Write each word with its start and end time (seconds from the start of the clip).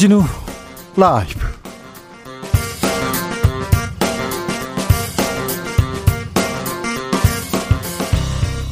주진우 0.00 0.22
라이브. 0.96 1.38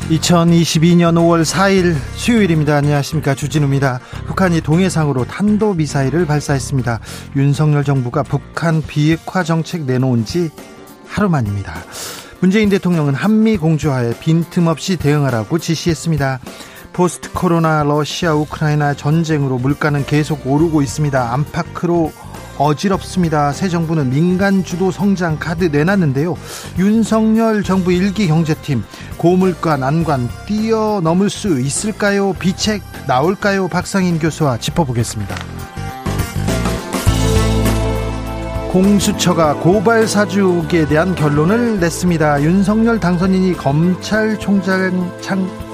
(2022년 0.09 1.17
5월 1.17 1.45
4일) 1.45 1.97
수요일입니다. 2.15 2.77
안녕하십니까. 2.77 3.35
주진우입니다. 3.35 4.01
북한이 4.27 4.63
동해상으로 4.63 5.27
탄도미사일을 5.27 6.25
발사했습니다. 6.25 7.01
윤석열 7.37 7.85
정부가 7.85 8.23
북한 8.23 8.81
비핵화 8.81 9.45
정책 9.45 9.83
내놓은 9.83 10.25
지 10.25 10.49
하루 11.07 11.29
만입니다. 11.29 11.75
문재인 12.41 12.71
대통령은 12.71 13.15
한미 13.15 13.59
공조하에 13.59 14.15
빈틈없이 14.21 14.97
대응하라고 14.97 15.59
지시했습니다 15.59 16.39
포스트 16.99 17.31
코로나 17.33 17.85
러시아 17.85 18.35
우크라이나 18.35 18.93
전쟁으로 18.93 19.59
물가는 19.59 20.05
계속 20.05 20.45
오르고 20.45 20.83
있습니다. 20.83 21.33
안팎으로 21.33 22.11
어지럽습니다. 22.59 23.53
새 23.53 23.69
정부는 23.69 24.11
민간 24.11 24.65
주도 24.65 24.91
성장 24.91 25.39
카드 25.39 25.67
내놨는데요. 25.67 26.37
윤석열 26.77 27.63
정부 27.63 27.93
일기 27.93 28.27
경제팀 28.27 28.83
고물가 29.17 29.77
난관 29.77 30.29
뛰어넘을 30.47 31.31
수 31.31 31.61
있을까요? 31.61 32.33
비책 32.33 32.83
나올까요? 33.07 33.69
박상인 33.69 34.19
교수와 34.19 34.59
짚어보겠습니다. 34.59 35.37
공수처가 38.73 39.55
고발 39.55 40.09
사주에 40.09 40.89
대한 40.89 41.15
결론을 41.15 41.79
냈습니다. 41.79 42.43
윤석열 42.43 42.99
당선인이 42.99 43.53
검찰총장 43.53 45.17
창 45.21 45.68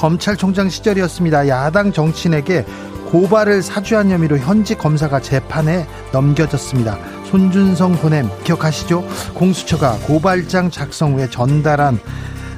검찰총장 0.00 0.70
시절이었습니다. 0.70 1.48
야당 1.48 1.92
정치인에게 1.92 2.64
고발을 3.10 3.62
사주한 3.62 4.10
혐의로 4.10 4.38
현직 4.38 4.78
검사가 4.78 5.20
재판에 5.20 5.86
넘겨졌습니다. 6.10 6.98
손준성 7.26 7.96
보냄 7.96 8.30
기억하시죠? 8.42 9.04
공수처가 9.34 9.98
고발장 10.06 10.70
작성 10.70 11.14
후에 11.14 11.28
전달한 11.28 12.00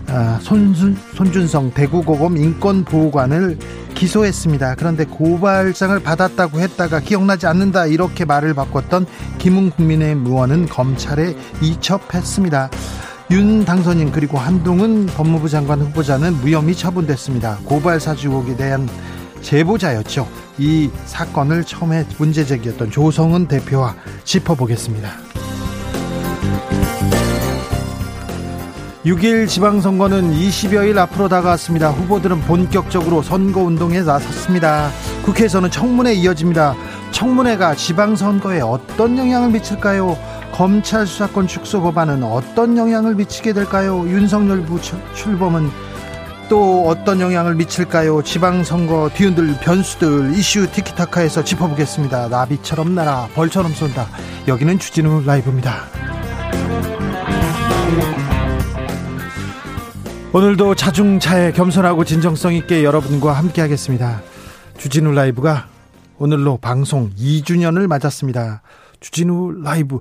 아, 0.08 0.38
손준, 0.40 0.96
손준성 1.14 1.72
대구고검 1.72 2.36
인권보호관을 2.36 3.58
기소했습니다. 3.94 4.76
그런데 4.76 5.04
고발장을 5.04 5.98
받았다고 6.00 6.60
했다가 6.60 7.00
기억나지 7.00 7.46
않는다 7.46 7.86
이렇게 7.86 8.24
말을 8.24 8.54
바꿨던 8.54 9.06
김웅 9.38 9.70
국민의힘 9.70 10.26
의원은 10.26 10.68
검찰에 10.68 11.34
이첩했습니다. 11.60 12.70
윤 13.32 13.64
당선인 13.64 14.12
그리고 14.12 14.36
한동훈 14.36 15.06
법무부 15.06 15.48
장관 15.48 15.80
후보자는 15.80 16.34
무혐의 16.42 16.74
처분됐습니다. 16.74 17.60
고발 17.64 17.98
사주 17.98 18.28
의혹에 18.28 18.54
대한 18.54 18.86
제보자였죠. 19.40 20.28
이 20.58 20.90
사건을 21.06 21.64
처음에 21.64 22.04
문제 22.18 22.44
제기했던 22.44 22.90
조성은 22.90 23.48
대표와 23.48 23.96
짚어보겠습니다. 24.24 25.08
6일 29.06 29.48
지방선거는 29.48 30.30
20여일 30.34 30.98
앞으로 30.98 31.30
다가왔습니다. 31.30 31.90
후보들은 31.90 32.42
본격적으로 32.42 33.22
선거운동에 33.22 34.02
나섰습니다. 34.02 34.90
국회에서는 35.24 35.70
청문회 35.70 36.12
이어집니다. 36.12 36.74
청문회가 37.12 37.76
지방선거에 37.76 38.60
어떤 38.60 39.16
영향을 39.16 39.52
미칠까요? 39.52 40.41
검찰 40.62 41.08
수사권 41.08 41.48
축소 41.48 41.82
법안은 41.82 42.22
어떤 42.22 42.76
영향을 42.76 43.16
미치게 43.16 43.52
될까요? 43.52 44.04
윤석열 44.06 44.62
부 44.64 44.80
출범은 44.80 45.68
또 46.48 46.86
어떤 46.86 47.20
영향을 47.20 47.56
미칠까요? 47.56 48.22
지방선거 48.22 49.10
뒤흔들 49.12 49.56
변수들 49.60 50.32
이슈 50.34 50.70
티키타카에서 50.70 51.42
짚어보겠습니다. 51.42 52.28
나비처럼 52.28 52.94
날아 52.94 53.30
벌처럼 53.34 53.72
쏜다. 53.72 54.06
여기는 54.46 54.78
주진우 54.78 55.24
라이브입니다. 55.26 55.78
오늘도 60.32 60.76
자중차에 60.76 61.50
겸손하고 61.50 62.04
진정성 62.04 62.54
있게 62.54 62.84
여러분과 62.84 63.32
함께하겠습니다. 63.32 64.22
주진우 64.78 65.10
라이브가 65.10 65.66
오늘로 66.18 66.56
방송 66.58 67.10
2주년을 67.16 67.88
맞았습니다. 67.88 68.62
주진우 69.00 69.62
라이브 69.64 69.98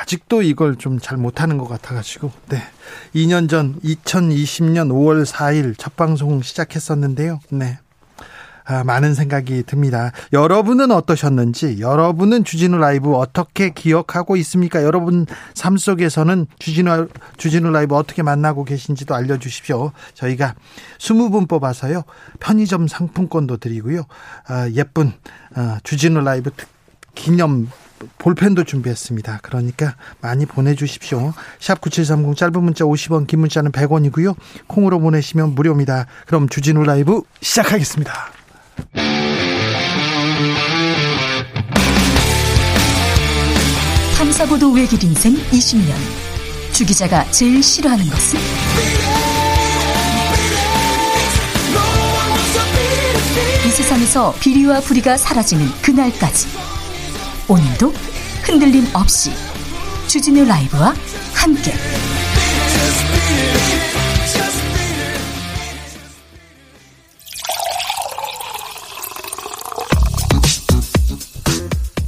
아직도 0.00 0.42
이걸 0.42 0.76
좀 0.76 0.98
잘 1.02 1.16
못하는 1.16 1.58
것 1.58 1.68
같아가지고, 1.68 2.30
네. 2.48 2.62
2년 3.14 3.48
전 3.48 3.80
2020년 3.80 4.88
5월 4.90 5.26
4일 5.26 5.74
첫 5.76 5.96
방송 5.96 6.40
시작했었는데요. 6.42 7.40
네. 7.50 7.78
아, 8.64 8.84
많은 8.84 9.14
생각이 9.14 9.64
듭니다. 9.64 10.12
여러분은 10.32 10.92
어떠셨는지, 10.92 11.80
여러분은 11.80 12.44
주진우 12.44 12.78
라이브 12.78 13.12
어떻게 13.14 13.70
기억하고 13.70 14.36
있습니까? 14.36 14.84
여러분 14.84 15.26
삶 15.54 15.76
속에서는 15.76 16.46
주진우, 16.60 17.08
주진우 17.38 17.70
라이브 17.70 17.96
어떻게 17.96 18.22
만나고 18.22 18.64
계신지도 18.64 19.16
알려주십시오. 19.16 19.90
저희가 20.14 20.54
20분 20.98 21.48
뽑아서요, 21.48 22.04
편의점 22.38 22.86
상품권도 22.86 23.56
드리고요, 23.56 24.04
아, 24.46 24.68
예쁜, 24.70 25.12
아, 25.56 25.80
주진우 25.82 26.20
라이브 26.20 26.52
기념 27.16 27.68
볼펜도 28.18 28.64
준비했습니다. 28.64 29.40
그러니까 29.42 29.94
많이 30.20 30.46
보내주십시오. 30.46 31.32
샵 31.60 31.80
9730 31.80 32.36
짧은 32.36 32.62
문자 32.62 32.84
50원 32.84 33.26
긴 33.26 33.40
문자는 33.40 33.72
100원이고요. 33.72 34.34
콩으로 34.66 35.00
보내시면 35.00 35.54
무료입니다. 35.54 36.06
그럼 36.26 36.48
주진우 36.48 36.84
라이브 36.84 37.22
시작하겠습니다. 37.40 38.12
탐사보도 44.16 44.72
외길 44.72 45.02
인생 45.02 45.34
20년 45.34 45.92
주 46.72 46.86
기자가 46.86 47.24
제일 47.30 47.62
싫어하는 47.62 48.04
것은? 48.08 48.38
이 53.66 53.68
세상에서 53.68 54.34
비리와 54.40 54.80
부리가 54.80 55.16
사라지는 55.16 55.66
그날까지 55.82 56.71
오늘도 57.48 57.92
흔들림 58.44 58.86
없이 58.94 59.30
주진우 60.06 60.44
라이브와 60.44 60.94
함께 61.34 61.72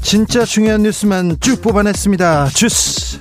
진짜 0.03 0.45
중요한 0.45 0.83
뉴스만 0.83 1.39
쭉 1.41 1.61
뽑아냈습니다. 1.61 2.51
주스. 2.51 3.19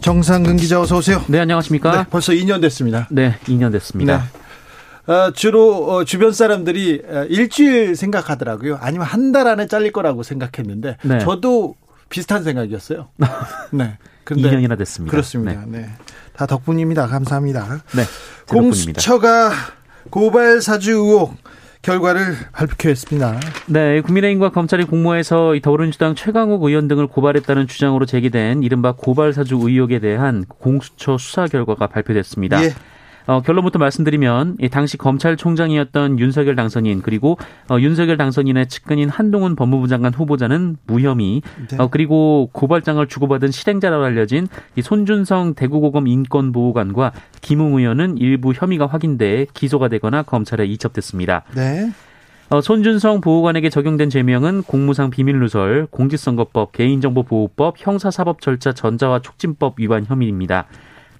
정상근 0.00 0.56
기자 0.56 0.80
어서 0.80 0.96
오세요. 0.96 1.22
네, 1.26 1.40
안녕하십니까? 1.40 1.96
네, 1.98 2.04
벌써 2.08 2.32
2년 2.32 2.62
됐습니다. 2.62 3.08
네, 3.10 3.36
2년 3.46 3.72
됐습니다. 3.72 4.18
네. 4.32 4.45
어, 5.06 5.30
주로 5.32 5.90
어, 5.90 6.04
주변 6.04 6.32
사람들이 6.32 7.02
어, 7.08 7.24
일주일 7.28 7.94
생각하더라고요. 7.96 8.78
아니면 8.80 9.06
한 9.06 9.32
달 9.32 9.48
안에 9.48 9.66
잘릴 9.66 9.92
거라고 9.92 10.22
생각했는데 10.22 10.96
네. 11.02 11.18
저도 11.18 11.74
비슷한 12.08 12.42
생각이었어요. 12.44 13.08
네. 13.72 13.98
근데 14.24 14.50
2년이나 14.50 14.78
됐습니다. 14.78 15.10
그렇습니다. 15.10 15.64
네. 15.66 15.78
네. 15.80 15.88
다 16.36 16.46
덕분입니다. 16.46 17.06
감사합니다. 17.06 17.82
네. 17.96 18.02
공수처가 18.48 19.50
고발 20.10 20.60
사주 20.60 20.92
의혹 20.92 21.34
결과를 21.82 22.34
발표했습니다. 22.52 23.40
네, 23.66 24.00
국민의힘과 24.00 24.50
검찰이 24.50 24.84
공모해서 24.84 25.54
더불어민주당 25.62 26.14
최강욱 26.16 26.62
의원 26.64 26.88
등을 26.88 27.06
고발했다는 27.06 27.68
주장으로 27.68 28.06
제기된 28.06 28.62
이른바 28.64 28.92
고발 28.92 29.32
사주 29.32 29.56
의혹에 29.62 30.00
대한 30.00 30.44
공수처 30.48 31.16
수사 31.18 31.46
결과가 31.46 31.86
발표됐습니다. 31.86 32.62
예. 32.64 32.74
어, 33.26 33.42
결론부터 33.42 33.78
말씀드리면 33.78 34.56
이 34.60 34.68
당시 34.68 34.96
검찰총장이었던 34.96 36.18
윤석열 36.18 36.54
당선인 36.54 37.02
그리고 37.02 37.38
어, 37.68 37.78
윤석열 37.80 38.16
당선인의 38.16 38.68
측근인 38.68 39.08
한동훈 39.08 39.56
법무부 39.56 39.88
장관 39.88 40.14
후보자는 40.14 40.76
무혐의 40.86 41.42
네. 41.68 41.76
어, 41.78 41.88
그리고 41.90 42.48
고발장을 42.52 43.04
주고받은 43.06 43.50
실행자라고 43.50 44.04
알려진 44.04 44.46
이 44.76 44.82
손준성 44.82 45.54
대구고검 45.54 46.06
인권보호관과 46.06 47.12
김웅 47.40 47.78
의원은 47.78 48.18
일부 48.18 48.52
혐의가 48.52 48.86
확인돼 48.86 49.46
기소가 49.54 49.88
되거나 49.88 50.22
검찰에 50.22 50.64
이첩됐습니다. 50.66 51.42
네. 51.54 51.90
어, 52.48 52.60
손준성 52.60 53.22
보호관에게 53.22 53.70
적용된 53.70 54.08
죄명은 54.08 54.62
공무상 54.62 55.10
비밀누설, 55.10 55.88
공직선거법, 55.90 56.70
개인정보보호법, 56.70 57.74
형사사법 57.76 58.40
절차 58.40 58.72
전자와 58.72 59.20
촉진법 59.20 59.80
위반 59.80 60.04
혐의입니다. 60.04 60.66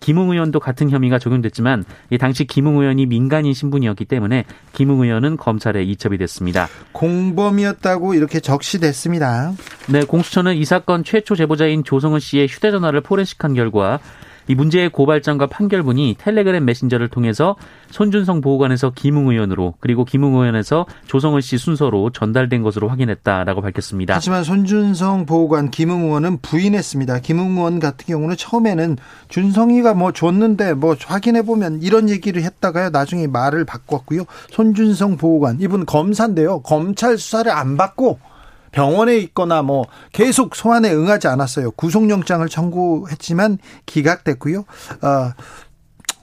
김웅 0.00 0.30
의원도 0.30 0.60
같은 0.60 0.90
혐의가 0.90 1.18
적용됐지만 1.18 1.84
이 2.10 2.18
당시 2.18 2.44
김웅 2.44 2.78
의원이 2.80 3.06
민간인 3.06 3.54
신분이었기 3.54 4.04
때문에 4.04 4.44
김웅 4.72 5.02
의원은 5.02 5.36
검찰에 5.36 5.82
이첩이 5.82 6.18
됐습니다. 6.18 6.68
공범이었다고 6.92 8.14
이렇게 8.14 8.40
적시됐습니다. 8.40 9.52
네, 9.88 10.04
공수처는 10.04 10.56
이 10.56 10.64
사건 10.64 11.04
최초 11.04 11.34
제보자인 11.34 11.84
조성은 11.84 12.20
씨의 12.20 12.48
휴대전화를 12.48 13.00
포렌식한 13.00 13.54
결과 13.54 14.00
이 14.48 14.54
문제의 14.54 14.90
고발장과 14.90 15.46
판결문이 15.46 16.16
텔레그램 16.18 16.64
메신저를 16.64 17.08
통해서 17.08 17.56
손준성 17.90 18.40
보호관에서 18.40 18.92
김웅 18.94 19.30
의원으로 19.30 19.74
그리고 19.80 20.04
김웅 20.04 20.34
의원에서 20.34 20.86
조성은 21.06 21.40
씨 21.40 21.58
순서로 21.58 22.10
전달된 22.10 22.62
것으로 22.62 22.88
확인했다라고 22.88 23.60
밝혔습니다. 23.62 24.14
하지만 24.14 24.44
손준성 24.44 25.26
보호관 25.26 25.70
김웅 25.70 26.04
의원은 26.04 26.38
부인했습니다. 26.42 27.20
김웅 27.20 27.56
의원 27.56 27.80
같은 27.80 28.06
경우는 28.06 28.36
처음에는 28.36 28.96
준성이가 29.28 29.94
뭐 29.94 30.12
줬는데 30.12 30.74
뭐 30.74 30.96
확인해 31.04 31.42
보면 31.42 31.82
이런 31.82 32.08
얘기를 32.08 32.42
했다가요. 32.42 32.90
나중에 32.90 33.26
말을 33.26 33.64
바꿨고요. 33.64 34.24
손준성 34.50 35.16
보호관 35.16 35.58
이분 35.60 35.86
검사인데요. 35.86 36.60
검찰 36.60 37.18
수사를 37.18 37.50
안 37.50 37.76
받고 37.76 38.18
병원에 38.72 39.16
있거나 39.18 39.62
뭐 39.62 39.86
계속 40.12 40.54
소환에 40.54 40.92
응하지 40.92 41.28
않았어요. 41.28 41.70
구속영장을 41.72 42.46
청구했지만 42.48 43.58
기각됐고요. 43.86 44.60
어, 44.60 45.32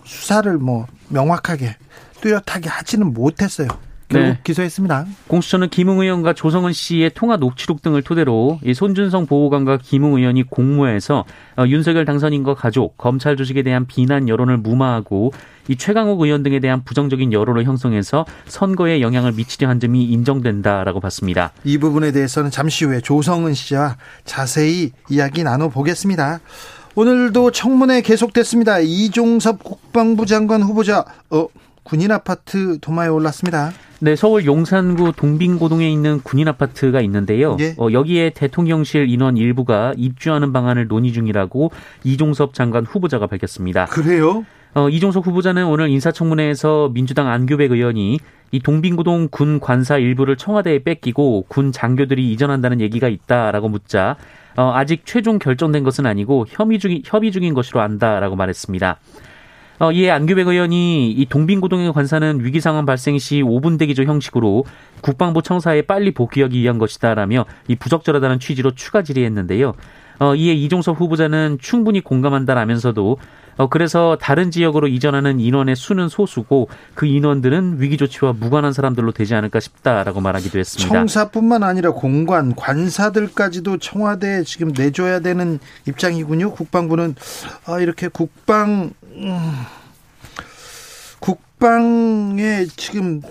수사를 0.04 0.58
뭐 0.58 0.88
명확하게 1.10 1.78
뚜렷하게 2.22 2.70
하지는 2.70 3.14
못했어요. 3.14 3.68
결국 4.14 4.30
네. 4.30 4.40
기소했습니다. 4.44 5.06
공수처는 5.28 5.70
김웅 5.70 6.00
의원과 6.00 6.34
조성은 6.34 6.74
씨의 6.74 7.12
통화 7.14 7.38
녹취록 7.38 7.82
등을 7.82 8.02
토대로 8.02 8.60
이 8.64 8.74
손준성 8.74 9.26
보호관과 9.26 9.80
김웅 9.82 10.18
의원이 10.18 10.44
공모해서 10.44 11.26
어, 11.58 11.66
윤석열 11.68 12.06
당선인과 12.06 12.56
가족, 12.56 12.98
검찰 12.98 13.36
조직에 13.36 13.64
대한 13.64 13.86
비난 13.86 14.30
여론을 14.30 14.58
무마하고 14.58 15.34
이 15.68 15.76
최강욱 15.76 16.22
의원 16.22 16.44
등에 16.44 16.60
대한 16.60 16.84
부정적인 16.84 17.32
여론을 17.32 17.64
형성해서 17.64 18.26
선거에 18.46 19.02
영향을 19.02 19.32
미치려 19.32 19.70
한 19.70 19.80
점이 19.80 20.06
인정된다라고 20.06 21.00
봤습니다. 21.00 21.52
이 21.64 21.78
부분에 21.78 22.12
대해서는 22.12 22.52
잠시 22.52 22.86
후에 22.86 23.00
조성은 23.02 23.54
씨와 23.54 23.98
자세히 24.26 24.92
이야기 25.10 25.44
나눠보겠습니다. 25.44 26.40
오늘도 26.96 27.52
청문회 27.52 28.02
계속됐습니다. 28.02 28.80
이종섭 28.80 29.64
국방부 29.64 30.26
장관 30.26 30.62
후보자 30.62 31.06
어, 31.32 31.48
군인 31.84 32.12
아파트 32.12 32.78
도마에 32.80 33.08
올랐습니다. 33.08 33.72
네, 34.00 34.16
서울 34.16 34.46
용산구 34.46 35.14
동빙고동에 35.14 35.90
있는 35.90 36.20
군인 36.24 36.48
아파트가 36.48 37.02
있는데요. 37.02 37.56
예. 37.60 37.76
어, 37.78 37.88
여기에 37.92 38.32
대통령실 38.32 39.10
인원 39.10 39.38
일부가 39.38 39.94
입주하는 39.98 40.52
방안을 40.52 40.88
논의 40.88 41.14
중이라고 41.14 41.72
이종섭 42.04 42.54
장관 42.54 42.86
후보자가 42.86 43.28
밝혔습니다. 43.28 43.86
그래요? 43.86 44.46
어, 44.76 44.90
이종석 44.90 45.26
후보자는 45.28 45.66
오늘 45.68 45.90
인사청문회에서 45.90 46.92
민주당 46.94 47.30
안교백 47.30 47.72
의원이 47.72 48.20
이 48.52 48.60
동빙고동 48.60 49.30
군 49.32 49.60
관사 49.60 49.98
일부를 49.98 50.36
청와대에 50.36 50.84
뺏기고 50.84 51.46
군 51.48 51.72
장교들이 51.72 52.32
이전한다는 52.34 52.82
얘기가 52.82 53.08
있다라고 53.08 53.70
묻자 53.70 54.16
어, 54.56 54.72
아직 54.76 55.04
최종 55.06 55.40
결정된 55.40 55.84
것은 55.84 56.06
아니고 56.06 56.46
협의 56.50 56.80
중 56.80 57.00
협의 57.04 57.32
중인 57.32 57.54
것으로 57.54 57.82
안다라고 57.82 58.36
말했습니다. 58.36 59.00
어, 59.80 59.92
이에 59.92 60.12
안규백 60.12 60.48
의원이 60.48 61.12
이 61.12 61.26
동빙고동의 61.26 61.94
관사는 61.94 62.44
위기 62.44 62.62
상황 62.62 62.86
발생 62.86 63.18
시 63.18 63.42
5분 63.42 63.78
대기조 63.78 64.04
형식으로 64.04 64.66
국방부 65.02 65.42
청사에 65.42 65.84
빨리 65.84 66.14
복귀하기 66.14 66.60
위한 66.60 66.78
것이다라며 66.78 67.46
이 67.68 67.76
부적절하다는 67.76 68.40
취지로 68.40 68.72
추가 68.76 69.02
질의했는데요. 69.02 69.74
어, 70.20 70.36
이에 70.36 70.54
이종섭 70.54 71.00
후보자는 71.00 71.58
충분히 71.60 72.02
공감한다라면서도 72.02 73.18
어, 73.58 73.68
그래서 73.70 74.18
다른 74.20 74.52
지역으로 74.52 74.88
이전하는 74.88 75.40
인원의 75.40 75.76
수는 75.76 76.10
소수고 76.10 76.70
그 76.96 77.06
인원들은 77.06 77.80
위기 77.80 77.98
조치와 77.98 78.34
무관한 78.34 78.74
사람들로 78.74 79.12
되지 79.12 79.36
않을까 79.36 79.60
싶다라고 79.60 80.22
말하기도 80.22 80.58
했습니다. 80.58 80.92
청사뿐만 80.92 81.64
아니라 81.64 81.92
공관, 81.92 82.56
관사들까지도 82.56 83.78
청와대에 83.78 84.44
지금 84.44 84.72
내줘야 84.76 85.20
되는 85.20 85.60
입장이군요. 85.88 86.52
국방부는 86.52 87.16
아, 87.66 87.80
이렇게 87.80 88.08
국방 88.08 88.92
음, 89.03 89.03
국방에 91.20 92.66
지금 92.76 93.22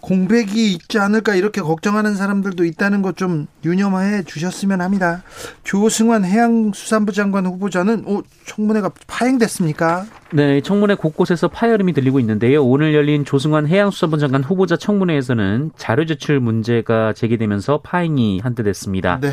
공백이 0.00 0.72
있지 0.72 1.00
않을까 1.00 1.34
이렇게 1.34 1.60
걱정하는 1.60 2.14
사람들도 2.14 2.64
있다는 2.64 3.02
것 3.02 3.16
좀 3.16 3.46
유념해 3.64 4.22
주셨으면 4.22 4.80
합니다. 4.80 5.22
조승환 5.64 6.24
해양수산부 6.24 7.12
장관 7.12 7.46
후보자는 7.46 8.04
오, 8.06 8.22
청문회가 8.44 8.90
파행됐습니까? 9.08 10.06
네, 10.32 10.60
청문회 10.60 10.94
곳곳에서 10.94 11.48
파열음이 11.48 11.92
들리고 11.92 12.20
있는데요. 12.20 12.62
오늘 12.64 12.94
열린 12.94 13.24
조승환 13.24 13.66
해양수산부 13.66 14.18
장관 14.18 14.44
후보자 14.44 14.76
청문회에서는 14.76 15.72
자료 15.76 16.06
제출 16.06 16.38
문제가 16.38 17.12
제기되면서 17.14 17.80
파행이 17.82 18.38
한때 18.40 18.62
됐습니다. 18.62 19.18
네. 19.20 19.32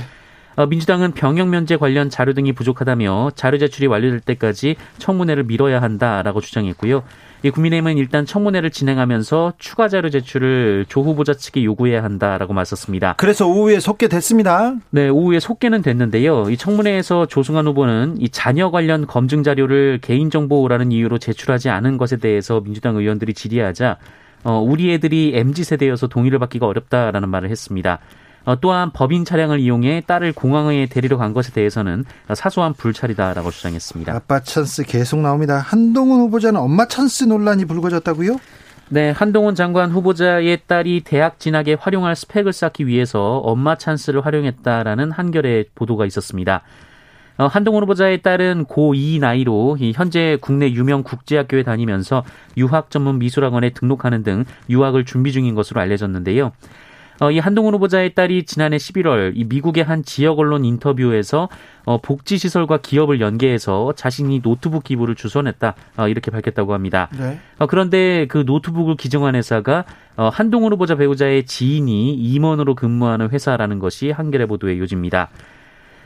어, 0.55 0.65
민주당은 0.65 1.13
병역 1.13 1.47
면제 1.49 1.77
관련 1.77 2.09
자료 2.09 2.33
등이 2.33 2.53
부족하다며 2.53 3.31
자료 3.35 3.57
제출이 3.57 3.87
완료될 3.87 4.19
때까지 4.19 4.75
청문회를 4.99 5.43
미뤄야 5.43 5.81
한다라고 5.81 6.41
주장했고요. 6.41 7.03
이 7.45 7.49
국민의힘은 7.49 7.97
일단 7.97 8.25
청문회를 8.25 8.71
진행하면서 8.71 9.53
추가 9.57 9.89
자료 9.89 10.09
제출을 10.09 10.85
조 10.87 11.01
후보자 11.01 11.33
측에 11.33 11.63
요구해야 11.65 12.01
한다라고 12.01 12.53
맞섰습니다. 12.53 13.15
그래서 13.17 13.47
오후에 13.47 13.81
속개 13.81 14.07
됐습니다. 14.07 14.75
네, 14.91 15.09
오후에 15.09 15.41
속개는 15.41 15.81
됐는데요. 15.81 16.49
이 16.49 16.55
청문회에서 16.55 17.25
조승환 17.25 17.67
후보는 17.67 18.15
이 18.19 18.29
자녀 18.29 18.71
관련 18.71 19.05
검증 19.07 19.43
자료를 19.43 19.99
개인정보라는 20.01 20.93
이유로 20.93 21.17
제출하지 21.17 21.69
않은 21.69 21.97
것에 21.97 22.15
대해서 22.17 22.61
민주당 22.61 22.95
의원들이 22.95 23.33
질의하자 23.33 23.97
어, 24.45 24.59
우리 24.59 24.93
애들이 24.93 25.33
MZ 25.35 25.63
세대여서 25.63 26.07
동의를 26.07 26.39
받기가 26.39 26.65
어렵다라는 26.65 27.29
말을 27.29 27.49
했습니다. 27.49 27.99
어, 28.45 28.59
또한 28.59 28.91
법인 28.91 29.25
차량을 29.25 29.59
이용해 29.59 30.03
딸을 30.05 30.33
공항에 30.33 30.85
데리러 30.85 31.17
간 31.17 31.33
것에 31.33 31.53
대해서는 31.53 32.03
사소한 32.33 32.73
불찰이다라고 32.73 33.51
주장했습니다. 33.51 34.13
아빠 34.13 34.41
찬스 34.41 34.83
계속 34.83 35.21
나옵니다. 35.21 35.57
한동훈 35.59 36.21
후보자는 36.21 36.59
엄마 36.59 36.87
찬스 36.87 37.25
논란이 37.25 37.65
불거졌다고요? 37.65 38.37
네, 38.89 39.11
한동훈 39.11 39.55
장관 39.55 39.91
후보자의 39.91 40.59
딸이 40.67 41.01
대학 41.05 41.39
진학에 41.39 41.77
활용할 41.79 42.15
스펙을 42.15 42.53
쌓기 42.53 42.85
위해서 42.85 43.37
엄마 43.37 43.75
찬스를 43.75 44.25
활용했다라는 44.25 45.11
한겨레의 45.11 45.65
보도가 45.73 46.05
있었습니다. 46.05 46.61
어, 47.37 47.47
한동훈 47.47 47.83
후보자의 47.83 48.21
딸은 48.21 48.65
고2 48.65 49.19
나이로 49.19 49.77
현재 49.95 50.37
국내 50.39 50.69
유명 50.71 51.01
국제학교에 51.01 51.63
다니면서 51.63 52.23
유학 52.57 52.91
전문 52.91 53.17
미술학원에 53.17 53.71
등록하는 53.71 54.21
등 54.21 54.45
유학을 54.69 55.05
준비 55.05 55.31
중인 55.31 55.55
것으로 55.55 55.81
알려졌는데요. 55.81 56.51
어, 57.21 57.31
이 57.31 57.39
한동훈 57.39 57.73
후보자의 57.75 58.15
딸이 58.15 58.45
지난해 58.45 58.77
11월 58.77 59.33
이 59.35 59.43
미국의 59.45 59.83
한 59.83 60.03
지역 60.03 60.39
언론 60.39 60.65
인터뷰에서 60.65 61.49
어, 61.85 61.99
복지 62.01 62.37
시설과 62.37 62.77
기업을 62.77 63.21
연계해서 63.21 63.93
자신이 63.95 64.41
노트북 64.41 64.83
기부를 64.83 65.15
주선했다 65.15 65.75
어, 65.97 66.07
이렇게 66.07 66.31
밝혔다고 66.31 66.73
합니다. 66.73 67.09
네. 67.17 67.39
어, 67.59 67.67
그런데 67.67 68.25
그 68.27 68.43
노트북을 68.45 68.95
기증한 68.95 69.35
회사가 69.35 69.85
어, 70.15 70.29
한동훈 70.29 70.73
후보자 70.73 70.95
배우자의 70.95 71.45
지인이 71.45 72.13
임원으로 72.13 72.75
근무하는 72.75 73.29
회사라는 73.29 73.79
것이 73.79 74.11
한겨레 74.11 74.45
보도의 74.45 74.79
요지입니다. 74.79 75.29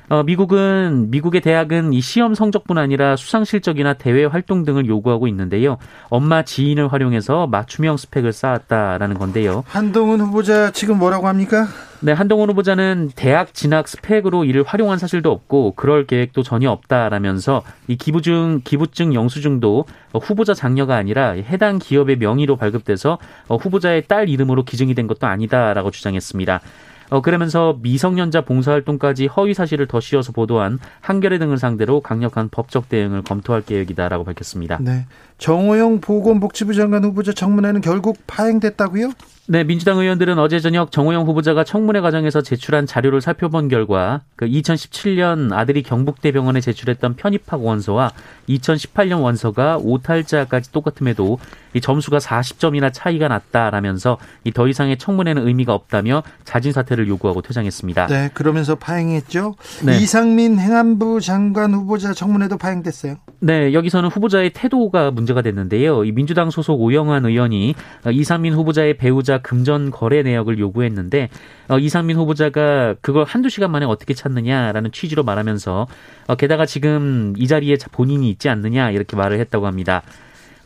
어, 0.10 0.24
미국은 0.24 1.12
미국의 1.12 1.42
대학은 1.42 1.92
이 1.92 2.00
시험 2.00 2.34
성적뿐 2.34 2.78
아니라 2.78 3.18
수상 3.18 3.44
실적이나 3.44 3.94
대외 3.94 4.24
활동 4.24 4.64
등을 4.64 4.88
요구하고 4.88 5.28
있는데요. 5.28 5.78
엄마 6.10 6.44
지인을 6.44 6.94
활용해서 6.94 7.48
맞춤형 7.48 7.98
스펙을 7.98 8.32
쌓았다라는 8.32 9.18
건데요. 9.18 9.66
한동훈 9.68 10.22
후보자 10.22 10.72
지금 10.72 10.98
뭐라고 10.98 11.28
합니까? 11.28 11.68
네, 12.00 12.14
한동훈 12.14 12.50
후보자는 12.52 13.10
대학 13.16 13.54
진학 13.54 13.88
스펙으로 13.88 14.46
이를 14.46 14.64
활용한 14.64 14.98
사실도 14.98 15.32
없고 15.32 15.74
그럴 15.76 16.06
계획도 16.06 16.44
전혀 16.44 16.70
없다라면서 16.70 17.64
이 17.88 17.98
기부증 17.98 18.62
기부증 18.64 19.14
영수증도 19.14 19.86
후보자 20.14 20.54
장녀가 20.54 20.96
아니라 20.96 21.32
해당 21.32 21.80
기업의 21.80 22.18
명의로 22.18 22.56
발급돼서 22.56 23.18
후보자의 23.50 24.04
딸 24.08 24.30
이름으로 24.30 24.64
기증이 24.64 24.94
된 24.94 25.08
것도 25.08 25.28
아니다라고 25.28 25.92
주장했습니다. 25.92 26.62
어, 27.10 27.22
그러면서 27.22 27.78
미성년자 27.82 28.42
봉사활동까지 28.42 29.28
허위 29.28 29.54
사실을 29.54 29.88
더 29.88 30.00
씌워서 30.00 30.32
보도한 30.32 30.80
한겨레 31.02 31.40
등을 31.40 31.58
상대로 31.58 32.02
강력한 32.02 32.50
법적 32.50 32.90
대응을 32.90 33.24
검토할 33.24 33.62
계획이다라고 33.62 34.24
밝혔습니다. 34.24 34.78
네. 34.82 35.06
정호영 35.38 36.02
보건복지부 36.02 36.74
장관 36.74 37.04
후보자 37.04 37.32
청문회는 37.32 37.82
결국 37.82 38.18
파행됐다고요? 38.28 39.12
네, 39.50 39.64
민주당 39.64 39.98
의원들은 39.98 40.38
어제 40.40 40.60
저녁 40.60 40.92
정호영 40.92 41.26
후보자가 41.26 41.64
청문회 41.64 42.02
과정에서 42.02 42.42
제출한 42.42 42.86
자료를 42.86 43.22
살펴본 43.22 43.70
결과 43.70 44.24
그 44.36 44.46
2017년 44.46 45.54
아들이 45.54 45.84
경북대 45.84 46.34
병원에 46.34 46.60
제출했던 46.60 47.16
편입학 47.16 47.64
원서와 47.64 48.12
2018년 48.50 49.22
원서가 49.22 49.78
오탈자까지 49.78 50.74
똑같음에도 50.74 51.40
이 51.74 51.80
점수가 51.80 52.18
40점이나 52.18 52.92
차이가 52.92 53.30
났다라면서 53.30 54.18
이 54.44 54.52
더 54.52 54.68
이상의 54.68 54.98
청문회는 54.98 55.48
의미가 55.48 55.74
없다며 55.74 56.24
자진 56.44 56.74
사퇴를 56.74 57.08
요구하고 57.08 57.42
퇴장했습니다. 57.42 58.08
네, 58.08 58.30
그러면서 58.34 58.76
파행했죠. 58.76 59.56
네. 59.86 59.98
이상민 60.00 60.58
행안부 60.60 61.22
장관 61.22 61.74
후보자 61.74 62.12
청문회도 62.14 62.58
파행됐어요. 62.58 63.16
네, 63.40 63.72
여기서는 63.72 64.10
후보자의 64.10 64.50
태도가 64.54 65.12
문제 65.12 65.27
문제가 65.28 65.42
됐는데요. 65.42 66.06
이 66.06 66.12
민주당 66.12 66.50
소속 66.50 66.82
오영환 66.82 67.26
의원이 67.26 67.76
이상민 68.12 68.54
후보자의 68.54 68.96
배우자 68.96 69.38
금전 69.40 69.92
거래 69.92 70.24
내역을 70.24 70.58
요구했는데 70.58 71.30
어, 71.68 71.78
이상민 71.78 72.16
후보자가 72.18 72.96
그걸 73.02 73.26
한두 73.26 73.50
시간 73.50 73.72
만에 73.72 73.86
어떻게 73.86 74.14
찾느냐라는 74.14 74.92
취지로 74.92 75.24
말하면서 75.24 75.88
어, 76.28 76.36
게다가 76.36 76.66
지금 76.66 77.34
이 77.38 77.48
자리에 77.48 77.78
본인이 77.92 78.30
있지 78.30 78.50
않느냐 78.50 78.92
이렇게 78.92 79.16
말을 79.18 79.40
했다고 79.40 79.68
합니다. 79.68 80.02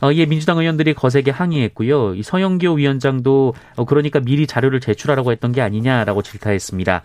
어, 0.00 0.12
이에 0.12 0.26
민주당 0.26 0.58
의원들이 0.58 0.94
거세게 0.94 1.30
항의했고요. 1.30 2.14
이 2.14 2.22
서영교 2.22 2.74
위원장도 2.74 3.54
어, 3.76 3.84
그러니까 3.84 4.20
미리 4.20 4.46
자료를 4.46 4.80
제출하라고 4.80 5.32
했던 5.32 5.52
게 5.52 5.60
아니냐라고 5.60 6.22
질타했습니다. 6.22 7.02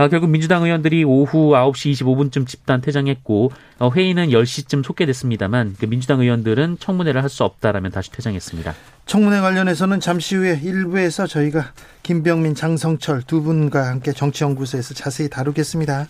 아, 0.00 0.06
결국 0.06 0.30
민주당 0.30 0.62
의원들이 0.62 1.02
오후 1.02 1.50
9시 1.50 1.92
25분쯤 1.92 2.46
집단 2.46 2.80
퇴장했고 2.80 3.50
어, 3.80 3.90
회의는 3.90 4.28
10시쯤 4.28 4.84
속개됐습니다만 4.84 5.74
그 5.78 5.86
민주당 5.86 6.20
의원들은 6.20 6.76
청문회를 6.78 7.20
할 7.20 7.28
수 7.28 7.42
없다라면 7.42 7.90
다시 7.90 8.10
퇴장했습니다. 8.12 8.74
청문회 9.06 9.40
관련해서는 9.40 9.98
잠시 9.98 10.36
후에 10.36 10.60
일부에서 10.62 11.26
저희가 11.26 11.72
김병민, 12.04 12.54
장성철 12.54 13.22
두 13.26 13.42
분과 13.42 13.88
함께 13.88 14.12
정치연구소에서 14.12 14.94
자세히 14.94 15.28
다루겠습니다. 15.28 16.06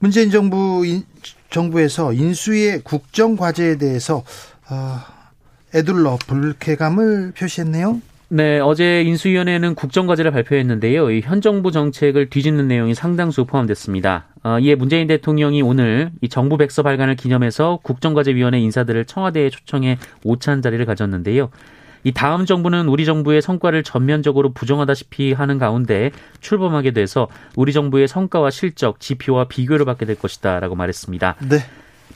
문재인 0.00 0.30
정부 0.32 0.84
정부에서 1.50 2.12
인수의 2.12 2.80
국정 2.82 3.36
과제에 3.36 3.78
대해서 3.78 4.24
어, 4.68 4.98
애둘러 5.72 6.18
불쾌감을 6.26 7.32
표시했네요. 7.38 8.02
네, 8.32 8.60
어제 8.60 9.02
인수위원회는 9.02 9.74
국정과제를 9.74 10.30
발표했는데요. 10.30 11.10
현 11.22 11.40
정부 11.40 11.72
정책을 11.72 12.30
뒤집는 12.30 12.68
내용이 12.68 12.94
상당수 12.94 13.44
포함됐습니다. 13.44 14.26
어, 14.44 14.60
이에 14.60 14.76
문재인 14.76 15.08
대통령이 15.08 15.62
오늘 15.62 16.12
이 16.20 16.28
정부 16.28 16.56
백서 16.56 16.84
발간을 16.84 17.16
기념해서 17.16 17.80
국정과제위원회 17.82 18.60
인사들을 18.60 19.06
청와대에 19.06 19.50
초청해 19.50 19.98
오찬 20.22 20.62
자리를 20.62 20.86
가졌는데요. 20.86 21.50
이 22.04 22.12
다음 22.12 22.46
정부는 22.46 22.86
우리 22.86 23.04
정부의 23.04 23.42
성과를 23.42 23.82
전면적으로 23.82 24.52
부정하다시피 24.52 25.32
하는 25.32 25.58
가운데 25.58 26.12
출범하게 26.40 26.92
돼서 26.92 27.26
우리 27.56 27.72
정부의 27.72 28.06
성과와 28.06 28.50
실적, 28.50 29.00
지표와 29.00 29.48
비교를 29.48 29.84
받게 29.84 30.06
될 30.06 30.16
것이다라고 30.16 30.76
말했습니다. 30.76 31.34
네. 31.48 31.58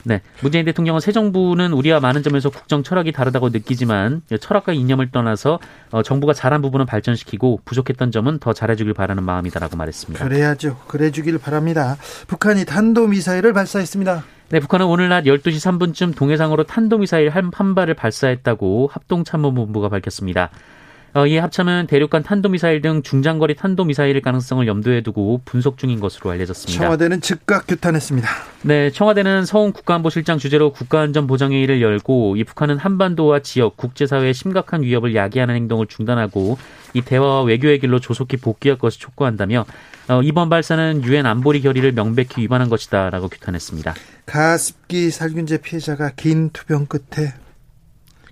네. 0.05 0.21
문재인 0.41 0.65
대통령은 0.65 0.99
새 0.99 1.11
정부는 1.11 1.73
우리와 1.73 1.99
많은 1.99 2.23
점에서 2.23 2.49
국정 2.49 2.83
철학이 2.83 3.11
다르다고 3.11 3.49
느끼지만 3.49 4.21
철학과 4.39 4.71
이념을 4.71 5.11
떠나서 5.11 5.59
어, 5.91 6.03
정부가 6.03 6.33
잘한 6.33 6.61
부분은 6.61 6.85
발전시키고 6.85 7.61
부족했던 7.65 8.11
점은 8.11 8.39
더 8.39 8.53
잘해주길 8.53 8.93
바라는 8.93 9.23
마음이다라고 9.23 9.75
말했습니다. 9.75 10.23
그래야죠. 10.23 10.77
그래주길 10.87 11.39
바랍니다. 11.39 11.97
북한이 12.27 12.65
탄도미사일을 12.65 13.53
발사했습니다. 13.53 14.23
네, 14.49 14.59
북한은 14.59 14.85
오늘 14.85 15.09
낮 15.09 15.23
12시 15.23 15.55
3분쯤 15.55 16.15
동해상으로 16.15 16.65
탄도미사일 16.65 17.29
한, 17.29 17.49
한 17.51 17.73
발을 17.73 17.95
발사했다고 17.95 18.89
합동참모본부가 18.91 19.89
밝혔습니다. 19.89 20.51
어, 21.15 21.25
이에 21.25 21.39
합참은 21.39 21.87
대륙간 21.87 22.23
탄도미사일 22.23 22.81
등 22.81 23.01
중장거리 23.01 23.55
탄도미사일 23.55 24.19
가능성을 24.21 24.67
염두에 24.67 24.99
두고 24.99 25.39
분석 25.45 25.77
중인 25.77 26.01
것으로 26.01 26.29
알려졌습니다. 26.31 26.83
청와대는 26.83 27.21
즉각 27.21 27.67
규탄했습니다. 27.67 28.27
네, 28.63 28.91
청와대는 28.91 29.45
서훈 29.45 29.71
국가안보실장 29.71 30.39
주재로 30.39 30.73
국가안전보장회의를 30.73 31.81
열고 31.81 32.35
이 32.35 32.43
북한은 32.43 32.77
한반도와 32.77 33.39
지역, 33.39 33.77
국제사회의 33.77 34.33
심각한 34.33 34.81
위협을 34.81 35.15
야기하는 35.15 35.55
행동을 35.55 35.87
중단하고 35.87 36.57
이 36.93 37.01
대화와 37.01 37.43
외교의 37.43 37.79
길로 37.79 38.01
조속히 38.01 38.35
복귀할 38.35 38.77
것을 38.77 38.99
촉구한다며 38.99 39.65
어, 40.09 40.21
이번 40.21 40.49
발사는 40.49 41.01
유엔 41.05 41.25
안보리 41.25 41.61
결의를 41.61 41.93
명백히 41.93 42.41
위반한 42.41 42.67
것이다라고 42.67 43.29
규탄했습니다. 43.29 43.93
가습기 44.25 45.11
살균제 45.11 45.59
피해자가 45.61 46.11
긴 46.17 46.49
투병 46.49 46.87
끝에 46.87 47.33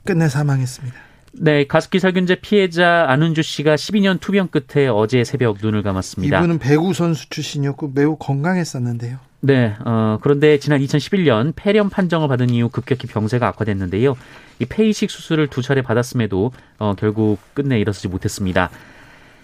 끝내 0.04 0.28
사망했습니다. 0.28 1.13
네, 1.36 1.66
가습기 1.66 2.00
살균제 2.00 2.36
피해자 2.42 3.06
안은주 3.10 3.42
씨가 3.42 3.76
12년 3.76 4.20
투병 4.20 4.50
끝에 4.50 4.88
어제 4.88 5.24
새벽 5.24 5.58
눈을 5.62 5.82
감았습니다. 5.82 6.38
이분은 6.38 6.60
배구 6.60 6.94
선수 6.94 7.30
출신이었고 7.30 7.92
매우 7.96 8.16
건강했었는데요. 8.18 9.18
네, 9.42 9.76
어, 9.84 10.20
그런데 10.22 10.58
지난 10.60 10.80
2011년 10.80 11.54
폐렴 11.56 11.90
판정을 11.90 12.28
받은 12.28 12.50
이후 12.52 12.70
급격히 12.70 13.08
병세가 13.08 13.48
악화됐는데요. 13.48 14.16
이 14.60 14.66
폐이식 14.66 15.10
수술을 15.10 15.48
두 15.48 15.62
차례 15.62 15.82
받았음에도 15.82 16.52
어, 16.78 16.94
결국 16.98 17.40
끝내 17.54 17.80
일어서지 17.80 18.08
못했습니다. 18.08 18.70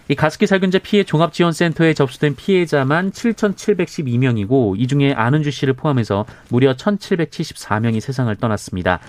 이 0.07 0.15
가습기 0.15 0.47
살균제 0.47 0.79
피해 0.79 1.03
종합지원센터에 1.03 1.93
접수된 1.93 2.35
피해자만 2.35 3.11
7,712명이고 3.11 4.75
이 4.79 4.87
중에 4.87 5.13
안은주 5.13 5.51
씨를 5.51 5.73
포함해서 5.73 6.25
무려 6.49 6.75
1,774명이 6.75 7.99
세상을 7.99 8.33
떠났습니다. 8.37 8.99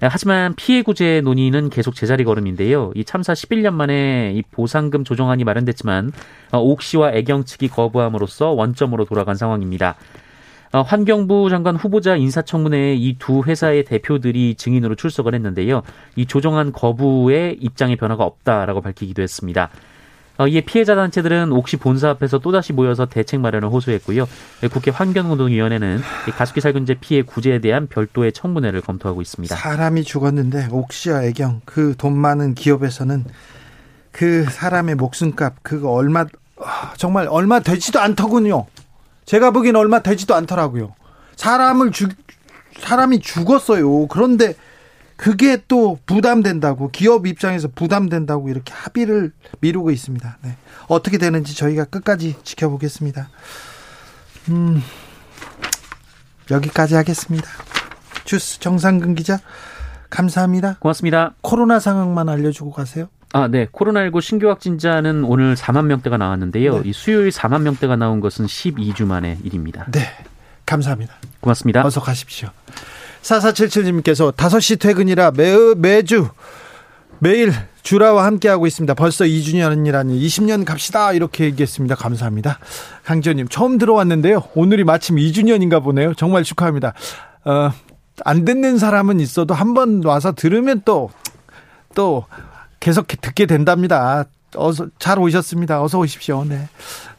하지만 0.00 0.54
피해 0.54 0.82
구제 0.82 1.20
논의는 1.22 1.70
계속 1.70 1.94
제자리 1.94 2.24
걸음인데요. 2.24 2.92
이 2.94 3.04
참사 3.04 3.32
11년 3.32 3.74
만에 3.74 4.32
이 4.34 4.42
보상금 4.42 5.02
조정안이 5.04 5.44
마련됐지만 5.44 6.12
어, 6.52 6.58
옥 6.58 6.82
씨와 6.82 7.12
애경 7.12 7.44
측이 7.44 7.68
거부함으로써 7.68 8.50
원점으로 8.50 9.04
돌아간 9.06 9.34
상황입니다. 9.34 9.96
어, 10.70 10.82
환경부 10.82 11.48
장관 11.50 11.76
후보자 11.76 12.16
인사청문회에 12.16 12.94
이 12.94 13.16
두 13.18 13.42
회사의 13.42 13.84
대표들이 13.84 14.54
증인으로 14.54 14.94
출석을 14.94 15.34
했는데요. 15.34 15.82
이 16.14 16.26
조정안 16.26 16.72
거부에 16.72 17.56
입장의 17.58 17.96
변화가 17.96 18.22
없다라고 18.22 18.82
밝히기도 18.82 19.22
했습니다. 19.22 19.70
어, 20.38 20.46
이에 20.46 20.60
피해자 20.60 20.94
단체들은 20.94 21.50
옥시 21.52 21.76
본사 21.76 22.10
앞에서 22.10 22.38
또다시 22.38 22.72
모여서 22.72 23.06
대책 23.06 23.40
마련을 23.40 23.68
호소했고요. 23.68 24.28
국회 24.72 24.92
환경노동위원회는 24.92 26.00
가습기 26.36 26.60
살균제 26.60 26.94
피해 27.00 27.22
구제에 27.22 27.58
대한 27.58 27.88
별도의 27.88 28.32
청문회를 28.32 28.80
검토하고 28.80 29.20
있습니다. 29.20 29.54
사람이 29.56 30.04
죽었는데 30.04 30.68
옥시와 30.70 31.24
애경 31.24 31.62
그 31.64 31.94
돈 31.98 32.16
많은 32.16 32.54
기업에서는 32.54 33.24
그 34.12 34.44
사람의 34.44 34.94
목숨값 34.94 35.62
그거 35.62 35.90
얼마 35.90 36.24
정말 36.96 37.26
얼마 37.28 37.58
되지도 37.60 38.00
않더군요. 38.00 38.66
제가 39.24 39.50
보기엔 39.50 39.74
얼마 39.76 40.00
되지도 40.00 40.34
않더라고요. 40.36 40.94
사람을 41.36 41.90
죽 41.92 42.12
사람이 42.78 43.20
죽었어요. 43.20 44.06
그런데 44.06 44.54
그게 45.18 45.58
또 45.66 45.98
부담된다고 46.06 46.90
기업 46.90 47.26
입장에서 47.26 47.66
부담된다고 47.74 48.48
이렇게 48.48 48.72
합의를 48.72 49.32
미루고 49.60 49.90
있습니다. 49.90 50.38
네. 50.42 50.56
어떻게 50.86 51.18
되는지 51.18 51.56
저희가 51.56 51.86
끝까지 51.86 52.36
지켜보겠습니다. 52.44 53.28
음, 54.50 54.80
여기까지 56.52 56.94
하겠습니다. 56.94 57.48
주스 58.24 58.60
정상근 58.60 59.16
기자 59.16 59.40
감사합니다. 60.08 60.76
고맙습니다. 60.78 61.34
코로나 61.40 61.80
상황만 61.80 62.28
알려주고 62.28 62.70
가세요. 62.70 63.08
아, 63.32 63.48
네. 63.48 63.66
코로나19 63.66 64.20
신규 64.22 64.48
확진자는 64.48 65.24
오늘 65.24 65.56
4만 65.56 65.86
명대가 65.86 66.16
나왔는데요. 66.16 66.82
네. 66.82 66.90
이 66.90 66.92
수요일 66.92 67.30
4만 67.30 67.62
명대가 67.62 67.96
나온 67.96 68.20
것은 68.20 68.46
12주 68.46 69.04
만의 69.04 69.38
일입니다. 69.42 69.86
네. 69.90 70.00
감사합니다. 70.64 71.14
고맙습니다. 71.40 71.84
어서 71.84 72.00
가십시오. 72.00 72.50
4477님께서 73.22 74.32
5시 74.34 74.80
퇴근이라 74.80 75.32
매, 75.32 75.56
매주 75.76 76.28
매일 77.20 77.52
주라와 77.82 78.24
함께하고 78.26 78.66
있습니다. 78.66 78.94
벌써 78.94 79.24
2주년이라니 79.24 80.20
20년 80.20 80.64
갑시다 80.64 81.12
이렇게 81.12 81.44
얘기했습니다. 81.44 81.94
감사합니다. 81.96 82.58
강지현님 83.04 83.48
처음 83.48 83.78
들어왔는데요. 83.78 84.44
오늘이 84.54 84.84
마침 84.84 85.16
2주년인가 85.16 85.82
보네요. 85.82 86.14
정말 86.14 86.44
축하합니다. 86.44 86.92
어, 87.44 87.72
안 88.24 88.44
듣는 88.44 88.78
사람은 88.78 89.20
있어도 89.20 89.54
한 89.54 89.74
번 89.74 90.02
와서 90.04 90.32
들으면 90.32 90.82
또또 90.84 92.24
계속 92.80 93.06
듣게 93.08 93.46
된답니다. 93.46 94.24
어서 94.56 94.86
잘 94.98 95.18
오셨습니다. 95.18 95.82
어서 95.82 95.98
오십시오. 95.98 96.44
네. 96.44 96.68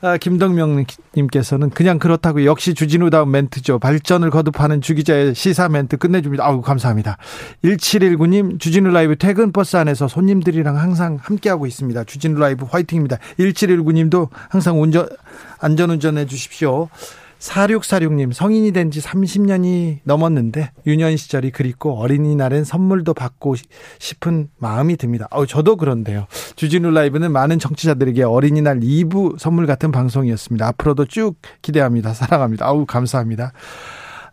아, 0.01 0.17
김덕명님께서는 0.17 1.69
그냥 1.71 1.99
그렇다고 1.99 2.45
역시 2.45 2.73
주진우다운 2.73 3.29
멘트죠. 3.31 3.79
발전을 3.79 4.29
거듭하는 4.29 4.81
주기자의 4.81 5.35
시사 5.35 5.69
멘트 5.69 5.97
끝내줍니다. 5.97 6.45
아우 6.45 6.61
감사합니다. 6.61 7.17
1719님 7.63 8.59
주진우 8.59 8.89
라이브 8.89 9.15
퇴근 9.17 9.51
버스 9.51 9.75
안에서 9.77 10.07
손님들이랑 10.07 10.77
항상 10.77 11.17
함께하고 11.21 11.67
있습니다. 11.67 12.03
주진우 12.05 12.39
라이브 12.39 12.65
화이팅입니다. 12.65 13.17
1719님도 13.37 14.29
항상 14.49 14.81
운전 14.81 15.07
안전 15.59 15.91
운전해 15.91 16.25
주십시오. 16.25 16.89
4646님, 17.39 18.33
성인이 18.33 18.71
된 18.73 18.89
지 18.89 19.01
30년이 19.01 19.99
넘었는데, 20.03 20.71
유년 20.87 21.15
시절이 21.15 21.51
그립고, 21.51 21.99
어린이날엔 21.99 22.63
선물도 22.63 23.13
받고 23.13 23.55
싶은 23.99 24.49
마음이 24.57 24.97
듭니다. 24.97 25.27
어, 25.31 25.45
저도 25.45 25.75
그런데요. 25.77 26.25
주진우 26.55 26.89
라이브는 26.91 27.31
많은 27.31 27.59
정치자들에게 27.59 28.23
어린이날 28.23 28.79
2부 28.79 29.37
선물 29.37 29.67
같은 29.67 29.91
방송이었습니다. 29.91 30.67
앞으로도 30.67 31.05
쭉 31.05 31.35
기대합니다. 31.61 32.13
사랑합니다. 32.13 32.65
아우, 32.65 32.85
감사합니다. 32.85 33.53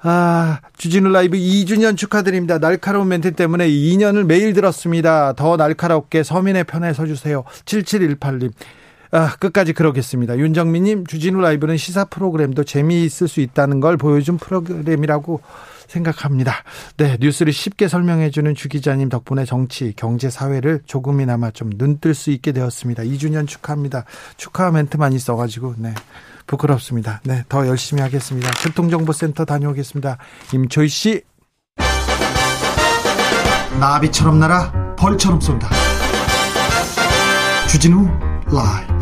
아, 0.03 0.61
주진우 0.77 1.09
라이브 1.11 1.37
2주년 1.37 1.97
축하드립니다. 1.97 2.59
날카로운 2.59 3.09
멘트 3.09 3.33
때문에 3.33 3.69
2년을 3.69 4.25
매일 4.25 4.53
들었습니다. 4.53 5.33
더 5.35 5.57
날카롭게 5.57 6.23
서민의 6.23 6.65
편에 6.65 6.93
서주세요. 6.93 7.45
7718님. 7.65 8.53
아, 9.11 9.37
끝까지 9.39 9.73
그러겠습니다. 9.73 10.39
윤정민님, 10.39 11.07
주진우 11.07 11.41
라이브는 11.41 11.77
시사 11.77 12.05
프로그램도 12.05 12.65
재미있을 12.65 13.29
수 13.29 13.41
있다는 13.41 13.81
걸 13.81 13.97
보여준 13.97 14.37
프로그램이라고 14.39 15.41
생각합니다. 15.87 16.65
네, 16.97 17.17
뉴스를 17.21 17.53
쉽게 17.53 17.89
설명해주는 17.89 18.55
주 18.55 18.69
기자님 18.69 19.09
덕분에 19.09 19.45
정치, 19.45 19.93
경제, 19.95 20.31
사회를 20.31 20.81
조금이나마 20.85 21.51
좀 21.51 21.71
눈뜰 21.77 22.15
수 22.15 22.31
있게 22.31 22.53
되었습니다. 22.53 23.05
2주년 23.05 23.47
축하합니다. 23.47 24.05
축하 24.37 24.71
멘트만 24.71 25.13
있어가지고, 25.13 25.75
네. 25.79 25.95
부끄럽습니다. 26.47 27.21
네, 27.25 27.45
더 27.49 27.67
열심히 27.67 28.03
하겠습니다. 28.03 28.51
교통정보센터 28.63 29.45
다녀오겠습니다. 29.45 30.19
임초희 30.55 30.89
씨. 30.89 31.23
나비처럼 33.81 34.39
날아 34.39 34.97
벌처럼 34.97 35.41
쏜다. 35.41 35.69
주진우 37.69 38.09
라이브. 38.47 38.96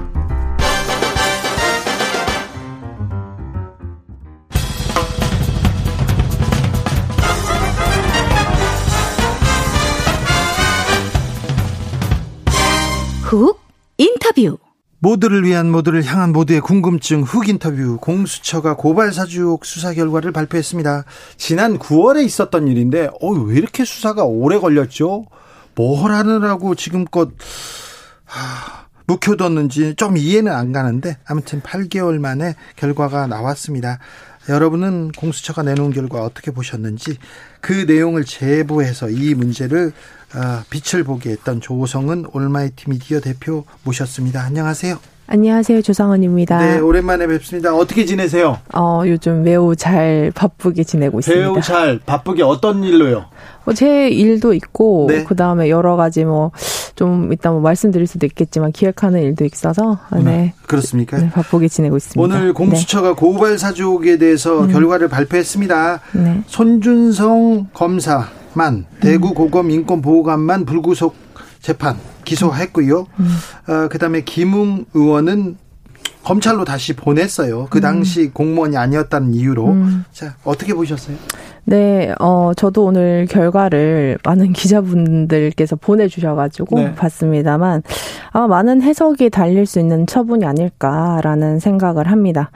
훅 13.34 13.60
인터뷰 13.98 14.58
모두를 15.00 15.44
위한 15.44 15.70
모두를 15.70 16.04
향한 16.04 16.32
모두의 16.32 16.60
궁금증 16.60 17.22
훅 17.22 17.48
인터뷰 17.48 17.98
공수처가 18.00 18.76
고발 18.76 19.12
사주옥 19.12 19.66
수사 19.66 19.92
결과를 19.92 20.32
발표했습니다. 20.32 21.04
지난 21.36 21.78
9월에 21.78 22.24
있었던 22.24 22.68
일인데 22.68 23.10
어, 23.20 23.30
왜 23.30 23.56
이렇게 23.56 23.84
수사가 23.84 24.24
오래 24.24 24.58
걸렸죠? 24.58 25.26
뭘 25.74 26.12
하느라고 26.12 26.74
지금껏 26.74 27.30
하, 28.24 28.86
묵혀뒀는지 29.06 29.96
좀 29.96 30.16
이해는 30.16 30.50
안 30.50 30.72
가는데 30.72 31.18
아무튼 31.26 31.60
8개월 31.60 32.18
만에 32.18 32.54
결과가 32.76 33.26
나왔습니다. 33.26 33.98
여러분은 34.48 35.12
공수처가 35.12 35.62
내놓은 35.62 35.92
결과 35.92 36.22
어떻게 36.22 36.50
보셨는지 36.50 37.18
그 37.60 37.72
내용을 37.72 38.24
제보해서 38.24 39.10
이 39.10 39.34
문제를 39.34 39.88
어, 39.88 40.23
빛을 40.70 41.04
보게 41.04 41.30
했던 41.30 41.60
조성은 41.60 42.26
올마이티 42.32 42.90
미디어 42.90 43.20
대표 43.20 43.64
모셨습니다. 43.84 44.42
안녕하세요. 44.42 44.98
안녕하세요. 45.26 45.80
조상원입니다. 45.80 46.58
네, 46.58 46.78
오랜만에 46.78 47.26
뵙습니다. 47.26 47.74
어떻게 47.74 48.04
지내세요? 48.04 48.58
어, 48.74 49.02
요즘 49.06 49.42
매우 49.42 49.74
잘 49.74 50.30
바쁘게 50.34 50.84
지내고 50.84 51.20
있습니다. 51.20 51.42
매우 51.46 51.62
잘 51.62 51.98
바쁘게 52.04 52.42
어떤 52.42 52.84
일로요? 52.84 53.24
뭐제 53.64 54.10
일도 54.10 54.52
있고 54.52 55.06
네. 55.08 55.24
그다음에 55.24 55.70
여러 55.70 55.96
가지 55.96 56.24
뭐 56.24 56.52
좀 56.96 57.32
이따 57.32 57.50
뭐 57.50 57.60
말씀드릴 57.60 58.06
수도 58.06 58.26
있겠지만 58.26 58.72
기획하는 58.72 59.22
일도 59.22 59.44
있어서 59.44 59.98
네. 60.12 60.22
네. 60.22 60.54
그렇습니까? 60.66 61.18
네, 61.18 61.30
바쁘게 61.30 61.68
지내고 61.68 61.96
있습니다. 61.96 62.20
오늘 62.22 62.52
공수처가 62.52 63.08
네. 63.08 63.14
고발 63.14 63.58
사주옥에 63.58 64.18
대해서 64.18 64.62
음. 64.62 64.68
결과를 64.68 65.08
발표했습니다. 65.08 66.00
네. 66.12 66.42
손준성 66.46 67.68
검사 67.72 68.28
만 68.54 68.86
대구 69.00 69.28
음. 69.28 69.34
고검 69.34 69.70
인권 69.70 70.02
보호관만 70.02 70.64
불구속 70.64 71.14
재판 71.60 71.98
기소했고요. 72.24 73.06
음. 73.20 73.36
어, 73.68 73.88
그다음에 73.88 74.22
김웅 74.22 74.86
의원은 74.94 75.56
검찰로 76.24 76.64
다시 76.64 76.94
보냈어요. 76.94 77.66
그 77.70 77.78
음. 77.78 77.82
당시 77.82 78.22
음. 78.22 78.30
공무원이 78.32 78.76
아니었다는 78.76 79.34
이유로. 79.34 79.68
음. 79.68 80.04
자, 80.12 80.36
어떻게 80.44 80.72
보셨어요? 80.74 81.16
네, 81.66 82.14
어, 82.20 82.52
저도 82.54 82.84
오늘 82.84 83.26
결과를 83.28 84.18
많은 84.22 84.52
기자분들께서 84.54 85.76
보내주셔가지고 85.76 86.76
네. 86.76 86.94
봤습니다만, 86.94 87.82
아마 88.32 88.46
많은 88.46 88.82
해석이 88.82 89.30
달릴 89.30 89.64
수 89.64 89.80
있는 89.80 90.06
처분이 90.06 90.44
아닐까라는 90.44 91.60
생각을 91.60 92.10
합니다. 92.10 92.50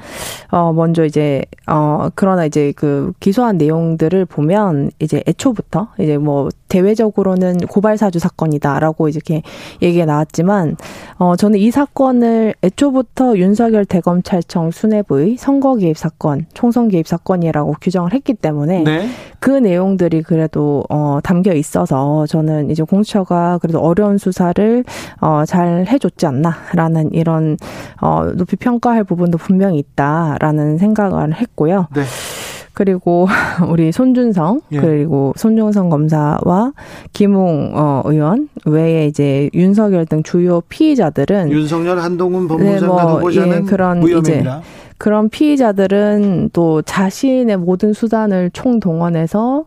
어, 0.51 0.73
먼저 0.73 1.05
이제, 1.05 1.43
어, 1.67 2.09
그러나 2.15 2.45
이제 2.45 2.73
그 2.77 3.13
기소한 3.21 3.57
내용들을 3.57 4.27
보면, 4.27 4.91
이제 4.99 5.23
애초부터, 5.27 5.89
이제 5.99 6.19
뭐, 6.19 6.49
대외적으로는 6.69 7.59
고발사주 7.61 8.19
사건이다라고 8.19 9.09
이렇게 9.09 9.43
얘기가 9.81 10.05
나왔지만, 10.05 10.77
어, 11.19 11.35
저는 11.37 11.59
이 11.59 11.71
사건을 11.71 12.55
애초부터 12.63 13.39
윤석열 13.39 13.87
대검찰청 13.87 14.71
수뇌부의 14.71 15.37
선거 15.39 15.77
개입 15.77 15.97
사건, 15.97 16.45
총선 16.53 16.89
개입 16.89 17.09
사건이라고 17.09 17.77
규정을 17.81 18.13
했기 18.13 18.35
때문에, 18.35 18.85
네. 18.85 18.98
그 19.41 19.51
내용들이 19.51 20.23
그래도 20.23 20.85
어 20.89 21.19
담겨 21.23 21.53
있어서 21.53 22.27
저는 22.27 22.71
이제 22.71 22.83
공수처가 22.83 23.59
그래도 23.59 23.81
어려운 23.81 24.19
수사를 24.19 24.85
어 25.21 25.45
잘 25.47 25.87
해줬지 25.89 26.27
않나라는 26.27 27.13
이런 27.13 27.57
어 28.01 28.25
높이 28.35 28.57
평가할 28.57 29.05
부분도 29.05 29.39
분명히 29.39 29.79
있다라는 29.79 30.79
생각을 30.79 31.35
했고요. 31.35 31.87
네. 31.95 32.03
그리고 32.75 33.27
우리 33.69 33.91
손준성 33.91 34.61
예. 34.71 34.81
그리고 34.81 35.33
손준성 35.37 35.89
검사와 35.89 36.73
김웅 37.13 37.73
어, 37.75 38.03
의원 38.05 38.49
외에 38.67 39.07
이제 39.07 39.51
윤석열 39.53 40.07
등 40.07 40.23
주요 40.23 40.61
피의자들은 40.69 41.51
윤석열 41.51 41.99
한동훈 41.99 42.47
법무장관 42.47 42.81
네, 42.81 42.87
뭐, 42.87 43.15
후보자는 43.17 43.57
예, 43.57 43.61
그런 43.63 43.99
무혐의입니다. 43.99 44.59
이제 44.61 44.88
그런 44.99 45.29
피의자들은 45.29 46.51
또 46.53 46.83
자신의 46.83 47.57
모든 47.57 47.93
수단을 47.93 48.51
총동원해서 48.53 49.65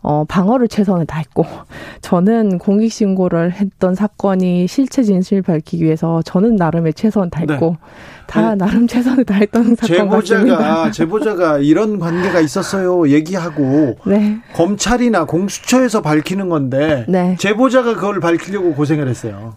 어, 0.00 0.24
방어를 0.28 0.68
최선을 0.68 1.06
다했고, 1.06 1.44
저는 2.00 2.58
공익신고를 2.58 3.52
했던 3.52 3.96
사건이 3.96 4.68
실체 4.68 5.02
진실을 5.02 5.42
밝히기 5.42 5.84
위해서 5.84 6.22
저는 6.22 6.54
나름의 6.54 6.94
최선을 6.94 7.30
다했고, 7.30 7.70
네. 7.70 7.76
다 8.28 8.50
네. 8.50 8.54
나름 8.54 8.86
최선을 8.86 9.24
다했던 9.24 9.74
사건 9.74 9.96
제보자가, 9.96 10.16
같습니다. 10.20 10.90
제보자가 10.92 11.58
이런 11.58 11.98
관계가 11.98 12.40
있었어요 12.40 13.08
얘기하고, 13.10 13.96
네. 14.06 14.38
검찰이나 14.54 15.24
공수처에서 15.24 16.00
밝히는 16.00 16.48
건데, 16.48 17.04
네. 17.08 17.36
제보자가 17.38 17.96
그걸 17.96 18.20
밝히려고 18.20 18.74
고생을 18.74 19.08
했어요. 19.08 19.56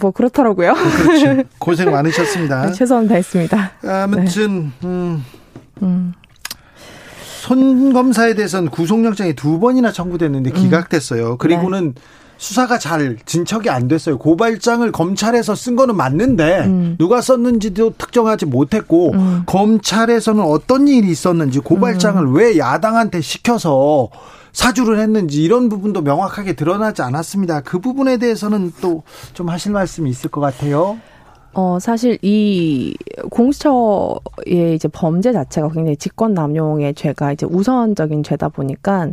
뭐 0.00 0.10
그렇더라고요. 0.10 0.74
그렇죠. 0.74 1.42
고생 1.58 1.90
많으셨습니다. 1.90 2.66
네, 2.66 2.72
최선 2.72 3.08
다했습니다. 3.08 3.72
아무튼 3.84 4.72
네. 4.80 4.86
음, 4.86 5.24
음. 5.82 6.12
손 7.40 7.92
검사에 7.92 8.34
대해서는 8.34 8.70
구속영장이 8.70 9.34
두 9.34 9.60
번이나 9.60 9.92
청구됐는데 9.92 10.50
음. 10.50 10.54
기각됐어요. 10.54 11.36
그리고는 11.36 11.94
네. 11.94 12.00
수사가 12.38 12.78
잘 12.78 13.16
진척이 13.24 13.70
안 13.70 13.88
됐어요. 13.88 14.18
고발장을 14.18 14.90
검찰에서 14.92 15.54
쓴 15.54 15.76
거는 15.76 15.96
맞는데 15.96 16.64
음. 16.66 16.96
누가 16.98 17.20
썼는지도 17.20 17.94
특정하지 17.96 18.46
못했고 18.46 19.12
음. 19.12 19.42
검찰에서는 19.46 20.42
어떤 20.42 20.88
일이 20.88 21.08
있었는지 21.08 21.60
고발장을 21.60 22.22
음. 22.22 22.34
왜 22.34 22.58
야당한테 22.58 23.20
시켜서 23.20 24.08
사주를 24.56 24.98
했는지 25.00 25.42
이런 25.42 25.68
부분도 25.68 26.00
명확하게 26.00 26.54
드러나지 26.54 27.02
않았습니다. 27.02 27.60
그 27.60 27.78
부분에 27.78 28.16
대해서는 28.16 28.72
또 28.80 29.04
좀 29.34 29.50
하실 29.50 29.72
말씀이 29.72 30.08
있을 30.08 30.30
것 30.30 30.40
같아요. 30.40 30.98
어, 31.58 31.78
사실 31.80 32.18
이 32.20 32.94
공수처의 33.30 34.74
이제 34.74 34.88
범죄 34.88 35.32
자체가 35.32 35.70
굉장히 35.70 35.96
직권 35.96 36.34
남용의 36.34 36.92
죄가 36.92 37.32
이제 37.32 37.46
우선적인 37.46 38.22
죄다 38.22 38.50
보니까 38.50 39.08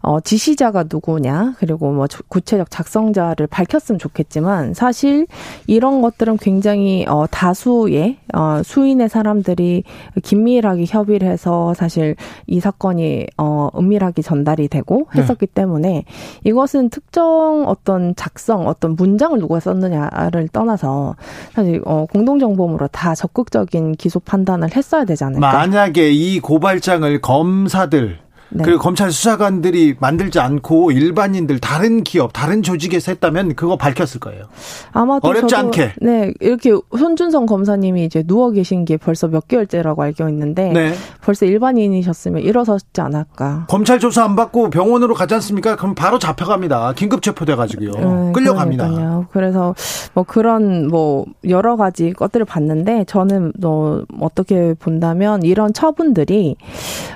어, 0.00 0.18
지시자가 0.20 0.84
누구냐, 0.90 1.54
그리고 1.58 1.92
뭐 1.92 2.06
구체적 2.28 2.70
작성자를 2.70 3.46
밝혔으면 3.46 3.98
좋겠지만 3.98 4.72
사실 4.72 5.26
이런 5.66 6.00
것들은 6.00 6.38
굉장히 6.38 7.04
어, 7.06 7.26
다수의 7.30 8.16
어, 8.32 8.62
수인의 8.64 9.10
사람들이 9.10 9.84
긴밀하게 10.22 10.86
협의를 10.88 11.28
해서 11.28 11.74
사실 11.74 12.16
이 12.46 12.58
사건이 12.58 13.26
어, 13.36 13.68
은밀하게 13.76 14.22
전달이 14.22 14.68
되고 14.68 15.08
네. 15.14 15.20
했었기 15.20 15.46
네. 15.46 15.52
때문에 15.52 16.04
이것은 16.44 16.88
특정 16.88 17.64
어떤 17.68 18.16
작성, 18.16 18.66
어떤 18.66 18.96
문장을 18.96 19.38
누가 19.38 19.60
썼느냐를 19.60 20.48
떠나서 20.48 21.16
사실 21.52 21.81
어, 21.84 22.06
공동정범으로 22.12 22.88
다 22.88 23.14
적극적인 23.14 23.92
기소 23.92 24.20
판단을 24.20 24.74
했어야 24.74 25.04
되지 25.04 25.24
않을까. 25.24 25.52
만약에 25.52 26.10
이 26.10 26.40
고발장을 26.40 27.20
검사들 27.20 28.21
네. 28.54 28.64
그리고 28.64 28.78
검찰 28.80 29.10
수사관들이 29.10 29.96
만들지 29.98 30.38
않고 30.38 30.92
일반인들 30.92 31.58
다른 31.58 32.02
기업 32.04 32.32
다른 32.32 32.62
조직에서 32.62 33.12
했다면 33.12 33.54
그거 33.54 33.76
밝혔을 33.76 34.20
거예요. 34.20 34.44
아마도 34.92 35.26
어렵지 35.28 35.54
않게. 35.54 35.92
네 36.00 36.32
이렇게 36.40 36.72
손준성 36.96 37.46
검사님이 37.46 38.04
이제 38.04 38.22
누워 38.22 38.50
계신 38.50 38.84
게 38.84 38.96
벌써 38.96 39.26
몇 39.28 39.48
개월째라고 39.48 40.02
알고 40.02 40.28
있는데 40.28 40.72
네. 40.72 40.92
벌써 41.22 41.46
일반인이셨으면 41.46 42.42
일어섰지 42.42 43.00
않을까. 43.00 43.66
검찰 43.68 43.98
조사 43.98 44.24
안 44.24 44.36
받고 44.36 44.70
병원으로 44.70 45.14
가지 45.14 45.34
않습니까? 45.34 45.76
그럼 45.76 45.94
바로 45.94 46.18
잡혀갑니다. 46.18 46.92
긴급 46.94 47.22
체포돼 47.22 47.54
가지고요. 47.54 47.92
네, 47.92 48.32
끌려갑니다. 48.32 48.88
그러니까요. 48.88 49.26
그래서 49.32 49.74
뭐 50.12 50.24
그런 50.24 50.88
뭐 50.88 51.24
여러 51.48 51.76
가지 51.76 52.12
것들을 52.12 52.44
봤는데 52.44 53.04
저는 53.06 53.52
뭐 53.58 54.04
어떻게 54.20 54.74
본다면 54.74 55.42
이런 55.42 55.72
처분들이 55.72 56.56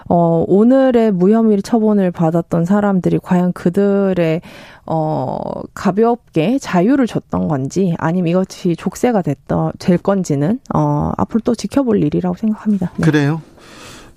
어 0.08 0.44
오늘의 0.46 1.12
무 1.12 1.25
혐의 1.30 1.62
처분을 1.62 2.10
받았던 2.10 2.64
사람들이 2.64 3.18
과연 3.22 3.52
그들의 3.52 4.40
어 4.86 5.38
가볍게 5.74 6.58
자유를 6.58 7.06
줬던 7.06 7.48
건지 7.48 7.94
아니면 7.98 8.30
이것이 8.30 8.76
족쇄가 8.76 9.22
됐던 9.22 9.72
될 9.78 9.98
건지는 9.98 10.60
어 10.74 11.12
앞으로 11.16 11.40
또 11.44 11.54
지켜볼 11.54 12.02
일이라고 12.02 12.36
생각합니다. 12.36 12.92
네. 12.96 13.04
그래요. 13.04 13.40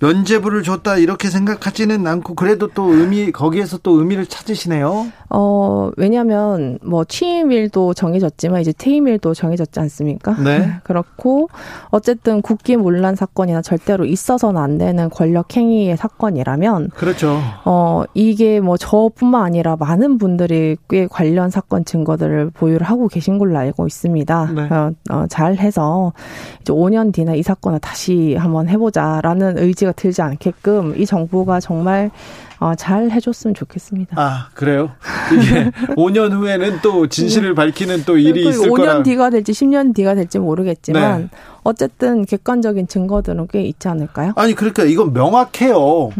면제부를 0.00 0.62
줬다 0.62 0.96
이렇게 0.96 1.28
생각하지는 1.28 2.06
않고 2.06 2.34
그래도 2.34 2.68
또 2.68 2.92
의미 2.92 3.30
거기에서 3.30 3.78
또 3.78 3.98
의미를 3.98 4.26
찾으시네요. 4.26 5.06
어 5.28 5.90
왜냐하면 5.96 6.78
뭐 6.82 7.04
취임일도 7.04 7.94
정해졌지만 7.94 8.62
이제 8.62 8.72
퇴임일도 8.76 9.34
정해졌지 9.34 9.78
않습니까? 9.78 10.34
네. 10.42 10.72
그렇고 10.84 11.48
어쨌든 11.90 12.40
국기문란 12.40 13.14
사건이나 13.14 13.60
절대로 13.60 14.06
있어서는 14.06 14.60
안 14.60 14.78
되는 14.78 15.10
권력 15.10 15.54
행위의 15.54 15.96
사건이라면 15.98 16.90
그렇죠. 16.94 17.38
어 17.66 18.04
이게 18.14 18.60
뭐 18.60 18.78
저뿐만 18.78 19.42
아니라 19.42 19.76
많은 19.76 20.16
분들이 20.16 20.78
꽤 20.88 21.06
관련 21.06 21.50
사건 21.50 21.84
증거들을 21.84 22.50
보유를 22.54 22.86
하고 22.86 23.06
계신 23.08 23.38
걸로 23.38 23.58
알고 23.58 23.86
있습니다. 23.86 24.52
네. 24.54 24.62
어, 24.62 24.92
어, 25.10 25.26
잘 25.28 25.56
해서 25.56 26.14
이제 26.62 26.72
5년 26.72 27.12
뒤나 27.12 27.34
이 27.34 27.42
사건을 27.42 27.80
다시 27.80 28.34
한번 28.36 28.68
해보자라는 28.68 29.58
의지가 29.58 29.89
들지 29.92 30.22
않게끔 30.22 30.94
이 31.00 31.06
정부가 31.06 31.60
정말 31.60 32.10
어, 32.58 32.74
잘 32.74 33.10
해줬으면 33.10 33.54
좋겠습니다. 33.54 34.20
아 34.20 34.48
그래요? 34.54 34.90
이게 35.32 35.70
5년 35.96 36.32
후에는 36.32 36.80
또 36.82 37.06
진실을 37.06 37.54
밝히는 37.54 38.04
또 38.04 38.18
일이 38.18 38.46
있을 38.48 38.68
5년 38.68 38.76
거라. 38.76 38.94
5년 38.98 39.04
뒤가 39.04 39.30
될지 39.30 39.52
10년 39.52 39.94
뒤가 39.94 40.14
될지 40.14 40.38
모르겠지만 40.38 41.22
네. 41.22 41.28
어쨌든 41.62 42.24
객관적인 42.26 42.88
증거들은 42.88 43.48
꽤 43.50 43.62
있지 43.62 43.88
않을까요? 43.88 44.32
아니 44.36 44.54
그러니까 44.54 44.84
이건 44.84 45.12
명확해요. 45.12 46.10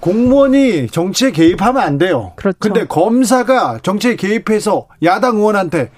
공무원이 0.00 0.88
정치에 0.88 1.30
개입하면 1.30 1.82
안 1.82 1.98
돼요. 1.98 2.32
그렇죠. 2.36 2.58
근데 2.58 2.86
검사가 2.86 3.80
정치에 3.82 4.16
개입해서 4.16 4.88
야당 5.02 5.36
의원한테 5.36 5.90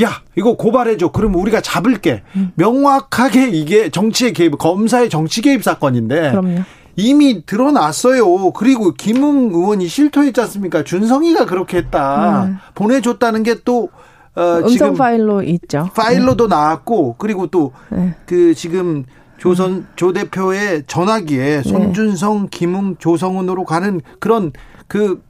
야 0.00 0.22
이거 0.36 0.56
고발해줘 0.56 1.12
그러면 1.12 1.40
우리가 1.40 1.60
잡을게 1.60 2.22
음. 2.36 2.52
명확하게 2.54 3.50
이게 3.50 3.90
정치의 3.90 4.32
개입 4.32 4.56
검사의 4.56 5.10
정치 5.10 5.42
개입 5.42 5.62
사건인데 5.62 6.30
그럼요. 6.30 6.60
이미 6.96 7.44
드러났어요. 7.46 8.52
그리고 8.52 8.92
김웅 8.92 9.50
의원이 9.52 9.88
실토했지 9.88 10.40
않습니까? 10.42 10.84
준성이가 10.84 11.46
그렇게 11.46 11.78
했다. 11.78 12.44
음. 12.44 12.58
보내줬다는 12.74 13.42
게또 13.42 13.88
어, 14.34 14.42
음성 14.58 14.68
지금 14.68 14.94
파일로 14.94 15.42
있죠. 15.42 15.90
파일로도 15.94 16.48
네. 16.48 16.54
나왔고 16.54 17.16
그리고 17.18 17.46
또그 17.46 17.72
네. 17.90 18.54
지금 18.54 19.04
조선 19.36 19.86
조 19.96 20.12
대표의 20.12 20.84
전화기에 20.86 21.62
네. 21.62 21.62
손준성, 21.62 22.48
김웅, 22.50 22.96
조성훈으로 22.98 23.64
가는 23.64 24.00
그런 24.20 24.52
그 24.86 25.22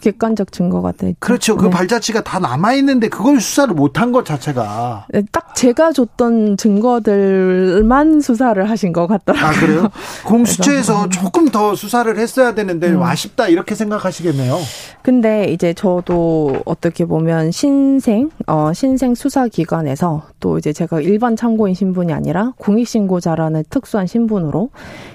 객관적 0.00 0.52
증거가 0.52 0.92
돼. 0.92 1.14
그렇죠. 1.18 1.56
그 1.56 1.66
네. 1.66 1.70
발자취가 1.70 2.22
다 2.22 2.38
남아 2.38 2.74
있는데 2.74 3.08
그걸 3.08 3.40
수사를 3.40 3.74
못한 3.74 4.12
것 4.12 4.24
자체가. 4.24 5.06
네, 5.10 5.22
딱 5.32 5.54
제가 5.54 5.92
줬던 5.92 6.56
증거들만 6.56 8.20
수사를 8.20 8.68
하신 8.68 8.92
것 8.92 9.06
같더라고요. 9.06 9.48
아 9.48 9.52
그래요? 9.52 9.90
공수처에서 10.24 11.08
조금 11.08 11.48
더 11.48 11.74
수사를 11.74 12.16
했어야 12.18 12.54
되는데 12.54 12.88
음. 12.88 13.02
아쉽다 13.02 13.48
이렇게 13.48 13.74
생각하시겠네요. 13.74 14.56
근데 15.02 15.46
이제 15.46 15.72
저도 15.74 16.62
어떻게 16.64 17.04
보면 17.04 17.50
신생 17.50 18.30
어 18.46 18.72
신생 18.72 19.14
수사 19.14 19.48
기관에서 19.48 20.24
또 20.40 20.58
이제 20.58 20.72
제가 20.72 21.00
일반 21.00 21.36
참고인 21.36 21.74
신분이 21.74 22.12
아니라 22.12 22.52
공익 22.58 22.86
신고자라는 22.86 23.64
특수한 23.70 24.06
신분으로 24.06 24.70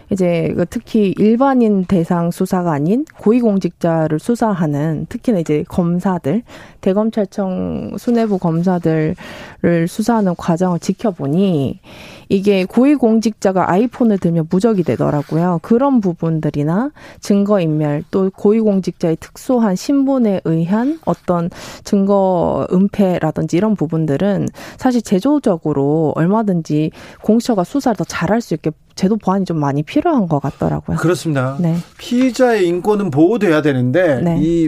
이제 0.09 0.53
그 0.55 0.65
특히 0.69 1.13
일반인 1.17 1.85
대상 1.85 2.31
수사가 2.31 2.71
아닌 2.71 3.05
고위공직자를 3.19 4.19
수사하는 4.19 4.72
특히나 5.09 5.39
이제 5.39 5.63
검사들 5.67 6.43
대검찰청 6.81 7.95
수뇌부 7.97 8.37
검사들을 8.39 9.15
수사하는 9.87 10.35
과정을 10.35 10.79
지켜보니 10.79 11.79
이게 12.29 12.65
고위공직자가 12.65 13.69
아이폰을 13.69 14.17
들면 14.17 14.47
무적이 14.49 14.83
되더라고요. 14.83 15.59
그런 15.61 16.01
부분들이나 16.01 16.91
증거인멸 17.21 18.03
또 18.11 18.31
고위공직자의 18.35 19.17
특수한 19.19 19.75
신분에 19.75 20.41
의한 20.45 20.99
어떤 21.05 21.49
증거 21.83 22.67
은폐라든지 22.71 23.57
이런 23.57 23.75
부분들은 23.75 24.47
사실 24.77 25.01
제도적으로 25.01 26.13
얼마든지 26.15 26.91
공수처가 27.21 27.63
수사를 27.63 27.95
더 27.95 28.03
잘할 28.03 28.41
수 28.41 28.53
있게 28.55 28.71
제도 28.95 29.17
보완이 29.17 29.43
좀 29.43 29.57
많이 29.57 29.81
필요한 29.81 30.27
것 30.27 30.39
같더라고요. 30.39 30.97
그렇습니다. 30.97 31.57
네. 31.59 31.75
피의자의 31.97 32.67
인권은 32.67 33.09
보호돼야 33.09 33.63
되는데 33.63 34.21
네. 34.21 34.39
이 34.39 34.62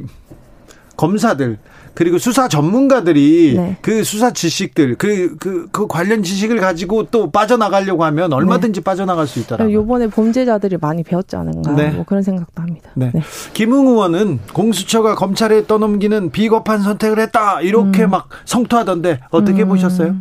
검사들 0.98 1.58
그리고 1.94 2.18
수사 2.18 2.48
전문가들이 2.48 3.54
네. 3.56 3.78
그 3.82 4.04
수사 4.04 4.32
지식들 4.32 4.96
그, 4.96 5.38
그, 5.38 5.68
그 5.72 5.88
관련 5.88 6.24
지식을 6.24 6.60
가지고 6.60 7.06
또 7.06 7.32
빠져나가려고 7.32 8.04
하면 8.04 8.34
얼마든지 8.34 8.82
네. 8.82 8.84
빠져나갈 8.84 9.28
수 9.28 9.40
있더라고요. 9.40 9.74
요번에 9.74 10.08
범죄자들이 10.08 10.78
많이 10.80 11.04
배웠지 11.04 11.38
않은가 11.38 11.72
네. 11.74 11.92
뭐 11.92 12.04
그런 12.04 12.22
생각도 12.22 12.62
합니다. 12.62 12.92
네. 12.96 13.12
네. 13.14 13.22
김웅 13.54 13.88
의원은 13.88 14.40
공수처가 14.54 15.16
검찰에 15.16 15.66
떠넘기는 15.66 16.32
비겁한 16.32 16.82
선택을 16.82 17.20
했다 17.20 17.62
이렇게 17.62 18.04
음. 18.04 18.12
막 18.12 18.28
성토하던데 18.44 19.22
어떻게 19.32 19.64
음. 19.64 19.70
보셨어요? 19.70 20.16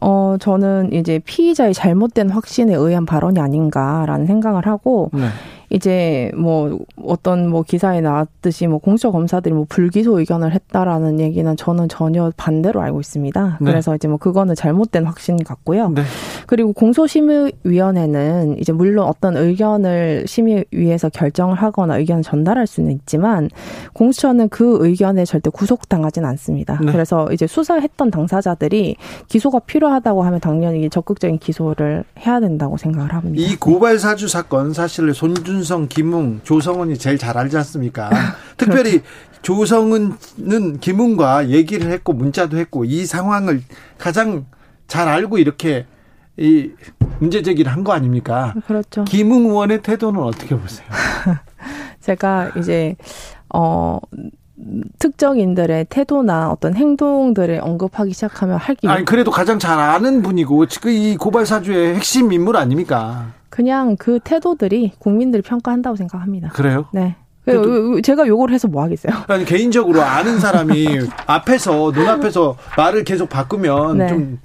어, 0.00 0.36
저는 0.38 0.92
이제 0.92 1.20
피의자의 1.24 1.72
잘못된 1.72 2.30
확신에 2.30 2.74
의한 2.74 3.06
발언이 3.06 3.40
아닌가라는 3.40 4.26
생각을 4.26 4.66
하고, 4.66 5.10
네. 5.12 5.28
이제 5.74 6.30
뭐 6.36 6.78
어떤 7.02 7.48
뭐 7.48 7.62
기사에 7.62 8.00
나왔듯이 8.00 8.68
뭐 8.68 8.78
공수처 8.78 9.10
검사들이 9.10 9.52
뭐 9.52 9.66
불기소 9.68 10.20
의견을 10.20 10.52
했다라는 10.52 11.18
얘기는 11.18 11.56
저는 11.56 11.88
전혀 11.88 12.30
반대로 12.36 12.80
알고 12.80 13.00
있습니다. 13.00 13.58
네. 13.60 13.70
그래서 13.70 13.96
이제 13.96 14.06
뭐 14.06 14.16
그거는 14.16 14.54
잘못된 14.54 15.04
확신 15.04 15.36
같고요. 15.36 15.88
네. 15.88 16.02
그리고 16.46 16.72
공소심의위원회는 16.72 18.58
이제 18.60 18.72
물론 18.72 19.08
어떤 19.08 19.36
의견을 19.36 20.26
심의위에서 20.28 21.08
결정을 21.08 21.56
하거나 21.56 21.98
의견을 21.98 22.22
전달할 22.22 22.68
수는 22.68 22.92
있지만 22.92 23.50
공수처는 23.94 24.50
그 24.50 24.78
의견에 24.80 25.24
절대 25.24 25.50
구속당하진 25.50 26.24
않습니다. 26.24 26.78
네. 26.84 26.92
그래서 26.92 27.26
이제 27.32 27.48
수사했던 27.48 28.12
당사자들이 28.12 28.94
기소가 29.26 29.58
필요하다고 29.58 30.22
하면 30.22 30.38
당연히 30.38 30.88
적극적인 30.88 31.38
기소를 31.38 32.04
해야 32.24 32.38
된다고 32.38 32.76
생각을 32.76 33.12
합니다. 33.12 33.44
이 33.44 33.56
고발 33.56 33.98
사주 33.98 34.28
사건 34.28 34.72
사실 34.72 35.12
손준 35.12 35.63
이준성, 35.64 35.88
김웅, 35.88 36.40
조성은이 36.44 36.98
제일 36.98 37.16
잘 37.18 37.36
알지 37.38 37.56
않습니까? 37.56 38.10
특별히 38.56 39.00
조성은은 39.42 40.78
김웅과 40.80 41.48
얘기를 41.48 41.90
했고 41.90 42.12
문자도 42.12 42.56
했고 42.58 42.84
이 42.84 43.06
상황을 43.06 43.62
가장 43.98 44.44
잘 44.86 45.08
알고 45.08 45.38
이렇게 45.38 45.86
이 46.36 46.70
문제 47.18 47.40
제기를 47.42 47.72
한 47.72 47.82
거 47.82 47.92
아닙니까? 47.92 48.54
그렇죠. 48.66 49.04
김웅 49.04 49.46
의원의 49.46 49.82
태도는 49.82 50.20
어떻게 50.22 50.54
보세요? 50.56 50.86
제가 52.00 52.52
이제 52.58 52.96
어 53.54 53.98
특정인들의 54.98 55.86
태도나 55.90 56.50
어떤 56.50 56.74
행동들을 56.74 57.60
언급하기 57.60 58.12
시작하면 58.12 58.56
할기 58.56 58.86
아니 58.86 59.04
그래도 59.04 59.30
가장 59.30 59.58
잘 59.58 59.78
아는 59.78 60.22
분이고 60.22 60.66
지금 60.66 60.90
이 60.90 61.16
고발 61.16 61.44
사주의 61.44 61.94
핵심 61.94 62.32
인물 62.32 62.56
아닙니까? 62.56 63.32
그냥 63.50 63.96
그 63.96 64.20
태도들이 64.22 64.92
국민들이 64.98 65.42
평가한다고 65.42 65.96
생각합니다. 65.96 66.48
그래요? 66.50 66.86
네. 66.92 67.16
제가 68.02 68.26
요걸 68.26 68.50
해서 68.50 68.68
뭐 68.68 68.82
하겠어요? 68.82 69.12
아니 69.28 69.44
개인적으로 69.44 70.00
아는 70.00 70.38
사람이 70.38 70.86
앞에서 71.26 71.92
눈앞에서 71.94 72.56
말을 72.76 73.04
계속 73.04 73.28
바꾸면 73.28 73.98
네. 73.98 74.08
좀 74.08 74.38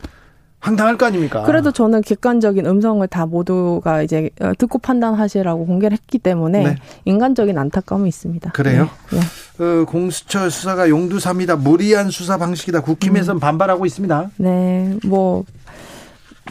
황당할 0.59 0.97
거 0.97 1.05
아닙니까? 1.05 1.43
그래도 1.43 1.71
저는 1.71 2.01
객관적인 2.01 2.65
음성을 2.65 3.05
다 3.07 3.25
모두가 3.25 4.01
이제 4.01 4.29
어, 4.41 4.51
듣고 4.57 4.79
판단하시라고 4.79 5.65
공개를 5.65 5.97
했기 5.97 6.19
때문에 6.19 6.63
네. 6.63 6.75
인간적인 7.05 7.57
안타까움이 7.57 8.09
있습니다. 8.09 8.51
그래요? 8.51 8.89
네. 9.11 9.19
네. 9.19 9.63
어, 9.63 9.85
공수처 9.85 10.49
수사가 10.49 10.89
용두삼이다, 10.89 11.57
무리한 11.57 12.09
수사 12.09 12.37
방식이다. 12.37 12.81
국힘에서는 12.81 13.37
음. 13.37 13.39
반발하고 13.39 13.85
있습니다. 13.85 14.31
네, 14.37 14.97
뭐 15.05 15.45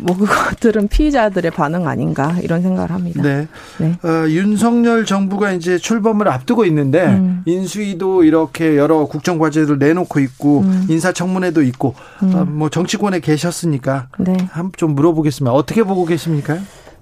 뭐 0.01 0.17
그것들은 0.17 0.89
피의자들의 0.89 1.51
반응 1.53 1.87
아닌가 1.87 2.37
이런 2.43 2.63
생각을 2.63 2.91
합니다. 2.91 3.23
네. 3.23 3.49
네. 3.79 3.99
어, 4.03 4.29
윤석열 4.29 5.05
정부가 5.05 5.53
이제 5.53 5.79
출범을 5.79 6.29
앞두고 6.29 6.65
있는데 6.67 7.07
음. 7.07 7.43
인수위도 7.47 8.25
이렇게 8.25 8.77
여러 8.77 9.07
국정 9.07 9.39
과제를 9.39 9.79
내놓고 9.79 10.21
있고 10.21 10.61
음. 10.61 10.87
인사청문회도 10.89 11.63
있고 11.63 11.95
음. 12.23 12.35
어, 12.35 12.45
뭐 12.45 12.69
정치권에 12.69 13.21
계셨으니까 13.21 14.09
네. 14.19 14.37
한좀 14.51 14.95
물어보겠습니다. 14.95 15.53
어떻게 15.53 15.83
보고 15.83 16.05
계십니까? 16.05 16.59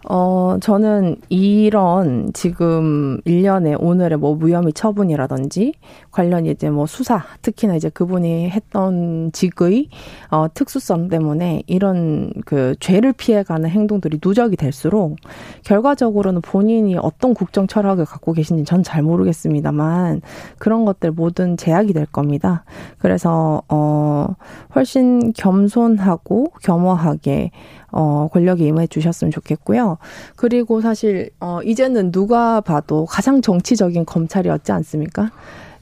어, 0.08 0.56
저는 0.60 1.16
이런 1.28 2.30
지금 2.32 3.20
일련의 3.24 3.76
오늘의 3.78 4.18
뭐 4.18 4.34
무혐의 4.34 4.72
처분이라든지 4.72 5.74
관련 6.10 6.46
이제 6.46 6.70
뭐 6.70 6.86
수사, 6.86 7.22
특히나 7.42 7.74
이제 7.76 7.90
그분이 7.90 8.48
했던 8.50 9.30
직의 9.32 9.88
어, 10.30 10.46
특수성 10.54 11.08
때문에 11.08 11.64
이런 11.66 12.32
그 12.46 12.74
죄를 12.80 13.12
피해가는 13.12 13.68
행동들이 13.68 14.20
누적이 14.24 14.56
될수록 14.56 15.16
결과적으로는 15.64 16.40
본인이 16.40 16.96
어떤 16.96 17.34
국정 17.34 17.66
철학을 17.66 18.06
갖고 18.06 18.32
계신지 18.32 18.64
전 18.64 18.86
잘 18.86 19.02
모르겠습니다만 19.02 20.22
그런 20.58 20.84
것들 20.84 21.10
모든 21.10 21.56
제약이 21.56 21.92
될 21.92 22.06
겁니다. 22.06 22.64
그래서 22.98 23.62
어, 23.68 24.28
훨씬 24.76 25.32
겸손하고 25.32 26.52
겸허하게 26.62 27.50
어, 27.98 28.28
권력에 28.30 28.66
임해 28.66 28.88
주셨으면 28.88 29.30
좋겠고요. 29.30 29.96
그리고 30.36 30.82
사실 30.82 31.30
어 31.40 31.60
이제는 31.64 32.12
누가 32.12 32.60
봐도 32.60 33.06
가장 33.06 33.40
정치적인 33.40 34.04
검찰이었지 34.04 34.70
않습니까? 34.70 35.30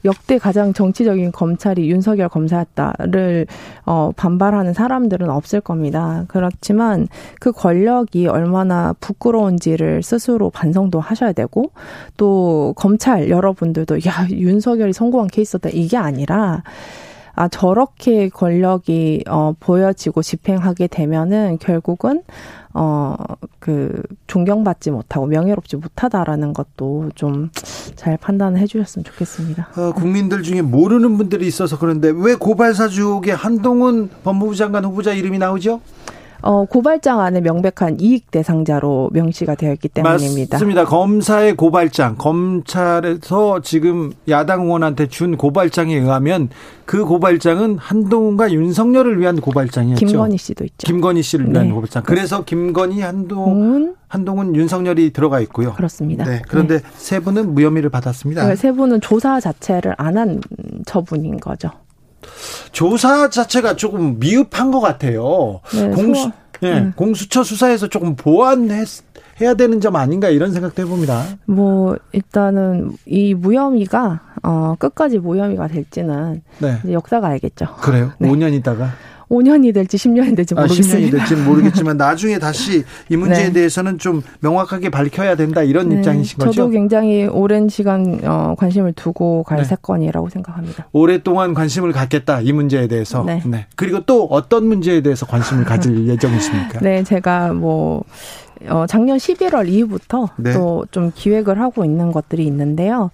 역대 0.05 0.37
가장 0.37 0.71
정치적인 0.71 1.31
검찰이 1.33 1.89
윤석열 1.89 2.29
검사였다를 2.29 3.47
어, 3.85 4.11
반발하는 4.15 4.73
사람들은 4.73 5.29
없을 5.29 5.59
겁니다. 5.59 6.23
그렇지만 6.27 7.07
그 7.41 7.51
권력이 7.51 8.27
얼마나 8.27 8.93
부끄러운지를 8.99 10.03
스스로 10.03 10.51
반성도 10.51 10.99
하셔야 10.99 11.33
되고 11.33 11.71
또 12.15 12.73
검찰 12.77 13.29
여러분들도 13.29 13.97
야 14.05 14.27
윤석열이 14.29 14.93
성공한 14.93 15.27
케이스다 15.27 15.69
이게 15.69 15.97
아니라 15.97 16.63
아 17.35 17.47
저렇게 17.47 18.29
권력이 18.29 19.25
어 19.27 19.53
보여지고 19.59 20.21
집행하게 20.21 20.87
되면은 20.87 21.57
결국은 21.59 22.23
어, 22.77 23.15
그, 23.59 24.03
존경받지 24.27 24.91
못하고 24.91 25.27
명예롭지 25.27 25.77
못하다라는 25.77 26.53
것도 26.53 27.11
좀 27.15 27.49
잘 27.95 28.17
판단해 28.17 28.67
주셨으면 28.67 29.03
좋겠습니다. 29.05 29.69
어, 29.77 29.91
국민들 29.93 30.43
중에 30.43 30.61
모르는 30.61 31.17
분들이 31.17 31.47
있어서 31.47 31.79
그런데 31.79 32.11
왜 32.15 32.35
고발사주옥에 32.35 33.31
한동훈 33.31 34.09
법무부 34.23 34.55
장관 34.55 34.85
후보자 34.85 35.13
이름이 35.13 35.39
나오죠? 35.39 35.81
어, 36.45 36.63
고발장 36.65 37.19
안에 37.21 37.41
명백한 37.41 37.99
이익 37.99 38.29
대상자로 38.29 39.09
명시가 39.13 39.55
되어 39.55 39.73
있기 39.73 39.89
때문입니다. 39.89 40.55
맞습니다. 40.57 40.85
검사의 40.85 41.55
고발장, 41.55 42.17
검찰에서 42.19 43.61
지금 43.61 44.13
야당 44.29 44.61
의원한테 44.65 45.07
준 45.07 45.37
고발장에 45.37 45.95
의하면 45.95 46.49
그 46.85 47.03
고발장은 47.03 47.79
한동훈과 47.79 48.51
윤석열을 48.53 49.19
위한 49.19 49.41
고발장이었죠. 49.41 50.05
김건희 50.05 50.37
씨도 50.37 50.63
있죠. 50.65 50.85
김건희 50.85 51.23
씨를 51.23 51.51
위한 51.51 51.67
네. 51.67 51.73
고발장. 51.73 52.03
그래서 52.03 52.43
김건희, 52.45 53.01
한동훈, 53.01 53.95
한동훈, 54.07 54.55
윤석열이 54.55 55.13
들어가 55.13 55.39
있고요. 55.41 55.73
그렇습니다. 55.73 56.25
네. 56.25 56.43
그런데 56.47 56.77
네. 56.77 56.83
세 56.93 57.19
분은 57.21 57.55
무혐의를 57.55 57.89
받았습니다. 57.89 58.55
세 58.55 58.71
분은 58.71 59.01
조사 59.01 59.39
자체를 59.39 59.95
안 59.97 60.15
한 60.15 60.39
처분인 60.85 61.39
거죠. 61.39 61.69
조사 62.71 63.29
자체가 63.29 63.75
조금 63.75 64.19
미흡한 64.19 64.71
것 64.71 64.79
같아요. 64.79 65.61
네, 65.73 65.89
공수, 65.89 66.31
네, 66.61 66.79
음. 66.79 66.93
공수처 66.95 67.43
수사에서 67.43 67.87
조금 67.87 68.15
보완했, 68.15 68.87
해야 69.41 69.53
되는 69.53 69.81
점 69.81 69.95
아닌가 69.95 70.29
이런 70.29 70.51
생각도 70.51 70.81
해봅니다. 70.81 71.23
뭐 71.45 71.97
일단은 72.13 72.91
이 73.05 73.33
무혐의가 73.33 74.21
어 74.43 74.75
끝까지 74.79 75.19
무혐의가 75.19 75.67
될지는 75.67 76.41
네. 76.59 76.79
역사가 76.89 77.27
알겠죠. 77.27 77.75
그래요? 77.81 78.11
네. 78.19 78.29
5년 78.29 78.53
있다가 78.53 78.93
5년이 79.29 79.73
될지 79.73 79.97
10년이 79.97 80.35
될지 80.35 80.53
모르겠습니다. 80.53 80.95
아, 80.95 80.99
10년이 80.99 81.11
될지 81.11 81.35
모르겠지만 81.35 81.97
나중에 81.97 82.39
다시 82.39 82.83
이 83.09 83.17
문제에 83.17 83.47
네. 83.47 83.53
대해서는 83.53 83.97
좀 83.97 84.21
명확하게 84.39 84.89
밝혀야 84.89 85.35
된다 85.35 85.63
이런 85.63 85.89
네. 85.89 85.97
입장이신 85.97 86.39
거죠? 86.39 86.51
저도 86.51 86.69
굉장히 86.69 87.25
오랜 87.25 87.69
시간 87.69 88.19
어, 88.23 88.55
관심을 88.57 88.93
두고 88.93 89.43
갈 89.43 89.59
네. 89.59 89.63
사건이라고 89.63 90.29
생각합니다. 90.29 90.87
오랫동안 90.91 91.53
관심을 91.53 91.91
갖겠다 91.91 92.41
이 92.41 92.51
문제에 92.53 92.87
대해서. 92.87 93.23
네. 93.23 93.41
네. 93.45 93.67
그리고 93.75 94.01
또 94.05 94.25
어떤 94.25 94.67
문제에 94.67 95.01
대해서 95.01 95.25
관심을 95.25 95.63
가질 95.65 96.07
예정이십니까? 96.07 96.79
네, 96.79 97.03
제가 97.03 97.53
뭐 97.53 98.03
어, 98.67 98.85
작년 98.87 99.17
11월 99.17 99.67
이후부터 99.67 100.29
네. 100.37 100.53
또좀 100.53 101.11
기획을 101.13 101.59
하고 101.59 101.83
있는 101.85 102.11
것들이 102.11 102.45
있는데요. 102.45 103.11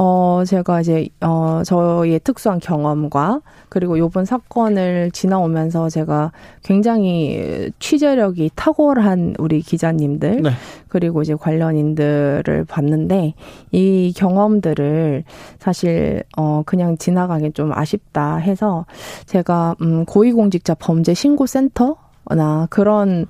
어, 0.00 0.44
제가 0.46 0.80
이제, 0.80 1.08
어, 1.20 1.62
저의 1.64 2.20
특수한 2.22 2.60
경험과 2.60 3.40
그리고 3.68 3.98
요번 3.98 4.24
사건을 4.24 5.10
지나오면서 5.10 5.90
제가 5.90 6.30
굉장히 6.62 7.72
취재력이 7.80 8.52
탁월한 8.54 9.34
우리 9.38 9.60
기자님들 9.60 10.42
네. 10.42 10.50
그리고 10.86 11.22
이제 11.22 11.34
관련인들을 11.34 12.64
봤는데 12.68 13.34
이 13.72 14.12
경험들을 14.16 15.24
사실 15.58 16.22
어 16.36 16.62
그냥 16.64 16.96
지나가기 16.96 17.52
좀 17.52 17.72
아쉽다 17.72 18.36
해서 18.36 18.86
제가 19.26 19.74
음 19.82 20.04
고위공직자 20.04 20.74
범죄 20.74 21.12
신고 21.12 21.46
센터 21.46 21.96
나 22.34 22.66
그런 22.70 23.26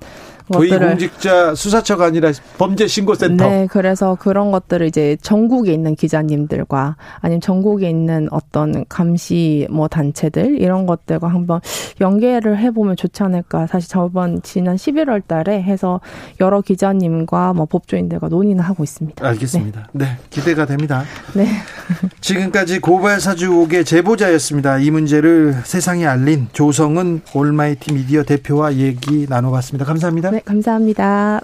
고위공직자 0.51 1.53
수사처가 1.55 2.05
아니라 2.05 2.31
범죄 2.57 2.87
신고센터. 2.87 3.47
네, 3.47 3.67
그래서 3.69 4.15
그런 4.19 4.51
것들을 4.51 4.87
이제 4.87 5.15
전국에 5.21 5.71
있는 5.71 5.95
기자님들과 5.95 6.95
아니면 7.19 7.41
전국에 7.41 7.89
있는 7.89 8.27
어떤 8.31 8.85
감시 8.89 9.67
뭐 9.69 9.87
단체들 9.87 10.59
이런 10.59 10.85
것들과 10.85 11.27
한번 11.27 11.61
연계를 12.01 12.57
해보면 12.57 12.95
좋지 12.95 13.23
않을까. 13.23 13.67
사실 13.67 13.89
저번 13.89 14.41
지난 14.41 14.75
11월 14.75 15.25
달에 15.25 15.61
해서 15.61 16.01
여러 16.39 16.61
기자님과 16.61 17.53
뭐 17.53 17.65
법조인들과 17.65 18.29
논의는 18.29 18.63
하고 18.63 18.83
있습니다. 18.83 19.25
알겠습니다. 19.25 19.89
네, 19.93 20.05
네 20.05 20.17
기대가 20.29 20.65
됩니다. 20.65 21.03
네. 21.35 21.47
지금까지 22.21 22.79
고발 22.79 23.19
사주 23.19 23.51
5개 23.51 23.85
제보자였습니다. 23.85 24.79
이 24.79 24.89
문제를 24.89 25.55
세상에 25.63 26.05
알린 26.05 26.47
조성은 26.53 27.21
올마이티 27.33 27.93
미디어 27.93 28.23
대표와 28.23 28.71
얘기 28.89 29.25
나눠봤습니다. 29.29 29.85
감사합니다. 29.85 30.31
네. 30.31 30.37
네, 30.37 30.43
감사합니다. 30.43 31.41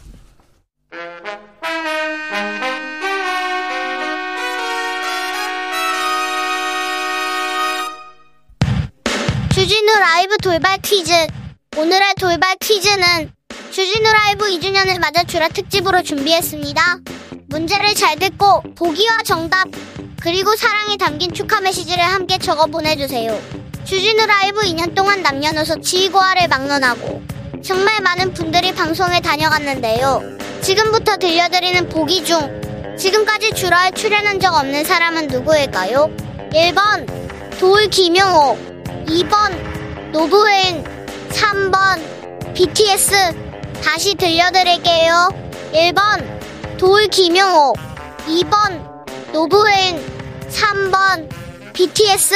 주진우 9.54 9.94
라이브 10.00 10.38
돌발 10.38 10.78
퀴즈. 10.80 11.12
오늘의 11.78 12.16
돌발 12.20 12.56
퀴즈는 12.60 13.32
주진우 13.72 14.10
라이브 14.10 14.46
2주년을 14.46 15.00
맞아 15.00 15.24
주라 15.24 15.48
특집으로 15.50 16.02
준비했습니다. 16.02 16.82
문제를 17.50 17.94
잘 17.96 18.18
듣고 18.18 18.62
보기와 18.76 19.24
정답 19.24 19.68
그리고 20.22 20.56
사랑이 20.56 20.98
담긴 20.98 21.32
축하 21.34 21.62
메시지를 21.62 22.04
함께 22.04 22.38
적어 22.38 22.66
보내주세요. 22.66 23.65
주진우 23.86 24.26
라이브 24.26 24.62
2년 24.62 24.96
동안 24.96 25.22
남녀노소 25.22 25.80
지휘고하를 25.80 26.48
막론하고 26.48 27.22
정말 27.64 28.02
많은 28.02 28.34
분들이 28.34 28.74
방송에 28.74 29.22
다녀갔는데요. 29.22 30.24
지금부터 30.62 31.18
들려드리는 31.18 31.88
보기 31.90 32.26
중 32.26 32.96
지금까지 32.98 33.54
주라에 33.54 33.92
출연한 33.92 34.40
적 34.40 34.56
없는 34.56 34.86
사람은 34.86 35.28
누구일까요? 35.28 36.10
1번 36.52 37.60
돌 37.60 37.88
김용호 37.88 38.58
2번 39.06 40.12
노브웨인 40.12 40.84
3번 41.30 42.56
BTS 42.56 43.14
다시 43.84 44.16
들려드릴게요. 44.16 45.30
1번 45.74 46.78
돌 46.80 47.08
김용호 47.08 47.74
2번 48.26 49.32
노브웨인 49.32 50.04
3번 50.50 51.30
BTS 51.74 52.36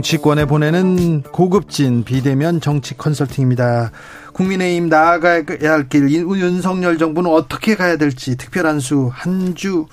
정치권에 0.00 0.44
보내는 0.44 1.22
고급진 1.22 2.04
비대면 2.04 2.60
정치 2.60 2.94
컨설팅입니다. 2.96 3.92
국민의힘 4.34 4.88
나아가야 4.90 5.44
할 5.62 5.88
길, 5.88 6.10
윤석열 6.10 6.98
정부는 6.98 7.30
어떻게 7.30 7.76
가야 7.76 7.96
될지 7.96 8.36
특별한 8.36 8.78
수 8.80 9.08
한 9.10 9.54
주 9.54 9.86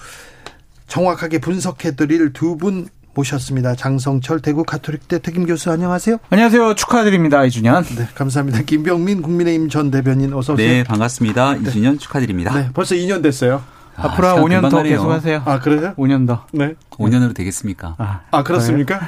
정확하게 0.88 1.40
분석해 1.40 1.96
드릴 1.96 2.34
두 2.34 2.58
분 2.58 2.88
모셨습니다. 3.16 3.76
장성철 3.76 4.42
대구 4.42 4.64
가톨릭대 4.66 5.20
특임 5.20 5.46
교수 5.46 5.72
안녕하세요. 5.72 6.18
안녕하세요. 6.30 6.74
축하드립니다. 6.76 7.40
2주년. 7.44 7.86
네, 7.96 8.08
감사합니다. 8.16 8.64
김병민 8.64 9.22
국민의힘 9.22 9.70
전 9.70 9.90
대변인 9.92 10.34
어서 10.34 10.54
오세요. 10.54 10.68
네, 10.68 10.84
반갑습니다. 10.84 11.56
2주년 11.60 11.92
네. 11.94 11.98
축하드립니다. 12.00 12.54
네, 12.56 12.70
벌써 12.74 12.96
2년 12.96 13.22
됐어요. 13.24 13.64
아, 13.96 14.08
앞으로 14.08 14.28
한 14.28 14.36
5년 14.38 14.70
더 14.70 14.82
계속하세요. 14.84 15.44
아 15.46 15.60
그래요? 15.60 15.94
5년 15.98 16.28
더. 16.28 16.46
네. 16.52 16.76
5년으로 16.92 17.36
되겠습니까? 17.36 17.96
아, 17.98 18.22
아 18.32 18.44
그렇습니까? 18.44 19.00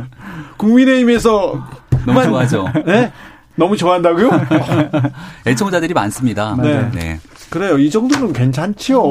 국민의힘에서 0.58 1.66
너무 2.06 2.22
좋아하죠. 2.22 2.66
네. 2.86 3.12
너무 3.56 3.76
좋아한다고요? 3.76 4.30
애청자들이 5.46 5.94
많습니다. 5.94 6.56
네. 6.60 6.90
네. 6.92 7.20
그래요. 7.50 7.78
이 7.78 7.88
정도는 7.88 8.32
괜찮지요. 8.32 9.02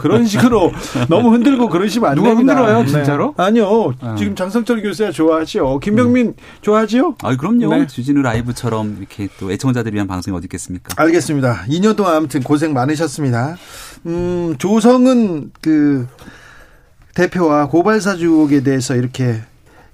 그런 0.00 0.26
식으로 0.26 0.70
너무 1.08 1.32
흔들고 1.32 1.70
그러시면 1.70 2.10
안 2.10 2.16
누가 2.16 2.28
됩니다. 2.28 2.54
흔들어요, 2.54 2.82
네. 2.82 2.86
진짜로? 2.86 3.34
네. 3.38 3.44
아니요. 3.44 3.66
어. 3.66 4.14
지금 4.16 4.34
장성철 4.34 4.82
교수야 4.82 5.10
좋아하죠. 5.12 5.78
김병민 5.78 6.26
음. 6.26 6.34
좋아하지요? 6.60 7.14
아, 7.22 7.36
그럼요. 7.36 7.74
네. 7.74 7.86
주진우 7.86 8.20
라이브처럼 8.20 8.98
이렇게 8.98 9.28
또 9.38 9.50
애청자들 9.50 9.94
위한 9.94 10.06
방송이 10.06 10.36
어디 10.36 10.44
있겠습니까? 10.44 10.92
알겠습니다. 11.02 11.64
2년 11.70 11.96
동안 11.96 12.16
아무튼 12.16 12.42
고생 12.42 12.74
많으셨습니다. 12.74 13.56
음, 14.06 14.54
조성은 14.58 15.52
그 15.60 16.06
대표와 17.14 17.68
고발사주 17.68 18.26
의혹에 18.26 18.62
대해서 18.62 18.94
이렇게 18.94 19.40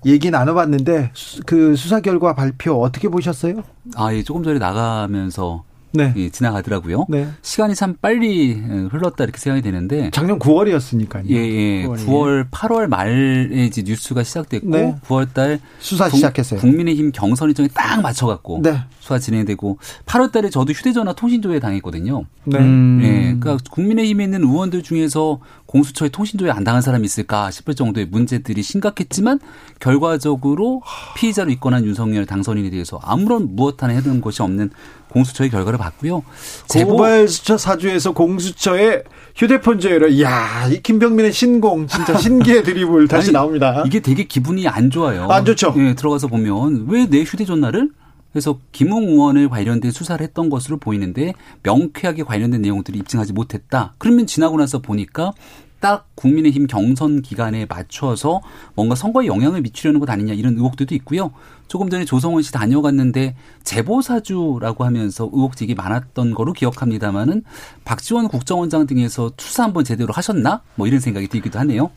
얘기 0.04 0.30
나눠봤는데 0.30 1.12
그 1.46 1.74
수사 1.74 2.00
결과 2.00 2.34
발표 2.34 2.80
어떻게 2.80 3.08
보셨어요? 3.08 3.62
아, 3.96 4.12
예, 4.12 4.22
조금 4.22 4.42
전에 4.42 4.58
나가면서 4.58 5.64
네. 5.96 6.12
예, 6.16 6.28
지나가더라고요. 6.28 7.06
네. 7.08 7.28
시간이 7.42 7.74
참 7.74 7.96
빨리 8.00 8.52
흘렀다 8.52 9.24
이렇게 9.24 9.38
생각이 9.38 9.62
되는데 9.62 10.10
작년 10.12 10.38
9월이었으니까요. 10.38 11.28
예, 11.30 11.34
예. 11.34 11.86
9월이. 11.86 12.06
9월 12.06 12.50
8월 12.50 12.86
말에 12.86 13.64
이제 13.64 13.82
뉴스가 13.82 14.22
시작됐고 14.22 14.68
네. 14.68 14.96
9월 15.06 15.32
달 15.32 15.60
수사 15.78 16.08
시작했어요. 16.08 16.60
국민의힘 16.60 17.12
경선 17.12 17.48
일정에 17.48 17.68
딱 17.72 18.02
맞춰 18.02 18.26
갖고 18.26 18.60
네. 18.62 18.78
수사 19.00 19.18
진행되고 19.18 19.78
8월 20.04 20.30
달에 20.32 20.50
저도 20.50 20.72
휴대전화 20.72 21.14
통신 21.14 21.40
조회 21.42 21.58
당했거든요. 21.58 22.24
네. 22.44 22.58
음. 22.58 23.00
예. 23.02 23.36
그러니까 23.38 23.56
국민의힘에 23.70 24.24
있는 24.24 24.42
의원들 24.42 24.82
중에서 24.82 25.40
공수처에 25.66 26.10
통신 26.10 26.38
조회 26.38 26.50
안 26.50 26.62
당한 26.62 26.82
사람이 26.82 27.04
있을까 27.04 27.50
싶을 27.50 27.74
정도의 27.74 28.06
문제들이 28.06 28.62
심각했지만 28.62 29.40
결과적으로 29.80 30.82
피의자로 31.16 31.50
입건한 31.50 31.84
윤석열 31.84 32.26
당선인에 32.26 32.70
대해서 32.70 33.00
아무런 33.02 33.56
무엇 33.56 33.82
하나 33.82 33.92
해둔 33.94 34.20
것이 34.20 34.42
없는 34.42 34.70
공수처의 35.16 35.50
결과를 35.50 35.78
봤고요. 35.78 36.22
고발수처 36.72 37.56
사주에서 37.56 38.12
공수처의 38.12 39.02
휴대폰 39.34 39.80
조회를 39.80 40.10
이야 40.12 40.68
이 40.70 40.82
김병민의 40.82 41.32
신공 41.32 41.86
진짜 41.86 42.16
신기의 42.18 42.62
드리블 42.62 43.08
다시 43.08 43.28
아니, 43.28 43.32
나옵니다. 43.32 43.82
이게 43.86 44.00
되게 44.00 44.24
기분이 44.24 44.68
안 44.68 44.90
좋아요. 44.90 45.28
안 45.28 45.44
좋죠. 45.44 45.74
예, 45.78 45.94
들어가서 45.94 46.28
보면 46.28 46.86
왜 46.88 47.06
내 47.06 47.22
휴대전화를 47.22 47.90
그래서 48.32 48.58
김웅 48.72 49.04
의원을 49.04 49.48
관련된 49.48 49.90
수사를 49.92 50.22
했던 50.22 50.50
것으로 50.50 50.76
보이는데 50.76 51.32
명쾌하게 51.62 52.24
관련된 52.24 52.60
내용들을 52.60 52.98
입증하지 52.98 53.32
못했다. 53.32 53.94
그러면 53.98 54.26
지나고 54.26 54.58
나서 54.58 54.80
보니까 54.80 55.32
딱 55.86 56.04
국민의힘 56.16 56.66
경선 56.66 57.22
기간에 57.22 57.64
맞춰서 57.64 58.40
뭔가 58.74 58.96
선거에 58.96 59.26
영향을 59.26 59.60
미치려는 59.60 60.00
것 60.00 60.10
아니냐 60.10 60.34
이런 60.34 60.54
의혹들도 60.54 60.96
있고요. 60.96 61.30
조금 61.68 61.90
전에 61.90 62.04
조성원 62.04 62.42
씨 62.42 62.50
다녀갔는데 62.50 63.36
제보사주라고 63.62 64.84
하면서 64.84 65.30
의혹직이 65.32 65.76
많았던 65.76 66.34
거로 66.34 66.52
기억합니다마는 66.52 67.44
박지원 67.84 68.26
국정원장 68.26 68.88
등에서 68.88 69.30
투사 69.36 69.62
한번 69.62 69.84
제대로 69.84 70.12
하셨나? 70.12 70.62
뭐 70.74 70.88
이런 70.88 70.98
생각이 70.98 71.28
들기도 71.28 71.60
하네요. 71.60 71.92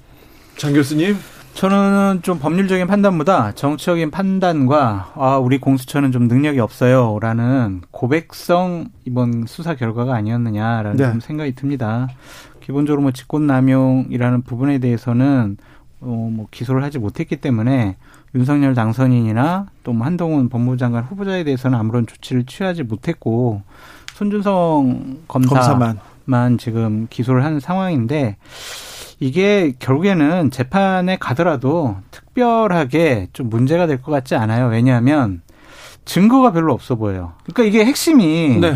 장 0.55 0.71
교수님. 0.71 1.17
저는 1.55 2.19
좀 2.21 2.39
법률적인 2.39 2.87
판단보다 2.87 3.53
정치적인 3.53 4.11
판단과 4.11 5.13
아, 5.15 5.37
우리 5.37 5.59
공수처는 5.59 6.11
좀 6.11 6.27
능력이 6.27 6.59
없어요라는 6.59 7.81
고백성 7.91 8.89
이번 9.05 9.45
수사 9.47 9.75
결과가 9.75 10.13
아니었느냐라는 10.15 10.95
네. 10.95 11.11
좀 11.11 11.19
생각이 11.19 11.55
듭니다. 11.55 12.07
기본적으로 12.69 13.01
뭐 13.01 13.09
직권남용이라는 13.11 14.43
부분에 14.43 14.77
대해서는 14.77 15.57
어, 16.01 16.29
뭐 16.31 16.45
기소를 16.51 16.83
하지 16.83 16.99
못했기 16.99 17.37
때문에 17.37 17.95
윤석열 18.35 18.75
당선인이나 18.75 19.65
또 19.83 19.91
뭐 19.91 20.05
한동훈 20.05 20.49
법무부 20.49 20.77
장관 20.77 21.03
후보자에 21.03 21.43
대해서는 21.43 21.79
아무런 21.79 22.05
조치를 22.05 22.45
취하지 22.45 22.83
못했고 22.83 23.63
손준성 24.13 25.17
검사만 25.27 25.97
검사만. 26.27 26.57
지금 26.59 27.07
기소를 27.09 27.43
한 27.43 27.59
상황인데 27.59 28.37
이게 29.19 29.73
결국에는 29.79 30.51
재판에 30.51 31.17
가더라도 31.17 31.97
특별하게 32.11 33.29
좀 33.33 33.49
문제가 33.49 33.87
될 33.87 33.99
것 34.03 34.11
같지 34.11 34.35
않아요. 34.35 34.67
왜냐하면 34.67 35.41
증거가 36.05 36.51
별로 36.51 36.73
없어 36.73 36.93
보여요. 36.95 37.33
그러니까 37.45 37.63
이게 37.63 37.83
핵심이 37.83 38.59
네. 38.61 38.75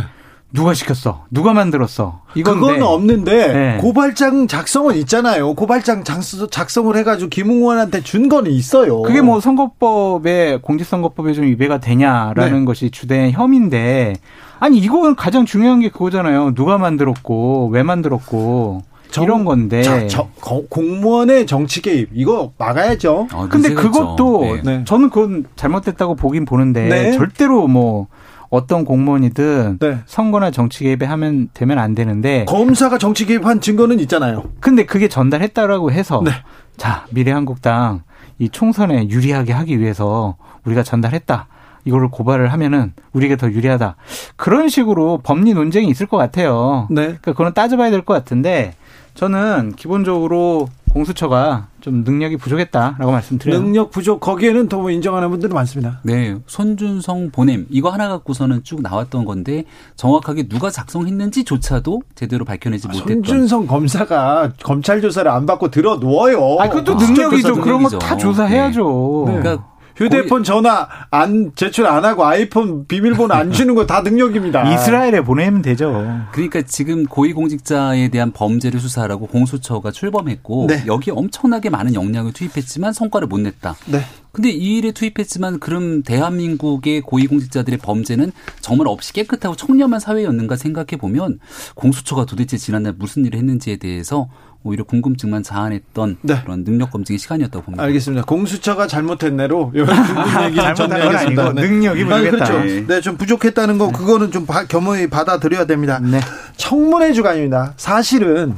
누가 0.54 0.76
시켰어? 0.76 1.26
누가 1.32 1.54
만들었어? 1.54 2.22
이건 2.36 2.60
그건 2.60 2.84
없는데 2.84 3.54
네. 3.54 3.78
고발장 3.82 4.48
작성은 4.48 4.96
있잖아요. 4.98 5.56
고발장 5.56 6.04
작성을 6.04 6.96
해가지고 6.96 7.30
김웅원한테 7.30 8.02
준 8.02 8.30
거는 8.30 8.52
있어요. 8.52 9.02
그게 9.02 9.22
뭐 9.22 9.40
선거법에 9.40 10.60
공직선거법에 10.62 11.34
좀 11.34 11.46
위배가 11.46 11.80
되냐라는 11.80 12.60
네. 12.60 12.66
것이 12.66 12.92
주된 12.92 13.32
혐의인데 13.32 14.14
아니 14.60 14.78
이건 14.78 15.16
가장 15.16 15.46
중요한 15.46 15.80
게 15.80 15.90
그거잖아요. 15.90 16.54
누가 16.54 16.78
만들었고 16.78 17.70
왜 17.74 17.82
만들었고 17.82 18.84
정, 19.10 19.24
이런 19.24 19.46
건데 19.46 19.82
자, 19.82 20.06
저, 20.08 20.28
공무원의 20.70 21.48
정치 21.48 21.82
개입 21.82 22.10
이거 22.14 22.52
막아야죠. 22.60 23.28
아, 23.32 23.48
근데 23.50 23.74
그것도 23.74 24.60
네. 24.64 24.84
저는 24.86 25.10
그건 25.10 25.46
잘못됐다고 25.56 26.16
보긴 26.16 26.46
보는데 26.46 26.88
네. 26.88 27.12
절대로 27.14 27.68
뭐 27.68 28.08
어떤 28.54 28.86
공무원이든 28.86 29.80
네. 29.80 29.98
선거나 30.06 30.52
정치 30.52 30.84
개입에 30.84 31.08
하면 31.08 31.50
되면 31.56 31.80
안 31.80 31.96
되는데 31.96 32.46
검사가 32.46 33.00
정치 33.00 33.26
개입한 33.26 33.62
증거는 33.62 34.00
있잖아요. 34.02 34.44
근데 34.60 34.86
그게 34.86 35.08
전달했다라고 35.08 35.92
해서 35.92 36.22
네. 36.24 36.30
자 36.78 37.08
미래한국당 37.10 38.04
이 38.38 38.50
총선에 38.50 39.10
유리하게 39.10 39.54
하기 39.54 39.80
위해서 39.80 40.36
우리가 40.66 40.84
전달했다. 40.84 41.48
이거를 41.86 42.10
고발을 42.10 42.54
하면은 42.54 42.94
우리가 43.14 43.38
더 43.38 43.48
유리하다. 43.52 43.96
그런 44.36 44.70
식으로 44.70 45.22
법리 45.24 45.56
논쟁이 45.56 45.88
있을 45.90 46.06
것 46.06 46.18
같아요. 46.18 46.88
네. 46.92 47.02
그러니까 47.06 47.32
그건 47.34 47.54
따져봐야 47.56 47.90
될 47.90 48.04
것 48.04 48.14
같은데 48.14 48.76
저는 49.16 49.74
기본적으로 49.78 50.68
공수처가 50.94 51.68
좀 51.82 52.04
능력이 52.04 52.38
부족했다라고 52.38 53.12
말씀드려요. 53.12 53.60
능력 53.60 53.92
부족 53.92 54.20
거기에는 54.20 54.70
더 54.70 54.90
인정하는 54.90 55.30
분들이 55.30 55.52
많습니다. 55.54 56.00
네, 56.04 56.38
손준성 56.48 57.32
보냄 57.32 57.66
이거 57.70 57.90
하나 57.90 58.08
갖고서는 58.10 58.64
쭉 58.64 58.82
나왔던 58.82 59.26
건데 59.26 59.66
정확하게 59.96 60.48
누가 60.48 60.70
작성했는지조차도 60.70 62.02
제대로 62.16 62.46
밝혀내지 62.46 62.88
못했던. 62.88 63.08
손준성 63.24 63.68
검사가 63.68 64.54
검찰 64.64 65.02
조사를 65.02 65.30
안 65.30 65.46
받고 65.46 65.72
들어 65.72 65.98
누워요. 65.98 66.58
아, 66.60 66.70
그것도 66.70 66.96
능력이죠. 66.96 67.56
그런 67.56 67.84
거 67.84 67.98
다 67.98 68.16
조사해야죠. 68.16 69.26
네. 69.28 69.38
그러니까 69.40 69.66
휴대폰 69.96 70.44
전화 70.44 70.88
안 71.12 71.52
제출 71.56 71.86
안 71.86 72.04
하고 72.06 72.26
아이폰 72.26 72.88
비밀번호 72.88 73.34
안 73.34 73.52
주는 73.54 73.76
거 73.76 73.86
다 73.86 74.02
능력입니다. 74.02 74.74
이스라엘에 74.74 75.22
보내면 75.22 75.62
되죠. 75.62 76.26
그러니까 76.32 76.62
지금 76.64 77.06
고위공직자에 77.06 78.08
대한 78.10 78.32
범죄를 78.32 78.80
수사하라고 78.80 79.28
공수처가 79.28 79.92
출범했고 79.92 80.68
네. 80.70 80.84
여기에 80.88 81.14
엄청나게 81.16 81.70
많은 81.70 81.94
역량을 81.94 82.34
투입했지만 82.34 82.94
성과를 82.94 83.28
못 83.28 83.40
냈다. 83.40 83.76
네. 83.88 84.00
근데 84.32 84.50
이 84.50 84.78
일에 84.80 84.92
투입했지만 84.92 85.60
그럼 85.60 86.02
대한민국의 86.02 87.02
고위공직자들의 87.02 87.78
범죄는 87.80 88.32
정말 88.62 88.88
없이 88.88 89.14
깨끗하고 89.14 89.56
청렴한 89.56 90.00
사회였는가 90.00 90.56
생각해 90.56 90.98
보면 91.00 91.40
공수처가 91.76 92.26
도대체 92.26 92.58
지난날 92.58 92.94
무슨 92.98 93.26
일을 93.26 93.38
했는지에 93.38 93.76
대해서 93.76 94.30
오히려 94.64 94.84
궁금증만 94.86 95.44
자아냈던 95.44 96.18
네. 96.22 96.42
그런 96.44 96.64
능력 96.64 96.92
검증의 96.92 97.20
시간이었다고 97.20 97.66
봅니다. 97.66 97.84
알겠습니다. 97.84 98.24
공수처가 98.26 98.88
잘못했네로 98.88 99.72
궁금 99.72 100.44
얘기는 100.46 100.76
전해야겠습니다. 100.76 101.54
네. 101.54 101.62
능력이 101.62 102.04
부족했다. 102.06 102.32
그렇죠. 102.32 102.60
네. 102.60 102.88
네, 102.88 103.02
좀 103.02 103.18
부족했다는 103.18 103.78
거 103.78 103.88
네. 103.88 103.94
그거는 103.94 104.32
좀 104.32 104.46
겸허히 104.70 105.08
받아들여야 105.10 105.66
됩니다. 105.66 106.00
네. 106.00 106.20
청문회 106.56 107.14
주간입니다. 107.14 107.74
사실은 107.76 108.56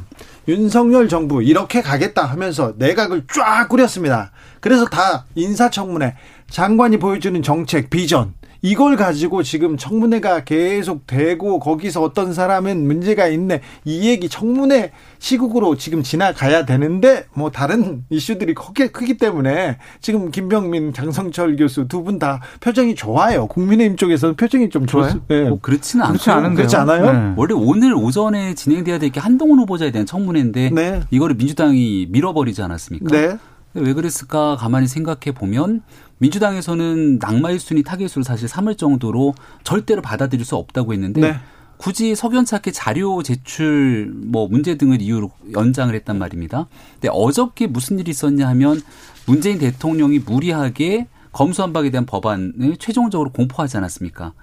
윤석열 0.47 1.09
정부 1.09 1.41
이렇게 1.41 1.81
가겠다 1.81 2.23
하면서 2.23 2.73
내각을 2.77 3.23
쫙 3.33 3.67
꾸렸습니다. 3.67 4.31
그래서 4.59 4.85
다 4.85 5.25
인사청문회 5.33 6.15
장관이 6.49 6.97
보여주는 6.97 7.41
정책 7.41 7.89
비전 7.89 8.33
이걸 8.65 8.95
가지고 8.95 9.43
지금 9.43 9.77
청문회가 9.77 10.43
계속 10.43 11.05
되고 11.05 11.59
거기서 11.59 12.01
어떤 12.01 12.33
사람은 12.33 12.87
문제가 12.87 13.27
있네 13.27 13.61
이 13.85 14.09
얘기 14.09 14.27
청문회 14.27 14.91
시국으로 15.19 15.77
지금 15.77 16.01
지나가야 16.01 16.65
되는데 16.65 17.25
뭐 17.35 17.51
다른 17.51 18.03
이슈들이 18.09 18.55
크기, 18.55 18.87
크기 18.87 19.17
때문에 19.17 19.77
지금 20.01 20.31
김병민 20.31 20.93
장성철 20.93 21.57
교수 21.57 21.87
두 21.87 22.03
분 22.03 22.17
다 22.17 22.41
표정이 22.59 22.95
좋아요 22.95 23.45
국민의힘 23.47 23.97
쪽에서는 23.97 24.35
표정이 24.35 24.69
좀 24.69 24.87
좋아요. 24.87 25.13
네. 25.27 25.43
뭐 25.49 25.59
그렇지는 25.61 26.07
그렇지 26.07 26.31
않은데요. 26.31 26.55
그렇지 26.55 26.75
않아요? 26.77 27.11
네. 27.11 27.33
원래 27.35 27.53
오늘 27.53 27.93
오전에 27.93 28.55
진행돼야 28.55 28.97
될 28.97 29.11
게 29.11 29.19
한동훈 29.19 29.59
후보자에 29.59 29.91
대한 29.91 30.07
청문회인데 30.07 30.71
네. 30.73 31.01
이거를 31.11 31.35
민주당이 31.35 32.07
밀어버리지 32.09 32.63
않았습니까? 32.63 33.15
네. 33.15 33.37
왜 33.75 33.93
그랬을까 33.93 34.55
가만히 34.55 34.87
생각해 34.87 35.33
보면 35.35 35.81
민주당에서는 36.19 37.19
낙마 37.19 37.49
1순위 37.49 37.85
타겟으로 37.85 38.23
사실 38.23 38.47
삼을 38.47 38.75
정도로 38.75 39.33
절대로 39.63 40.01
받아들일 40.01 40.45
수 40.45 40.55
없다고 40.55 40.93
했는데 40.93 41.21
네. 41.21 41.35
굳이 41.77 42.15
석연찮게 42.15 42.71
자료 42.71 43.21
제출 43.21 44.11
뭐 44.13 44.47
문제 44.47 44.75
등을 44.75 45.01
이유로 45.01 45.29
연장을 45.53 45.93
했단 45.93 46.17
말입니다. 46.17 46.67
근데 46.93 47.09
어저께 47.11 47.67
무슨 47.67 47.99
일이 47.99 48.11
있었냐 48.11 48.47
하면 48.49 48.81
문재인 49.25 49.59
대통령이 49.59 50.19
무리하게 50.19 51.07
검수한박에 51.33 51.89
대한 51.89 52.05
법안을 52.05 52.77
최종적으로 52.79 53.31
공포하지 53.31 53.75
않았습니까? 53.77 54.33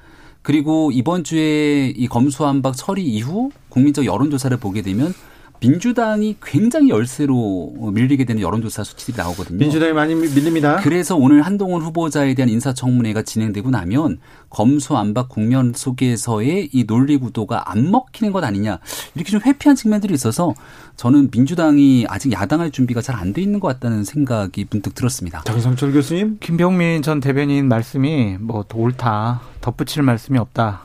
그리고 0.43 0.91
이번 0.93 1.25
주에 1.25 1.87
이 1.87 2.07
검수한박 2.07 2.77
처리 2.77 3.05
이후 3.05 3.51
국민적 3.71 4.05
여론조사를 4.05 4.55
보게 4.59 4.83
되면 4.83 5.15
민주당이 5.63 6.37
굉장히 6.43 6.91
열세로 6.91 7.73
밀리게 7.95 8.25
되는 8.25 8.43
여론조사 8.43 8.83
수치들이 8.83 9.17
나오거든요. 9.17 9.59
민주당이 9.59 9.93
많이 9.93 10.15
밀립니다. 10.15 10.77
그래서 10.83 11.15
오늘 11.17 11.43
한동훈 11.43 11.83
후보자에 11.83 12.35
대한 12.35 12.49
인사청문회가 12.49 13.23
진행되고 13.23 13.71
나면 13.71 14.19
검수안박 14.51 15.29
국면 15.29 15.73
속에서의 15.75 16.71
이 16.73 16.85
논리 16.85 17.17
구도가 17.17 17.71
안 17.71 17.91
먹히는 17.91 18.33
것 18.33 18.43
아니냐 18.43 18.81
이렇게 19.15 19.31
좀 19.31 19.41
회피한 19.45 19.77
측면들이 19.77 20.13
있어서 20.15 20.53
저는 20.97 21.31
민주당이 21.31 22.07
아직 22.09 22.33
야당할 22.33 22.71
준비가 22.71 23.01
잘 23.01 23.17
안 23.17 23.33
돼 23.33 23.41
있는 23.41 23.61
것 23.61 23.69
같다는 23.69 24.05
생각이 24.05 24.67
문득 24.69 24.95
들었습니다. 24.95 25.43
장성철 25.45 25.93
교수님, 25.93 26.39
김병민 26.41 27.03
전 27.03 27.21
대변인 27.21 27.69
말씀이 27.69 28.37
뭐 28.41 28.65
옳다 28.75 29.41
덧붙일 29.61 30.03
말씀이 30.03 30.39
없다. 30.39 30.81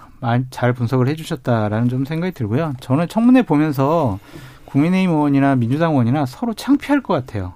잘 0.51 0.73
분석을 0.73 1.07
해주셨다라는 1.07 1.89
좀 1.89 2.05
생각이 2.05 2.33
들고요. 2.33 2.73
저는 2.79 3.07
청문회 3.07 3.41
보면서 3.43 4.19
국민의힘 4.67 5.11
의원이나 5.11 5.55
민주당 5.55 5.91
의원이나 5.91 6.25
서로 6.25 6.53
창피할 6.53 7.01
것 7.01 7.13
같아요. 7.13 7.53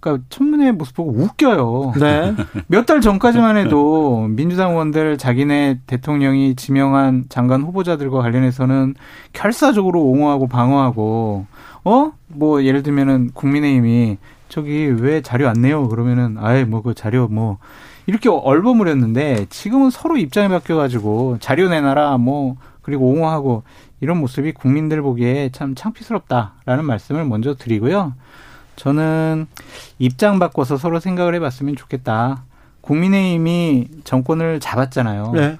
그러니까 0.00 0.24
청문회 0.28 0.70
모습 0.72 0.94
보고 0.96 1.10
웃겨요. 1.10 1.94
네. 1.98 2.34
몇 2.68 2.86
달 2.86 3.00
전까지만 3.00 3.56
해도 3.56 4.26
민주당 4.30 4.72
의원들 4.72 5.18
자기네 5.18 5.80
대통령이 5.86 6.54
지명한 6.54 7.24
장관 7.28 7.62
후보자들과 7.62 8.20
관련해서는 8.22 8.94
결사적으로 9.32 10.02
옹호하고 10.04 10.46
방어하고 10.46 11.46
어? 11.84 12.12
뭐 12.28 12.62
예를 12.62 12.82
들면은 12.84 13.30
국민의힘이 13.34 14.18
저기 14.48 14.86
왜 14.86 15.22
자료 15.22 15.48
안 15.48 15.60
내요? 15.60 15.88
그러면은 15.88 16.36
아예 16.38 16.64
뭐 16.64 16.82
그 16.82 16.94
자료 16.94 17.26
뭐 17.26 17.58
이렇게 18.06 18.28
얼버무렸는데 18.28 19.46
지금은 19.50 19.90
서로 19.90 20.16
입장이 20.16 20.48
바뀌어 20.48 20.76
가지고 20.76 21.38
자료 21.40 21.68
내놔라 21.68 22.18
뭐 22.18 22.54
그리고 22.82 23.08
옹호하고 23.08 23.64
이런 24.00 24.18
모습이 24.18 24.52
국민들 24.52 25.02
보기에 25.02 25.50
참 25.52 25.74
창피스럽다라는 25.74 26.84
말씀을 26.84 27.24
먼저 27.24 27.54
드리고요. 27.54 28.14
저는 28.76 29.46
입장 29.98 30.38
바꿔서 30.38 30.76
서로 30.76 31.00
생각을 31.00 31.34
해봤으면 31.34 31.76
좋겠다. 31.76 32.44
국민의힘이 32.82 33.88
정권을 34.04 34.60
잡았잖아요. 34.60 35.32
네. 35.34 35.58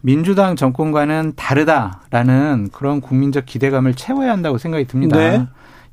민주당 0.00 0.54
정권과는 0.54 1.32
다르다라는 1.36 2.68
그런 2.72 3.00
국민적 3.00 3.46
기대감을 3.46 3.94
채워야 3.94 4.32
한다고 4.32 4.58
생각이 4.58 4.86
듭니다. 4.86 5.16
네. 5.16 5.46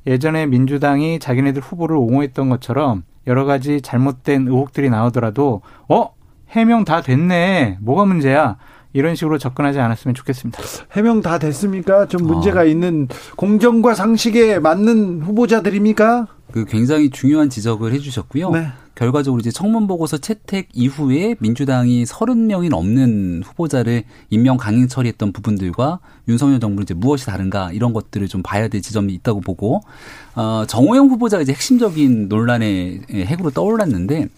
예전에 0.06 0.46
민주당이 0.46 1.18
자기네들 1.18 1.60
후보를 1.62 1.96
옹호했던 1.96 2.48
것처럼 2.48 3.02
여러 3.26 3.44
가지 3.44 3.80
잘못된 3.80 4.46
의혹들이 4.46 4.90
나오더라도 4.90 5.62
어 5.88 6.10
해명 6.50 6.84
다 6.84 7.00
됐네 7.00 7.78
뭐가 7.80 8.04
문제야 8.04 8.56
이런 8.96 9.14
식으로 9.14 9.36
접근하지 9.36 9.78
않았으면 9.78 10.14
좋겠습니다. 10.14 10.58
해명 10.92 11.20
다 11.20 11.38
됐습니까? 11.38 12.08
좀 12.08 12.26
문제가 12.26 12.60
어. 12.60 12.64
있는 12.64 13.08
공정과 13.36 13.94
상식에 13.94 14.58
맞는 14.58 15.20
후보자들입니까? 15.22 16.28
그 16.50 16.64
굉장히 16.64 17.10
중요한 17.10 17.50
지적을 17.50 17.92
해주셨고요. 17.92 18.50
네. 18.50 18.68
결과적으로 18.94 19.40
이제 19.40 19.50
청문 19.50 19.86
보고서 19.86 20.16
채택 20.16 20.68
이후에 20.72 21.36
민주당이 21.40 22.04
30명이 22.04 22.70
넘는 22.70 23.42
후보자를 23.44 24.04
임명 24.30 24.56
강행 24.56 24.88
처리했던 24.88 25.32
부분들과 25.32 25.98
윤석열 26.28 26.58
정부는 26.58 26.84
이제 26.84 26.94
무엇이 26.94 27.26
다른가 27.26 27.70
이런 27.72 27.92
것들을 27.92 28.26
좀 28.28 28.42
봐야 28.42 28.68
될 28.68 28.80
지점이 28.80 29.12
있다고 29.12 29.42
보고 29.42 29.82
어 30.34 30.64
정호영 30.66 31.08
후보자가 31.08 31.42
이제 31.42 31.52
핵심적인 31.52 32.28
논란의 32.28 33.02
핵으로 33.10 33.50
떠올랐는데 33.50 34.28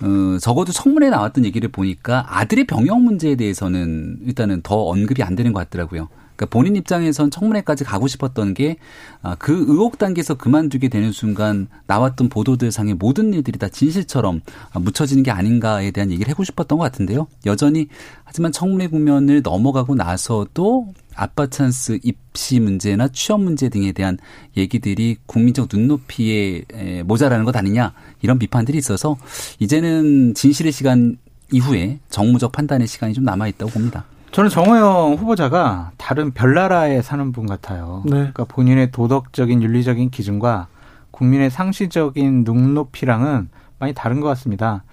어, 0.00 0.38
적어도 0.38 0.72
청문회에 0.72 1.10
나왔던 1.10 1.44
얘기를 1.44 1.68
보니까 1.70 2.26
아들의 2.28 2.66
병역 2.66 3.00
문제에 3.00 3.36
대해서는 3.36 4.18
일단은 4.24 4.62
더 4.62 4.76
언급이 4.76 5.22
안 5.22 5.36
되는 5.36 5.52
것 5.52 5.60
같더라고요. 5.60 6.08
그러니까 6.36 6.46
본인 6.46 6.76
입장에선 6.76 7.30
청문회까지 7.30 7.84
가고 7.84 8.08
싶었던 8.08 8.54
게그 8.54 8.76
아, 9.22 9.36
의혹 9.46 9.98
단계에서 9.98 10.34
그만두게 10.34 10.88
되는 10.88 11.12
순간 11.12 11.68
나왔던 11.86 12.28
보도들 12.28 12.72
상의 12.72 12.94
모든 12.94 13.32
일들이 13.32 13.58
다 13.58 13.68
진실처럼 13.68 14.40
묻혀지는 14.74 15.22
게 15.22 15.30
아닌가에 15.30 15.90
대한 15.90 16.10
얘기를 16.10 16.30
하고 16.30 16.42
싶었던 16.42 16.78
것 16.78 16.84
같은데요. 16.84 17.28
여전히 17.46 17.88
하지만 18.24 18.50
청문회 18.50 18.88
국면을 18.88 19.42
넘어가고 19.42 19.94
나서도 19.94 20.92
아빠 21.16 21.46
찬스 21.46 22.00
입시 22.02 22.60
문제나 22.60 23.08
취업 23.08 23.40
문제 23.40 23.68
등에 23.68 23.92
대한 23.92 24.18
얘기들이 24.56 25.16
국민적 25.26 25.68
눈높이에 25.72 26.64
모자라는 27.04 27.44
것 27.44 27.56
아니냐 27.56 27.92
이런 28.22 28.38
비판들이 28.38 28.78
있어서 28.78 29.16
이제는 29.58 30.34
진실의 30.34 30.72
시간 30.72 31.16
이후에 31.52 31.98
정무적 32.08 32.52
판단의 32.52 32.86
시간이 32.86 33.12
좀 33.12 33.24
남아 33.24 33.48
있다고 33.48 33.72
봅니다. 33.72 34.04
저는 34.32 34.48
정호영 34.48 35.16
후보자가 35.18 35.92
다른 35.98 36.30
별나라에 36.32 37.02
사는 37.02 37.32
분 37.32 37.46
같아요. 37.46 38.02
네. 38.06 38.12
그러니까 38.12 38.44
본인의 38.44 38.90
도덕적인 38.90 39.62
윤리적인 39.62 40.08
기준과 40.08 40.68
국민의 41.10 41.50
상시적인 41.50 42.44
눈높이랑은 42.44 43.50
많이 43.78 43.92
다른 43.92 44.20
것 44.20 44.28
같습니다. 44.28 44.84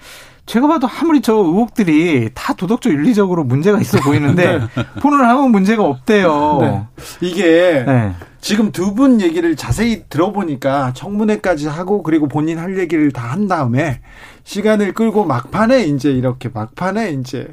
제가 0.49 0.67
봐도 0.67 0.87
아무리 0.87 1.21
저 1.21 1.35
의혹들이 1.35 2.31
다 2.33 2.53
도덕적 2.53 2.91
윤리적으로 2.91 3.43
문제가 3.43 3.79
있어 3.79 3.99
보이는데 3.99 4.57
네. 4.75 4.85
폰을 4.99 5.19
하면 5.19 5.51
문제가 5.51 5.83
없대요. 5.83 6.57
네. 6.61 6.83
이게 7.21 7.83
네. 7.85 8.13
지금 8.41 8.71
두 8.71 8.95
분 8.95 9.21
얘기를 9.21 9.55
자세히 9.55 10.05
들어보니까 10.09 10.93
청문회까지 10.95 11.67
하고 11.67 12.01
그리고 12.01 12.27
본인 12.27 12.57
할 12.57 12.79
얘기를 12.79 13.11
다 13.11 13.29
한 13.29 13.47
다음에 13.47 14.01
시간을 14.43 14.93
끌고 14.93 15.25
막판에 15.25 15.83
이제 15.83 16.09
이렇게 16.09 16.49
막판에 16.51 17.11
이제 17.11 17.47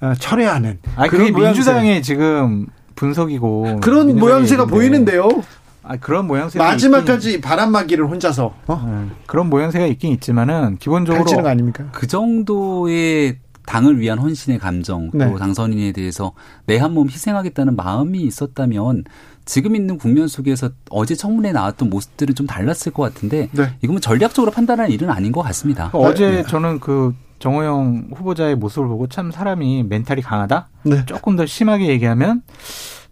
어, 0.00 0.12
철회하는. 0.16 0.78
아 0.94 1.08
그게 1.08 1.32
민주당의 1.32 2.00
지금 2.04 2.66
분석이고 2.94 3.80
그런 3.82 4.14
모양새가 4.16 4.66
보이는데요. 4.66 5.28
아, 5.88 5.96
그런 5.96 6.26
모양새 6.26 6.58
마지막까지 6.58 7.28
있긴... 7.30 7.40
바람막이를 7.40 8.06
혼자서 8.08 8.54
어? 8.66 8.86
네, 8.86 9.14
그런 9.26 9.48
모양새가 9.48 9.86
있긴 9.86 10.12
있지만은 10.12 10.76
기본적으로? 10.78 11.24
그 11.92 12.06
정도의 12.06 13.38
당을 13.66 13.98
위한 13.98 14.18
헌신의 14.18 14.58
감정 14.58 15.10
또 15.10 15.18
네. 15.18 15.34
당선인에 15.36 15.92
대해서 15.92 16.32
내 16.66 16.78
한 16.78 16.92
몸 16.92 17.08
희생하겠다는 17.08 17.74
마음이 17.76 18.20
있었다면 18.22 19.04
지금 19.44 19.74
있는 19.76 19.98
국면 19.98 20.28
속에서 20.28 20.70
어제 20.90 21.14
청문회에 21.14 21.52
나왔던 21.52 21.90
모습들은 21.90 22.34
좀 22.34 22.46
달랐을 22.46 22.92
것 22.92 23.02
같은데 23.02 23.48
네. 23.52 23.76
이건 23.82 24.00
전략적으로 24.00 24.50
판단할 24.52 24.90
일은 24.90 25.10
아닌 25.10 25.32
것 25.32 25.42
같습니다. 25.42 25.90
어제 25.92 26.30
네. 26.30 26.42
저는 26.44 26.80
그 26.80 27.14
정호영 27.38 28.08
후보자의 28.14 28.56
모습을 28.56 28.88
보고 28.88 29.08
참 29.08 29.30
사람이 29.30 29.84
멘탈이 29.84 30.22
강하다. 30.22 30.68
네. 30.84 31.04
조금 31.06 31.36
더 31.36 31.44
심하게 31.46 31.88
얘기하면 31.88 32.42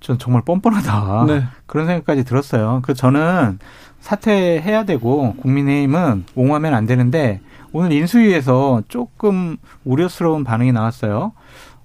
전 0.04 0.18
정말 0.18 0.42
뻔뻔하다. 0.44 1.24
네. 1.28 1.44
그런 1.64 1.86
생각까지 1.86 2.24
들었어요. 2.24 2.80
그 2.84 2.92
저는 2.92 3.58
사퇴해야 4.00 4.84
되고 4.84 5.34
국민의힘은 5.36 6.26
옹호하면 6.34 6.74
안 6.74 6.84
되는데 6.84 7.40
오늘 7.72 7.90
인수위에서 7.92 8.82
조금 8.88 9.56
우려스러운 9.82 10.44
반응이 10.44 10.72
나왔어요. 10.72 11.32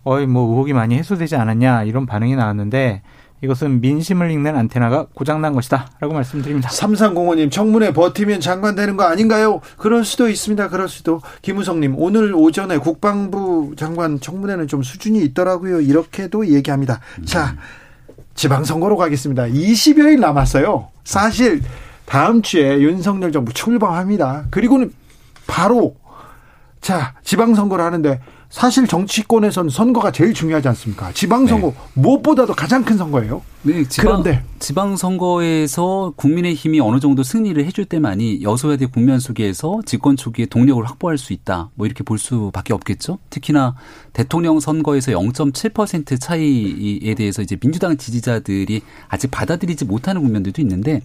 어이 0.03 0.27
뭐 0.27 0.49
의혹이 0.49 0.73
많이 0.73 0.97
해소되지 0.97 1.37
않았냐 1.37 1.83
이런 1.83 2.05
반응이 2.05 2.35
나왔는데 2.35 3.03
이것은 3.41 3.79
민심을 3.79 4.31
읽는 4.31 4.53
안테나가 4.57 5.05
고장난 5.13 5.53
것이다. 5.53 5.87
라고 6.01 6.13
말씀드립니다. 6.13 6.69
삼상공원님, 6.69 7.49
청문회 7.49 7.93
버티면 7.93 8.41
장관 8.41 8.75
되는 8.75 8.97
거 8.97 9.05
아닌가요? 9.05 9.61
그럴 9.77 10.03
수도 10.03 10.27
있습니다. 10.27 10.67
그럴 10.67 10.89
수도. 10.89 11.21
김우성님, 11.41 11.95
오늘 11.97 12.33
오전에 12.35 12.79
국방부 12.79 13.75
장관 13.77 14.19
청문회는 14.19 14.67
좀 14.67 14.83
수준이 14.83 15.23
있더라고요. 15.23 15.79
이렇게도 15.79 16.47
얘기합니다. 16.47 16.99
자, 17.23 17.55
지방선거로 18.39 18.95
가겠습니다. 18.95 19.43
20여일 19.47 20.17
남았어요. 20.21 20.87
사실 21.03 21.61
다음 22.05 22.41
주에 22.41 22.79
윤석열 22.79 23.33
정부 23.33 23.51
출범합니다. 23.53 24.45
그리고는 24.49 24.93
바로 25.45 25.95
자, 26.79 27.15
지방선거를 27.25 27.83
하는데 27.83 28.21
사실 28.49 28.87
정치권에서는 28.87 29.69
선거가 29.69 30.11
제일 30.11 30.33
중요하지 30.33 30.69
않습니까? 30.69 31.11
지방선거 31.11 31.67
네. 31.67 31.73
무엇보다도 31.95 32.53
가장 32.53 32.85
큰 32.85 32.97
선거예요. 32.97 33.41
네, 33.61 33.83
지방, 33.89 34.21
그런데 34.21 34.43
지방 34.59 34.95
선거에서 34.95 36.13
국민의힘이 36.15 36.79
어느 36.79 37.01
정도 37.01 37.23
승리를 37.23 37.63
해줄 37.65 37.83
때만이 37.83 38.41
여소야대 38.41 38.85
국면 38.85 39.19
속에서 39.19 39.81
집권 39.85 40.15
초기에 40.15 40.45
동력을 40.45 40.81
확보할 40.85 41.17
수 41.17 41.33
있다. 41.33 41.69
뭐 41.75 41.85
이렇게 41.85 42.03
볼 42.03 42.17
수밖에 42.19 42.73
없겠죠. 42.73 43.19
특히나 43.29 43.75
대통령 44.13 44.61
선거에서 44.61 45.11
0.7% 45.11 46.19
차이에 46.21 47.15
대해서 47.15 47.41
이제 47.41 47.57
민주당 47.57 47.97
지지자들이 47.97 48.81
아직 49.09 49.29
받아들이지 49.29 49.85
못하는 49.85 50.21
국면들도 50.21 50.61
있는데 50.61 51.01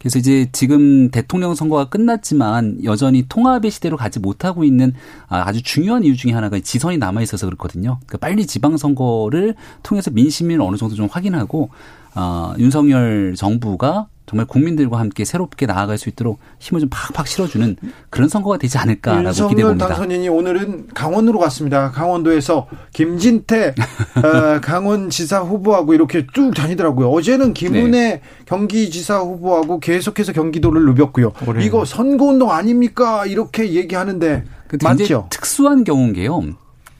그래서 0.00 0.18
이제 0.18 0.48
지금 0.50 1.10
대통령 1.10 1.54
선거가 1.54 1.84
끝났지만 1.84 2.82
여전히 2.82 3.26
통합의 3.28 3.70
시대로 3.70 3.96
가지 3.96 4.18
못하고 4.18 4.64
있는 4.64 4.92
아, 5.28 5.42
아주 5.46 5.62
중요한 5.62 6.02
이유 6.02 6.16
중에 6.16 6.32
하나가 6.32 6.58
지선이 6.58 6.98
남아 6.98 7.22
있어서 7.22 7.46
그렇거든요. 7.46 7.98
그러니까 8.06 8.18
빨리 8.18 8.44
지방 8.46 8.76
선거를 8.76 9.54
통해서 9.84 10.10
민심을 10.10 10.60
어느 10.60 10.76
정도 10.76 10.96
좀 10.96 11.08
확인하고 11.10 11.70
어, 12.14 12.54
윤석열 12.58 13.34
정부가 13.36 14.08
정말 14.26 14.46
국민들과 14.46 14.98
함께 14.98 15.26
새롭게 15.26 15.66
나아갈 15.66 15.98
수 15.98 16.08
있도록 16.08 16.38
힘을 16.58 16.80
좀 16.80 16.88
팍팍 16.90 17.26
실어주는 17.26 17.76
그런 18.08 18.28
선거가 18.30 18.56
되지 18.56 18.78
않을까라고 18.78 19.48
기대봅니다. 19.48 19.88
당선인이 19.88 20.26
오늘은 20.28 20.88
강원으로 20.94 21.38
갔습니다. 21.38 21.90
강원도에서 21.90 22.66
김진태 22.94 23.74
어, 23.76 24.60
강원지사 24.62 25.40
후보하고 25.40 25.92
이렇게 25.92 26.26
쭉 26.32 26.54
다니더라고요. 26.54 27.10
어제는 27.10 27.52
김은혜 27.52 27.90
네. 27.90 28.20
경기지사 28.46 29.18
후보하고 29.18 29.80
계속해서 29.80 30.32
경기도를 30.32 30.86
누볐고요. 30.86 31.32
올해. 31.46 31.64
이거 31.64 31.84
선거운동 31.84 32.52
아닙니까? 32.52 33.26
이렇게 33.26 33.74
얘기하는데 33.74 34.44
그 34.66 34.78
맞죠? 34.82 35.26
특수한 35.28 35.84
경우인 35.84 36.14
게요. 36.14 36.42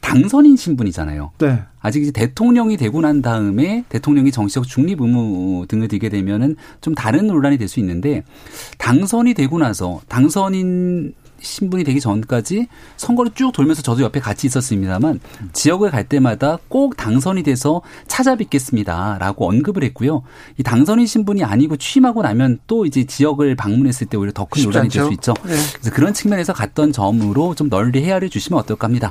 당선인 0.03 0.57
신분이잖아요. 0.57 1.31
네. 1.39 1.63
아직 1.81 2.03
이제 2.03 2.11
대통령이 2.11 2.77
되고 2.77 3.01
난 3.01 3.23
다음에 3.23 3.85
대통령이 3.89 4.31
정치적 4.31 4.67
중립 4.69 5.01
의무 5.01 5.65
등을 5.69 5.89
띠게 5.89 6.11
되면은 6.11 6.57
좀 6.83 6.95
다른 6.95 7.27
논란이 7.29 7.57
될 7.57 7.69
수 7.69 7.81
있는데 7.81 8.23
당선이 8.77 9.33
되고 9.33 9.59
나서 9.59 10.01
당선인 10.09 11.15
신분이 11.41 11.83
되기 11.85 12.01
전까지 12.01 12.69
선거를 12.97 13.33
쭉 13.35 13.53
돌면서 13.53 13.83
저도 13.83 14.03
옆에 14.03 14.21
같이 14.21 14.47
있었습니다만 14.47 15.19
지역을 15.53 15.91
갈 15.91 16.05
때마다 16.09 16.59
꼭 16.69 16.97
당선이 16.97 17.43
돼서 17.43 17.81
찾아뵙겠습니다라고 18.07 19.49
언급을 19.49 19.83
했고요. 19.85 20.23
이 20.59 20.63
당선인 20.63 21.07
신분이 21.07 21.43
아니고 21.43 21.77
취임하고 21.79 22.23
나면 22.23 22.59
또 22.67 22.87
이제 22.87 23.05
지역을 23.05 23.57
방문했을 23.57 24.07
때 24.09 24.17
오히려 24.17 24.33
더 24.33 24.45
큰 24.45 24.63
논란이 24.65 24.89
될 24.89 25.05
수 25.05 25.13
있죠. 25.15 25.35
네. 25.45 25.55
그래서 25.73 25.91
그런 25.93 26.13
측면에서 26.13 26.53
갔던 26.53 26.93
점으로 26.93 27.55
좀 27.55 27.69
널리 27.71 28.03
헤아려 28.05 28.29
주시면 28.29 28.61
어떨까 28.61 28.87
합니다. 28.87 29.11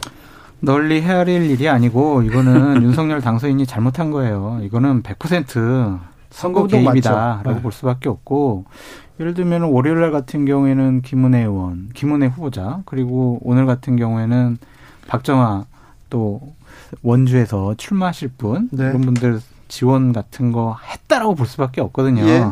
널리 0.62 1.02
헤아릴 1.02 1.50
일이 1.50 1.68
아니고 1.68 2.22
이거는 2.24 2.82
윤석열 2.84 3.22
당선인이 3.22 3.66
잘못한 3.66 4.12
거예요. 4.12 4.60
이거는 4.64 5.04
100% 5.04 6.00
선거 6.30 6.68
개입이다라고 6.68 7.52
네. 7.54 7.62
볼 7.62 7.72
수밖에 7.72 8.10
없고 8.10 8.66
예를 9.20 9.34
들면 9.34 9.64
월요일 9.64 10.00
날 10.00 10.12
같은 10.12 10.46
경우에는 10.46 11.02
김은혜 11.02 11.40
의원, 11.42 11.90
김은혜 11.94 12.28
후보자 12.28 12.80
그리고 12.86 13.40
오늘 13.42 13.66
같은 13.66 13.96
경우에는 13.98 14.58
박정아 15.08 15.66
또 16.10 16.40
원주에서 17.02 17.76
출마하실 17.78 18.32
분 18.38 18.70
네. 18.72 18.86
이런 18.86 19.02
분들 19.02 19.40
지원 19.68 20.14
같은 20.14 20.52
거 20.52 20.78
했다라고 20.92 21.36
볼 21.36 21.48
수밖에 21.48 21.82
없거든요. 21.82 22.24
예. 22.28 22.46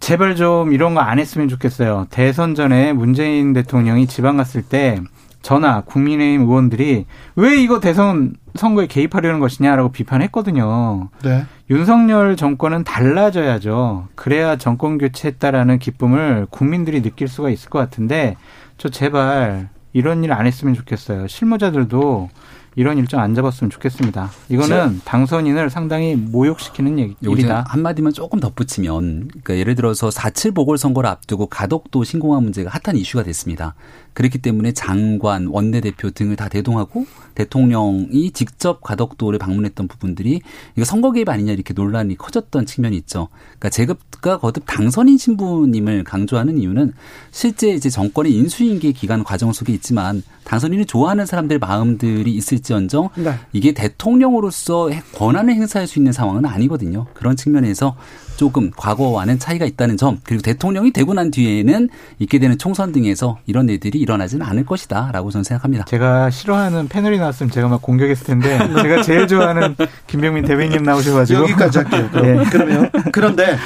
제발 0.00 0.36
좀 0.36 0.72
이런 0.72 0.94
거 0.94 1.00
안 1.00 1.18
했으면 1.18 1.48
좋겠어요. 1.48 2.06
대선 2.10 2.54
전에 2.54 2.92
문재인 2.92 3.52
대통령이 3.52 4.06
지방 4.06 4.36
갔을 4.36 4.62
때 4.62 5.00
저나 5.44 5.82
국민의힘 5.82 6.48
의원들이 6.48 7.04
왜 7.36 7.56
이거 7.62 7.78
대선 7.78 8.32
선거에 8.54 8.86
개입하려는 8.86 9.40
것이냐라고 9.40 9.92
비판했거든요. 9.92 11.10
네. 11.22 11.44
윤석열 11.68 12.34
정권은 12.36 12.82
달라져야죠. 12.84 14.08
그래야 14.14 14.56
정권 14.56 14.96
교체했다라는 14.96 15.78
기쁨을 15.80 16.46
국민들이 16.48 17.02
느낄 17.02 17.28
수가 17.28 17.50
있을 17.50 17.68
것 17.68 17.78
같은데 17.78 18.36
저 18.78 18.88
제발 18.88 19.68
이런 19.92 20.24
일 20.24 20.32
안 20.32 20.46
했으면 20.46 20.72
좋겠어요. 20.74 21.28
실무자들도 21.28 22.30
이런 22.76 22.98
일정 22.98 23.20
안 23.20 23.34
잡았으면 23.34 23.70
좋겠습니다. 23.70 24.30
이거는 24.48 25.00
당선인을 25.04 25.70
상당히 25.70 26.16
모욕시키는 26.16 26.98
얘기, 26.98 27.16
일이다. 27.20 27.64
한마디만 27.68 28.12
조금 28.12 28.40
덧붙이면 28.40 29.28
그러니까 29.28 29.56
예를 29.56 29.74
들어서 29.74 30.08
4.7 30.08 30.54
보궐선거를 30.54 31.08
앞두고 31.08 31.46
가덕도 31.46 32.04
신공항 32.04 32.42
문제가 32.42 32.70
핫한 32.70 32.96
이슈가 32.96 33.24
됐습니다. 33.24 33.74
그렇기 34.12 34.38
때문에 34.38 34.72
장관, 34.72 35.46
원내대표 35.46 36.10
등을 36.10 36.36
다 36.36 36.48
대동하고 36.48 37.06
대통령이 37.34 38.30
직접 38.32 38.80
가덕도를 38.82 39.38
방문했던 39.38 39.88
부분들이 39.88 40.40
이거 40.76 40.84
선거 40.84 41.12
개입 41.12 41.28
아니냐 41.28 41.52
이렇게 41.52 41.74
논란이 41.74 42.16
커졌던 42.16 42.66
측면이 42.66 42.96
있죠. 42.98 43.28
그러니까 43.58 43.70
제급과 43.70 44.38
거듭 44.38 44.64
당선인 44.66 45.18
신부님을 45.18 46.04
강조하는 46.04 46.58
이유는 46.58 46.92
실제 47.30 47.70
이제 47.70 47.90
정권의 47.90 48.32
인수인계 48.32 48.92
기간 48.92 49.24
과정 49.24 49.52
속에 49.52 49.72
있지만 49.72 50.22
당선인을 50.44 50.84
좋아하는 50.84 51.26
사람들 51.26 51.58
마음들이 51.58 52.32
있을지언정 52.34 53.10
네. 53.16 53.34
이게 53.52 53.72
대통령으로서 53.72 54.90
권한을 55.14 55.54
행사할 55.54 55.86
수 55.86 55.98
있는 55.98 56.12
상황은 56.12 56.44
아니거든요. 56.44 57.06
그런 57.14 57.36
측면에서 57.36 57.96
조금 58.36 58.70
과거와는 58.76 59.38
차이가 59.38 59.64
있다는 59.64 59.96
점 59.96 60.18
그리고 60.24 60.42
대통령이 60.42 60.92
되고 60.92 61.14
난 61.14 61.30
뒤에는 61.30 61.88
있게 62.18 62.38
되는 62.38 62.58
총선 62.58 62.92
등에서 62.92 63.38
이런 63.46 63.68
일들이 63.68 63.98
일어나지는 63.98 64.44
않을 64.46 64.66
것이다라고 64.66 65.30
저는 65.30 65.44
생각합니다. 65.44 65.84
제가 65.84 66.30
싫어하는 66.30 66.88
패널이 66.88 67.18
나왔으면 67.18 67.50
제가 67.50 67.68
막 67.68 67.82
공격했을 67.82 68.26
텐데 68.26 68.58
제가 68.82 69.02
제일 69.02 69.26
좋아하는 69.26 69.76
김병민 70.06 70.44
대변인 70.44 70.82
나오셔가지고 70.82 71.42
여기까지 71.42 71.78
할게요. 71.78 72.10
네. 72.14 72.44
그러면 72.50 72.90
그런데 73.12 73.56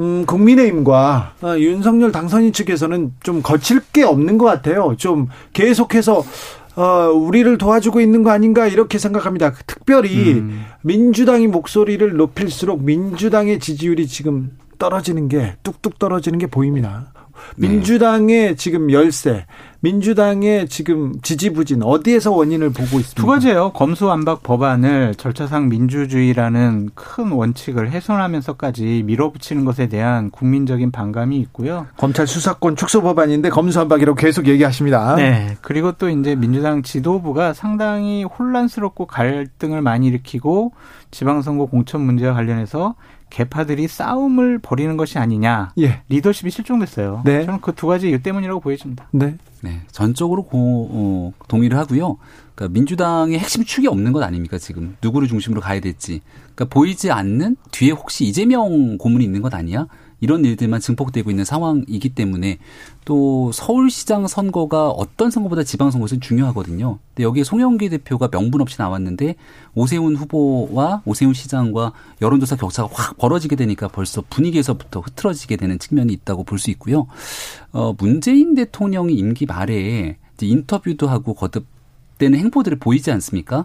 음, 0.00 0.24
국민의힘과 0.24 1.34
어, 1.42 1.58
윤석열 1.58 2.10
당선인 2.10 2.54
측에서는 2.54 3.12
좀 3.22 3.42
거칠 3.42 3.80
게 3.92 4.02
없는 4.02 4.38
것 4.38 4.46
같아요. 4.46 4.94
좀 4.96 5.28
계속해서 5.52 6.24
어, 6.80 7.12
우리를 7.12 7.58
도와주고 7.58 8.00
있는 8.00 8.22
거 8.22 8.30
아닌가 8.30 8.66
이렇게 8.66 8.96
생각합니다. 8.96 9.52
특별히 9.66 10.32
음. 10.32 10.64
민주당이 10.80 11.46
목소리를 11.46 12.16
높일수록 12.16 12.82
민주당의 12.82 13.60
지지율이 13.60 14.06
지금 14.06 14.52
떨어지는 14.78 15.28
게 15.28 15.56
뚝뚝 15.62 15.98
떨어지는 15.98 16.38
게 16.38 16.46
보입니다. 16.46 17.12
네. 17.56 17.68
민주당의 17.68 18.56
지금 18.56 18.90
열세, 18.90 19.46
민주당의 19.80 20.68
지금 20.68 21.14
지지부진 21.22 21.82
어디에서 21.82 22.32
원인을 22.32 22.70
보고 22.70 23.00
있습니까? 23.00 23.14
두 23.14 23.26
가지예요. 23.26 23.72
검수완박 23.72 24.42
법안을 24.42 25.14
절차상 25.14 25.68
민주주의라는 25.68 26.90
큰 26.94 27.30
원칙을 27.30 27.90
훼손하면서까지 27.90 29.04
밀어붙이는 29.06 29.64
것에 29.64 29.88
대한 29.88 30.30
국민적인 30.30 30.90
반감이 30.90 31.38
있고요. 31.38 31.86
검찰 31.96 32.26
수사권 32.26 32.76
축소 32.76 33.00
법안인데 33.00 33.48
검수완박이라고 33.48 34.16
계속 34.16 34.48
얘기하십니다. 34.48 35.16
네. 35.16 35.56
그리고 35.62 35.92
또 35.92 36.10
이제 36.10 36.34
민주당 36.34 36.82
지도부가 36.82 37.54
상당히 37.54 38.24
혼란스럽고 38.24 39.06
갈등을 39.06 39.80
많이 39.80 40.08
일으키고 40.08 40.72
지방선거 41.10 41.66
공천 41.66 42.02
문제와 42.02 42.34
관련해서 42.34 42.94
개파들이 43.30 43.88
싸움을 43.88 44.58
벌이는 44.58 44.96
것이 44.96 45.18
아니냐. 45.18 45.72
예. 45.78 46.02
리더십이 46.08 46.50
실종됐어요. 46.50 47.22
네. 47.24 47.44
저는 47.46 47.60
그 47.60 47.72
두 47.72 47.86
가지 47.86 48.08
이유 48.10 48.22
때문이라고 48.22 48.60
보여집니다. 48.60 49.08
네. 49.12 49.36
네. 49.62 49.80
전적으로 49.90 50.42
고, 50.42 50.88
어, 50.90 51.32
동의를 51.48 51.78
하고요. 51.78 52.18
그러니까 52.54 52.74
민주당의 52.74 53.38
핵심 53.38 53.64
축이 53.64 53.86
없는 53.86 54.12
것 54.12 54.22
아닙니까, 54.22 54.58
지금. 54.58 54.96
누구를 55.02 55.28
중심으로 55.28 55.60
가야 55.60 55.80
될지. 55.80 56.20
그러니까 56.54 56.66
보이지 56.66 57.10
않는 57.10 57.56
뒤에 57.70 57.92
혹시 57.92 58.24
이재명 58.26 58.98
고문이 58.98 59.24
있는 59.24 59.40
것 59.40 59.54
아니야? 59.54 59.86
이런 60.20 60.44
일들만 60.44 60.80
증폭되고 60.80 61.30
있는 61.30 61.44
상황이기 61.44 62.10
때문에 62.10 62.58
또 63.04 63.50
서울시장 63.52 64.26
선거가 64.26 64.90
어떤 64.90 65.30
선거보다 65.30 65.64
지방선거에서는 65.64 66.20
중요하거든요. 66.20 66.98
근데 67.08 67.24
여기에 67.24 67.44
송영기 67.44 67.88
대표가 67.88 68.28
명분 68.28 68.60
없이 68.60 68.76
나왔는데 68.78 69.34
오세훈 69.74 70.16
후보와 70.16 71.02
오세훈 71.04 71.34
시장과 71.34 71.92
여론조사 72.20 72.56
격차가 72.56 72.88
확 72.92 73.18
벌어지게 73.18 73.56
되니까 73.56 73.88
벌써 73.88 74.22
분위기에서부터 74.28 75.00
흐트러지게 75.00 75.56
되는 75.56 75.78
측면이 75.78 76.12
있다고 76.12 76.44
볼 76.44 76.60
수 76.60 76.70
있고요. 76.72 77.06
어, 77.72 77.94
문재인 77.98 78.54
대통령이 78.54 79.14
임기 79.14 79.46
말에 79.46 80.18
인터뷰도 80.42 81.08
하고 81.08 81.34
거듭 81.34 81.66
되는 82.18 82.38
행보들을 82.38 82.78
보이지 82.78 83.10
않습니까? 83.12 83.64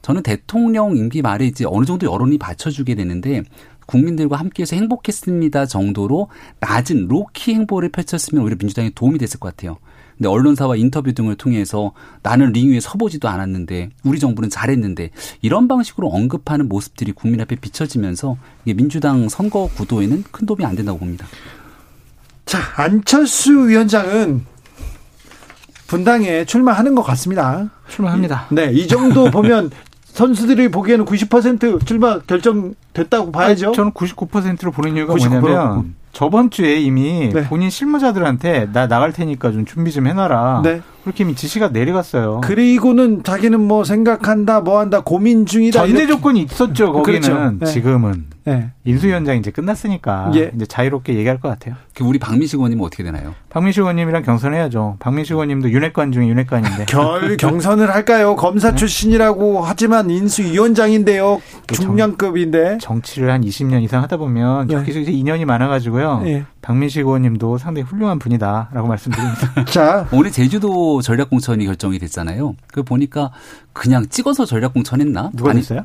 저는 0.00 0.22
대통령 0.22 0.96
임기 0.96 1.22
말에 1.22 1.44
이제 1.46 1.64
어느 1.66 1.84
정도 1.84 2.10
여론이 2.10 2.38
받쳐주게 2.38 2.94
되는데 2.94 3.42
국민들과 3.86 4.36
함께해서 4.36 4.76
행복했습니다 4.76 5.66
정도로 5.66 6.28
낮은 6.60 7.08
로키 7.08 7.54
행보를 7.54 7.90
펼쳤으면 7.90 8.44
오히려 8.44 8.56
민주당에 8.58 8.90
도움이 8.94 9.18
됐을 9.18 9.40
것 9.40 9.54
같아요. 9.54 9.78
근데 10.16 10.28
언론사와 10.28 10.76
인터뷰 10.76 11.12
등을 11.12 11.36
통해서 11.36 11.92
나는 12.22 12.52
링 12.52 12.72
위에 12.72 12.80
서보지도 12.80 13.28
않았는데 13.28 13.90
우리 14.04 14.18
정부는 14.18 14.48
잘했는데 14.48 15.10
이런 15.42 15.68
방식으로 15.68 16.08
언급하는 16.08 16.68
모습들이 16.68 17.12
국민 17.12 17.40
앞에 17.40 17.56
비춰지면서 17.56 18.36
이게 18.64 18.74
민주당 18.74 19.28
선거 19.28 19.68
구도에는 19.74 20.24
큰 20.30 20.46
도움이 20.46 20.64
안 20.64 20.74
된다고 20.74 20.98
봅니다. 20.98 21.26
자, 22.46 22.58
안철수 22.76 23.68
위원장은 23.68 24.46
분당에 25.86 26.44
출마하는 26.44 26.94
것 26.94 27.02
같습니다. 27.02 27.70
출마합니다. 27.88 28.46
네, 28.50 28.72
이 28.72 28.88
정도 28.88 29.30
보면 29.30 29.70
선수들이 30.16 30.70
보기에는 30.70 31.04
90% 31.04 31.84
출마 31.84 32.18
결정됐다고 32.20 33.30
봐야죠. 33.30 33.66
아니, 33.66 33.76
저는 33.76 33.92
99%로 33.92 34.72
보는 34.72 34.96
이유가 34.96 35.14
99%. 35.14 35.40
뭐냐면 35.40 35.94
저번 36.12 36.50
주에 36.50 36.80
이미 36.80 37.30
네. 37.32 37.46
본인 37.46 37.68
실무자들한테 37.68 38.70
나 38.72 38.88
나갈 38.88 39.12
테니까 39.12 39.52
좀 39.52 39.66
준비 39.66 39.92
좀 39.92 40.06
해놔라. 40.06 40.62
네. 40.64 40.80
그렇게 41.06 41.32
지시가 41.36 41.68
내려갔어요. 41.68 42.40
그리고는 42.42 43.22
자기는 43.22 43.60
뭐 43.60 43.84
생각한다, 43.84 44.60
뭐 44.60 44.80
한다, 44.80 45.02
고민 45.04 45.46
중이다. 45.46 45.78
전제 45.78 45.98
이렇게. 45.98 46.08
조건이 46.08 46.42
있었죠. 46.42 46.92
거기는 46.92 47.20
그렇죠. 47.20 47.56
네. 47.60 47.66
지금은 47.66 48.24
네. 48.44 48.70
인수 48.84 49.08
위원장 49.08 49.36
이제 49.36 49.50
끝났으니까 49.50 50.30
예. 50.36 50.52
이제 50.54 50.66
자유롭게 50.66 51.14
얘기할 51.14 51.40
것 51.40 51.48
같아요. 51.48 51.74
그 51.94 52.04
우리 52.04 52.18
박민식 52.18 52.58
의원님은 52.58 52.84
어떻게 52.84 53.02
되나요? 53.02 53.34
박민식 53.50 53.80
의원님이랑 53.80 54.22
경선해야죠. 54.22 54.96
박민식 55.00 55.32
의원님도 55.32 55.70
윤핵관 55.70 56.12
중에 56.12 56.28
윤핵관인데. 56.28 56.84
결 56.90 57.36
경선을 57.36 57.92
할까요? 57.92 58.36
검사 58.36 58.70
네? 58.70 58.76
출신이라고 58.76 59.62
하지만 59.62 60.10
인수 60.10 60.42
위원장인데요. 60.42 61.40
중량급인데. 61.72 62.78
정, 62.80 63.02
치를한 63.02 63.42
20년 63.42 63.82
이상 63.82 64.02
하다 64.02 64.16
보면 64.18 64.68
네. 64.68 64.82
계속 64.84 65.00
이제 65.00 65.10
인연이 65.10 65.44
많아가지고요. 65.44 66.20
네. 66.22 66.44
박민식 66.62 67.00
의원님도 67.00 67.58
상당히 67.58 67.86
훌륭한 67.86 68.18
분이다라고 68.18 68.86
말씀드립니다. 68.86 69.64
자 69.66 70.06
오늘 70.12 70.30
제주도 70.30 70.95
전략공천이 71.02 71.64
결정이 71.64 71.98
됐잖아요. 71.98 72.54
그 72.68 72.82
보니까 72.82 73.30
그냥 73.72 74.06
찍어서 74.08 74.44
전략공천 74.44 75.00
했나? 75.00 75.30
누가 75.34 75.50
아니, 75.50 75.60
됐어요? 75.60 75.84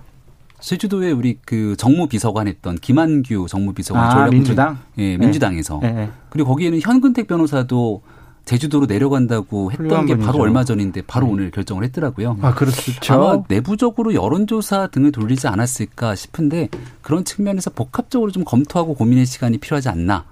제주도에 0.59 1.11
우리 1.11 1.39
그 1.43 1.75
정무비서관 1.75 2.47
했던 2.47 2.75
김한규 2.75 3.47
정무비서관 3.49 4.03
아, 4.03 4.09
전략 4.11 4.29
민주당 4.29 4.77
예, 4.99 5.17
민주당에서 5.17 5.79
네. 5.81 5.91
네. 5.91 6.09
그리고 6.29 6.49
거기에는 6.49 6.79
현근택 6.81 7.27
변호사도 7.27 8.03
제주도로 8.45 8.85
내려간다고 8.85 9.71
했던 9.71 10.05
게 10.05 10.17
바로 10.17 10.39
얼마 10.39 10.63
전인데 10.63 11.03
바로 11.03 11.27
네. 11.27 11.33
오늘 11.33 11.51
결정을 11.51 11.83
했더라고요. 11.85 12.37
아, 12.41 12.53
그렇죠. 12.53 13.13
아마 13.13 13.43
내부적으로 13.47 14.13
여론조사 14.13 14.87
등을 14.87 15.11
돌리지 15.11 15.47
않았을까 15.47 16.15
싶은데 16.15 16.69
그런 17.01 17.23
측면에서 17.23 17.69
복합적으로 17.71 18.31
좀 18.31 18.43
검토하고 18.43 18.95
고민의 18.95 19.25
시간이 19.25 19.57
필요하지 19.59 19.89
않나. 19.89 20.25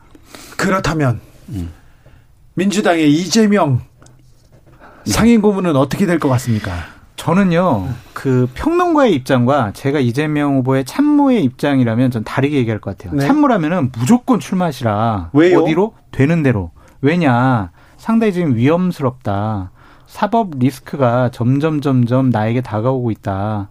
그렇다면 0.57 1.19
음. 1.49 1.69
민주당의 2.55 3.11
이재명 3.13 3.81
상임 5.05 5.41
고문은 5.41 5.75
어떻게 5.75 6.05
될 6.05 6.19
것 6.19 6.29
같습니까? 6.29 6.71
저는요, 7.15 7.87
그 8.13 8.47
평론가의 8.53 9.13
입장과 9.13 9.71
제가 9.73 9.99
이재명 9.99 10.55
후보의 10.57 10.85
참모의 10.85 11.43
입장이라면 11.43 12.11
전 12.11 12.23
다르게 12.23 12.55
얘기할 12.57 12.79
것 12.79 12.97
같아요. 12.97 13.17
네. 13.19 13.27
참모라면은 13.27 13.91
무조건 13.97 14.39
출마하시라. 14.39 15.31
왜요? 15.33 15.59
어디로? 15.63 15.93
되는 16.11 16.43
대로. 16.43 16.71
왜냐? 17.01 17.71
상당히 17.97 18.31
지금 18.31 18.55
위험스럽다. 18.55 19.71
사법 20.07 20.51
리스크가 20.57 21.29
점점 21.31 21.81
점점 21.81 22.29
나에게 22.29 22.61
다가오고 22.61 23.11
있다. 23.11 23.67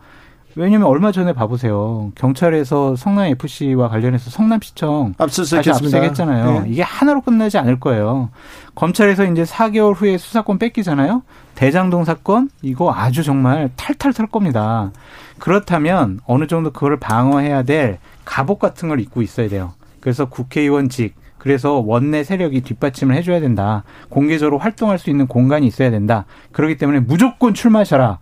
왜냐면 0.56 0.88
얼마 0.88 1.12
전에 1.12 1.32
봐보세요. 1.32 2.10
경찰에서 2.14 2.96
성남 2.96 3.26
FC와 3.26 3.88
관련해서 3.88 4.30
성남시청 4.30 5.14
압수수색했습니다. 5.18 5.76
압수수색했잖아요. 5.76 6.60
네. 6.62 6.70
이게 6.70 6.82
하나로 6.82 7.20
끝나지 7.20 7.58
않을 7.58 7.78
거예요. 7.80 8.30
검찰에서 8.74 9.24
이제 9.26 9.44
4개월 9.44 9.94
후에 9.94 10.18
수사권 10.18 10.58
뺏기잖아요. 10.58 11.22
대장동 11.54 12.04
사건 12.04 12.50
이거 12.62 12.92
아주 12.92 13.22
정말 13.22 13.70
탈탈 13.76 14.12
털 14.12 14.26
겁니다. 14.26 14.90
그렇다면 15.38 16.20
어느 16.26 16.46
정도 16.46 16.72
그거를 16.72 16.98
방어해야 16.98 17.62
될 17.62 17.98
갑옷 18.24 18.58
같은 18.58 18.88
걸 18.88 19.00
입고 19.00 19.22
있어야 19.22 19.48
돼요. 19.48 19.72
그래서 20.00 20.26
국회의원직 20.26 21.14
그래서 21.38 21.74
원내 21.74 22.24
세력이 22.24 22.62
뒷받침을 22.62 23.14
해줘야 23.14 23.40
된다. 23.40 23.84
공개적으로 24.08 24.58
활동할 24.58 24.98
수 24.98 25.08
있는 25.08 25.26
공간이 25.26 25.66
있어야 25.66 25.90
된다. 25.90 26.26
그렇기 26.52 26.76
때문에 26.76 27.00
무조건 27.00 27.54
출마하셔라. 27.54 28.18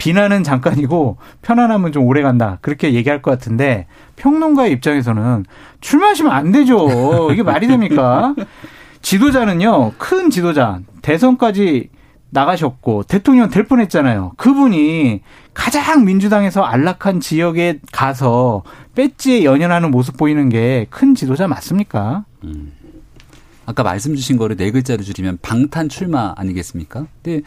비난은 0.00 0.42
잠깐이고 0.42 1.18
편안함은 1.42 1.92
좀 1.92 2.04
오래 2.06 2.22
간다. 2.22 2.56
그렇게 2.62 2.94
얘기할 2.94 3.20
것 3.20 3.30
같은데 3.30 3.86
평론가의 4.16 4.72
입장에서는 4.72 5.44
출마하시면 5.82 6.32
안 6.32 6.52
되죠. 6.52 7.30
이게 7.30 7.42
말이 7.42 7.66
됩니까? 7.66 8.34
지도자는요, 9.02 9.92
큰 9.98 10.30
지도자, 10.30 10.80
대선까지 11.02 11.90
나가셨고 12.30 13.02
대통령 13.04 13.50
될 13.50 13.64
뻔했잖아요. 13.64 14.32
그분이 14.38 15.20
가장 15.52 16.04
민주당에서 16.06 16.62
안락한 16.62 17.20
지역에 17.20 17.80
가서 17.92 18.62
배지에 18.94 19.44
연연하는 19.44 19.90
모습 19.90 20.16
보이는 20.16 20.48
게 20.48 20.86
큰 20.90 21.14
지도자 21.14 21.46
맞습니까? 21.46 22.24
음. 22.44 22.72
아까 23.70 23.84
말씀 23.84 24.16
주신 24.16 24.36
거를 24.36 24.56
네 24.56 24.70
글자로 24.72 25.02
줄이면 25.02 25.38
방탄 25.42 25.88
출마 25.88 26.34
아니겠습니까? 26.36 27.06
근데 27.22 27.42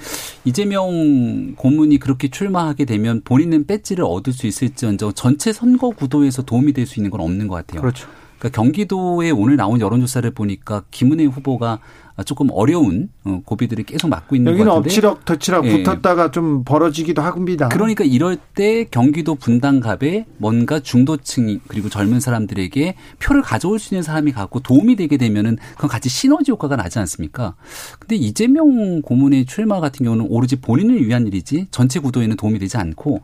이재명 0.46 1.56
고문이 1.56 2.00
그렇게 2.00 2.30
출마하게 2.30 2.86
되면 2.86 3.22
본인은 3.26 3.66
배지를 3.68 4.06
얻을 4.06 4.32
수 4.32 4.48
있을지언정 4.48 5.14
전체 5.14 5.52
선거 5.52 5.90
구도에서 5.90 6.44
도움이 6.44 6.72
될 6.74 6.84
수 6.86 7.00
있는 7.00 7.12
건 7.12 7.22
없는 7.22 7.48
것 7.48 7.56
같아요. 7.56 7.82
그렇죠. 7.82 8.08
그러니까 8.38 8.62
경기도에 8.62 9.32
오늘 9.32 9.56
나온 9.56 9.80
여론조사를 9.80 10.30
보니까 10.32 10.84
김은혜 10.92 11.24
후보가 11.26 11.80
조금 12.22 12.49
어려운 12.51 13.09
어, 13.24 13.41
고비들이 13.43 13.84
계속 13.84 14.07
맞고 14.07 14.36
있는 14.36 14.51
여기는 14.51 14.66
것 14.68 14.76
같은데 14.76 14.89
엎치락 14.89 15.26
덮치락 15.26 15.66
예. 15.66 15.84
붙었다가 15.84 16.30
좀 16.30 16.64
벌어지기도 16.64 17.24
합니다. 17.24 17.70
그러니까 17.70 18.03
이럴 18.03 18.38
때 18.38 18.86
경기도 18.86 19.34
분당갑에 19.34 20.26
뭔가 20.38 20.80
중도층 20.80 21.59
그리고 21.68 21.89
젊은 21.89 22.20
사람들에게 22.20 22.95
표를 23.20 23.41
가져올 23.41 23.80
수 23.80 23.95
있는 23.95 24.03
사람이 24.03 24.32
갖고 24.32 24.59
도움이 24.59 24.95
되게 24.95 25.18
되면은 25.18 25.57
그건 25.74 25.89
같이 25.89 26.09
시너지 26.09 26.51
효과가 26.51 26.76
나지 26.76 26.99
않습니까? 26.99 27.55
근데 27.97 28.16
이재명 28.16 29.01
고문의 29.01 29.45
출마 29.45 29.80
같은 29.80 30.03
경우는 30.03 30.28
오로지 30.30 30.57
본인을 30.57 31.07
위한 31.07 31.26
일이지 31.26 31.68
전체 31.72 31.99
구도에는 31.99 32.38
도움이 32.38 32.59
되지 32.59 32.78
않고 32.78 33.22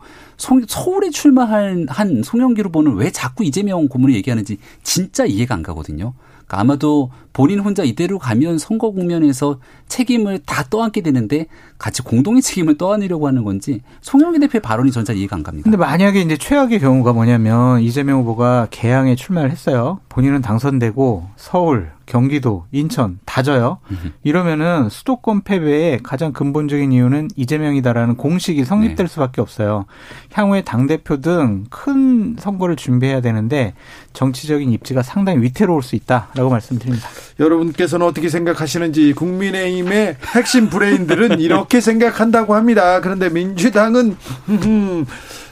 서울에 0.66 1.10
출마한 1.10 1.86
한 1.88 2.22
송영길 2.24 2.66
후보는 2.66 2.94
왜 2.94 3.10
자꾸 3.10 3.44
이재명 3.44 3.86
고문을 3.88 4.14
얘기하는지 4.16 4.58
진짜 4.82 5.24
이해가 5.24 5.54
안 5.54 5.62
가거든요. 5.62 6.14
그러니까 6.50 6.60
아마도 6.60 7.10
본인 7.32 7.60
혼자 7.60 7.84
이대로 7.84 8.18
가면 8.18 8.58
선거 8.58 8.90
국면에서 8.90 9.58
책임을 9.86 10.40
다 10.44 10.64
떠안게 10.68 11.00
되는데 11.02 11.46
같이 11.78 12.02
공동의 12.02 12.42
책임을 12.42 12.76
떠안으려고 12.76 13.28
하는 13.28 13.44
건지 13.44 13.80
송영기 14.02 14.40
대표의 14.40 14.60
발언이 14.60 14.90
전 14.90 15.00
잘 15.00 15.16
이해가 15.16 15.34
안 15.36 15.42
갑니다. 15.42 15.62
근데 15.64 15.78
만약에 15.78 16.20
이제 16.20 16.36
최악의 16.36 16.78
경우가 16.80 17.14
뭐냐면 17.14 17.80
이재명 17.80 18.20
후보가 18.20 18.66
개항에 18.70 19.14
출마를 19.14 19.50
했어요. 19.50 20.00
본인은 20.10 20.42
당선되고 20.42 21.28
서울, 21.36 21.90
경기도, 22.10 22.66
인천 22.72 23.20
다 23.24 23.42
져요. 23.42 23.78
이러면은 24.24 24.88
수도권 24.88 25.42
패배의 25.42 26.00
가장 26.02 26.32
근본적인 26.32 26.90
이유는 26.90 27.28
이재명이다라는 27.36 28.16
공식이 28.16 28.64
성립될 28.64 29.06
네. 29.06 29.12
수밖에 29.12 29.40
없어요. 29.40 29.86
향후에 30.32 30.62
당 30.62 30.88
대표 30.88 31.20
등 31.20 31.60
큰 31.70 32.36
선거를 32.38 32.76
준비해야 32.76 33.20
되는데 33.20 33.74
정치적인 34.12 34.70
입지가 34.72 35.02
상당히 35.02 35.40
위태로울 35.42 35.82
수 35.82 35.96
있다라고 35.96 36.50
말씀드립니다. 36.50 37.08
여러분께서는 37.38 38.04
어떻게 38.06 38.28
생각하시는지 38.28 39.12
국민의힘의 39.14 40.16
핵심 40.34 40.68
브레인들은 40.68 41.40
이렇게 41.40 41.80
생각한다고 41.80 42.54
합니다. 42.54 43.00
그런데 43.00 43.28
민주당은 43.30 44.16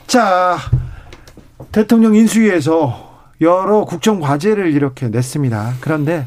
자 0.07 0.59
대통령 1.73 2.15
인수위에서 2.15 3.08
여러 3.41 3.85
국정 3.85 4.21
과제를 4.21 4.73
이렇게 4.73 5.09
냈습니다. 5.09 5.75
그런데 5.81 6.27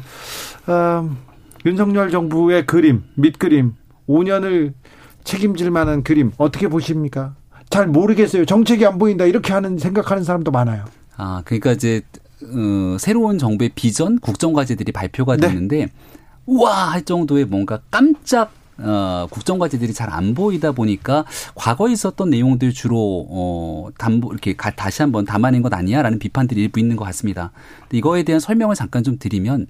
음, 0.68 1.18
윤석열 1.64 2.10
정부의 2.10 2.66
그림, 2.66 3.04
밑그림, 3.14 3.74
5년을 4.08 4.72
책임질 5.24 5.70
만한 5.70 6.02
그림 6.02 6.32
어떻게 6.36 6.68
보십니까? 6.68 7.34
잘 7.70 7.86
모르겠어요. 7.86 8.44
정책이 8.44 8.84
안 8.86 8.98
보인다 8.98 9.24
이렇게 9.24 9.52
하는 9.52 9.78
생각하는 9.78 10.24
사람도 10.24 10.50
많아요. 10.50 10.84
아 11.16 11.42
그러니까 11.44 11.72
이제 11.72 12.02
어, 12.42 12.96
새로운 12.98 13.38
정부의 13.38 13.70
비전, 13.74 14.18
국정 14.18 14.52
과제들이 14.52 14.92
발표가 14.92 15.36
네. 15.36 15.48
됐는데 15.48 15.76
네. 15.76 15.92
우와 16.46 16.92
할 16.92 17.02
정도의 17.02 17.44
뭔가 17.44 17.80
깜짝 17.90 18.52
어, 18.78 19.26
국정 19.30 19.58
과제들이 19.58 19.92
잘 19.92 20.12
안 20.12 20.34
보이다 20.34 20.72
보니까 20.72 21.24
과거에 21.54 21.92
있었던 21.92 22.28
내용들 22.28 22.72
주로 22.72 23.26
어, 23.30 23.88
담보 23.96 24.30
이렇게 24.32 24.54
가, 24.54 24.70
다시 24.70 25.00
한번 25.02 25.24
담아낸 25.24 25.62
것 25.62 25.72
아니야라는 25.72 26.18
비판들이 26.18 26.60
일부 26.60 26.80
있는 26.80 26.96
것 26.96 27.04
같습니다. 27.06 27.50
이거에 27.92 28.22
대한 28.22 28.40
설명을 28.40 28.74
잠깐 28.74 29.02
좀 29.02 29.16
드리면 29.18 29.66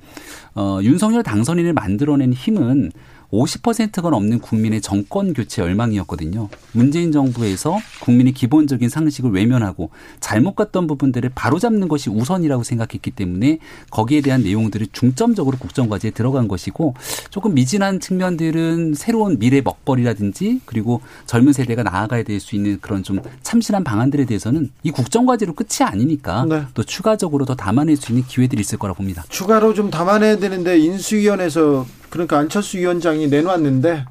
어, 0.55 0.81
윤석열 0.83 1.23
당선인을 1.23 1.75
만들어낸 1.75 2.33
힘은 2.33 2.91
50%가 3.33 4.11
넘는 4.11 4.41
국민의 4.41 4.83
정권 4.83 5.33
교체 5.33 5.63
열망이었거든요. 5.63 6.51
문재인 6.73 7.13
정부에서 7.13 7.79
국민의 8.03 8.35
기본적인 8.35 8.89
상식을 8.91 9.31
외면하고 9.31 9.91
잘못 10.21 10.55
갔던 10.55 10.87
부분들을 10.87 11.31
바로잡는 11.35 11.89
것이 11.89 12.11
우선이라고 12.11 12.63
생각했기 12.63 13.11
때문에 13.13 13.59
거기에 13.91 14.21
대한 14.21 14.43
내용들을 14.43 14.89
중점적으로 14.93 15.57
국정과제에 15.57 16.11
들어간 16.11 16.47
것이고 16.49 16.95
조금 17.31 17.55
미진한 17.55 18.01
측면들은 18.01 18.95
새로운 18.95 19.39
미래 19.39 19.63
먹거리라든지 19.63 20.61
그리고 20.67 21.01
젊은 21.27 21.53
세대가 21.55 21.83
나아가야 21.83 22.25
될 22.25 22.43
수 22.43 22.57
있는 22.57 22.79
그런 22.81 23.03
좀 23.03 23.21
참신한 23.43 23.85
방안들에 23.85 24.25
대해서는 24.25 24.71
이 24.83 24.91
국정과제로 24.91 25.55
끝이 25.55 25.87
아니니까 25.89 26.45
네. 26.49 26.65
또 26.75 26.83
추가적으로 26.83 27.45
더 27.45 27.55
담아낼 27.55 27.97
수 27.97 28.11
있는 28.11 28.27
기회들이 28.27 28.61
있을 28.61 28.79
거라 28.79 28.95
봅니다. 28.95 29.25
추가로 29.29 29.73
좀 29.75 29.91
담아내야 29.91 30.39
되는데 30.39 30.79
인수위원회에서 30.79 31.87
그러니까 32.13 32.39
안철수 32.39 32.77
위원장이 32.77 33.29
내놨는데 33.29 34.05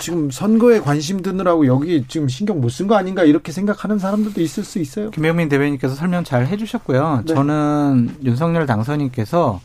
지금 0.00 0.30
선거에 0.30 0.80
관심 0.80 1.22
드느라고 1.22 1.66
여기 1.66 2.04
지금 2.06 2.28
신경 2.28 2.60
못 2.60 2.68
쓴 2.68 2.86
거 2.86 2.94
아닌가 2.96 3.24
이렇게 3.24 3.52
생각하는 3.52 3.98
사람들도 3.98 4.42
있을 4.42 4.64
수 4.64 4.78
있어요. 4.78 5.10
김영민 5.10 5.48
대변인께서 5.48 5.94
설명 5.94 6.24
잘 6.24 6.46
해주셨고요. 6.46 7.22
네. 7.26 7.34
저는 7.34 8.16
윤석열 8.22 8.66
당선인께서 8.66 9.60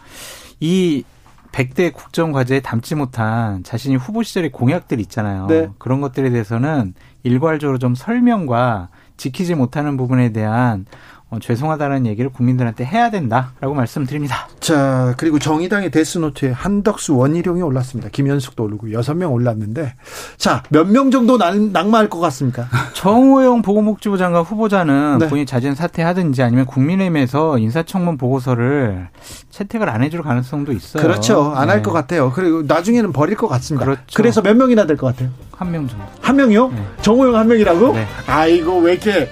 이 0.61 1.03
100대 1.51 1.93
국정과제에 1.93 2.61
담지 2.61 2.95
못한 2.95 3.63
자신이 3.63 3.97
후보 3.97 4.23
시절의 4.23 4.53
공약들 4.53 5.01
있잖아요. 5.01 5.47
네. 5.47 5.69
그런 5.77 5.99
것들에 5.99 6.29
대해서는 6.29 6.93
일괄적으로 7.23 7.77
좀 7.77 7.95
설명과 7.95 8.87
지키지 9.17 9.55
못하는 9.55 9.97
부분에 9.97 10.31
대한 10.31 10.85
어, 11.31 11.39
죄송하다는 11.39 12.05
얘기를 12.05 12.29
국민들한테 12.31 12.85
해야 12.85 13.09
된다라고 13.09 13.73
말씀드립니다. 13.73 14.47
자, 14.59 15.15
그리고 15.17 15.39
정의당의 15.39 15.89
데스노트에 15.89 16.51
한덕수 16.51 17.15
원희룡이 17.15 17.63
올랐습니다. 17.63 18.09
김현숙도 18.11 18.63
오르고 18.63 18.91
여섯 18.91 19.15
명 19.15 19.33
올랐는데 19.33 19.95
자, 20.37 20.61
몇 20.69 20.85
명 20.85 21.09
정도 21.09 21.37
낙마할 21.37 22.09
것 22.09 22.19
같습니까? 22.19 22.67
정호영 22.93 23.63
보건복지부 23.63 24.19
장관 24.19 24.43
후보자는 24.43 25.17
네. 25.19 25.27
본인이 25.27 25.45
자진 25.47 25.73
사퇴하든지 25.73 26.43
아니면 26.43 26.65
국민의힘에서 26.67 27.57
인사청문 27.57 28.17
보고서를 28.17 29.09
채택을 29.49 29.89
안 29.89 30.03
해줄 30.03 30.21
가능성도 30.21 30.71
있어요. 30.73 31.01
그렇죠. 31.01 31.53
안 31.55 31.69
할것 31.71 31.91
네. 31.91 31.99
같아요. 32.01 32.31
그리고 32.33 32.61
나중에는 32.61 33.11
버릴 33.13 33.35
것 33.35 33.47
같습니다. 33.47 33.83
그렇죠. 33.85 34.03
그래서 34.13 34.41
몇 34.43 34.55
명이나 34.55 34.85
될 34.85 34.95
것 34.95 35.07
같아요? 35.07 35.29
한 35.51 35.71
명 35.71 35.87
정도. 35.87 36.05
한 36.21 36.35
명이요? 36.35 36.67
네. 36.69 36.83
정호영 37.01 37.35
한 37.35 37.47
명이라고? 37.47 37.93
네. 37.93 38.05
아이고 38.27 38.77
왜 38.79 38.91
이렇게 38.93 39.27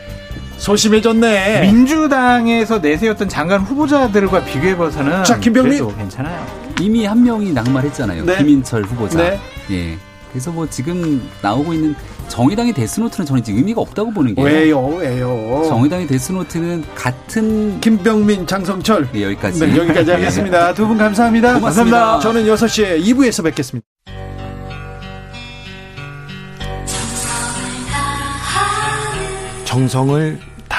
소심해졌네. 0.64 1.62
민주당에서 1.62 2.80
내세웠던 2.80 3.28
장관 3.28 3.62
후보자들과 3.62 4.46
비교해봐서는 4.46 5.26
자, 5.26 5.38
김병민 5.38 5.94
괜찮아요. 5.98 6.48
이미 6.80 7.06
한 7.06 7.22
명이 7.22 7.52
낙마했잖아요. 7.52 8.24
네. 8.24 8.38
김인철 8.38 8.84
후보자. 8.84 9.18
네. 9.18 9.40
예. 9.72 9.98
그래서 10.32 10.52
뭐 10.52 10.66
지금 10.70 11.30
나오고 11.42 11.74
있는 11.74 11.96
정의당의 12.30 12.72
데스노트는 12.74 13.26
저는 13.26 13.42
이제 13.42 13.52
의미가 13.52 13.82
없다고 13.82 14.12
보는 14.12 14.36
게 14.36 14.42
왜요, 14.42 14.80
왜요? 14.86 15.64
정의당의 15.68 16.08
데스노트는 16.08 16.86
같은 16.96 17.82
김병민, 17.82 18.48
장성철. 18.48 19.10
네, 19.12 19.24
여기까지. 19.24 19.68
네, 19.68 19.78
여기까지 19.78 20.12
하겠습니다. 20.12 20.68
네. 20.70 20.74
두분 20.74 20.98
감사합니다. 20.98 21.56
고맙습니다. 21.56 22.00
감사합니다. 22.00 22.20
저는 22.22 22.46
6시에 22.56 23.04
2부에서 23.04 23.44
뵙겠습니다. 23.44 23.86
정성을 29.66 30.53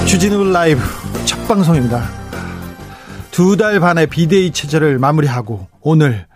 주진우 0.00 0.50
라이브 0.52 0.80
첫 1.24 1.46
방송입니다. 1.48 2.02
두 3.30 3.56
달 3.56 3.80
반의 3.80 4.06
비대위 4.06 4.52
체제를 4.52 4.98
마무리하고 4.98 5.68
오늘 5.80 6.26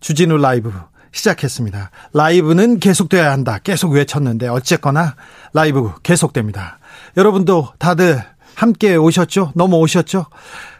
주진우 0.00 0.38
라이브 0.38 0.72
시작했습니다. 1.12 1.90
라이브는 2.14 2.78
계속돼야 2.78 3.30
한다. 3.32 3.58
계속 3.62 3.92
외쳤는데 3.92 4.48
어쨌거나 4.48 5.16
라이브 5.52 5.92
계속됩니다. 6.02 6.78
여러분도 7.16 7.68
다들 7.78 8.22
함께 8.54 8.96
오셨죠? 8.96 9.52
넘어오셨죠? 9.54 10.26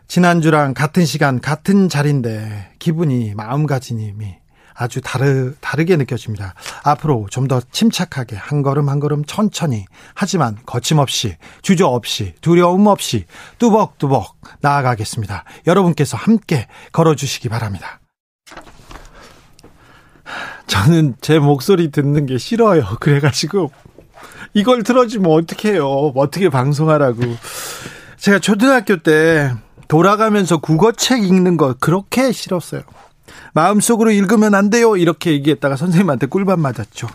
지난주랑 0.09 0.75
같은 0.75 1.05
시간, 1.05 1.41
같은 1.41 1.89
자리인데 1.89 2.71
기분이 2.79 3.35
마음가짐이 3.35 4.13
아주 4.81 5.01
다르, 5.03 5.55
다르게 5.61 5.97
느껴집니다. 5.97 6.55
앞으로 6.85 7.27
좀 7.31 7.51
더 7.51 7.61
침착하게 7.73 8.37
한 8.37 8.63
걸음 8.63 8.89
한 8.89 9.01
걸음 9.01 9.25
천천히 9.25 9.87
하지만 10.15 10.57
거침없이 10.67 11.37
주저 11.63 11.87
없이 11.89 12.33
두려움 12.41 12.87
없이 12.87 13.25
뚜벅뚜벅 13.59 14.41
나아가겠습니다. 14.61 15.43
여러분께서 15.67 16.17
함께 16.17 16.69
걸어주시기 16.93 17.49
바랍니다. 17.49 17.99
저는 20.69 21.17
제 21.21 21.41
목소리 21.41 21.91
듣는 21.91 22.27
게 22.27 22.39
싫어요. 22.39 22.85
그래가지고 23.01 23.73
이걸 24.55 24.85
들어주면 24.85 25.29
어떡해요. 25.29 26.13
어떻게 26.15 26.49
방송하라고. 26.49 27.21
제가 28.17 28.39
초등학교 28.39 28.99
때 28.99 29.53
돌아가면서 29.89 30.59
국어책 30.59 31.25
읽는 31.25 31.57
거 31.57 31.75
그렇게 31.81 32.31
싫었어요. 32.31 32.83
마음속으로 33.55 34.11
읽으면 34.11 34.55
안 34.55 34.71
돼요. 34.71 34.97
이렇게 34.97 35.33
얘기했다가 35.33 35.77
선생님한테 35.77 36.27
꿀밤 36.27 36.61
맞았죠. 36.61 37.09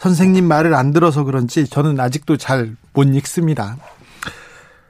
선생님 0.00 0.46
말을 0.46 0.74
안 0.74 0.92
들어서 0.92 1.24
그런지 1.24 1.66
저는 1.68 1.98
아직도 2.00 2.36
잘 2.36 2.76
못 2.94 3.04
읽습니다. 3.16 3.76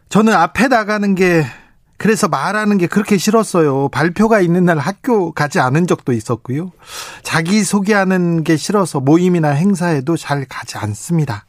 저는 0.09 0.33
앞에 0.33 0.69
나가는 0.69 1.15
게 1.15 1.45
그래서 1.97 2.27
말하는 2.27 2.79
게 2.79 2.89
그렇게 2.89 3.17
싫었어요. 3.17 3.89
발표가 3.91 4.41
있는 4.41 4.65
날 4.65 4.79
학교 4.79 5.33
가지 5.33 5.61
않은 5.61 5.87
적도 5.87 6.13
있었고요. 6.13 6.73
자기 7.23 7.63
소개하는 7.63 8.43
게 8.43 8.57
싫어서 8.57 8.99
모임이나 8.99 9.51
행사에도 9.51 10.17
잘 10.17 10.45
가지 10.47 10.77
않습니다. 10.79 11.45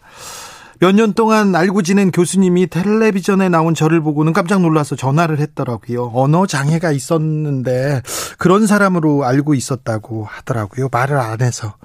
몇 0.79 0.93
년 0.93 1.13
동안 1.13 1.55
알고 1.55 1.81
지낸 1.81 2.11
교수님이 2.11 2.67
텔레비전에 2.67 3.49
나온 3.49 3.73
저를 3.73 4.01
보고는 4.01 4.33
깜짝 4.33 4.61
놀라서 4.61 4.95
전화를 4.95 5.39
했더라고요. 5.39 6.11
언어 6.13 6.45
장애가 6.45 6.91
있었는데 6.91 8.01
그런 8.37 8.67
사람으로 8.67 9.25
알고 9.25 9.53
있었다고 9.53 10.25
하더라고요. 10.25 10.89
말을 10.91 11.17
안 11.17 11.41
해서. 11.41 11.75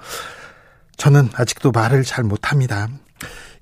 저는 0.97 1.29
아직도 1.33 1.71
말을 1.71 2.03
잘 2.03 2.23
못합니다. 2.23 2.87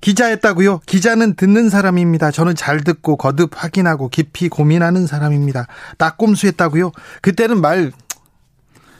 기자였다고요? 0.00 0.80
기자는 0.86 1.34
듣는 1.34 1.70
사람입니다. 1.70 2.30
저는 2.30 2.54
잘 2.54 2.80
듣고 2.80 3.16
거듭 3.16 3.50
확인하고 3.54 4.08
깊이 4.08 4.48
고민하는 4.48 5.06
사람입니다. 5.06 5.66
낙곰수했다고요? 5.98 6.92
그때는 7.20 7.60
말 7.60 7.92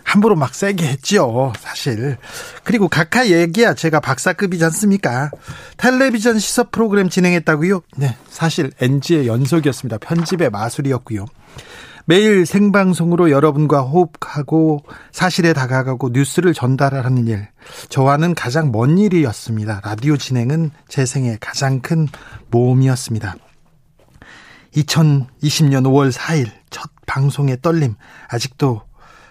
함부로 0.09 0.35
막 0.37 0.55
세게 0.55 0.87
했죠. 0.87 1.53
사실. 1.59 2.17
그리고 2.65 2.89
각하 2.89 3.29
얘기야 3.29 3.75
제가 3.75 4.01
박사급이지 4.01 4.65
않습니까? 4.65 5.31
텔레비전 5.77 6.39
시사 6.39 6.65
프로그램 6.65 7.11
진행했다고요? 7.11 7.83
네. 7.99 8.17
사실 8.31 8.73
NG의 8.81 9.27
연속이었습니다. 9.27 9.99
편집의 9.99 10.49
마술이었고요. 10.49 11.27
매일 12.07 12.47
생방송으로 12.47 13.31
여러분과 13.31 13.83
호흡하고 13.83 14.83
사실에 15.13 15.53
다가가고 15.53 16.09
뉴스를 16.15 16.55
전달하는 16.55 17.27
일. 17.27 17.47
저와는 17.91 18.35
가장 18.35 18.73
먼 18.73 18.97
일이었습니다. 18.97 19.83
라디오 19.85 20.17
진행은 20.17 20.71
제 20.89 21.05
생애 21.05 21.37
가장 21.39 21.81
큰 21.81 22.09
모험이었습니다. 22.51 23.35
2020년 24.75 25.85
5월 25.85 26.11
4일 26.11 26.51
첫 26.71 26.91
방송의 27.05 27.59
떨림 27.61 27.95
아직도 28.29 28.88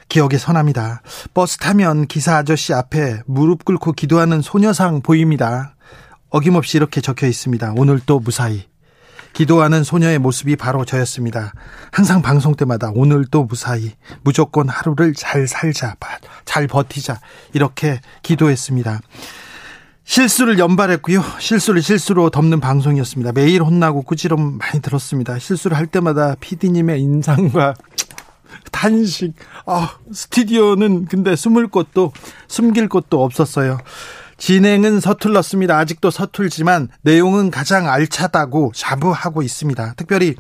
기억에 0.10 0.38
선합니다. 0.38 1.02
버스 1.34 1.58
타면 1.58 2.08
기사 2.08 2.38
아저씨 2.38 2.74
앞에 2.74 3.22
무릎 3.26 3.66
꿇고 3.66 3.94
기도하는 3.94 4.42
소녀상 4.42 5.02
보입니다. 5.02 5.76
어김없이 6.30 6.78
이렇게 6.78 7.02
적혀 7.02 7.28
있습니다. 7.28 7.74
오늘 7.76 8.00
또 8.06 8.20
무사히. 8.20 8.66
기도하는 9.34 9.84
소녀의 9.84 10.18
모습이 10.18 10.56
바로 10.56 10.84
저였습니다. 10.84 11.54
항상 11.92 12.24
방송 12.24 12.56
때마다 12.56 12.92
오늘 12.96 13.24
또 13.30 13.44
무사히 13.44 13.94
무조건 14.24 14.68
하루를 14.68 15.14
잘 15.14 15.48
살자, 15.48 15.96
잘 16.44 16.66
버티자 16.66 17.20
이렇게 17.54 18.02
기도했습니다. 18.24 19.00
실수를 20.06 20.58
연발했고요. 20.58 21.22
실수를 21.38 21.84
실수로 21.84 22.30
덮는 22.30 22.62
방송이었습니다. 22.62 23.34
매일 23.34 23.62
혼나고 23.62 24.04
꾸지럼 24.04 24.58
많이 24.58 24.82
들었습니다. 24.82 25.38
실수를 25.38 25.78
할 25.78 25.86
때마다 25.86 26.36
피디님의 26.40 27.00
인상과 27.02 27.76
단식. 28.72 29.34
아, 29.66 29.98
스튜디오는 30.12 31.06
근데 31.06 31.36
숨을 31.36 31.68
곳도 31.68 32.12
숨길 32.48 32.90
곳도 32.90 33.24
없었어요. 33.24 33.80
진행은 34.38 35.00
서툴렀습니다. 35.00 35.78
아직도 35.78 36.12
서툴지만 36.12 36.90
내용은 37.02 37.50
가장 37.50 37.90
알차다고 37.90 38.72
자부하고 38.76 39.42
있습니다. 39.42 39.96
특별히 39.98 40.36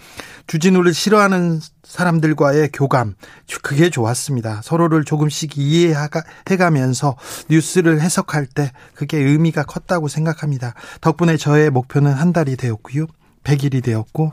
주진우를 0.45 0.93
싫어하는 0.93 1.59
사람들과의 1.83 2.69
교감, 2.73 3.15
그게 3.63 3.89
좋았습니다. 3.89 4.61
서로를 4.63 5.03
조금씩 5.03 5.57
이해해가면서 5.57 7.17
뉴스를 7.49 7.99
해석할 8.01 8.45
때 8.45 8.71
그게 8.93 9.17
의미가 9.17 9.63
컸다고 9.63 10.07
생각합니다. 10.07 10.75
덕분에 11.01 11.37
저의 11.37 11.71
목표는 11.71 12.13
한 12.13 12.33
달이 12.33 12.55
되었고요. 12.55 13.07
100일이 13.43 13.83
되었고, 13.83 14.31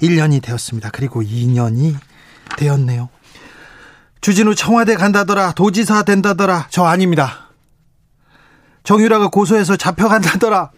1년이 0.00 0.42
되었습니다. 0.42 0.90
그리고 0.90 1.22
2년이 1.22 1.96
되었네요. 2.56 3.08
주진우 4.20 4.54
청와대 4.54 4.94
간다더라, 4.94 5.52
도지사 5.52 6.02
된다더라, 6.04 6.68
저 6.70 6.84
아닙니다. 6.84 7.50
정유라가 8.84 9.28
고소해서 9.28 9.76
잡혀간다더라, 9.76 10.70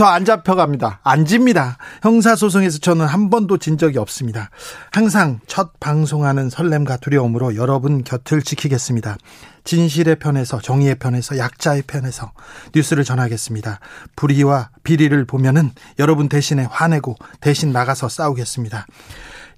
저 0.00 0.06
안 0.06 0.24
잡혀갑니다. 0.24 1.00
안 1.02 1.26
집니다. 1.26 1.76
형사소송에서 2.02 2.78
저는 2.78 3.04
한 3.04 3.28
번도 3.28 3.58
진 3.58 3.76
적이 3.76 3.98
없습니다. 3.98 4.48
항상 4.92 5.40
첫 5.46 5.78
방송하는 5.78 6.48
설렘과 6.48 6.96
두려움으로 6.96 7.54
여러분 7.56 8.02
곁을 8.02 8.40
지키겠습니다. 8.40 9.18
진실의 9.64 10.16
편에서 10.16 10.58
정의의 10.58 10.94
편에서 10.94 11.36
약자의 11.36 11.82
편에서 11.82 12.32
뉴스를 12.74 13.04
전하겠습니다. 13.04 13.78
불의와 14.16 14.70
비리를 14.84 15.22
보면은 15.26 15.70
여러분 15.98 16.30
대신에 16.30 16.64
화내고 16.70 17.16
대신 17.42 17.70
나가서 17.70 18.08
싸우겠습니다. 18.08 18.86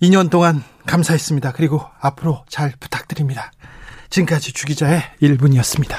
2년 0.03 0.30
동안 0.30 0.64
감사했습니다. 0.84 1.53
그리고 1.53 1.80
앞으로 2.00 2.44
잘 2.48 2.72
부탁드립니다. 2.80 3.53
지금까지 4.11 4.53
주기자의 4.53 5.00
1분이었습니다. 5.22 5.94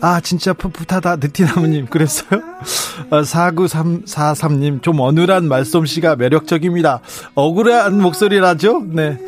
아 0.00 0.20
진짜 0.20 0.52
풋풋하다 0.52 1.16
느티나무님. 1.16 1.86
그랬어요? 1.86 2.40
아, 3.10 3.22
4943님 3.22 4.82
좀 4.82 5.00
어눌한 5.00 5.48
말솜씨가 5.48 6.16
매력적입니다. 6.16 7.00
억울한 7.34 8.00
목소리라죠? 8.00 8.82
네. 8.86 9.18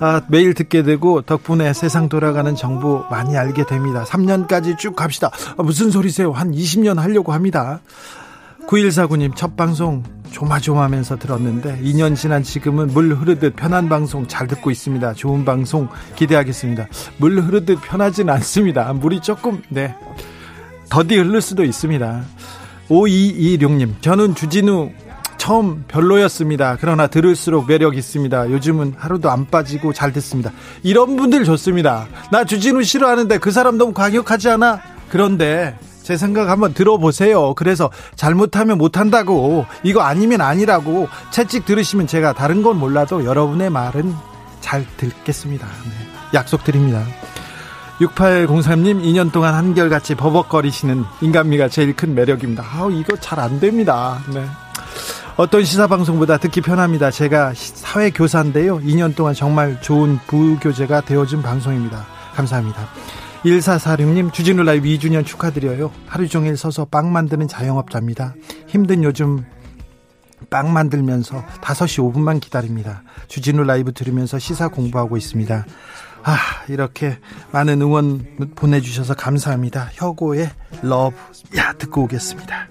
아, 0.00 0.22
매일 0.28 0.54
듣게 0.54 0.82
되고 0.82 1.22
덕분에 1.22 1.72
세상 1.72 2.08
돌아가는 2.08 2.54
정보 2.54 3.04
많이 3.10 3.36
알게 3.36 3.64
됩니다. 3.66 4.04
3년까지 4.06 4.78
쭉 4.78 4.94
갑시다. 4.94 5.30
아, 5.56 5.62
무슨 5.62 5.90
소리세요? 5.90 6.32
한 6.32 6.52
20년 6.52 6.96
하려고 6.96 7.32
합니다 7.32 7.80
9149님 8.68 9.34
첫 9.34 9.56
방송 9.56 10.02
조마조마하면서 10.30 11.16
들었는데 11.16 11.80
2년 11.82 12.14
지난 12.14 12.42
지금은 12.42 12.88
물 12.88 13.14
흐르듯 13.14 13.56
편한 13.56 13.88
방송 13.88 14.28
잘 14.28 14.46
듣고 14.46 14.70
있습니다. 14.70 15.14
좋은 15.14 15.46
방송 15.46 15.88
기대하겠습니다. 16.16 16.86
물 17.16 17.40
흐르듯 17.40 17.80
편하진 17.82 18.28
않습니다. 18.28 18.92
물이 18.92 19.20
조금 19.20 19.62
네 19.70 19.94
더디 20.90 21.16
흐를 21.16 21.40
수도 21.40 21.64
있습니다. 21.64 22.22
5226님 22.90 24.02
저는 24.02 24.34
주진우 24.34 24.90
처음 25.38 25.84
별로였습니다. 25.88 26.76
그러나 26.78 27.06
들을수록 27.06 27.68
매력 27.68 27.96
있습니다. 27.96 28.50
요즘은 28.50 28.94
하루도 28.98 29.30
안 29.30 29.46
빠지고 29.46 29.94
잘 29.94 30.12
듣습니다. 30.12 30.52
이런 30.82 31.16
분들 31.16 31.44
좋습니다. 31.44 32.06
나 32.30 32.44
주진우 32.44 32.82
싫어하는데 32.82 33.38
그 33.38 33.50
사람 33.50 33.78
너무 33.78 33.94
과격하지 33.94 34.50
않아? 34.50 34.82
그런데 35.08 35.74
제 36.08 36.16
생각 36.16 36.48
한번 36.48 36.72
들어보세요. 36.72 37.52
그래서 37.52 37.90
잘못하면 38.16 38.78
못한다고 38.78 39.66
이거 39.82 40.00
아니면 40.00 40.40
아니라고 40.40 41.06
채찍 41.30 41.66
들으시면 41.66 42.06
제가 42.06 42.32
다른 42.32 42.62
건 42.62 42.78
몰라도 42.78 43.26
여러분의 43.26 43.68
말은 43.68 44.14
잘 44.62 44.86
듣겠습니다. 44.96 45.66
네. 45.66 45.92
약속드립니다. 46.32 47.04
6803님 48.00 49.02
2년 49.02 49.30
동안 49.32 49.52
한결같이 49.52 50.14
버벅거리시는 50.14 51.04
인간미가 51.20 51.68
제일 51.68 51.94
큰 51.94 52.14
매력입니다. 52.14 52.64
아우 52.72 52.90
이거 52.90 53.14
잘 53.18 53.38
안 53.38 53.60
됩니다. 53.60 54.18
네. 54.32 54.46
어떤 55.36 55.62
시사 55.62 55.88
방송보다 55.88 56.38
듣기 56.38 56.62
편합니다. 56.62 57.10
제가 57.10 57.52
사회 57.54 58.08
교사인데요. 58.08 58.78
2년 58.78 59.14
동안 59.14 59.34
정말 59.34 59.78
좋은 59.82 60.18
부교재가 60.26 61.02
되어준 61.02 61.42
방송입니다. 61.42 62.06
감사합니다. 62.34 62.88
1446님 63.44 64.32
주진우 64.32 64.62
라이브 64.62 64.88
2주년 64.88 65.24
축하드려요. 65.24 65.90
하루 66.06 66.28
종일 66.28 66.56
서서 66.56 66.86
빵 66.86 67.12
만드는 67.12 67.48
자영업자입니다. 67.48 68.34
힘든 68.66 69.04
요즘 69.04 69.44
빵 70.50 70.72
만들면서 70.72 71.44
5시 71.60 72.12
5분만 72.12 72.40
기다립니다. 72.40 73.02
주진우 73.28 73.64
라이브 73.64 73.92
들으면서 73.92 74.38
시사 74.38 74.68
공부하고 74.68 75.16
있습니다. 75.16 75.66
아, 76.24 76.36
이렇게 76.68 77.18
많은 77.52 77.80
응원 77.80 78.52
보내주셔서 78.54 79.14
감사합니다. 79.14 79.90
혁오의 79.92 80.50
Love 80.82 81.16
Ya 81.56 81.72
듣고 81.74 82.02
오겠습니다. 82.02 82.68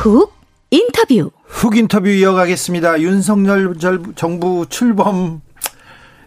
훅 0.00 0.32
인터뷰. 0.70 1.30
훅 1.44 1.76
인터뷰 1.76 2.08
이어가겠습니다. 2.08 3.02
윤석열 3.02 3.74
정부 4.16 4.64
출범 4.70 5.42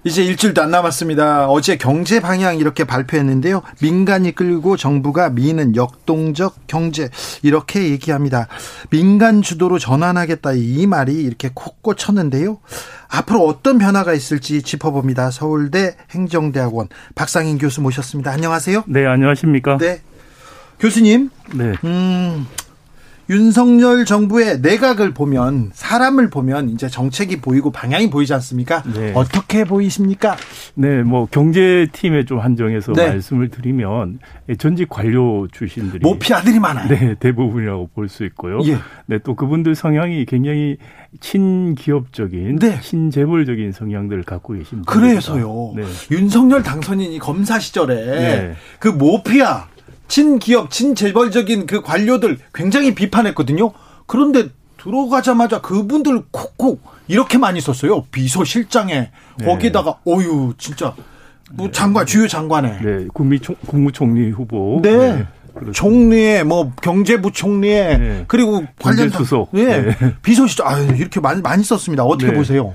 이제 0.03 0.23
일주일도 0.23 0.61
안 0.61 0.69
남았습니다. 0.69 1.47
어제 1.47 1.77
경제 1.77 2.19
방향 2.19 2.59
이렇게 2.59 2.83
발표했는데요. 2.83 3.63
민간이 3.81 4.35
끌고 4.35 4.77
정부가 4.77 5.31
미는 5.31 5.75
역동적 5.75 6.67
경제 6.67 7.09
이렇게 7.41 7.89
얘기합니다. 7.89 8.47
민간 8.91 9.41
주도로 9.41 9.79
전환하겠다 9.79 10.51
이 10.53 10.85
말이 10.85 11.15
이렇게 11.15 11.49
콕 11.51 11.81
꽂혔는데요. 11.81 12.59
앞으로 13.07 13.43
어떤 13.47 13.79
변화가 13.79 14.13
있을지 14.13 14.61
짚어봅니다. 14.61 15.31
서울대 15.31 15.95
행정대학원 16.11 16.89
박상인 17.15 17.57
교수 17.57 17.81
모셨습니다. 17.81 18.29
안녕하세요. 18.29 18.83
네, 18.85 19.07
안녕하십니까? 19.07 19.77
네. 19.77 20.01
교수님. 20.79 21.29
네. 21.55 21.73
음, 21.85 22.45
윤석열 23.29 24.05
정부의 24.05 24.59
내각을 24.59 25.13
보면 25.13 25.71
사람을 25.73 26.29
보면 26.29 26.69
이제 26.69 26.87
정책이 26.89 27.39
보이고 27.41 27.71
방향이 27.71 28.09
보이지 28.09 28.33
않습니까? 28.33 28.83
네. 28.93 29.13
어떻게 29.15 29.63
보이십니까? 29.63 30.35
네, 30.75 31.03
뭐 31.03 31.25
경제팀에 31.31 32.25
좀 32.25 32.39
한정해서 32.39 32.93
네. 32.93 33.07
말씀을 33.09 33.49
드리면 33.49 34.19
전직 34.57 34.89
관료 34.89 35.47
출신들이 35.51 36.01
모피아들이 36.03 36.59
많아요. 36.59 36.87
네, 36.89 37.15
대부분이라고 37.19 37.89
볼 37.95 38.09
수 38.09 38.25
있고요. 38.25 38.59
예. 38.65 38.77
네, 39.05 39.17
또 39.23 39.33
그분들 39.35 39.75
성향이 39.75 40.25
굉장히 40.25 40.77
친기업적인, 41.21 42.59
네. 42.59 42.79
친재벌적인 42.81 43.71
성향들을 43.71 44.23
갖고 44.23 44.53
계신 44.53 44.83
분들. 44.83 44.85
그래서요. 44.85 45.73
네. 45.75 45.83
윤석열 46.11 46.61
당선인이 46.61 47.17
검사 47.19 47.57
시절에 47.59 47.95
네. 47.95 48.53
그 48.79 48.89
모피아 48.89 49.67
친기업, 50.07 50.69
친재벌적인 50.69 51.65
그 51.65 51.81
관료들 51.81 52.37
굉장히 52.53 52.93
비판했거든요. 52.93 53.71
그런데 54.05 54.49
들어가자마자 54.77 55.61
그분들 55.61 56.23
콕콕 56.31 56.81
이렇게 57.07 57.37
많이 57.37 57.61
썼어요. 57.61 58.03
비서실장에 58.11 59.11
네. 59.37 59.45
거기다가 59.45 59.99
어유 60.07 60.53
진짜 60.57 60.93
뭐 61.51 61.67
네. 61.67 61.71
장관 61.71 62.05
주요 62.05 62.27
장관에 62.27 62.79
네 62.81 63.07
국미 63.13 63.39
총, 63.39 63.55
국무총리 63.65 64.31
후보 64.31 64.79
네, 64.81 64.97
네. 65.15 65.25
총리에 65.71 66.43
뭐 66.43 66.71
경제부총리에 66.81 67.97
네. 67.97 68.25
그리고 68.27 68.63
관련 68.79 69.09
수석 69.09 69.49
예 69.53 69.63
네. 69.63 70.15
비서실장 70.21 70.67
아 70.67 70.79
이렇게 70.79 71.19
많이 71.19 71.41
많이 71.41 71.63
썼습니다. 71.63 72.03
어떻게 72.03 72.31
네. 72.31 72.37
보세요? 72.37 72.73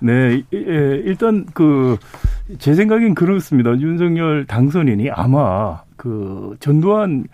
네 0.00 0.42
예, 0.52 1.02
일단 1.04 1.46
그 1.54 1.96
제 2.58 2.74
생각엔 2.74 3.14
그렇습니다. 3.14 3.70
윤석열 3.78 4.44
당선인이 4.46 5.10
아마 5.10 5.82
그 5.96 6.56
전두환 6.60 7.24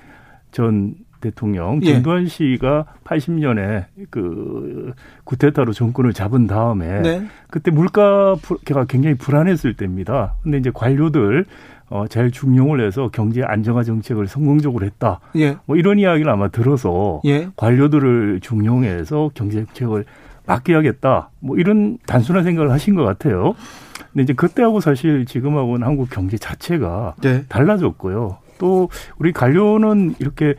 전 0.52 0.94
대통령 1.20 1.80
예. 1.82 1.94
전두환 1.94 2.26
씨가 2.26 2.86
80년에 3.04 3.86
그 4.10 4.92
구테타로 5.24 5.72
정권을 5.72 6.12
잡은 6.12 6.46
다음에 6.46 7.00
네. 7.02 7.26
그때 7.50 7.70
물가가 7.70 8.36
굉장히 8.88 9.16
불안했을 9.16 9.74
때입니다. 9.74 10.36
근데 10.42 10.58
이제 10.58 10.70
관료들 10.72 11.44
어, 11.88 12.06
잘 12.06 12.30
중용을 12.30 12.80
해서 12.80 13.10
경제 13.12 13.42
안정화 13.42 13.82
정책을 13.82 14.28
성공적으로 14.28 14.86
했다. 14.86 15.18
예. 15.34 15.56
뭐 15.66 15.76
이런 15.76 15.98
이야기를 15.98 16.30
아마 16.30 16.48
들어서 16.48 17.20
예. 17.24 17.48
관료들을 17.56 18.38
중용해서 18.40 19.32
경제 19.34 19.64
정책을 19.64 20.04
맡겨야겠다. 20.50 21.30
뭐 21.40 21.56
이런 21.56 21.98
단순한 22.06 22.44
생각을 22.44 22.70
하신 22.70 22.94
것 22.94 23.04
같아요. 23.04 23.54
근데 24.12 24.24
이제 24.24 24.32
그때하고 24.32 24.80
사실 24.80 25.24
지금하고는 25.24 25.86
한국 25.86 26.10
경제 26.10 26.36
자체가 26.36 27.14
네. 27.22 27.44
달라졌고요. 27.48 28.38
또 28.58 28.88
우리 29.18 29.32
관료는 29.32 30.16
이렇게 30.18 30.54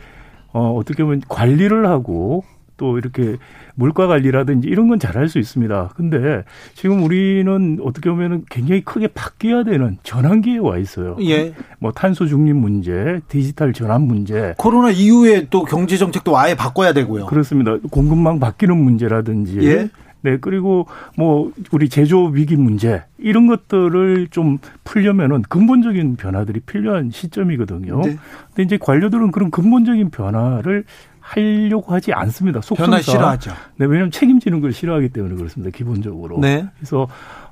어 0.54 0.72
어떻게 0.74 1.04
보면 1.04 1.22
관리를 1.28 1.88
하고 1.88 2.44
또 2.78 2.98
이렇게 2.98 3.38
물가 3.76 4.08
관리라든지 4.08 4.68
이런 4.68 4.88
건 4.88 5.00
잘할 5.00 5.30
수 5.30 5.40
있습니다. 5.40 5.92
근데 5.96 6.44
지금 6.74 7.04
우리는 7.04 7.80
어떻게 7.84 8.10
보면은 8.10 8.46
굉장히 8.50 8.82
크게 8.82 9.08
바뀌어야 9.08 9.64
되는 9.64 9.98
전환기에 10.04 10.58
와 10.60 10.78
있어요. 10.78 11.18
예. 11.22 11.54
뭐 11.80 11.92
탄소 11.92 12.26
중립 12.26 12.56
문제, 12.56 13.22
디지털 13.28 13.74
전환 13.74 14.04
문제. 14.04 14.54
코로나 14.58 14.92
이후에 14.92 15.48
또 15.50 15.64
경제 15.64 15.98
정책도 15.98 16.38
아예 16.38 16.56
바꿔야 16.56 16.94
되고요. 16.94 17.26
그렇습니다. 17.26 17.78
공급망 17.90 18.40
바뀌는 18.40 18.78
문제라든지. 18.78 19.60
예. 19.64 19.90
네, 20.24 20.38
그리고 20.40 20.88
뭐 21.18 21.52
우리 21.72 21.90
제조 21.90 22.26
위기 22.26 22.56
문제 22.56 23.04
이런 23.18 23.48
것들을 23.48 24.28
좀 24.30 24.60
풀려면은 24.84 25.42
근본적인 25.44 26.16
변화들이 26.16 26.60
필요한 26.62 27.10
시점이거든요. 27.12 28.02
네. 28.04 28.18
근데 28.48 28.64
이제 28.64 28.78
관료들은 28.78 29.32
그런 29.32 29.50
근본적인 29.50 30.12
변화를 30.12 30.84
하려고 31.32 31.94
하지 31.94 32.12
않습니다. 32.12 32.60
속성상. 32.60 32.92
변화 32.92 33.02
싫어하죠. 33.02 33.52
네, 33.78 33.86
왜냐하면 33.86 34.12
책임지는 34.12 34.60
걸 34.60 34.74
싫어하기 34.74 35.10
때문에 35.10 35.36
그렇습니다. 35.36 35.76
기본적으로. 35.76 36.40
네. 36.40 36.66
그래서 36.78 37.08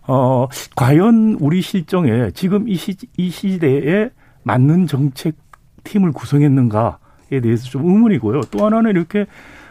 어 0.06 0.48
과연 0.76 1.38
우리 1.40 1.62
실정에 1.62 2.32
지금 2.32 2.68
이, 2.68 2.76
시, 2.76 2.98
이 3.16 3.30
시대에 3.30 4.10
맞는 4.44 4.88
정책 4.88 5.36
팀을 5.84 6.12
구성했는가 6.12 6.98
대해서 7.30 7.66
좀 7.66 7.86
의문이고요. 7.86 8.42
또 8.52 8.66
하나는 8.66 8.92
이렇게 8.92 9.28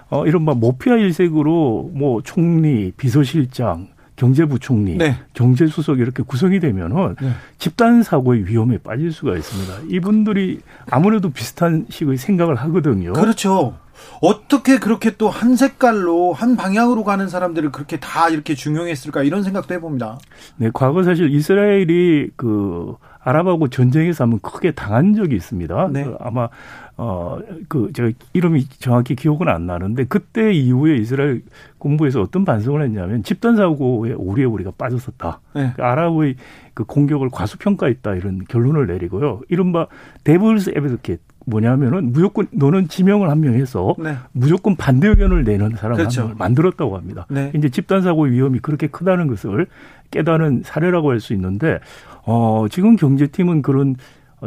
어 0.08 0.26
이런 0.26 0.44
막 0.44 0.58
모피아 0.58 0.96
일색으로 0.96 1.90
뭐 1.92 2.22
총리, 2.22 2.92
비서실장, 2.96 3.88
경제부총리, 4.16 4.96
네. 4.96 5.16
경제수석 5.34 5.98
이렇게 5.98 6.22
구성이 6.22 6.60
되면은 6.60 7.16
네. 7.20 7.30
집단 7.58 8.02
사고의 8.02 8.46
위험에 8.46 8.78
빠질 8.78 9.12
수가 9.12 9.36
있습니다. 9.36 9.94
이분들이 9.94 10.60
아무래도 10.90 11.28
비슷한 11.30 11.84
식의 11.90 12.16
생각을 12.16 12.54
하거든요. 12.56 13.12
그렇죠. 13.12 13.74
어떻게 14.20 14.78
그렇게 14.78 15.16
또 15.16 15.28
한 15.28 15.56
색깔로 15.56 16.32
한 16.32 16.56
방향으로 16.56 17.04
가는 17.04 17.28
사람들을 17.28 17.70
그렇게 17.70 18.00
다 18.00 18.28
이렇게 18.28 18.54
중용했을까 18.54 19.22
이런 19.22 19.42
생각도 19.42 19.74
해봅니다. 19.74 20.18
네, 20.56 20.70
과거 20.72 21.02
사실 21.02 21.30
이스라엘이 21.30 22.30
그 22.36 22.96
아랍하고 23.20 23.68
전쟁에서 23.68 24.24
한번 24.24 24.40
크게 24.40 24.72
당한 24.72 25.14
적이 25.14 25.36
있습니다. 25.36 25.88
네. 25.92 26.04
그 26.04 26.16
아마 26.18 26.48
어그 26.96 27.92
제가 27.94 28.10
이름이 28.32 28.68
정확히 28.78 29.14
기억은 29.14 29.48
안 29.48 29.66
나는데 29.66 30.04
그때 30.04 30.52
이후에 30.52 30.96
이스라엘 30.96 31.42
군부에서 31.78 32.22
어떤 32.22 32.44
반성을 32.44 32.82
했냐면 32.82 33.22
집단 33.22 33.54
사고에 33.54 34.14
오리에 34.14 34.44
우리가 34.44 34.72
빠졌었다. 34.78 35.40
네. 35.54 35.72
그 35.76 35.82
아랍의 35.82 36.36
그 36.74 36.84
공격을 36.84 37.28
과소평가했다 37.30 38.14
이런 38.14 38.44
결론을 38.48 38.86
내리고요. 38.86 39.42
이른바 39.48 39.86
데블스 40.24 40.72
에베드켓 40.74 41.20
뭐냐면은 41.48 42.12
무조건 42.12 42.46
너는 42.52 42.88
지명을 42.88 43.28
한 43.30 43.38
명 43.40 43.54
해서 43.54 43.94
네. 43.98 44.16
무조건 44.32 44.74
반대 44.76 45.08
의견을 45.08 45.44
내는 45.44 45.70
사람을 45.76 45.96
그렇죠. 45.96 46.32
만들었다고 46.36 46.96
합니다. 46.96 47.26
네. 47.30 47.52
이제 47.54 47.68
집단 47.68 48.02
사고의 48.02 48.32
위험이 48.32 48.58
그렇게 48.58 48.86
크다는 48.88 49.26
것을 49.28 49.66
깨닫는 50.10 50.62
사례라고 50.64 51.10
할 51.10 51.20
수 51.20 51.32
있는데 51.34 51.78
어 52.24 52.66
지금 52.70 52.96
경제팀은 52.96 53.62
그런 53.62 53.96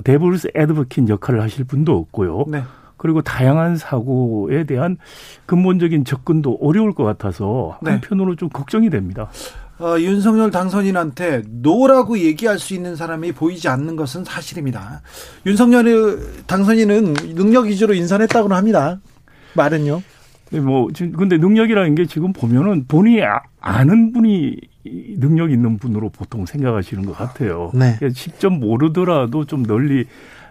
devil's 0.03 0.51
advocate 0.55 1.09
역할을 1.09 1.41
하실 1.41 1.63
분도 1.65 1.97
없고요. 1.97 2.45
네. 2.47 2.63
그리고 2.97 3.21
다양한 3.21 3.77
사고에 3.77 4.63
대한 4.65 4.97
근본적인 5.47 6.05
접근도 6.05 6.59
어려울 6.61 6.93
것 6.93 7.03
같아서 7.03 7.79
네. 7.81 7.91
한편으로 7.91 8.35
좀 8.35 8.47
걱정이 8.49 8.89
됩니다. 8.89 9.29
어, 9.81 9.99
윤석열 9.99 10.51
당선인한테 10.51 11.41
no라고 11.49 12.19
얘기할 12.19 12.59
수 12.59 12.75
있는 12.75 12.95
사람이 12.95 13.31
보이지 13.31 13.67
않는 13.67 13.95
것은 13.95 14.23
사실입니다. 14.23 15.01
윤석열 15.47 16.19
당선인은 16.45 17.13
능력 17.35 17.65
위주로 17.65 17.95
인선했다고는 17.95 18.55
합니다. 18.55 18.99
말은요. 19.55 20.03
네, 20.51 20.59
뭐 20.59 20.87
근데 20.95 21.37
능력이라는 21.37 21.95
게 21.95 22.05
지금 22.05 22.31
보면은 22.31 22.85
본인이 22.87 23.23
아, 23.23 23.41
아는 23.59 24.13
분이 24.13 24.57
능력 25.17 25.51
있는 25.51 25.77
분으로 25.79 26.09
보통 26.09 26.45
생각하시는 26.45 27.03
것 27.05 27.17
같아요. 27.17 27.71
네. 27.73 27.97
직접 28.13 28.51
모르더라도 28.51 29.45
좀 29.45 29.63
널리 29.63 30.05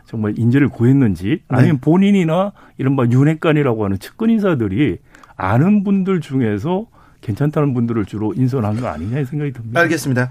정말 0.06 0.36
인재를 0.36 0.68
구했는지 0.68 1.42
아니면 1.46 1.76
네. 1.76 1.80
본인이나 1.80 2.52
이른바 2.78 3.04
윤핵관이라고 3.08 3.84
하는 3.84 3.98
측근 4.00 4.30
인사들이 4.30 4.98
아는 5.36 5.84
분들 5.84 6.20
중에서 6.20 6.86
괜찮다는 7.20 7.74
분들을 7.74 8.06
주로 8.06 8.32
인선한 8.34 8.80
거 8.80 8.88
아니냐 8.88 9.24
생각이 9.24 9.52
듭니다. 9.52 9.80
알겠습니다. 9.80 10.30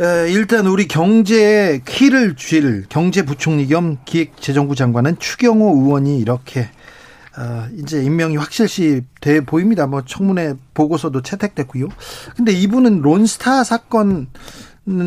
에, 0.00 0.32
일단 0.32 0.66
우리 0.66 0.86
경제에 0.86 1.80
키를 1.84 2.34
쥘 2.36 2.86
경제부총리 2.88 3.66
겸 3.68 3.98
기획재정부 4.04 4.74
장관은 4.74 5.18
추경호 5.18 5.76
의원이 5.76 6.18
이렇게 6.18 6.68
어, 7.38 7.68
이제 7.78 8.02
임명이 8.02 8.36
확실시 8.36 9.02
돼 9.20 9.40
보입니다. 9.40 9.86
뭐 9.86 10.02
청문회 10.04 10.54
보고서도 10.72 11.22
채택됐고요. 11.22 11.88
근데 12.36 12.52
이분은 12.52 13.02
론스타 13.02 13.62
사건 13.64 14.28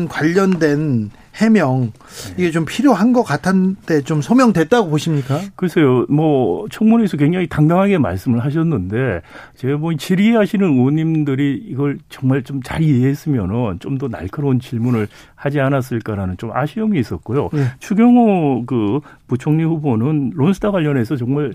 관련된 0.08 1.10
해명 1.36 1.92
이게 2.36 2.50
좀 2.50 2.64
필요한 2.64 3.12
것 3.12 3.22
같은데 3.22 4.02
좀 4.02 4.20
소명됐다고 4.20 4.90
보십니까? 4.90 5.40
글쎄요, 5.56 6.04
뭐 6.08 6.66
청문회에서 6.70 7.16
굉장히 7.16 7.46
당당하게 7.46 7.96
말씀을 7.98 8.44
하셨는데 8.44 9.22
제가 9.56 9.78
뭐 9.78 9.94
질의하시는 9.94 10.66
의원님들이 10.68 11.64
이걸 11.66 11.98
정말 12.08 12.42
좀 12.42 12.60
잘 12.62 12.82
이해했으면은 12.82 13.78
좀 13.78 13.96
더 13.98 14.08
날카로운 14.08 14.60
질문을 14.60 15.08
하지 15.34 15.60
않았을까라는 15.60 16.36
좀 16.36 16.50
아쉬움이 16.52 16.98
있었고요. 17.00 17.48
네. 17.52 17.64
추경호 17.78 18.64
그 18.66 19.00
부총리 19.28 19.64
후보는 19.64 20.32
론스타 20.34 20.70
관련해서 20.70 21.16
정말 21.16 21.52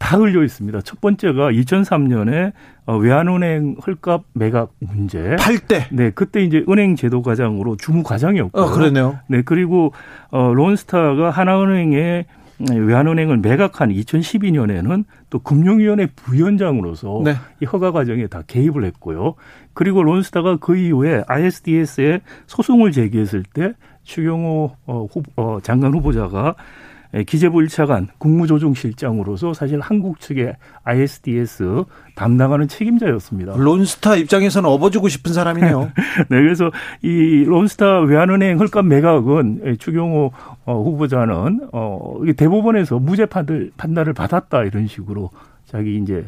다 0.00 0.16
흘려 0.16 0.42
있습니다. 0.42 0.80
첫 0.80 1.00
번째가 1.00 1.52
2003년에 1.52 2.52
어, 2.86 2.96
외환은행 2.96 3.76
헐값 3.86 4.24
매각 4.32 4.72
문제. 4.80 5.36
8대. 5.36 5.84
네, 5.92 6.10
그때 6.10 6.42
이제 6.42 6.64
은행 6.68 6.96
제도 6.96 7.20
과장으로 7.20 7.76
주무 7.76 8.02
과장이었고. 8.02 8.58
어, 8.58 8.70
그러네요. 8.72 9.18
네, 9.28 9.42
그리고 9.42 9.92
어 10.30 10.52
론스타가 10.54 11.30
하나은행에 11.30 12.24
외환은행을 12.70 13.38
매각한 13.38 13.90
2012년에는 13.90 15.04
또 15.28 15.38
금융위원회 15.38 16.06
부위원장으로서 16.16 17.20
네. 17.22 17.34
이 17.60 17.66
허가 17.66 17.92
과정에 17.92 18.26
다 18.26 18.42
개입을 18.46 18.84
했고요. 18.84 19.34
그리고 19.74 20.02
론스타가 20.02 20.56
그 20.56 20.76
이후에 20.76 21.24
ISDS에 21.26 22.22
소송을 22.46 22.92
제기했을 22.92 23.44
때 23.52 23.74
추경호 24.04 24.76
어, 24.86 25.06
후, 25.12 25.22
어, 25.36 25.58
장관 25.62 25.92
후보자가 25.92 26.54
예, 26.56 26.89
기재부 27.26 27.58
1차관 27.58 28.08
국무조정실장으로서 28.18 29.52
사실 29.52 29.80
한국 29.80 30.20
측의 30.20 30.54
ISDS 30.84 31.84
담당하는 32.14 32.68
책임자였습니다. 32.68 33.54
론스타 33.56 34.16
입장에서는 34.16 34.68
업어주고 34.68 35.08
싶은 35.08 35.32
사람이네요. 35.32 35.90
네, 36.30 36.40
그래서 36.40 36.70
이 37.02 37.44
론스타 37.44 38.00
외환은행 38.00 38.58
헐값 38.60 38.86
매각은 38.86 39.62
예, 39.64 39.76
추경호 39.76 40.32
어, 40.64 40.82
후보자는 40.82 41.68
어, 41.72 42.20
대법원에서 42.36 42.98
무죄 43.00 43.26
판단을 43.26 44.12
받았다 44.12 44.64
이런 44.64 44.86
식으로 44.86 45.30
자기 45.66 45.96
이제 45.96 46.16
어, 46.16 46.26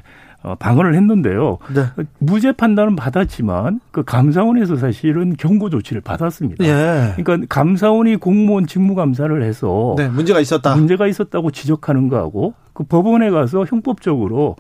방어를 0.59 0.95
했는데요. 0.95 1.59
네. 1.75 2.05
무죄 2.19 2.53
판단은 2.53 2.97
받았지만 2.97 3.81
그 3.91 4.03
감사원에서 4.05 4.77
사실은 4.77 5.35
경고 5.37 5.71
조치를 5.71 6.01
받았습니다. 6.03 6.65
예. 6.65 7.15
그러니까 7.17 7.47
감사원이 7.49 8.17
공무원 8.17 8.67
직무 8.67 8.95
감사를 8.95 9.43
해서 9.43 9.95
네, 9.97 10.09
문제가 10.09 10.41
있었다. 10.41 10.75
문제가 10.75 11.07
있었다고 11.07 11.51
지적하는 11.51 12.09
거하고 12.09 12.55
그 12.73 12.85
법원에 12.85 13.31
가서 13.31 13.65
형법적으로 13.65 14.57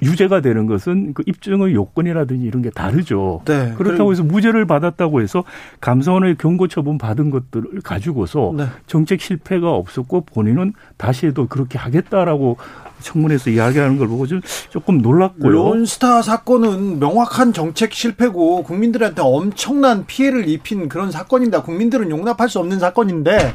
유죄가 0.00 0.40
되는 0.40 0.66
것은 0.66 1.14
그 1.14 1.22
입증의 1.26 1.74
요건이라든지 1.74 2.44
이런 2.46 2.62
게 2.62 2.70
다르죠. 2.70 3.42
네. 3.44 3.72
그렇다고 3.76 4.12
해서 4.12 4.22
무죄를 4.22 4.66
받았다고 4.66 5.20
해서 5.20 5.44
감사원의 5.80 6.36
경고 6.38 6.68
처분 6.68 6.98
받은 6.98 7.30
것들을 7.30 7.80
가지고서 7.82 8.52
네. 8.56 8.66
정책 8.86 9.20
실패가 9.20 9.70
없었고 9.70 10.22
본인은 10.26 10.74
다시 10.96 11.26
해도 11.26 11.46
그렇게 11.46 11.78
하겠다라고 11.78 12.58
청문회에서 13.00 13.50
이야기하는 13.50 13.98
걸 13.98 14.06
보고 14.08 14.26
좀 14.26 14.40
조금 14.70 14.98
놀랐고요. 14.98 15.50
론스타 15.50 16.22
사건은 16.22 17.00
명확한 17.00 17.52
정책 17.52 17.92
실패고 17.92 18.62
국민들한테 18.62 19.22
엄청난 19.22 20.06
피해를 20.06 20.48
입힌 20.48 20.88
그런 20.88 21.10
사건입니다. 21.10 21.62
국민들은 21.62 22.10
용납할 22.10 22.48
수 22.48 22.60
없는 22.60 22.78
사건인데 22.78 23.54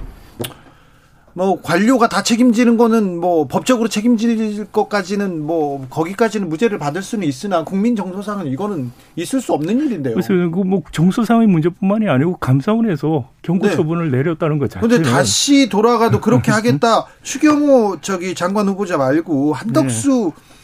뭐 1.37 1.61
관료가 1.61 2.09
다 2.09 2.23
책임지는 2.23 2.77
거는 2.77 3.19
뭐 3.19 3.45
법적으로 3.45 3.89
책임질 3.89 4.65
것까지는 4.71 5.39
뭐 5.45 5.85
거기까지는 5.87 6.49
무죄를 6.49 6.79
받을 6.79 7.03
수는 7.03 7.27
있으나 7.27 7.63
국민 7.63 7.95
정서상은 7.95 8.47
이거는 8.47 8.91
있을 9.15 9.39
수 9.39 9.53
없는 9.53 9.85
일인데요. 9.85 10.15
그래서 10.15 10.29
그뭐 10.29 10.81
정서상의 10.91 11.45
문제뿐만이 11.45 12.09
아니고 12.09 12.37
감사원에서 12.37 13.29
경고 13.43 13.67
네. 13.67 13.75
처분을 13.75 14.09
내렸다는 14.09 14.57
것 14.57 14.71
자체는. 14.71 14.89
그런데 14.89 15.11
다시 15.11 15.69
돌아가도 15.69 16.21
그렇게 16.21 16.49
하겠다. 16.51 17.05
추경호 17.21 17.97
저기 18.01 18.33
장관 18.33 18.67
후보자 18.67 18.97
말고 18.97 19.53
한덕수 19.53 20.33
네. 20.35 20.56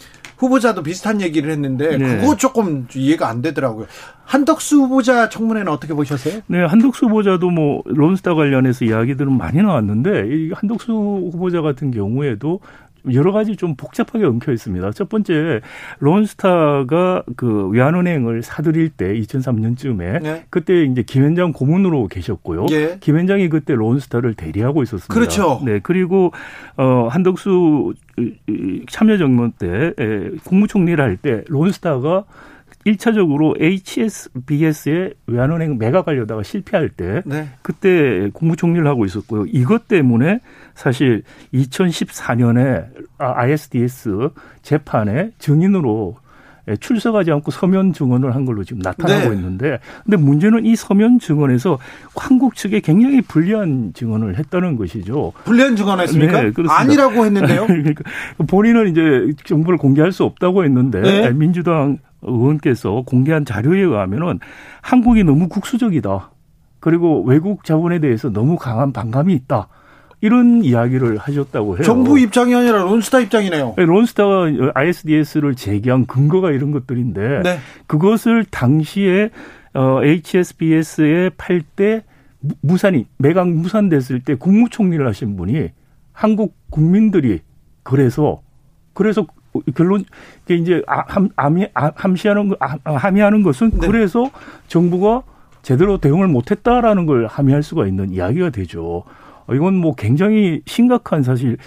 후보자도 0.43 0.83
비슷한 0.83 1.21
얘기를 1.21 1.51
했는데 1.51 1.97
네. 1.97 2.17
그거 2.17 2.35
조금 2.35 2.87
이해가 2.93 3.29
안 3.29 3.41
되더라고요. 3.41 3.87
한덕수 4.25 4.77
후보자 4.77 5.29
청문회는 5.29 5.71
어떻게 5.71 5.93
보셨어요? 5.93 6.41
네, 6.47 6.63
한덕수 6.63 7.07
후보자도 7.07 7.49
뭐 7.49 7.81
론스타 7.85 8.35
관련해서 8.35 8.85
이야기들은 8.85 9.37
많이 9.37 9.61
나왔는데 9.61 10.27
이 10.27 10.51
한덕수 10.53 10.91
후보자 11.31 11.61
같은 11.61 11.91
경우에도 11.91 12.59
여러 13.11 13.31
가지 13.31 13.55
좀 13.55 13.75
복잡하게 13.75 14.25
엉켜 14.25 14.51
있습니다. 14.51 14.91
첫 14.91 15.09
번째 15.09 15.61
론스타가 15.99 17.23
그 17.35 17.67
외환은행을 17.69 18.43
사들일 18.43 18.89
때 18.89 19.13
2003년쯤에 19.13 20.21
네. 20.21 20.45
그때 20.49 20.83
이제 20.83 21.03
김현장 21.03 21.51
고문으로 21.51 22.07
계셨고요. 22.07 22.67
예. 22.71 22.97
김현장이 22.99 23.49
그때 23.49 23.75
론스타를 23.75 24.35
대리하고 24.35 24.83
있었습니다. 24.83 25.13
그렇죠. 25.13 25.61
네 25.65 25.79
그리고 25.83 26.31
어 26.77 27.07
한덕수 27.09 27.93
참여정부 28.89 29.51
때 29.59 29.93
국무총리를 30.45 31.03
할 31.03 31.17
때 31.17 31.43
론스타가 31.47 32.25
1차적으로 32.85 33.55
HSBS의 33.61 35.13
외환은행 35.27 35.77
매각하려다가 35.77 36.43
실패할 36.43 36.89
때 36.89 37.21
네. 37.25 37.47
그때 37.61 38.29
국무총리를 38.33 38.85
하고 38.85 39.05
있었고요. 39.05 39.45
이것 39.47 39.87
때문에 39.87 40.39
사실 40.75 41.23
2014년에 41.53 42.87
ISDS 43.17 44.29
재판에 44.61 45.31
증인으로 45.39 46.17
예, 46.69 46.77
출석하지 46.77 47.31
않고 47.31 47.51
서면 47.51 47.91
증언을 47.91 48.35
한 48.35 48.45
걸로 48.45 48.63
지금 48.63 48.81
나타나고 48.81 49.29
네. 49.29 49.35
있는데 49.35 49.79
근데 50.05 50.15
문제는 50.15 50.65
이 50.65 50.75
서면 50.77 51.19
증언에서 51.19 51.77
한국 52.15 52.55
측에 52.55 52.79
굉장히 52.79 53.21
불리한 53.21 53.91
증언을 53.93 54.37
했다는 54.39 54.77
것이죠. 54.77 55.33
불리한 55.43 55.75
증언했습니까? 55.75 56.31
네, 56.31 56.51
그렇습니다. 56.51 56.79
아니라고 56.79 57.25
했는데요. 57.25 57.67
그러니까 57.67 58.03
본인은 58.47 58.91
이제 58.91 59.33
정보를 59.43 59.77
공개할 59.77 60.13
수 60.13 60.23
없다고 60.23 60.63
했는데 60.63 61.01
네. 61.01 61.31
민주당 61.31 61.97
의원께서 62.21 63.03
공개한 63.05 63.43
자료에 63.43 63.81
의하면은 63.81 64.39
한국이 64.81 65.25
너무 65.25 65.49
국수적이다. 65.49 66.31
그리고 66.79 67.23
외국 67.23 67.65
자본에 67.65 67.99
대해서 67.99 68.29
너무 68.29 68.57
강한 68.57 68.93
반감이 68.93 69.33
있다. 69.33 69.67
이런 70.23 70.63
이야기를 70.63 71.17
하셨다고 71.17 71.75
해요. 71.75 71.83
정부 71.83 72.17
입장이 72.17 72.55
아니라 72.55 72.83
론스타 72.83 73.19
입장이네요. 73.19 73.73
네, 73.77 73.83
론스타가 73.83 74.45
ISDS를 74.73 75.55
제기한 75.55 76.05
근거가 76.05 76.51
이런 76.51 76.71
것들인데 76.71 77.41
네. 77.43 77.59
그것을 77.87 78.45
당시에 78.45 79.31
어, 79.73 79.99
HSBS에 80.01 81.31
팔 81.35 81.61
때 81.75 82.05
무산이 82.61 83.05
매각 83.17 83.49
무산됐을 83.49 84.21
때 84.21 84.35
국무총리를 84.35 85.05
하신 85.05 85.35
분이 85.35 85.71
한국 86.13 86.55
국민들이 86.69 87.39
그래서 87.83 88.41
그래서 88.93 89.27
결론 89.75 90.05
이제 90.49 90.81
아, 90.87 91.03
함, 91.05 91.27
함이, 91.35 91.67
아, 91.73 91.91
함시하는 91.95 92.53
아, 92.61 92.77
함의하는 92.85 93.43
것은 93.43 93.71
네. 93.71 93.87
그래서 93.87 94.31
정부가 94.69 95.23
제대로 95.63 95.97
대응을 95.97 96.29
못했다라는 96.29 97.07
걸 97.07 97.27
함의할 97.27 97.61
수가 97.61 97.87
있는 97.87 98.11
이야기가 98.11 98.51
되죠. 98.51 99.03
어, 99.47 99.53
이건 99.53 99.75
뭐 99.75 99.95
굉장히 99.95 100.61
심각한 100.65 101.23
사실 101.23 101.57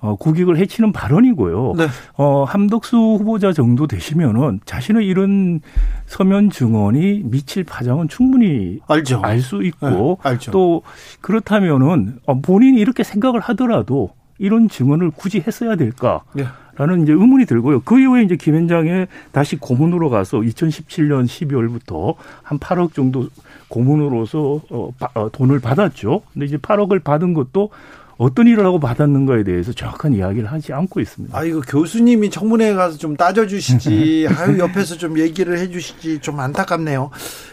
어, 0.00 0.14
국익을 0.16 0.58
해치는 0.58 0.92
발언이고요. 0.92 1.74
네. 1.76 1.86
어, 2.16 2.44
함덕수 2.44 2.96
후보자 2.96 3.52
정도 3.52 3.86
되시면은 3.86 4.60
자신의 4.64 5.06
이런 5.06 5.60
서면 6.06 6.50
증언이 6.50 7.22
미칠 7.24 7.64
파장은 7.64 8.08
충분히 8.08 8.78
알수 9.22 9.62
있고 9.64 10.18
네, 10.22 10.38
또 10.52 10.82
그렇다면은 11.20 12.18
어, 12.26 12.40
본인이 12.40 12.78
이렇게 12.78 13.02
생각을 13.02 13.40
하더라도 13.40 14.10
이런 14.38 14.68
증언을 14.68 15.10
굳이 15.10 15.42
했어야 15.44 15.76
될까? 15.76 16.22
네. 16.34 16.44
라는 16.76 17.02
이제 17.02 17.12
의문이 17.12 17.46
들고요. 17.46 17.80
그 17.80 17.98
이후에 17.98 18.22
이제 18.22 18.36
김 18.36 18.54
현장에 18.54 19.06
다시 19.32 19.56
고문으로 19.56 20.10
가서 20.10 20.40
2017년 20.40 21.24
12월부터 21.24 22.16
한 22.42 22.58
8억 22.58 22.92
정도 22.92 23.28
고문으로서 23.68 24.60
어, 24.70 24.90
어, 25.14 25.30
돈을 25.30 25.60
받았죠. 25.60 26.22
근데 26.32 26.46
이제 26.46 26.56
8억을 26.56 27.02
받은 27.02 27.34
것도 27.34 27.70
어떤 28.18 28.46
일을 28.46 28.64
하고 28.64 28.80
받았는가에 28.80 29.44
대해서 29.44 29.72
정확한 29.72 30.14
이야기를 30.14 30.50
하지 30.50 30.72
않고 30.72 31.00
있습니다. 31.00 31.36
아, 31.36 31.44
이거 31.44 31.60
교수님이 31.60 32.30
청문회에 32.30 32.74
가서 32.74 32.96
좀 32.96 33.16
따져주시지. 33.16 34.28
아유, 34.34 34.58
옆에서 34.58 34.96
좀 34.96 35.18
얘기를 35.18 35.58
해주시지. 35.58 36.20
좀 36.20 36.40
안타깝네요. 36.40 37.10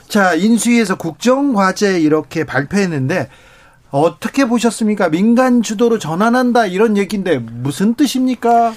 자, 0.07 0.33
인수위에서 0.35 0.97
국정과제 0.97 1.99
이렇게 1.99 2.45
발표했는데, 2.45 3.27
어떻게 3.91 4.45
보셨습니까? 4.45 5.09
민간 5.09 5.61
주도로 5.61 5.99
전환한다 5.99 6.65
이런 6.65 6.97
얘기인데 6.97 7.37
무슨 7.37 7.93
뜻입니까? 7.93 8.73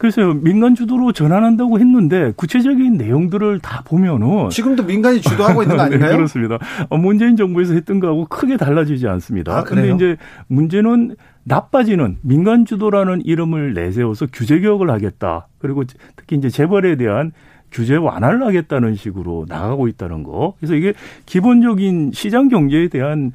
그래서 0.00 0.32
민간 0.32 0.74
주도로 0.74 1.12
전환한다고 1.12 1.78
했는데 1.78 2.32
구체적인 2.34 2.96
내용들을 2.96 3.58
다 3.58 3.82
보면은 3.84 4.48
지금도 4.48 4.84
민간이 4.84 5.20
주도하고 5.20 5.62
있는 5.62 5.76
거 5.76 5.82
네, 5.84 5.88
아닌가요? 5.88 6.10
네, 6.12 6.16
그렇습니다. 6.16 6.58
어, 6.88 6.96
문재인 6.96 7.36
정부에서 7.36 7.74
했던 7.74 8.00
거하고 8.00 8.24
크게 8.24 8.56
달라지지 8.56 9.06
않습니다. 9.06 9.58
아, 9.58 9.62
그런데 9.62 9.94
이제 9.94 10.16
문제는 10.46 11.16
나빠지는 11.44 12.16
민간 12.22 12.64
주도라는 12.64 13.26
이름을 13.26 13.74
내세워서 13.74 14.28
규제 14.32 14.58
개혁을 14.60 14.88
하겠다. 14.88 15.48
그리고 15.58 15.84
특히 16.16 16.36
이제 16.36 16.48
재벌에 16.48 16.96
대한 16.96 17.32
규제 17.70 17.96
완화를 17.96 18.42
하겠다는 18.42 18.94
식으로 18.94 19.44
나가고 19.50 19.86
있다는 19.86 20.22
거. 20.22 20.54
그래서 20.60 20.76
이게 20.76 20.94
기본적인 21.26 22.12
시장 22.14 22.48
경제에 22.48 22.88
대한 22.88 23.32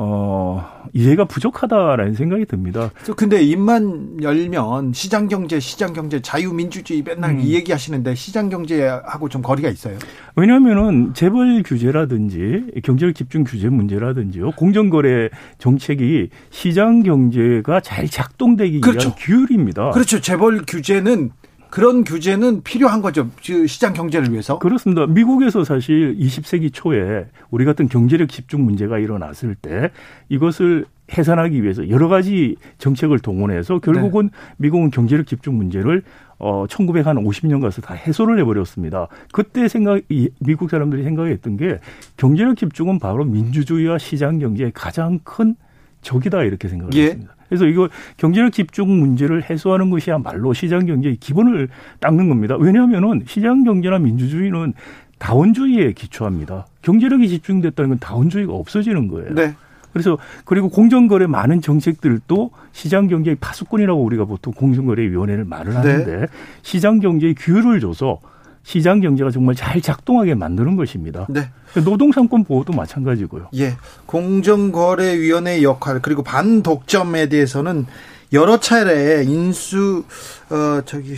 어, 0.00 0.64
이해가 0.92 1.24
부족하다라는 1.24 2.14
생각이 2.14 2.44
듭니다. 2.44 2.92
근데 3.16 3.42
입만 3.42 4.22
열면 4.22 4.92
시장 4.92 5.26
경제, 5.26 5.58
시장 5.58 5.92
경제, 5.92 6.20
자유민주주의 6.20 7.02
맨날 7.02 7.32
음. 7.32 7.40
이 7.40 7.52
얘기 7.54 7.72
하시는데 7.72 8.14
시장 8.14 8.48
경제하고 8.48 9.28
좀 9.28 9.42
거리가 9.42 9.68
있어요. 9.68 9.98
왜냐하면은 10.36 11.14
재벌 11.14 11.64
규제라든지 11.64 12.66
경제력 12.84 13.16
집중 13.16 13.42
규제 13.42 13.68
문제라든지요. 13.68 14.52
공정거래 14.52 15.30
정책이 15.58 16.28
시장 16.50 17.02
경제가 17.02 17.80
잘 17.80 18.06
작동되기 18.06 18.80
그렇죠. 18.80 19.08
위한 19.08 19.18
규율입니다. 19.18 19.90
그렇죠. 19.90 20.20
재벌 20.20 20.62
규제는 20.64 21.30
그런 21.70 22.04
규제는 22.04 22.62
필요한 22.62 23.02
거죠. 23.02 23.28
시장 23.40 23.92
경제를 23.92 24.30
위해서. 24.30 24.58
그렇습니다. 24.58 25.06
미국에서 25.06 25.64
사실 25.64 26.16
20세기 26.18 26.72
초에 26.72 27.26
우리 27.50 27.64
같은 27.64 27.88
경제력 27.88 28.30
집중 28.30 28.64
문제가 28.64 28.98
일어났을 28.98 29.54
때 29.54 29.90
이것을 30.28 30.86
해산하기 31.16 31.62
위해서 31.62 31.88
여러 31.88 32.08
가지 32.08 32.56
정책을 32.78 33.18
동원해서 33.20 33.78
결국은 33.78 34.26
네. 34.26 34.54
미국은 34.58 34.90
경제력 34.90 35.26
집중 35.26 35.56
문제를 35.56 36.02
어 36.38 36.66
1950년 36.68 37.62
가서 37.62 37.80
다 37.80 37.94
해소를 37.94 38.38
해버렸습니다. 38.40 39.08
그때 39.32 39.68
생각 39.68 40.02
미국 40.38 40.70
사람들이 40.70 41.02
생각했던 41.04 41.56
게 41.56 41.80
경제력 42.16 42.56
집중은 42.56 42.98
바로 42.98 43.24
민주주의와 43.24 43.98
시장 43.98 44.38
경제의 44.38 44.72
가장 44.74 45.18
큰 45.24 45.56
적이다 46.02 46.44
이렇게 46.44 46.68
생각을 46.68 46.92
예. 46.94 47.04
했습니다. 47.04 47.37
그래서 47.48 47.66
이거 47.66 47.88
경제력 48.16 48.52
집중 48.52 48.88
문제를 48.98 49.48
해소하는 49.48 49.90
것이야말로 49.90 50.52
시장 50.52 50.86
경제의 50.86 51.16
기본을 51.16 51.68
닦는 52.00 52.28
겁니다. 52.28 52.56
왜냐하면은 52.56 53.22
시장 53.26 53.64
경제나 53.64 53.98
민주주의는 53.98 54.74
다원주의에 55.18 55.92
기초합니다. 55.92 56.66
경제력이 56.82 57.28
집중됐다는 57.28 57.90
건 57.90 57.98
다원주의가 57.98 58.52
없어지는 58.52 59.08
거예요. 59.08 59.34
네. 59.34 59.54
그래서 59.92 60.18
그리고 60.44 60.68
공정거래 60.68 61.26
많은 61.26 61.60
정책들도 61.60 62.50
시장 62.72 63.08
경제의 63.08 63.36
파수꾼이라고 63.40 64.00
우리가 64.00 64.26
보통 64.26 64.52
공정거래위원회를 64.52 65.44
말을 65.44 65.72
네. 65.72 65.78
하는데 65.78 66.20
네. 66.20 66.26
시장 66.62 67.00
경제의 67.00 67.34
규율을 67.34 67.80
줘서 67.80 68.20
시장 68.68 69.00
경제가 69.00 69.30
정말 69.30 69.54
잘 69.54 69.80
작동하게 69.80 70.34
만드는 70.34 70.76
것입니다. 70.76 71.26
네. 71.30 71.50
노동상권 71.74 72.44
보호도 72.44 72.74
마찬가지고요. 72.74 73.48
예. 73.56 73.78
공정거래위원회 74.04 75.62
역할 75.62 76.02
그리고 76.02 76.22
반독점에 76.22 77.30
대해서는 77.30 77.86
여러 78.34 78.60
차례 78.60 79.24
인수 79.24 80.04
어 80.50 80.82
저기 80.84 81.16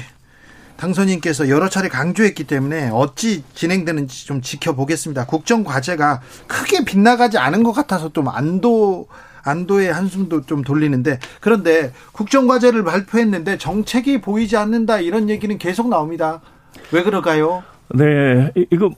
당선인께서 0.77 1.49
여러 1.49 1.69
차례 1.69 1.89
강조했기 1.89 2.45
때문에 2.45 2.91
어찌 2.93 3.43
진행되는지 3.53 4.29
좀 4.29 4.43
지켜보겠습니다. 4.43 5.27
국정 5.27 5.65
과제가 5.65 6.21
크게 6.47 6.85
빗나가지 6.85 7.37
않은 7.37 7.65
것 7.65 7.73
같아서 7.73 8.13
좀 8.13 8.29
안도 8.29 9.09
안도의 9.43 9.93
한숨도 9.93 10.47
좀 10.47 10.63
돌리는데 10.63 11.19
그런데 11.41 11.93
국정 12.13 12.47
과제를 12.47 12.85
발표했는데 12.85 13.59
정책이 13.59 14.21
보이지 14.21 14.57
않는다 14.57 15.01
이런 15.01 15.29
얘기는 15.29 15.59
계속 15.59 15.89
나옵니다. 15.89 16.41
왜 16.93 17.03
그럴까요? 17.03 17.63
네, 17.93 18.53
이거 18.71 18.91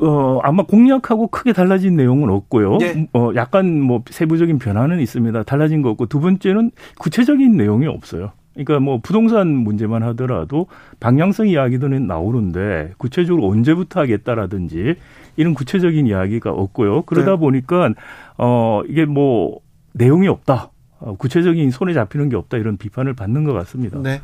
어 0.00 0.40
아마 0.42 0.64
공약하고 0.64 1.28
크게 1.28 1.52
달라진 1.52 1.96
내용은 1.96 2.30
없고요. 2.30 2.78
네. 2.78 3.08
어 3.12 3.30
약간 3.36 3.80
뭐 3.80 4.02
세부적인 4.10 4.58
변화는 4.58 5.00
있습니다. 5.00 5.44
달라진 5.44 5.82
거 5.82 5.90
없고 5.90 6.06
두 6.06 6.20
번째는 6.20 6.72
구체적인 6.98 7.56
내용이 7.56 7.86
없어요. 7.86 8.32
그러니까 8.54 8.80
뭐 8.80 8.98
부동산 9.00 9.48
문제만 9.48 10.02
하더라도 10.02 10.66
방향성 10.98 11.46
이야기들은 11.48 12.08
나오는데 12.08 12.92
구체적으로 12.98 13.46
언제부터 13.48 14.00
하겠다라든지 14.00 14.96
이런 15.36 15.54
구체적인 15.54 16.08
이야기가 16.08 16.50
없고요. 16.50 17.02
그러다 17.02 17.32
네. 17.32 17.36
보니까 17.36 17.92
어 18.36 18.82
이게 18.88 19.04
뭐 19.04 19.60
내용이 19.92 20.26
없다. 20.26 20.70
어, 20.98 21.16
구체적인 21.16 21.70
손에 21.70 21.94
잡히는 21.94 22.28
게 22.28 22.36
없다 22.36 22.58
이런 22.58 22.76
비판을 22.76 23.14
받는 23.14 23.44
것 23.44 23.52
같습니다. 23.54 23.98
네. 24.00 24.20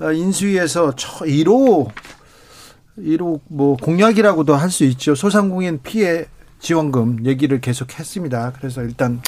어, 0.00 0.12
인수위에서 0.12 0.90
1호 0.90 1.90
1호 2.98 3.40
뭐 3.48 3.76
공약이라고도 3.76 4.54
할 4.54 4.70
수 4.70 4.84
있죠. 4.84 5.14
소상공인 5.14 5.80
피해 5.82 6.26
지원금 6.58 7.24
얘기를 7.26 7.60
계속 7.60 7.98
했습니다. 7.98 8.52
그래서 8.58 8.82
일단 8.82 9.20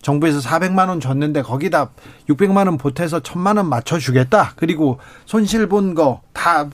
정부에서 0.00 0.40
400만 0.40 0.88
원 0.88 0.98
줬는데 1.00 1.42
거기다 1.42 1.90
600만 2.28 2.66
원 2.66 2.78
보태서 2.78 3.20
1000만 3.20 3.56
원 3.58 3.68
맞춰 3.68 3.98
주겠다. 3.98 4.52
그리고 4.56 4.98
손실 5.26 5.66
본 5.68 5.94
거 5.94 6.20
다 6.32 6.68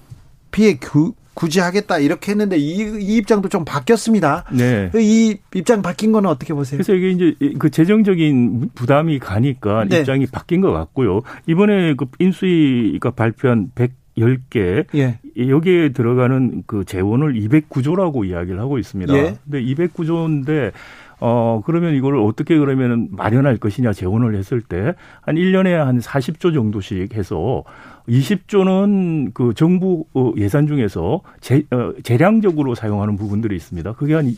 피해 0.50 0.78
구, 0.78 1.12
구제하겠다 1.34 1.98
이렇게 1.98 2.32
했는데 2.32 2.56
이, 2.56 2.76
이, 2.80 3.16
입장도 3.18 3.48
좀 3.50 3.64
바뀌었습니다. 3.64 4.44
네. 4.52 4.90
이 4.96 5.36
입장 5.54 5.82
바뀐 5.82 6.10
거는 6.12 6.28
어떻게 6.30 6.54
보세요? 6.54 6.78
그래서 6.78 6.94
이게 6.94 7.10
이제 7.10 7.36
그 7.58 7.70
재정적인 7.70 8.70
부담이 8.74 9.18
가니까 9.18 9.84
네. 9.88 10.00
입장이 10.00 10.26
바뀐 10.26 10.60
것 10.62 10.72
같고요. 10.72 11.20
이번에 11.46 11.94
그 11.94 12.06
인수위가 12.18 13.10
발표한 13.10 13.70
100 13.74 13.92
10개 14.18 14.86
예. 14.94 15.18
여기에 15.36 15.90
들어가는 15.90 16.64
그 16.66 16.84
재원을 16.84 17.34
209조라고 17.34 18.26
이야기를 18.28 18.58
하고 18.60 18.78
있습니다. 18.78 19.14
예. 19.14 19.36
근데 19.44 19.62
209조인데 19.62 20.72
어, 21.20 21.62
그러면 21.66 21.94
이걸 21.94 22.16
어떻게 22.16 22.56
그러면 22.56 23.08
마련할 23.10 23.56
것이냐 23.56 23.92
재원을 23.92 24.36
했을 24.36 24.60
때 24.60 24.94
한 25.22 25.34
1년에 25.34 25.72
한 25.72 25.98
40조 25.98 26.54
정도씩 26.54 27.14
해서 27.14 27.64
20조는 28.08 29.34
그 29.34 29.52
정부 29.54 30.04
어, 30.14 30.32
예산 30.36 30.66
중에서 30.66 31.20
재, 31.40 31.64
어, 31.70 31.92
재량적으로 32.02 32.74
사용하는 32.74 33.16
부분들이 33.16 33.56
있습니다. 33.56 33.92
그게 33.94 34.14
한 34.14 34.34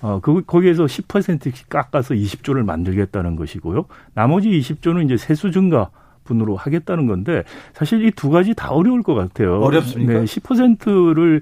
어, 0.00 0.20
그, 0.22 0.42
거기에서 0.46 0.84
10%씩 0.84 1.68
깎아서 1.68 2.14
20조를 2.14 2.64
만들겠다는 2.64 3.34
것이고요. 3.34 3.86
나머지 4.14 4.48
20조는 4.50 5.06
이제 5.06 5.16
세수 5.16 5.50
증가 5.50 5.90
분으로 6.28 6.56
하겠다는 6.56 7.06
건데 7.06 7.42
사실 7.72 8.04
이 8.04 8.10
두 8.12 8.30
가지 8.30 8.54
다 8.54 8.70
어려울 8.70 9.02
것 9.02 9.14
같아요. 9.14 9.60
어렵습니까? 9.60 10.12
네, 10.12 10.24
10%를 10.24 11.40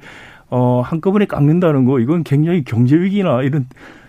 어, 0.48 0.80
한꺼번에 0.84 1.24
깎는다는 1.26 1.84
거 1.86 1.98
이건 2.00 2.22
굉장히 2.22 2.62
경제 2.64 2.96
위기나 2.96 3.42
이런 3.42 3.66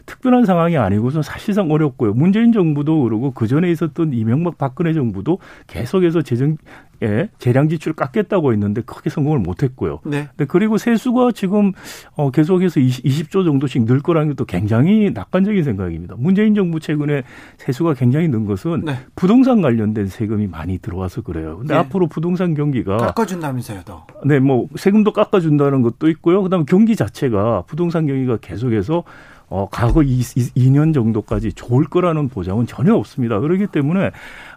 특별한 0.07 0.45
상황이 0.45 0.77
아니고서 0.77 1.21
사실상 1.21 1.69
어렵고요. 1.69 2.13
문재인 2.13 2.51
정부도 2.51 3.03
그러고 3.03 3.31
그 3.31 3.45
전에 3.45 3.69
있었던 3.69 4.13
이명박 4.13 4.57
박근혜 4.57 4.93
정부도 4.93 5.37
계속해서 5.67 6.23
재정 6.23 6.57
예, 7.03 7.29
재량 7.37 7.69
지출 7.69 7.93
깎겠다고 7.93 8.53
했는데 8.53 8.81
크게 8.81 9.11
성공을 9.11 9.39
못 9.39 9.61
했고요. 9.61 9.99
네. 10.03 10.29
네. 10.35 10.45
그리고 10.45 10.77
세수가 10.77 11.31
지금 11.33 11.73
어 12.15 12.31
계속해서 12.31 12.79
20, 12.79 13.29
조 13.29 13.43
정도씩 13.43 13.85
늘 13.85 13.99
거라는 14.01 14.29
것도 14.29 14.45
굉장히 14.45 15.11
낙관적인 15.13 15.63
생각입니다. 15.63 16.15
문재인 16.17 16.55
정부 16.55 16.79
최근에 16.79 17.21
세수가 17.57 17.93
굉장히 17.95 18.29
는 18.29 18.45
것은 18.45 18.85
네. 18.85 18.97
부동산 19.15 19.61
관련된 19.61 20.07
세금이 20.07 20.47
많이 20.47 20.79
들어와서 20.79 21.21
그래요. 21.21 21.57
근데 21.59 21.75
네. 21.75 21.79
앞으로 21.79 22.07
부동산 22.07 22.55
경기가 22.55 22.97
깎아준다면서요, 22.97 23.81
더. 23.83 24.07
네, 24.25 24.39
뭐 24.39 24.67
세금도 24.75 25.13
깎아준다는 25.13 25.83
것도 25.83 26.09
있고요. 26.09 26.41
그다음에 26.41 26.65
경기 26.67 26.95
자체가 26.95 27.63
부동산 27.67 28.07
경기가 28.07 28.37
계속해서 28.37 29.03
어, 29.49 29.67
과거 29.71 30.03
2, 30.03 30.19
2년 30.19 30.93
정도까지 30.93 31.53
좋을 31.53 31.85
거라는 31.85 32.27
보장은 32.27 32.67
전혀 32.67 32.93
없습니다. 32.93 33.39
그렇기 33.39 33.67
때문에 33.67 34.11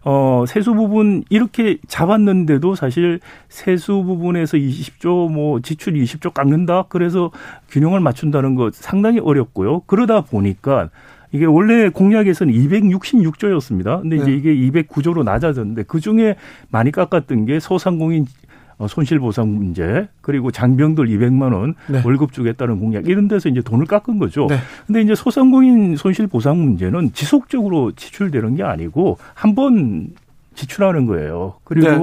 어, 0.04 0.44
세수 0.48 0.74
부분 0.74 1.22
이렇게 1.30 1.78
잡았는데도 1.86 2.74
사실 2.74 3.20
세수 3.48 4.02
부분에서 4.02 4.56
20조 4.56 5.30
뭐 5.30 5.60
지출 5.60 5.94
20조 5.94 6.34
깎는다. 6.34 6.84
그래서 6.88 7.30
균형을 7.70 8.00
맞춘다는 8.00 8.56
것 8.56 8.74
상당히 8.74 9.20
어렵고요. 9.20 9.80
그러다 9.86 10.22
보니까 10.22 10.90
이게 11.32 11.44
원래 11.44 11.88
공약에서는 11.88 12.52
266조였습니다. 12.52 14.02
근데 14.02 14.16
이제 14.16 14.26
네. 14.26 14.32
이게 14.32 14.82
209조로 14.82 15.22
낮아졌는데 15.22 15.84
그 15.84 16.00
중에 16.00 16.34
많이 16.70 16.90
깎았던 16.90 17.44
게 17.44 17.60
소상공인 17.60 18.22
어, 18.22 18.39
손실보상 18.89 19.48
문제 19.55 20.09
그리고 20.20 20.51
장병들 20.51 21.07
200만 21.07 21.52
원 21.52 21.74
네. 21.89 22.02
월급 22.05 22.32
주겠다는 22.32 22.81
공약 22.81 23.07
이런 23.07 23.28
데서 23.28 23.48
이제 23.48 23.61
돈을 23.61 23.86
깎은 23.86 24.19
거죠. 24.19 24.47
네. 24.48 24.57
근데 24.86 25.02
이제 25.02 25.15
소상공인 25.15 25.97
손실보상 25.97 26.59
문제는 26.59 27.12
지속적으로 27.12 27.93
지출되는 27.93 28.57
게 28.57 28.62
아니고 28.62 29.19
한번 29.35 30.11
지출하는 30.55 31.07
거예요. 31.07 31.55
그리고 31.65 31.89
네. 31.89 31.98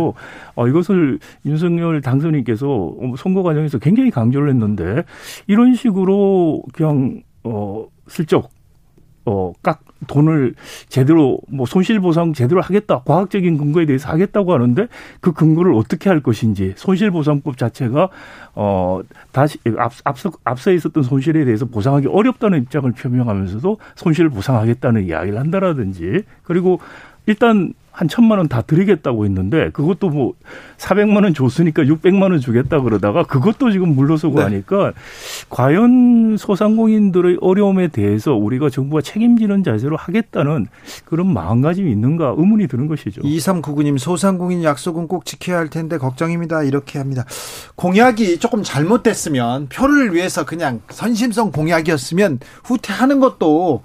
어, 0.55 0.67
이것을 0.67 1.19
윤석열 1.45 2.01
당선인께서 2.01 2.95
선거 3.17 3.43
과정에서 3.43 3.77
굉장히 3.77 4.09
강조를 4.09 4.49
했는데 4.49 5.03
이런 5.47 5.75
식으로 5.75 6.63
그냥 6.73 7.21
어 7.43 7.85
슬쩍 8.07 8.49
어, 9.27 9.51
깍 9.61 9.81
돈을 10.07 10.53
제대로 10.87 11.39
뭐 11.49 11.65
손실 11.65 11.99
보상 11.99 12.31
제대로 12.31 12.61
하겠다 12.61 13.01
과학적인 13.03 13.57
근거에 13.57 13.85
대해서 13.85 14.09
하겠다고 14.09 14.53
하는데 14.53 14.87
그 15.19 15.33
근거를 15.33 15.73
어떻게 15.73 16.09
할 16.09 16.21
것인지 16.21 16.73
손실 16.77 17.11
보상법 17.11 17.57
자체가 17.57 18.09
어 18.55 19.01
다시 19.31 19.57
앞, 19.77 19.91
앞서 20.05 20.31
앞서 20.45 20.71
있었던 20.71 21.03
손실에 21.03 21.43
대해서 21.43 21.65
보상하기 21.65 22.07
어렵다는 22.07 22.61
입장을 22.61 22.89
표명하면서도 22.91 23.77
손실을 23.95 24.29
보상하겠다는 24.29 25.05
이야기를 25.05 25.37
한다라든지 25.39 26.23
그리고 26.43 26.79
일단 27.25 27.73
한 27.97 28.07
천만 28.07 28.37
원 28.37 28.47
다 28.47 28.61
드리겠다고 28.61 29.25
했는데 29.25 29.71
그것도 29.71 30.09
뭐 30.09 30.33
400만 30.77 31.23
원 31.23 31.33
줬으니까 31.33 31.83
600만 31.83 32.21
원 32.31 32.39
주겠다 32.39 32.79
그러다가 32.79 33.23
그것도 33.23 33.71
지금 33.71 33.89
물러서고 33.95 34.37
네. 34.37 34.43
하니까 34.43 34.93
과연 35.49 36.37
소상공인들의 36.37 37.39
어려움에 37.41 37.87
대해서 37.87 38.33
우리가 38.35 38.69
정부가 38.69 39.01
책임지는 39.01 39.63
자세로 39.63 39.97
하겠다는 39.97 40.67
그런 41.05 41.33
마음가짐이 41.33 41.91
있는가 41.91 42.35
의문이 42.37 42.67
드는 42.67 42.87
것이죠. 42.87 43.21
2399님 43.23 43.97
소상공인 43.97 44.63
약속은 44.63 45.07
꼭 45.07 45.25
지켜야 45.25 45.57
할 45.57 45.69
텐데 45.69 45.97
걱정입니다. 45.97 46.63
이렇게 46.63 46.99
합니다. 46.99 47.25
공약이 47.75 48.37
조금 48.39 48.61
잘못됐으면 48.63 49.69
표를 49.69 50.13
위해서 50.13 50.45
그냥 50.45 50.81
선심성 50.89 51.51
공약이었으면 51.51 52.39
후퇴하는 52.63 53.19
것도 53.19 53.81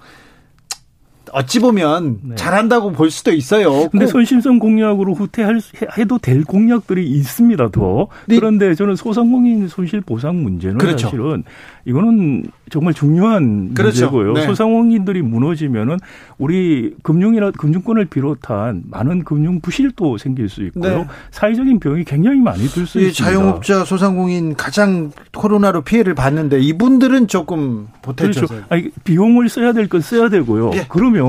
어찌 1.33 1.59
보면 1.59 2.19
네. 2.23 2.35
잘한다고 2.35 2.91
볼 2.91 3.09
수도 3.11 3.31
있어요. 3.31 3.89
근데 3.89 4.07
손심성 4.07 4.59
공약으로 4.59 5.13
후퇴할 5.13 5.59
해도 5.97 6.17
될 6.17 6.43
공약들이 6.43 7.07
있습니다. 7.09 7.69
더 7.71 8.07
네. 8.27 8.35
그런데 8.37 8.75
저는 8.75 8.95
소상공인 8.95 9.67
손실 9.67 10.01
보상 10.01 10.43
문제는 10.43 10.77
그렇죠. 10.77 11.07
사실은 11.07 11.43
이거는 11.85 12.45
정말 12.71 12.93
중요한 12.93 13.73
그렇죠. 13.73 14.05
문제고요. 14.05 14.33
네. 14.33 14.45
소상공인들이 14.45 15.21
무너지면은 15.21 15.97
우리 16.37 16.95
금융이나 17.03 17.51
금융권을 17.51 18.05
비롯한 18.05 18.83
많은 18.89 19.23
금융 19.23 19.59
부실도 19.59 20.17
생길 20.17 20.49
수 20.49 20.63
있고요. 20.67 20.97
네. 20.99 21.07
사회적인 21.31 21.79
병이 21.79 22.03
굉장히 22.05 22.39
많이 22.39 22.67
들 22.67 22.83
수 22.85 22.99
있습니다. 22.99 23.13
자영업자 23.23 23.85
소상공인 23.85 24.55
가장 24.55 25.11
코로나로 25.33 25.81
피해를 25.81 26.13
봤는데 26.15 26.59
이분들은 26.59 27.27
조금 27.27 27.87
보태죠. 28.01 28.45
그렇죠. 28.47 28.65
아니, 28.69 28.89
비용을 29.03 29.49
써야 29.49 29.71
될 29.73 29.87
건 29.87 30.01
써야 30.01 30.29
되고요. 30.29 30.71
예. 30.75 30.85
그러면 30.89 31.22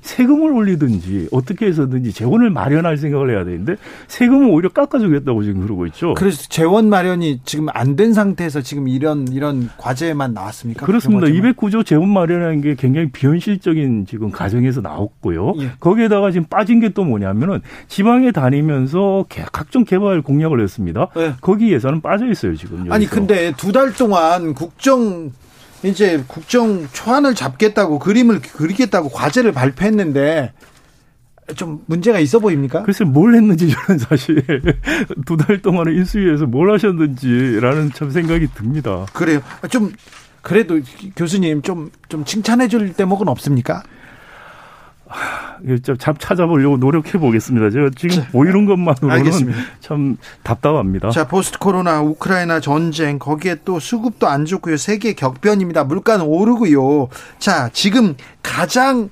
세금을 0.00 0.52
올리든지 0.52 1.28
어떻게 1.32 1.66
해서든지 1.66 2.12
재원을 2.12 2.50
마련할 2.50 2.96
생각을 2.96 3.30
해야 3.30 3.44
되는데 3.44 3.76
세금을 4.08 4.48
오히려 4.50 4.68
깎아주겠다고 4.70 5.42
지금 5.42 5.62
그러고 5.62 5.86
있죠. 5.86 6.14
그래서 6.14 6.42
재원 6.48 6.88
마련이 6.88 7.40
지금 7.44 7.66
안 7.72 7.94
된 7.96 8.12
상태에서 8.12 8.60
지금 8.60 8.88
이런 8.88 9.28
이런 9.28 9.68
과제만 9.78 10.34
나왔습니까? 10.34 10.84
그렇습니다. 10.84 11.26
209조 11.28 11.86
재원 11.86 12.08
마련하는 12.08 12.60
게 12.60 12.74
굉장히 12.74 13.10
비현실적인 13.12 14.06
지금 14.06 14.30
가정에서 14.32 14.80
나왔고요. 14.80 15.54
예. 15.60 15.70
거기에다가 15.80 16.30
지금 16.32 16.46
빠진 16.48 16.80
게 16.80 16.88
또 16.94 17.02
뭐냐면은 17.04 17.60
지방에 17.88 18.30
다니면서 18.32 19.24
각종 19.52 19.84
개발 19.84 20.22
공약을 20.22 20.60
했습니다. 20.60 21.08
예. 21.16 21.34
거기 21.40 21.72
예산은 21.72 22.00
빠져 22.02 22.26
있어요 22.30 22.54
지금. 22.56 22.78
여기서. 22.80 22.94
아니 22.94 23.06
근데 23.06 23.52
두 23.56 23.72
달 23.72 23.92
동안 23.92 24.54
국정 24.54 25.30
이제 25.84 26.22
국정 26.26 26.88
초안을 26.92 27.34
잡겠다고 27.34 27.98
그림을 27.98 28.40
그리겠다고 28.40 29.08
과제를 29.10 29.52
발표했는데 29.52 30.52
좀 31.56 31.82
문제가 31.86 32.18
있어 32.20 32.38
보입니까? 32.38 32.84
글쎄 32.84 33.04
뭘 33.04 33.34
했는지 33.34 33.68
저는 33.70 33.98
사실 33.98 34.42
두 35.26 35.36
달 35.36 35.60
동안에 35.60 35.92
인수위에서 35.92 36.46
뭘 36.46 36.72
하셨는지라는 36.72 37.92
참 37.92 38.10
생각이 38.10 38.48
듭니다. 38.54 39.04
그래요. 39.12 39.40
좀 39.70 39.92
그래도 40.42 40.80
교수님 41.16 41.62
좀 41.62 41.90
좀 42.08 42.24
칭찬해 42.24 42.68
줄 42.68 42.92
대목은 42.94 43.28
없습니까? 43.28 43.82
좀 45.82 45.96
찾아보려고 45.96 46.76
노력해 46.76 47.18
보겠습니다. 47.18 47.70
제가 47.70 47.90
지금 47.96 48.16
자, 48.16 48.28
보이는 48.30 48.64
것만으로는 48.64 49.16
알겠습니다. 49.16 49.58
참 49.80 50.16
답답합니다. 50.42 51.10
자, 51.10 51.26
포스트 51.26 51.58
코로나 51.58 52.00
우크라이나 52.00 52.60
전쟁 52.60 53.18
거기에 53.18 53.56
또 53.64 53.78
수급도 53.78 54.28
안 54.28 54.44
좋고요. 54.44 54.76
세계 54.76 55.14
격변입니다. 55.14 55.84
물가는 55.84 56.24
오르고요. 56.24 57.08
자, 57.38 57.70
지금 57.72 58.14
가장 58.42 59.10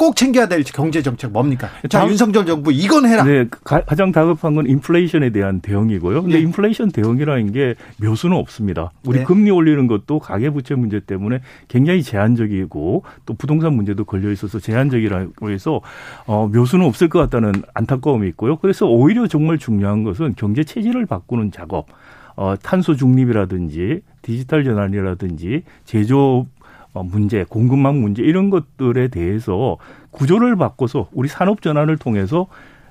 꼭 0.00 0.16
챙겨야 0.16 0.48
될 0.48 0.62
경제 0.62 1.02
정책 1.02 1.30
뭡니까? 1.30 1.68
자, 1.90 2.08
윤석열 2.08 2.46
정부 2.46 2.72
이건 2.72 3.04
해라. 3.04 3.22
네, 3.22 3.46
가, 3.64 3.82
장 3.94 4.12
다급한 4.12 4.54
건 4.54 4.66
인플레이션에 4.66 5.28
대한 5.28 5.60
대응이고요. 5.60 6.22
근데 6.22 6.38
네. 6.38 6.42
인플레이션 6.42 6.90
대응이라는 6.90 7.52
게 7.52 7.74
묘수는 7.98 8.34
없습니다. 8.34 8.92
우리 9.04 9.18
네. 9.18 9.24
금리 9.24 9.50
올리는 9.50 9.86
것도 9.86 10.18
가계 10.18 10.48
부채 10.48 10.74
문제 10.74 11.00
때문에 11.00 11.42
굉장히 11.68 12.02
제한적이고 12.02 13.04
또 13.26 13.34
부동산 13.34 13.74
문제도 13.74 14.02
걸려 14.04 14.32
있어서 14.32 14.58
제한적이라고 14.58 15.50
해서 15.50 15.82
어, 16.24 16.48
묘수는 16.50 16.86
없을 16.86 17.10
것 17.10 17.18
같다는 17.18 17.52
안타까움이 17.74 18.26
있고요. 18.28 18.56
그래서 18.56 18.86
오히려 18.86 19.26
정말 19.26 19.58
중요한 19.58 20.02
것은 20.02 20.32
경제 20.34 20.64
체질을 20.64 21.04
바꾸는 21.04 21.52
작업. 21.52 21.88
어, 22.36 22.54
탄소 22.62 22.96
중립이라든지 22.96 24.00
디지털 24.22 24.64
전환이라든지 24.64 25.64
제조 25.84 26.46
어, 26.46 26.59
문제, 26.92 27.44
공급망 27.48 28.00
문제 28.00 28.22
이런 28.22 28.50
것들에 28.50 29.08
대해서 29.08 29.76
구조를 30.10 30.56
바꿔서 30.56 31.08
우리 31.12 31.28
산업 31.28 31.62
전환을 31.62 31.96
통해서 31.96 32.46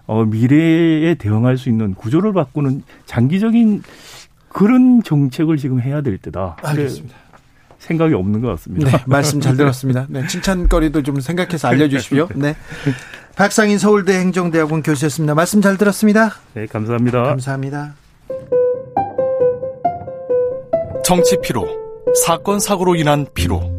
어, 0.07 0.25
미래에 0.25 1.15
대응할 1.15 1.57
수 1.57 1.69
있는 1.69 1.93
구조를 1.93 2.33
바꾸는 2.33 2.83
장기적인 3.05 3.83
그런 4.47 5.03
정책을 5.03 5.57
지금 5.57 5.81
해야 5.81 6.01
될 6.01 6.17
때다. 6.17 6.57
알겠습니다. 6.63 7.15
생각이 7.77 8.13
없는 8.13 8.41
것 8.41 8.49
같습니다. 8.49 8.89
네, 8.91 9.03
말씀 9.05 9.39
잘 9.39 9.55
들었습니다. 9.55 10.05
네, 10.09 10.25
칭찬거리도 10.27 11.03
좀 11.03 11.19
생각해서 11.19 11.67
알려주십시오. 11.67 12.27
네. 12.35 12.55
박상인 13.35 13.77
서울대 13.77 14.19
행정대학원 14.19 14.83
교수였습니다. 14.83 15.33
말씀 15.33 15.61
잘 15.61 15.77
들었습니다. 15.77 16.31
네, 16.53 16.65
감사합니다. 16.65 17.23
감사합니다. 17.23 17.93
정치 21.05 21.37
피로, 21.41 21.67
사건 22.25 22.59
사고로 22.59 22.95
인한 22.95 23.25
피로. 23.33 23.78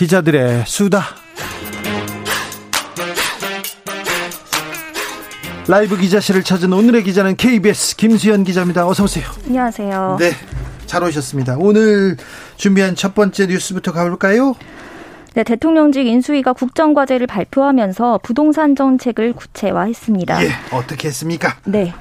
기자들의 0.00 0.64
수다. 0.66 1.04
라이브 5.68 5.98
기자실을 5.98 6.42
찾은 6.42 6.72
오늘의 6.72 7.02
기자는 7.02 7.36
KBS 7.36 7.96
김수현 7.96 8.44
기자입니다. 8.44 8.88
어서 8.88 9.04
오세요. 9.04 9.26
안녕하세요. 9.44 10.16
네, 10.18 10.30
잘 10.86 11.04
오셨습니다. 11.04 11.56
오늘 11.58 12.16
준비한 12.56 12.94
첫 12.94 13.14
번째 13.14 13.46
뉴스부터 13.48 13.92
가볼까요? 13.92 14.54
네, 15.34 15.44
대통령직 15.44 16.06
인수위가 16.06 16.54
국정과제를 16.54 17.26
발표하면서 17.26 18.20
부동산 18.22 18.74
정책을 18.74 19.34
구체화했습니다. 19.34 20.42
예, 20.44 20.50
어떻게 20.72 21.08
했습니까? 21.08 21.58
네. 21.66 21.92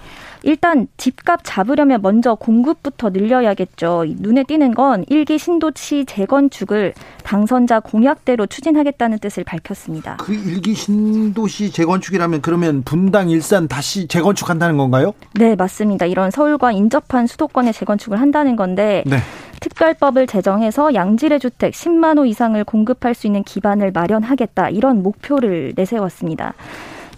일단 0.44 0.88
집값 0.98 1.42
잡으려면 1.44 2.02
먼저 2.02 2.36
공급부터 2.36 3.10
늘려야겠죠. 3.10 4.06
눈에 4.08 4.44
띄는 4.44 4.74
건 4.74 5.04
일기 5.10 5.38
신도시 5.38 6.06
재건축을 6.06 6.94
당선자 7.24 7.80
공약대로 7.80 8.46
추진하겠다는 8.48 9.20
뜻을 9.20 9.44
밝혔습니다. 9.44 10.18
그 10.18 10.34
일기 10.34 10.74
신도시 10.74 11.72
재건축이라면 11.72 12.42
그러면 12.42 12.84
분당 12.84 13.30
일산 13.30 13.68
다시 13.68 14.08
재건축한다는 14.08 14.78
건가요? 14.78 15.14
네, 15.34 15.56
맞습니다. 15.56 16.06
이런 16.06 16.32
서울과 16.32 16.72
인접한 16.72 17.28
수도권에 17.28 17.72
재건축을 17.72 18.20
한다는 18.20 18.56
건데 18.56 19.04
네. 19.06 19.18
특별법을 19.60 20.28
제정해서 20.28 20.94
양질의 20.94 21.40
주택 21.40 21.74
10만 21.74 22.18
호 22.18 22.26
이상을 22.26 22.64
공급할 22.64 23.14
수 23.14 23.28
있는 23.28 23.44
기반을 23.44 23.92
마련하겠다 23.92 24.70
이런 24.70 25.04
목표를 25.04 25.74
내세웠습니다. 25.76 26.54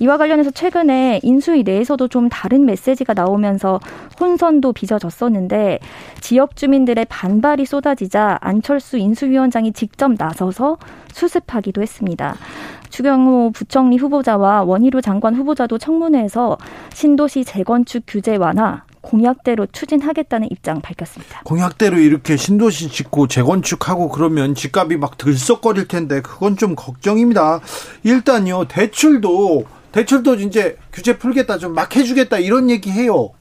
이와 0.01 0.17
관련해서 0.17 0.49
최근에 0.49 1.19
인수위 1.21 1.61
내에서도 1.61 2.07
좀 2.07 2.27
다른 2.27 2.65
메시지가 2.65 3.13
나오면서 3.13 3.79
혼선도 4.19 4.73
빚어졌었는데 4.73 5.77
지역 6.21 6.55
주민들의 6.55 7.05
반발이 7.07 7.67
쏟아지자 7.67 8.39
안철수 8.41 8.97
인수위원장이 8.97 9.73
직접 9.73 10.11
나서서 10.17 10.77
수습하기도 11.13 11.83
했습니다. 11.83 12.35
추경호 12.89 13.51
부총리 13.51 13.97
후보자와 13.97 14.63
원희룡 14.63 15.01
장관 15.01 15.35
후보자도 15.35 15.77
청문회에서 15.77 16.57
신도시 16.93 17.45
재건축 17.45 18.03
규제 18.07 18.37
완화, 18.37 18.83
공약대로 19.01 19.67
추진하겠다는 19.67 20.47
입장 20.49 20.81
밝혔습니다. 20.81 21.41
공약대로 21.43 21.99
이렇게 21.99 22.37
신도시 22.37 22.89
짓고 22.89 23.27
재건축하고 23.27 24.09
그러면 24.09 24.55
집값이 24.55 24.97
막 24.97 25.19
들썩거릴 25.19 25.87
텐데 25.87 26.21
그건 26.21 26.57
좀 26.57 26.75
걱정입니다. 26.75 27.59
일단요 28.03 28.65
대출도 28.65 29.65
대출도 29.91 30.35
이제 30.35 30.77
규제 30.93 31.17
풀겠다 31.17 31.57
좀 31.57 31.73
막 31.73 31.95
해주겠다 31.95 32.37
이런 32.39 32.69
얘기 32.69 32.91
해요. 32.91 33.31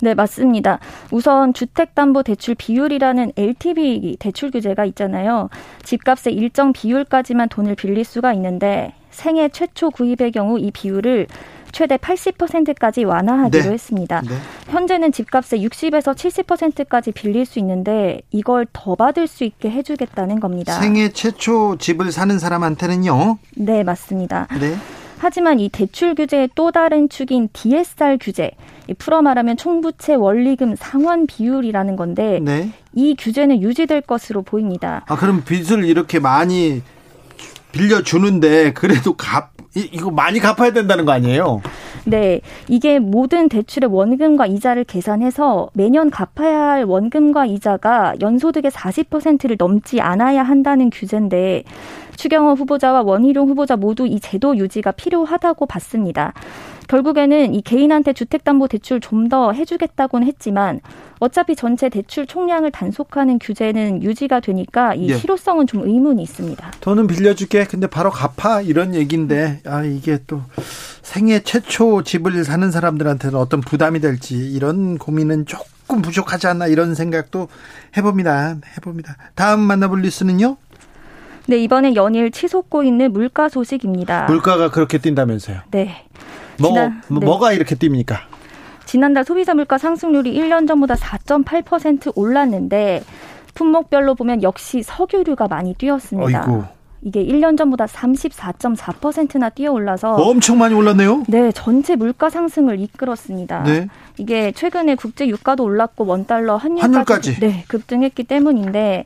네, 0.00 0.14
맞습니다. 0.14 0.78
우선 1.10 1.52
주택담보대출 1.52 2.54
비율이라는 2.54 3.32
LTV 3.36 4.16
대출 4.20 4.50
규제가 4.52 4.84
있잖아요. 4.86 5.48
집값의 5.82 6.34
일정 6.34 6.72
비율까지만 6.72 7.48
돈을 7.48 7.74
빌릴 7.74 8.04
수가 8.04 8.32
있는데 8.34 8.92
생애 9.10 9.48
최초 9.48 9.90
구입의 9.90 10.30
경우 10.32 10.58
이 10.58 10.70
비율을 10.70 11.26
최대 11.72 11.96
80%까지 11.96 13.04
완화하기로 13.04 13.64
네. 13.64 13.70
했습니다. 13.70 14.22
네. 14.22 14.28
현재는 14.68 15.10
집값의 15.12 15.66
60에서 15.66 16.14
70%까지 16.14 17.10
빌릴 17.12 17.44
수 17.44 17.58
있는데 17.58 18.20
이걸 18.30 18.66
더 18.72 18.94
받을 18.94 19.26
수 19.26 19.44
있게 19.44 19.70
해주겠다는 19.70 20.38
겁니다. 20.40 20.80
생애 20.80 21.08
최초 21.10 21.76
집을 21.76 22.12
사는 22.12 22.38
사람한테는요? 22.38 23.38
네, 23.56 23.82
맞습니다. 23.82 24.46
네. 24.60 24.76
하지만 25.18 25.60
이 25.60 25.68
대출 25.68 26.14
규제의 26.14 26.50
또 26.54 26.70
다른 26.70 27.08
축인 27.08 27.48
DSR 27.52 28.18
규제, 28.20 28.52
풀어 28.98 29.20
말하면 29.22 29.56
총부채 29.56 30.14
원리금 30.14 30.76
상환 30.76 31.26
비율이라는 31.26 31.96
건데 31.96 32.40
네. 32.42 32.70
이 32.94 33.14
규제는 33.18 33.60
유지될 33.60 34.02
것으로 34.02 34.42
보입니다. 34.42 35.04
아 35.08 35.16
그럼 35.16 35.44
빚을 35.44 35.84
이렇게 35.84 36.18
많이 36.18 36.82
빌려 37.72 38.02
주는데 38.02 38.72
그래도 38.72 39.14
갚 39.14 39.52
이거 39.80 40.10
많이 40.10 40.38
갚아야 40.38 40.72
된다는 40.72 41.04
거 41.04 41.12
아니에요? 41.12 41.62
네. 42.04 42.40
이게 42.68 42.98
모든 42.98 43.48
대출의 43.48 43.90
원금과 43.92 44.46
이자를 44.46 44.84
계산해서 44.84 45.68
매년 45.74 46.10
갚아야 46.10 46.58
할 46.70 46.84
원금과 46.84 47.46
이자가 47.46 48.14
연소득의 48.20 48.70
40%를 48.70 49.56
넘지 49.58 50.00
않아야 50.00 50.42
한다는 50.42 50.90
규제인데 50.90 51.64
추경호 52.16 52.54
후보자와 52.54 53.02
원희룡 53.02 53.48
후보자 53.48 53.76
모두 53.76 54.06
이 54.06 54.18
제도 54.20 54.56
유지가 54.56 54.90
필요하다고 54.92 55.66
봤습니다. 55.66 56.32
결국에는 56.88 57.54
이 57.54 57.62
개인한테 57.62 58.12
주택담보대출 58.12 59.00
좀 59.00 59.28
더 59.28 59.52
해주겠다고는 59.52 60.26
했지만 60.26 60.80
어차피 61.18 61.54
전체 61.54 61.90
대출 61.90 62.26
총량을 62.26 62.70
단속하는 62.70 63.38
규제는 63.38 64.02
유지가 64.02 64.40
되니까 64.40 64.94
이 64.94 65.10
예. 65.10 65.16
실효성은 65.18 65.66
좀 65.66 65.86
의문이 65.86 66.22
있습니다. 66.22 66.70
돈은 66.80 67.06
빌려줄게. 67.08 67.64
근데 67.66 67.86
바로 67.88 68.10
갚아 68.10 68.62
이런 68.62 68.94
얘기인데 68.94 69.60
아 69.66 69.82
이게 69.84 70.20
또 70.26 70.40
생애 71.02 71.40
최초 71.40 72.02
집을 72.02 72.42
사는 72.44 72.70
사람들한테는 72.70 73.38
어떤 73.38 73.60
부담이 73.60 74.00
될지 74.00 74.34
이런 74.36 74.96
고민은 74.96 75.44
조금 75.44 76.00
부족하지 76.00 76.46
않나 76.46 76.68
이런 76.68 76.94
생각도 76.94 77.48
해봅니다. 77.98 78.56
해봅니다. 78.78 79.16
다음 79.34 79.60
만나볼 79.60 80.00
뉴스는요? 80.00 80.56
네, 81.48 81.58
이번에 81.58 81.94
연일 81.96 82.30
치솟고 82.30 82.82
있는 82.82 83.12
물가 83.12 83.50
소식입니다. 83.50 84.24
물가가 84.26 84.70
그렇게 84.70 84.96
뛴다면서요? 84.98 85.60
네. 85.70 86.04
뭐, 86.60 86.70
지난, 86.70 87.02
뭐, 87.08 87.20
네. 87.20 87.26
뭐가 87.26 87.52
이렇게 87.52 87.74
뜁니까? 87.74 88.16
지난달 88.84 89.24
소비자 89.24 89.54
물가 89.54 89.76
상승률이 89.78 90.34
1년 90.34 90.66
전보다 90.66 90.94
4.8% 90.94 92.12
올랐는데 92.16 93.02
품목별로 93.54 94.14
보면 94.14 94.42
역시 94.42 94.82
석유류가 94.82 95.48
많이 95.48 95.74
뛰었습니다. 95.74 96.40
어이구. 96.40 96.64
이게 97.02 97.24
1년 97.24 97.56
전보다 97.56 97.86
34.4%나 97.86 99.50
뛰어 99.50 99.72
올라서 99.72 100.14
엄청 100.14 100.58
많이 100.58 100.74
올랐네요. 100.74 101.24
네, 101.28 101.52
전체 101.52 101.94
물가 101.94 102.28
상승을 102.28 102.80
이끌었습니다. 102.80 103.62
네. 103.62 103.88
이게 104.16 104.52
최근에 104.52 104.96
국제 104.96 105.28
유가도 105.28 105.62
올랐고 105.64 106.06
원 106.06 106.26
달러 106.26 106.56
환율까지, 106.56 106.92
환율까지. 106.92 107.40
네, 107.40 107.64
급등했기 107.68 108.24
때문인데 108.24 109.04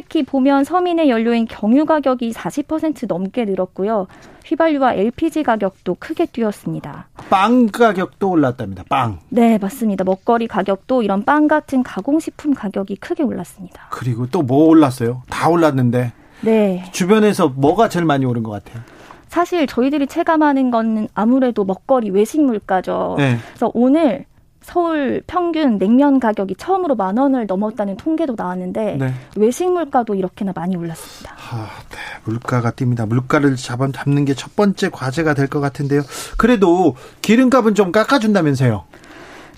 특히 0.00 0.22
보면 0.22 0.62
서민의 0.62 1.10
연료인 1.10 1.44
경유 1.44 1.84
가격이 1.84 2.30
40% 2.30 3.08
넘게 3.08 3.44
늘었고요. 3.46 4.06
휘발유와 4.46 4.94
LPG 4.94 5.42
가격도 5.42 5.96
크게 5.98 6.26
뛰었습니다. 6.26 7.08
빵 7.28 7.66
가격도 7.66 8.30
올랐답니다. 8.30 8.84
빵. 8.88 9.18
네, 9.28 9.58
맞습니다. 9.58 10.04
먹거리 10.04 10.46
가격도 10.46 11.02
이런 11.02 11.24
빵 11.24 11.48
같은 11.48 11.82
가공식품 11.82 12.54
가격이 12.54 12.94
크게 12.96 13.24
올랐습니다. 13.24 13.88
그리고 13.90 14.28
또 14.28 14.42
뭐 14.42 14.68
올랐어요? 14.68 15.22
다 15.28 15.48
올랐는데. 15.48 16.12
네. 16.42 16.84
주변에서 16.92 17.48
뭐가 17.48 17.88
제일 17.88 18.04
많이 18.06 18.24
오른 18.24 18.44
것 18.44 18.52
같아요? 18.52 18.80
사실 19.26 19.66
저희들이 19.66 20.06
체감하는 20.06 20.70
거는 20.70 21.08
아무래도 21.12 21.64
먹거리 21.64 22.10
외식 22.10 22.40
물가죠. 22.40 23.16
네. 23.18 23.36
그래서 23.48 23.72
오늘 23.74 24.26
서울 24.68 25.22
평균 25.26 25.78
냉면 25.78 26.20
가격이 26.20 26.56
처음으로 26.56 26.94
만 26.94 27.16
원을 27.16 27.46
넘었다는 27.46 27.96
통계도 27.96 28.34
나왔는데 28.36 28.96
네. 28.98 29.14
외식 29.34 29.72
물가도 29.72 30.14
이렇게나 30.14 30.52
많이 30.54 30.76
올랐습니다. 30.76 31.34
아, 31.50 31.68
네. 31.88 31.96
물가가 32.24 32.70
뜁니다. 32.72 33.08
물가를 33.08 33.56
잡아 33.56 33.88
잡는 33.90 34.26
게 34.26 34.34
첫 34.34 34.54
번째 34.56 34.90
과제가 34.90 35.32
될 35.32 35.48
것 35.48 35.60
같은데요. 35.60 36.02
그래도 36.36 36.94
기름값은 37.22 37.74
좀 37.74 37.92
깎아준다면서요? 37.92 38.84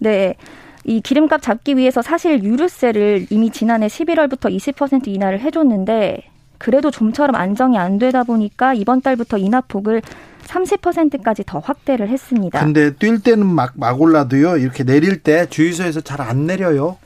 네. 0.01 0.35
이 0.85 1.01
기름값 1.01 1.43
잡기 1.43 1.77
위해서 1.77 2.03
사실 2.03 2.45
유류세를 2.45 3.27
이미 3.31 3.51
지난해 3.51 3.89
11월부터 3.89 4.55
20% 4.57 5.09
인하를 5.09 5.41
해줬는데 5.41 6.23
그래도 6.59 6.91
좀처럼 6.93 7.35
안정이 7.35 7.77
안 7.77 7.99
되다 7.99 8.23
보니까 8.23 8.75
이번 8.75 9.01
달부터 9.01 9.39
인하폭을 9.39 10.03
30%까지 10.51 11.45
더 11.47 11.59
확대를 11.61 12.09
했습니다. 12.09 12.59
근데 12.61 12.93
뛸 12.95 13.23
때는 13.23 13.47
막, 13.47 13.73
막 13.77 14.01
올라도요. 14.01 14.57
이렇게 14.59 14.85
내릴 14.85 15.23
때 15.23 15.47
주유소에서 15.49 16.01
잘 16.03 16.21
안 16.21 16.47
내려요. 16.47 16.99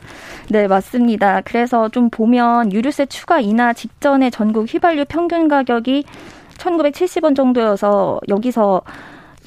네, 0.50 0.66
맞습니다. 0.66 1.40
그래서 1.44 1.88
좀 1.88 2.10
보면 2.10 2.72
유류세 2.72 3.06
추가 3.06 3.38
인하 3.40 3.72
직전에 3.72 4.28
전국 4.30 4.66
휘발유 4.72 5.04
평균 5.08 5.46
가격이 5.48 6.04
1970원 6.58 7.36
정도여서 7.36 8.20
여기서 8.28 8.82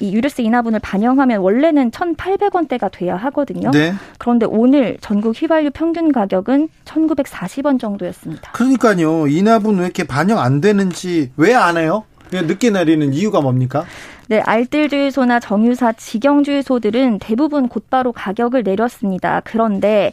이 0.00 0.14
유류세 0.14 0.42
인하분을 0.44 0.78
반영하면 0.80 1.40
원래는 1.40 1.90
1,800원대가 1.90 2.90
돼야 2.90 3.16
하거든요. 3.16 3.70
네. 3.72 3.92
그런데 4.18 4.46
오늘 4.48 4.96
전국 5.00 5.40
휘발유 5.40 5.70
평균 5.74 6.12
가격은 6.12 6.68
1,940원 6.84 7.78
정도였습니다. 7.78 8.52
그러니까요. 8.52 9.26
인하분 9.26 9.78
왜 9.78 9.84
이렇게 9.84 10.04
반영 10.04 10.38
안 10.38 10.60
되는지 10.60 11.32
왜 11.36 11.54
안 11.54 11.76
해요? 11.76 12.04
늦게 12.32 12.70
내리는 12.70 13.12
이유가 13.12 13.40
뭡니까? 13.40 13.84
네, 14.28 14.40
알뜰주유소나 14.40 15.40
정유사, 15.40 15.92
직영주유소들은 15.94 17.18
대부분 17.18 17.68
곧바로 17.68 18.12
가격을 18.12 18.62
내렸습니다. 18.62 19.40
그런데 19.44 20.12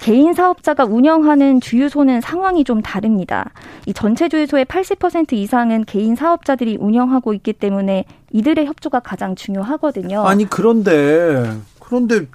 개인 0.00 0.34
사업자가 0.34 0.84
운영하는 0.84 1.60
주유소는 1.60 2.22
상황이 2.22 2.64
좀 2.64 2.82
다릅니다. 2.82 3.50
이 3.86 3.92
전체 3.92 4.28
주유소의 4.28 4.64
80% 4.64 5.34
이상은 5.34 5.84
개인 5.84 6.16
사업자들이 6.16 6.76
운영하고 6.80 7.34
있기 7.34 7.52
때문에 7.52 8.04
이들의 8.32 8.66
협조가 8.66 9.00
가장 9.00 9.36
중요하거든요. 9.36 10.24
아니 10.26 10.44
그런데 10.48 11.52
그런데 11.78 12.26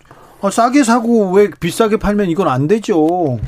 아, 0.42 0.50
싸게 0.50 0.84
사고 0.84 1.32
왜 1.32 1.50
비싸게 1.50 1.98
팔면 1.98 2.30
이건 2.30 2.48
안 2.48 2.68
되죠. 2.68 3.40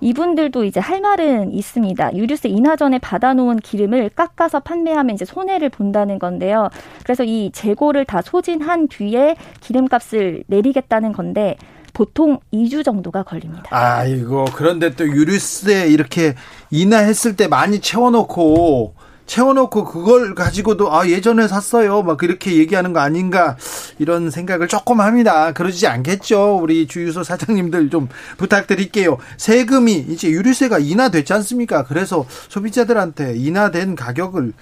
이분들도 0.00 0.64
이제 0.64 0.80
할 0.80 1.00
말은 1.00 1.52
있습니다. 1.52 2.14
유류세 2.16 2.48
인하 2.48 2.76
전에 2.76 2.98
받아놓은 2.98 3.58
기름을 3.58 4.10
깎아서 4.10 4.60
판매하면 4.60 5.14
이제 5.14 5.24
손해를 5.24 5.68
본다는 5.68 6.18
건데요. 6.18 6.70
그래서 7.04 7.24
이 7.24 7.50
재고를 7.52 8.04
다 8.04 8.22
소진한 8.22 8.88
뒤에 8.88 9.36
기름값을 9.60 10.44
내리겠다는 10.46 11.12
건데 11.12 11.56
보통 11.92 12.38
2주 12.52 12.84
정도가 12.84 13.24
걸립니다. 13.24 13.64
아이고 13.70 14.46
그런데 14.54 14.94
또 14.94 15.06
유류세 15.06 15.88
이렇게 15.88 16.34
인하했을 16.70 17.36
때 17.36 17.48
많이 17.48 17.80
채워놓고 17.80 18.94
채워놓고 19.30 19.84
그걸 19.84 20.34
가지고도 20.34 20.92
아 20.92 21.06
예전에 21.06 21.46
샀어요. 21.46 22.02
막 22.02 22.16
그렇게 22.16 22.56
얘기하는 22.56 22.92
거 22.92 22.98
아닌가. 22.98 23.56
이런 24.00 24.28
생각을 24.28 24.66
조금 24.66 25.00
합니다. 25.00 25.52
그러지 25.52 25.86
않겠죠. 25.86 26.58
우리 26.60 26.88
주유소 26.88 27.22
사장님들 27.22 27.90
좀 27.90 28.08
부탁드릴게요. 28.38 29.18
세금이 29.36 30.06
이제 30.08 30.28
유류세가 30.30 30.80
인하됐지 30.80 31.32
않습니까? 31.32 31.84
그래서 31.84 32.26
소비자들한테 32.48 33.36
인하된 33.36 33.94
가격을 33.94 34.52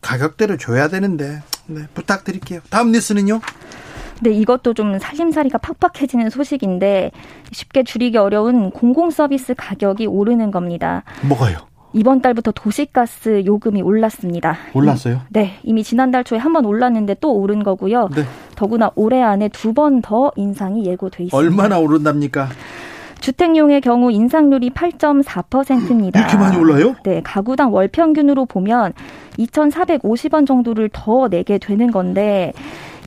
가격대로 0.00 0.56
줘야 0.56 0.88
되는데 0.88 1.42
네, 1.66 1.82
부탁드릴게요. 1.92 2.60
다음 2.70 2.92
뉴스는요? 2.92 3.40
네, 4.22 4.30
이것도 4.30 4.72
좀 4.72 4.98
살림살이가 4.98 5.58
팍팍해지는 5.58 6.30
소식인데 6.30 7.10
쉽게 7.52 7.84
줄이기 7.84 8.16
어려운 8.16 8.70
공공 8.70 9.10
서비스 9.10 9.54
가격이 9.54 10.06
오르는 10.06 10.50
겁니다. 10.50 11.04
뭐가요? 11.20 11.68
이번 11.98 12.22
달부터 12.22 12.52
도시가스 12.52 13.42
요금이 13.44 13.82
올랐습니다. 13.82 14.56
올랐어요? 14.72 15.20
네, 15.30 15.54
이미 15.64 15.82
지난달 15.82 16.22
초에 16.22 16.38
한 16.38 16.52
번 16.52 16.64
올랐는데 16.64 17.16
또 17.20 17.34
오른 17.34 17.64
거고요. 17.64 18.08
네. 18.14 18.22
더구나 18.54 18.92
올해 18.94 19.20
안에 19.20 19.48
두 19.48 19.72
번 19.74 20.00
더 20.00 20.30
인상이 20.36 20.86
예고돼 20.86 21.24
있습니다. 21.24 21.36
얼마나 21.36 21.78
오른답니까? 21.80 22.48
주택용의 23.20 23.80
경우 23.80 24.12
인상률이 24.12 24.70
8.4%입니다. 24.70 26.20
이렇게 26.20 26.36
많이 26.36 26.56
올라요? 26.56 26.94
네, 27.02 27.20
가구당 27.24 27.72
월 27.74 27.88
평균으로 27.88 28.46
보면 28.46 28.92
2,450원 29.38 30.46
정도를 30.46 30.88
더 30.92 31.28
내게 31.28 31.58
되는 31.58 31.90
건데 31.90 32.52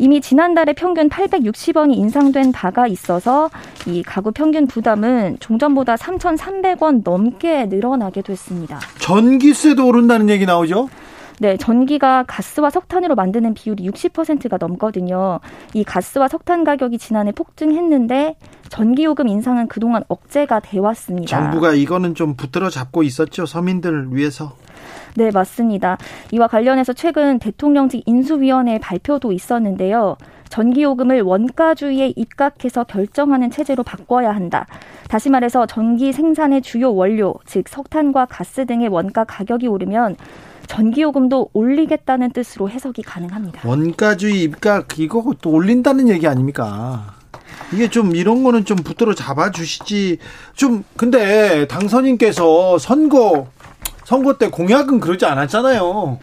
이미 0.01 0.19
지난달에 0.19 0.73
평균 0.73 1.09
860원이 1.09 1.95
인상된 1.95 2.51
바가 2.53 2.87
있어서 2.87 3.51
이 3.85 4.01
가구 4.01 4.31
평균 4.31 4.65
부담은 4.65 5.37
종전보다 5.39 5.93
3,300원 5.93 7.03
넘게 7.03 7.67
늘어나게 7.67 8.23
됐습니다. 8.23 8.79
전기세도 8.97 9.85
오른다는 9.85 10.27
얘기 10.29 10.47
나오죠? 10.47 10.89
네, 11.39 11.55
전기가 11.55 12.23
가스와 12.27 12.71
석탄으로 12.71 13.13
만드는 13.13 13.53
비율이 13.53 13.87
60%가 13.87 14.57
넘거든요. 14.59 15.39
이 15.75 15.83
가스와 15.83 16.27
석탄 16.27 16.63
가격이 16.63 16.97
지난해 16.97 17.31
폭증했는데 17.31 18.37
전기 18.69 19.03
요금 19.03 19.27
인상은 19.27 19.67
그동안 19.67 20.03
억제가 20.07 20.61
돼 20.61 20.79
왔습니다. 20.79 21.27
정부가 21.27 21.73
이거는 21.73 22.15
좀 22.15 22.35
붙들어 22.35 22.71
잡고 22.71 23.03
있었죠. 23.03 23.45
서민들 23.45 24.07
위해서. 24.15 24.53
네, 25.15 25.31
맞습니다. 25.31 25.97
이와 26.31 26.47
관련해서 26.47 26.93
최근 26.93 27.39
대통령직 27.39 28.03
인수위원회 28.05 28.79
발표도 28.79 29.31
있었는데요. 29.31 30.17
전기요금을 30.49 31.21
원가주의에 31.21 32.13
입각해서 32.15 32.83
결정하는 32.83 33.49
체제로 33.49 33.83
바꿔야 33.83 34.31
한다. 34.31 34.67
다시 35.07 35.29
말해서 35.29 35.65
전기 35.65 36.11
생산의 36.11 36.61
주요 36.61 36.93
원료, 36.93 37.35
즉 37.45 37.67
석탄과 37.69 38.25
가스 38.25 38.65
등의 38.65 38.89
원가 38.89 39.23
가격이 39.23 39.67
오르면 39.67 40.17
전기요금도 40.67 41.49
올리겠다는 41.53 42.31
뜻으로 42.31 42.69
해석이 42.69 43.01
가능합니다. 43.01 43.67
원가주의 43.67 44.43
입각 44.43 44.99
이거 44.99 45.33
또 45.41 45.51
올린다는 45.51 46.09
얘기 46.09 46.27
아닙니까? 46.27 47.13
이게 47.73 47.89
좀 47.89 48.15
이런 48.15 48.43
거는 48.43 48.65
좀 48.65 48.77
붙들어 48.77 49.13
잡아 49.13 49.51
주시지. 49.51 50.17
좀 50.53 50.83
근데 50.97 51.65
당선인께서 51.67 52.77
선거 52.77 53.47
선거 54.03 54.37
때 54.37 54.49
공약은 54.49 54.99
그러지 54.99 55.25
않았잖아요. 55.25 56.19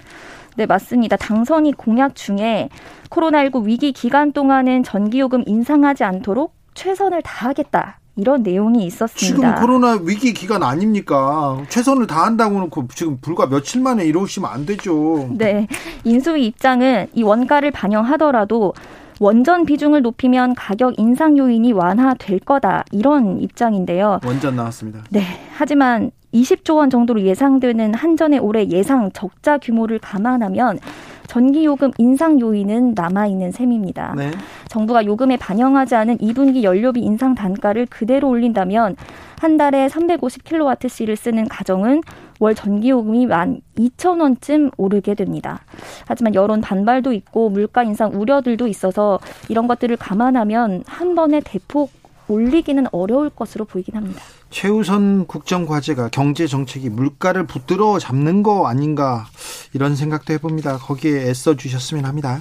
네, 0.56 0.66
맞습니다. 0.66 1.16
당선이 1.16 1.72
공약 1.74 2.14
중에 2.16 2.68
코로나19 3.10 3.64
위기 3.64 3.92
기간 3.92 4.32
동안은 4.32 4.82
전기요금 4.82 5.44
인상하지 5.46 6.04
않도록 6.04 6.54
최선을 6.74 7.22
다하겠다. 7.22 8.00
이런 8.16 8.42
내용이 8.42 8.84
있었습니다. 8.84 9.36
지금 9.36 9.54
코로나 9.54 9.96
위기 10.02 10.34
기간 10.34 10.64
아닙니까? 10.64 11.62
최선을 11.68 12.08
다한다고 12.08 12.58
놓고 12.58 12.88
지금 12.88 13.18
불과 13.20 13.46
며칠 13.46 13.80
만에 13.80 14.04
이러시면 14.04 14.50
안 14.50 14.66
되죠. 14.66 15.28
네. 15.30 15.68
인수위 16.02 16.46
입장은 16.46 17.06
이 17.14 17.22
원가를 17.22 17.70
반영하더라도 17.70 18.74
원전 19.20 19.64
비중을 19.64 20.02
높이면 20.02 20.54
가격 20.54 20.98
인상 20.98 21.36
요인이 21.36 21.72
완화될 21.72 22.40
거다. 22.40 22.84
이런 22.92 23.40
입장인데요. 23.40 24.20
원전 24.24 24.56
나왔습니다. 24.56 25.00
네. 25.10 25.22
하지만 25.54 26.10
20조 26.32 26.76
원 26.76 26.90
정도로 26.90 27.22
예상되는 27.22 27.94
한전의 27.94 28.38
올해 28.38 28.68
예상 28.68 29.10
적자 29.12 29.58
규모를 29.58 29.98
감안하면 29.98 30.78
전기요금 31.26 31.90
인상 31.98 32.40
요인은 32.40 32.94
남아있는 32.94 33.52
셈입니다. 33.52 34.14
네. 34.16 34.30
정부가 34.68 35.04
요금에 35.04 35.36
반영하지 35.36 35.94
않은 35.94 36.18
2분기 36.18 36.62
연료비 36.62 37.00
인상 37.00 37.34
단가를 37.34 37.86
그대로 37.86 38.28
올린다면 38.28 38.96
한 39.40 39.56
달에 39.56 39.88
350kWh를 39.88 41.16
쓰는 41.16 41.48
가정은 41.48 42.02
월 42.38 42.54
전기요금이 42.54 43.26
만 43.26 43.60
2천 43.76 44.20
원쯤 44.20 44.70
오르게 44.76 45.14
됩니다. 45.14 45.60
하지만 46.06 46.34
여론 46.34 46.60
반발도 46.60 47.12
있고 47.12 47.50
물가 47.50 47.82
인상 47.82 48.12
우려들도 48.14 48.66
있어서 48.66 49.18
이런 49.48 49.66
것들을 49.66 49.96
감안하면 49.96 50.84
한 50.86 51.14
번에 51.14 51.40
대폭 51.44 51.90
올리기는 52.28 52.86
어려울 52.92 53.30
것으로 53.30 53.64
보이긴 53.64 53.96
합니다. 53.96 54.20
최우선 54.50 55.26
국정 55.26 55.66
과제가 55.66 56.10
경제 56.10 56.46
정책이 56.46 56.90
물가를 56.90 57.46
붙들어 57.46 57.98
잡는 57.98 58.42
거 58.42 58.66
아닌가 58.66 59.26
이런 59.72 59.96
생각도 59.96 60.32
해봅니다. 60.34 60.78
거기에 60.78 61.22
애써 61.28 61.56
주셨으면 61.56 62.04
합니다. 62.04 62.40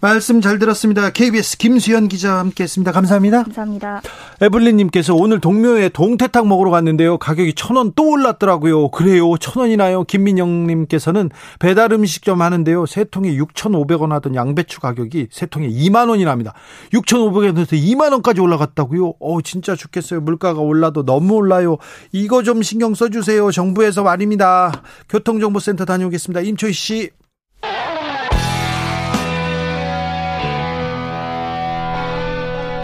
말씀 0.00 0.40
잘 0.40 0.58
들었습니다. 0.58 1.10
KBS 1.10 1.56
김수현 1.56 2.08
기자와 2.08 2.38
함께했습니다. 2.40 2.92
감사합니다. 2.92 3.42
감사합니다. 3.44 4.02
에블린님께서 4.40 5.14
오늘 5.14 5.40
동묘에 5.40 5.88
동태탕 5.88 6.46
먹으러 6.48 6.70
갔는데요. 6.70 7.18
가격이 7.18 7.54
천 7.54 7.76
원 7.76 7.92
또 7.96 8.10
올랐더라고요. 8.10 8.90
그래요? 8.90 9.36
천 9.38 9.60
원이나요? 9.62 10.04
김민영님께서는 10.04 11.30
배달 11.58 11.92
음식점 11.92 12.42
하는데요. 12.42 12.84
세 12.86 13.04
통에 13.04 13.30
6,500원 13.36 14.10
하던 14.10 14.34
양배추 14.34 14.80
가격이 14.80 15.28
세 15.30 15.46
통에 15.46 15.68
2만 15.68 16.10
원이랍니다. 16.10 16.52
6,500원에서 16.92 17.72
2만 17.72 18.12
원까지 18.12 18.40
올라갔다고요? 18.40 19.14
어 19.18 19.40
진짜 19.42 19.74
죽겠어요. 19.74 20.20
물가가 20.20 20.60
올라도 20.60 21.04
너무 21.04 21.34
올라요. 21.34 21.78
이거 22.12 22.42
좀 22.42 22.62
신경 22.62 22.94
써주세요. 22.94 23.50
정부에서 23.50 24.02
말입니다. 24.02 24.82
교통정보센터 25.08 25.84
다녀오겠습니다. 25.86 26.40
임초희 26.42 26.72
씨. 26.72 27.10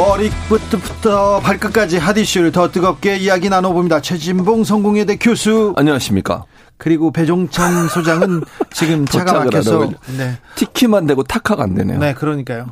머리부터 0.00 1.40
발끝까지 1.40 1.98
핫이슈를 1.98 2.52
더 2.52 2.70
뜨겁게 2.70 3.16
이야기 3.16 3.50
나눠봅니다. 3.50 4.00
최진봉 4.00 4.64
성공회대 4.64 5.16
교수. 5.16 5.74
안녕하십니까. 5.76 6.44
그리고 6.78 7.12
배종찬 7.12 7.88
소장은 7.88 8.40
지금 8.72 9.04
차가 9.08 9.44
막혀서 9.44 9.90
네. 10.16 10.38
티키만 10.54 11.06
되고 11.06 11.22
타카가 11.22 11.64
안 11.64 11.74
되네요. 11.74 11.98
네, 11.98 12.14
그러니까요. 12.14 12.68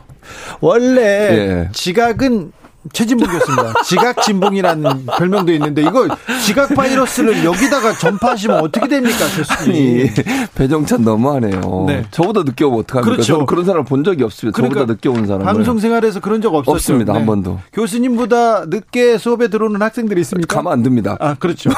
원래 0.61 1.03
예. 1.03 1.69
지각은 1.75 2.53
최진봉 2.93 3.29
교수입니다. 3.29 3.83
지각 3.85 4.23
진봉이라는 4.23 5.07
별명도 5.19 5.53
있는데 5.53 5.83
이거 5.83 6.09
지각 6.45 6.75
바이러스를 6.75 7.45
여기다가 7.45 7.95
전파하시면 7.95 8.61
어떻게 8.61 8.89
됩니까, 8.89 9.25
교수님? 9.37 10.01
아니 10.07 10.11
배정찬 10.55 11.03
너무하네요. 11.03 11.85
네. 11.87 12.05
저보다 12.11 12.43
늦게 12.43 12.65
오면 12.65 12.81
어떡합니까? 12.81 13.11
그렇죠. 13.15 13.47
그런 13.47 13.65
사람 13.65 13.85
본 13.85 14.05
적이 14.05 14.25
없습니다. 14.25 14.57
그러니까 14.57 14.81
저보다 14.81 14.93
늦게 14.93 15.09
온 15.09 15.27
사람. 15.27 15.43
방송 15.43 15.79
생활에서 15.79 16.21
그런 16.21 16.41
적 16.41 16.55
없었죠. 16.55 16.73
없습니다. 16.73 17.13
네. 17.13 17.19
한 17.19 17.27
번도. 17.27 17.59
교수님보다 17.73 18.67
늦게 18.67 19.19
수업에 19.19 19.49
들어오는 19.49 19.81
학생들이 19.81 20.21
있습니까? 20.23 20.57
가만 20.57 20.73
안 20.75 20.85
둡니다. 20.85 21.17
아, 21.21 21.35
그렇죠. 21.35 21.71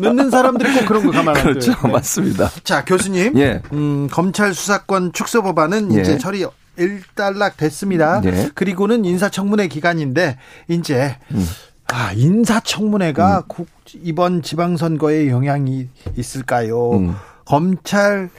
늦는 0.00 0.30
사람들이 0.30 0.72
꼭 0.74 0.86
그런 0.86 1.04
거 1.06 1.12
가만 1.12 1.36
안 1.36 1.42
그렇죠. 1.42 1.72
네. 1.84 1.90
맞습니다. 1.90 2.50
자, 2.64 2.84
교수님. 2.84 3.36
예. 3.38 3.60
음, 3.72 4.08
검찰 4.10 4.54
수사권 4.54 5.12
축소 5.12 5.42
법안은 5.42 5.94
예. 5.96 6.00
이제 6.00 6.18
처리 6.18 6.44
일단락 6.76 7.56
됐습니다. 7.56 8.20
네. 8.20 8.48
그리고는 8.54 9.04
인사청문회 9.04 9.68
기간인데 9.68 10.38
이제 10.68 11.16
음. 11.32 11.46
아 11.88 12.12
인사청문회가 12.12 13.38
음. 13.38 13.42
국, 13.48 13.68
이번 14.02 14.42
지방선거에 14.42 15.28
영향이 15.28 15.88
있을까요? 16.16 16.92
음. 16.92 17.14
검찰 17.44 18.30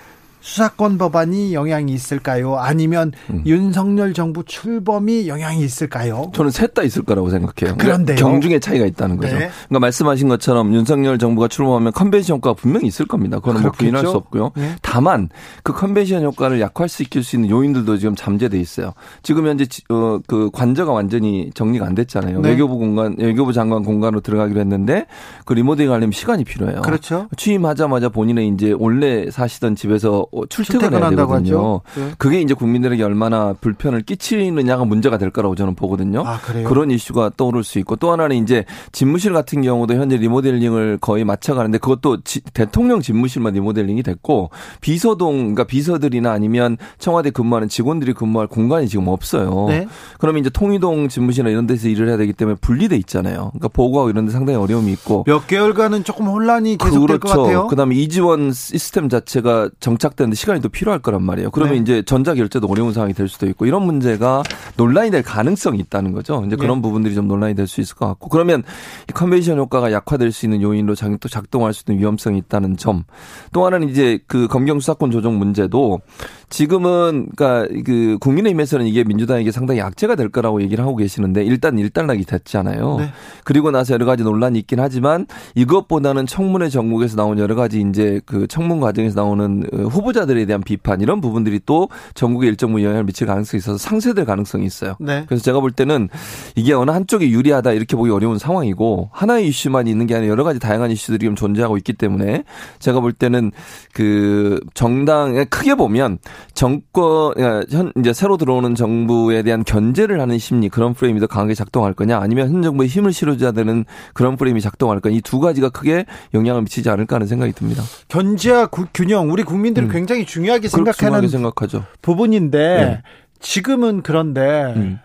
수사권 0.43 0.97
법안이 0.97 1.53
영향이 1.53 1.93
있을까요? 1.93 2.57
아니면 2.57 3.13
음. 3.29 3.43
윤석열 3.45 4.13
정부 4.13 4.43
출범이 4.43 5.29
영향이 5.29 5.63
있을까요? 5.63 6.31
저는 6.35 6.51
셋 6.51 6.73
다 6.73 6.81
있을 6.81 7.03
거라고 7.03 7.29
생각해요. 7.29 7.75
그런데 7.77 8.15
경중의 8.15 8.59
차이가 8.59 8.83
있다는 8.87 9.17
거죠. 9.17 9.31
네. 9.37 9.51
그러니까 9.69 9.79
말씀하신 9.79 10.27
것처럼 10.27 10.73
윤석열 10.73 11.19
정부가 11.19 11.47
출범하면 11.47 11.93
컨벤션 11.93 12.37
효과가 12.37 12.55
분명히 12.55 12.87
있을 12.87 13.05
겁니다. 13.05 13.37
그건 13.39 13.61
뭐 13.61 13.71
부인할 13.71 14.01
수 14.01 14.09
없고요. 14.09 14.53
네. 14.55 14.75
다만 14.81 15.29
그 15.61 15.71
컨벤션 15.71 16.23
효과를 16.23 16.59
약화시킬 16.59 17.23
수 17.23 17.35
있는 17.35 17.51
요인들도 17.51 17.99
지금 17.99 18.15
잠재돼 18.15 18.59
있어요. 18.59 18.93
지금 19.21 19.45
현재 19.45 19.65
어, 19.89 20.19
그 20.25 20.49
관저가 20.51 20.91
완전히 20.91 21.51
정리가 21.53 21.85
안 21.85 21.93
됐잖아요. 21.93 22.41
네. 22.41 22.49
외교부 22.49 22.79
공간, 22.79 23.15
외교부 23.19 23.53
장관 23.53 23.83
공간으로 23.83 24.21
들어가기로 24.21 24.59
했는데 24.59 25.05
그 25.45 25.53
리모델링 25.53 25.91
하려면 25.91 26.11
시간이 26.11 26.43
필요해요. 26.43 26.81
그렇죠. 26.81 27.27
취임하자마자 27.37 28.09
본인의 28.09 28.47
이제 28.47 28.73
원래 28.75 29.29
사시던 29.29 29.75
집에서 29.75 30.25
어, 30.31 30.32
출퇴근해야 30.49 31.09
되거든요. 31.11 31.81
네. 31.95 32.11
그게 32.17 32.41
이제 32.41 32.53
국민들에게 32.53 33.03
얼마나 33.03 33.53
불편을 33.53 34.01
끼치느냐가 34.01 34.85
문제가 34.85 35.17
될 35.17 35.29
거라고 35.29 35.55
저는 35.55 35.75
보거든요. 35.75 36.23
아, 36.25 36.39
그런 36.41 36.91
이슈가 36.91 37.31
떠오를 37.37 37.63
수 37.63 37.79
있고 37.79 37.95
또 37.95 38.11
하나는 38.11 38.37
이제 38.37 38.65
집무실 38.91 39.33
같은 39.33 39.61
경우도 39.61 39.95
현재 39.95 40.17
리모델링을 40.17 40.97
거의 41.01 41.23
마쳐가는데 41.23 41.77
그것도 41.77 42.21
지, 42.21 42.41
대통령 42.53 43.01
집무실만 43.01 43.53
리모델링이 43.53 44.03
됐고 44.03 44.49
비서동 44.81 45.37
그러니까 45.37 45.63
비서들이나 45.65 46.31
아니면 46.31 46.77
청와대 46.99 47.29
근무하는 47.29 47.67
직원들이 47.67 48.13
근무할 48.13 48.47
공간이 48.47 48.87
지금 48.87 49.07
없어요. 49.07 49.65
네. 49.69 49.87
그러면 50.19 50.41
이제 50.41 50.49
통이동 50.49 51.09
집무실이나 51.09 51.49
이런 51.49 51.67
데서 51.67 51.87
일을 51.87 52.09
해야 52.09 52.17
되기 52.17 52.33
때문에 52.33 52.57
분리돼 52.61 52.95
있잖아요. 52.97 53.51
그러니까 53.53 53.67
보고하고 53.69 54.09
이런 54.09 54.25
데 54.25 54.31
상당히 54.31 54.57
어려움이 54.57 54.91
있고 54.93 55.23
몇 55.25 55.47
개월간은 55.47 56.03
조금 56.03 56.27
혼란이 56.27 56.77
계속될 56.77 57.19
그렇죠. 57.19 57.35
것 57.35 57.43
같아요. 57.43 57.67
그다음에 57.67 57.95
이지원 57.95 58.51
시스템 58.51 59.09
자체가 59.09 59.69
정착된 59.79 60.22
되는데 60.23 60.35
시간이 60.35 60.61
또 60.61 60.69
필요할 60.69 60.99
거란 60.99 61.23
말이에요. 61.23 61.51
그러면 61.51 61.75
네. 61.75 61.81
이제 61.81 62.03
전자 62.05 62.33
결제도 62.33 62.67
어려운 62.67 62.93
상황이 62.93 63.13
될 63.13 63.27
수도 63.27 63.45
있고 63.47 63.65
이런 63.65 63.83
문제가 63.83 64.43
논란이 64.77 65.11
될 65.11 65.23
가능성이 65.23 65.79
있다는 65.79 66.13
거죠. 66.13 66.43
이제 66.45 66.55
그런 66.55 66.77
네. 66.77 66.81
부분들이 66.83 67.13
좀 67.13 67.27
논란이 67.27 67.55
될 67.55 67.67
수 67.67 67.81
있을 67.81 67.95
것 67.95 68.07
같고 68.07 68.29
그러면 68.29 68.63
이 69.09 69.13
컨벤션 69.13 69.57
효과가 69.57 69.91
약화될 69.91 70.31
수 70.31 70.45
있는 70.45 70.61
요인으로 70.61 70.95
또 71.19 71.29
작동할 71.29 71.73
수 71.73 71.83
있는 71.87 71.99
위험성이 72.01 72.37
있다는 72.39 72.77
점. 72.77 73.03
또 73.51 73.65
하나는 73.65 73.89
이제 73.89 74.19
그 74.27 74.47
검경 74.47 74.79
수사권 74.79 75.11
조정 75.11 75.37
문제도 75.37 76.01
지금은 76.49 77.27
그러니까 77.35 77.67
그 77.85 78.17
국민의힘에서는 78.19 78.85
이게 78.85 79.03
민주당에게 79.03 79.51
상당히 79.51 79.79
약재가 79.79 80.15
될 80.15 80.29
거라고 80.29 80.61
얘기를 80.61 80.83
하고 80.83 80.95
계시는데 80.95 81.43
일단 81.43 81.77
일단락이 81.77 82.25
됐잖아요. 82.25 82.97
네. 82.99 83.09
그리고 83.43 83.71
나서 83.71 83.93
여러 83.93 84.05
가지 84.05 84.23
논란이 84.23 84.59
있긴 84.59 84.79
하지만 84.79 85.25
이것보다는 85.55 86.25
청문회 86.25 86.69
전국에서 86.69 87.15
나온 87.15 87.39
여러 87.39 87.55
가지 87.55 87.81
이제 87.81 88.21
그 88.25 88.47
청문 88.47 88.79
과정에서 88.79 89.21
나오는 89.21 89.63
후보자들에 89.71 90.45
대한 90.45 90.61
비판 90.61 91.01
이런 91.01 91.21
부분들이 91.21 91.59
또 91.65 91.89
전국에 92.13 92.47
일정 92.47 92.69
부분 92.69 92.83
영향을 92.83 93.03
미칠 93.03 93.27
가능성이 93.27 93.59
있어서 93.59 93.77
상쇄될 93.77 94.25
가능성이 94.25 94.65
있어요. 94.65 94.95
네. 94.99 95.25
그래서 95.27 95.43
제가 95.43 95.59
볼 95.59 95.71
때는 95.71 96.09
이게 96.55 96.73
어느 96.73 96.91
한쪽이 96.91 97.31
유리하다 97.31 97.73
이렇게 97.73 97.95
보기 97.95 98.11
어려운 98.11 98.37
상황이고 98.37 99.09
하나의 99.11 99.47
이슈만 99.47 99.87
있는 99.87 100.07
게 100.07 100.15
아니라 100.15 100.31
여러 100.31 100.43
가지 100.43 100.59
다양한 100.59 100.91
이슈들이 100.91 101.25
좀 101.25 101.35
존재하고 101.35 101.77
있기 101.77 101.93
때문에 101.93 102.43
제가 102.79 102.99
볼 102.99 103.13
때는 103.13 103.51
그 103.93 104.59
정당에 104.73 105.45
크게 105.45 105.75
보면 105.75 106.19
정권 106.53 107.33
현 107.69 107.91
이제 107.97 108.13
새로 108.13 108.37
들어오는 108.37 108.75
정부에 108.75 109.41
대한 109.43 109.63
견제를 109.63 110.21
하는 110.21 110.37
심리 110.37 110.69
그런 110.69 110.93
프레임이 110.93 111.19
더 111.19 111.27
강하게 111.27 111.53
작동할 111.53 111.93
거냐 111.93 112.19
아니면 112.19 112.49
현 112.53 112.61
정부의 112.61 112.87
힘을 112.87 113.11
실어줘야 113.11 113.51
되는 113.51 113.83
그런 114.13 114.37
프레임이 114.37 114.61
작동할 114.61 114.99
거냐 114.99 115.17
이 115.17 115.21
두 115.33 115.39
가지가 115.39 115.69
크게 115.69 116.05
영향을 116.35 116.61
미치지 116.61 116.89
않을까 116.91 117.15
하는 117.15 117.25
생각이 117.25 117.53
듭니다. 117.53 117.81
견제와 118.07 118.67
균형 118.93 119.31
우리 119.31 119.41
국민들은 119.43 119.89
음. 119.89 119.91
굉장히 119.91 120.25
중요하게 120.27 120.67
생각하는 120.67 121.27
생각하죠. 121.27 121.85
부분인데 122.03 122.57
네. 122.59 123.01
지금은 123.39 124.03
그런데 124.03 124.73
음. 124.75 124.99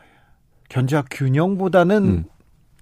견제와 0.68 1.04
균형보다는 1.10 2.04
음. 2.04 2.24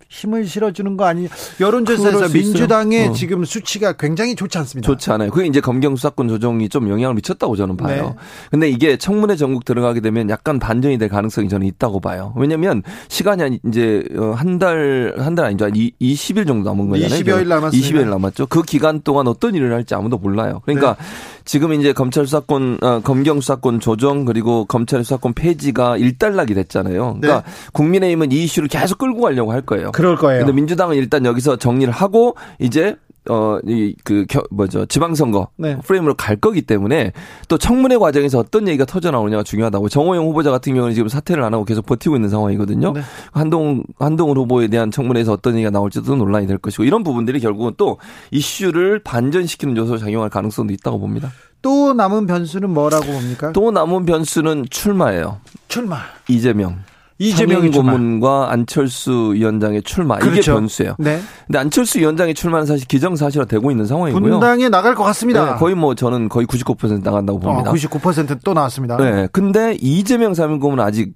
힘을 0.09 0.47
실어주는 0.47 0.97
거 0.97 1.05
아니 1.05 1.29
여론조사에서 1.61 2.29
민주당의 2.33 3.09
어. 3.09 3.13
지금 3.13 3.45
수치가 3.45 3.93
굉장히 3.93 4.35
좋지 4.35 4.57
않습니다. 4.59 4.87
좋지 4.87 5.11
않아요. 5.11 5.31
그게 5.31 5.47
이제 5.47 5.61
검경 5.61 5.97
수사권 5.97 6.29
조정이 6.29 6.69
좀 6.69 6.89
영향을 6.89 7.15
미쳤다고 7.15 7.57
저는 7.57 7.77
봐요. 7.77 8.15
네. 8.17 8.23
근데 8.51 8.69
이게 8.71 8.97
청문회 8.97 9.37
전국 9.37 9.65
들어가게 9.65 10.01
되면 10.01 10.31
약간 10.31 10.59
반전이 10.59 10.99
될 10.99 11.09
가능성이 11.09 11.49
저는 11.49 11.67
있다고 11.67 12.01
봐요. 12.01 12.33
왜냐면 12.37 12.83
시간이 13.09 13.61
이제 13.67 14.03
어, 14.17 14.33
한달 14.37 15.15
한 15.19 15.37
달 15.37 15.47
아니죠. 15.47 15.67
20일 15.67 16.47
정도 16.47 16.71
남은 16.71 16.89
거잖아요. 16.89 17.21
20여일 17.21 17.47
남았습니다. 17.49 17.89
20일 17.89 18.09
남았죠. 18.09 18.47
그 18.47 18.63
기간 18.63 19.03
동안 19.03 19.27
어떤 19.29 19.55
일을 19.55 19.73
할지 19.75 19.95
아무도 19.95 20.17
몰라요. 20.17 20.63
그러니까 20.65 20.97
네. 20.99 21.05
지금 21.47 21.73
이제 21.73 21.93
검찰 21.93 22.27
수사권 22.27 22.79
어, 22.83 23.01
검경 23.01 23.41
수사권 23.41 23.81
조정 23.81 24.25
그리고 24.25 24.67
검찰 24.67 25.03
수사권 25.05 25.33
폐지가 25.33 25.97
일단락이 25.97 26.53
됐잖아요. 26.55 27.19
그러니까 27.21 27.43
네. 27.49 27.53
국민의힘은 27.73 28.33
이 28.33 28.45
이슈를 28.45 28.69
계속 28.69 28.99
끌고 28.99 29.23
가려고 29.23 29.53
할 29.53 29.63
거예요. 29.63 29.93
그럴 29.93 30.17
거예요. 30.17 30.41
근데 30.41 30.53
민주당은 30.53 30.97
일단 30.97 31.25
여기서 31.25 31.57
정리를 31.57 31.93
하고 31.93 32.37
이제 32.59 32.97
어, 33.29 33.59
이, 33.67 33.95
그, 34.05 34.27
겨, 34.29 34.43
뭐죠, 34.51 34.87
지방선거 34.87 35.49
네. 35.57 35.77
프레임으로 35.85 36.15
갈 36.15 36.37
거기 36.37 36.63
때문에 36.63 37.13
또 37.49 37.59
청문회 37.59 37.97
과정에서 37.97 38.39
어떤 38.39 38.69
얘기가 38.69 38.85
터져나오느냐가 38.85 39.43
중요하다고 39.43 39.89
정호영 39.89 40.27
후보자 40.27 40.51
같은 40.51 40.75
경우는 40.75 40.95
지금 40.95 41.09
사퇴를 41.09 41.43
안 41.43 41.55
하고 41.55 41.65
계속 41.65 41.87
버티고 41.87 42.17
있는 42.17 42.29
상황이거든요. 42.29 42.93
네. 42.93 43.01
한동, 43.33 43.85
한동훈 43.99 44.37
후보에 44.37 44.69
대한 44.69 44.91
청문회에서 44.91 45.33
어떤 45.33 45.55
얘기가 45.55 45.71
나올지도 45.71 46.17
논란이 46.17 46.47
될 46.47 46.59
것이고 46.59 46.85
이런 46.85 47.03
부분들이 47.03 47.41
결국은 47.41 47.73
또 47.77 47.99
이슈를 48.31 49.01
반전시키는 49.01 49.77
요소로 49.77 49.99
작용할 49.99 50.31
가능성도 50.31 50.73
있다고 50.73 50.99
봅니다. 50.99 51.31
또 51.63 51.93
남은 51.95 52.27
변수는 52.27 52.71
뭐라고 52.71 53.07
봅니까? 53.07 53.53
또 53.53 53.71
남은 53.71 54.07
변수는 54.07 54.67
출마예요. 54.71 55.41
출마. 55.69 55.99
이재명. 56.29 56.79
이재명 57.19 57.71
고문과 57.71 58.51
안철수 58.51 59.33
위원장의 59.35 59.83
출마 59.83 60.17
그렇죠. 60.17 60.41
이게 60.41 60.53
변수예요. 60.53 60.97
네. 60.99 61.21
근데 61.47 61.59
안철수 61.59 61.99
위원장의 61.99 62.35
출마는 62.35 62.67
사실 62.67 62.87
기정사실화 62.87 63.47
되고 63.47 63.71
있는 63.71 63.87
상황이고요. 63.87 64.21
분당에 64.21 64.69
나갈 64.69 64.95
것 64.95 65.05
같습니다. 65.05 65.53
네, 65.53 65.59
거의 65.59 65.75
뭐 65.75 65.95
저는 65.95 66.29
거의 66.29 66.47
99% 66.47 67.03
나간다고 67.03 67.39
봅니다. 67.39 67.71
어, 67.71 67.75
99%또 67.75 68.55
나왔습니다. 68.55 68.97
네. 68.99 69.29
근데 69.33 69.77
이재명 69.81 70.35
사명고문은 70.35 70.85
아직 70.85 71.15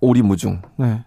오리무중. 0.00 0.60
네. 0.76 1.04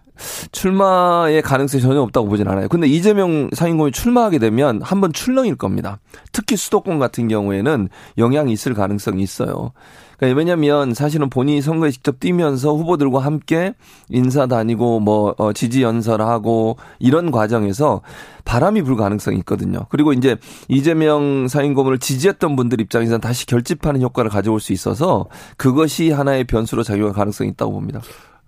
출마의 0.52 1.42
가능성이 1.42 1.82
전혀 1.82 2.00
없다고 2.00 2.28
보진 2.28 2.46
않아요. 2.46 2.68
근데 2.68 2.86
이재명 2.86 3.50
상임고문이 3.52 3.92
출마하게 3.92 4.38
되면 4.38 4.80
한번 4.82 5.12
출렁일 5.12 5.56
겁니다. 5.56 5.98
특히 6.32 6.56
수도권 6.56 6.98
같은 6.98 7.26
경우에는 7.28 7.88
영향이 8.18 8.52
있을 8.52 8.74
가능성이 8.74 9.22
있어요. 9.22 9.72
그러니까 10.16 10.38
왜냐면 10.38 10.94
사실은 10.94 11.30
본인이 11.30 11.60
선거에 11.60 11.90
직접 11.90 12.20
뛰면서 12.20 12.74
후보들과 12.74 13.20
함께 13.20 13.74
인사 14.08 14.46
다니고 14.46 15.00
뭐 15.00 15.34
어, 15.38 15.52
지지 15.52 15.82
연설하고 15.82 16.76
이런 16.98 17.30
과정에서 17.30 18.02
바람이 18.44 18.82
불 18.82 18.96
가능성이 18.96 19.38
있거든요. 19.38 19.86
그리고 19.88 20.12
이제 20.12 20.36
이재명 20.68 21.48
사인 21.48 21.74
고문을 21.74 21.98
지지했던 21.98 22.56
분들 22.56 22.80
입장에서는 22.80 23.20
다시 23.20 23.46
결집하는 23.46 24.02
효과를 24.02 24.30
가져올 24.30 24.60
수 24.60 24.72
있어서 24.72 25.26
그것이 25.56 26.10
하나의 26.10 26.44
변수로 26.44 26.82
작용할 26.82 27.14
가능성이 27.14 27.50
있다고 27.50 27.72
봅니다. 27.72 28.00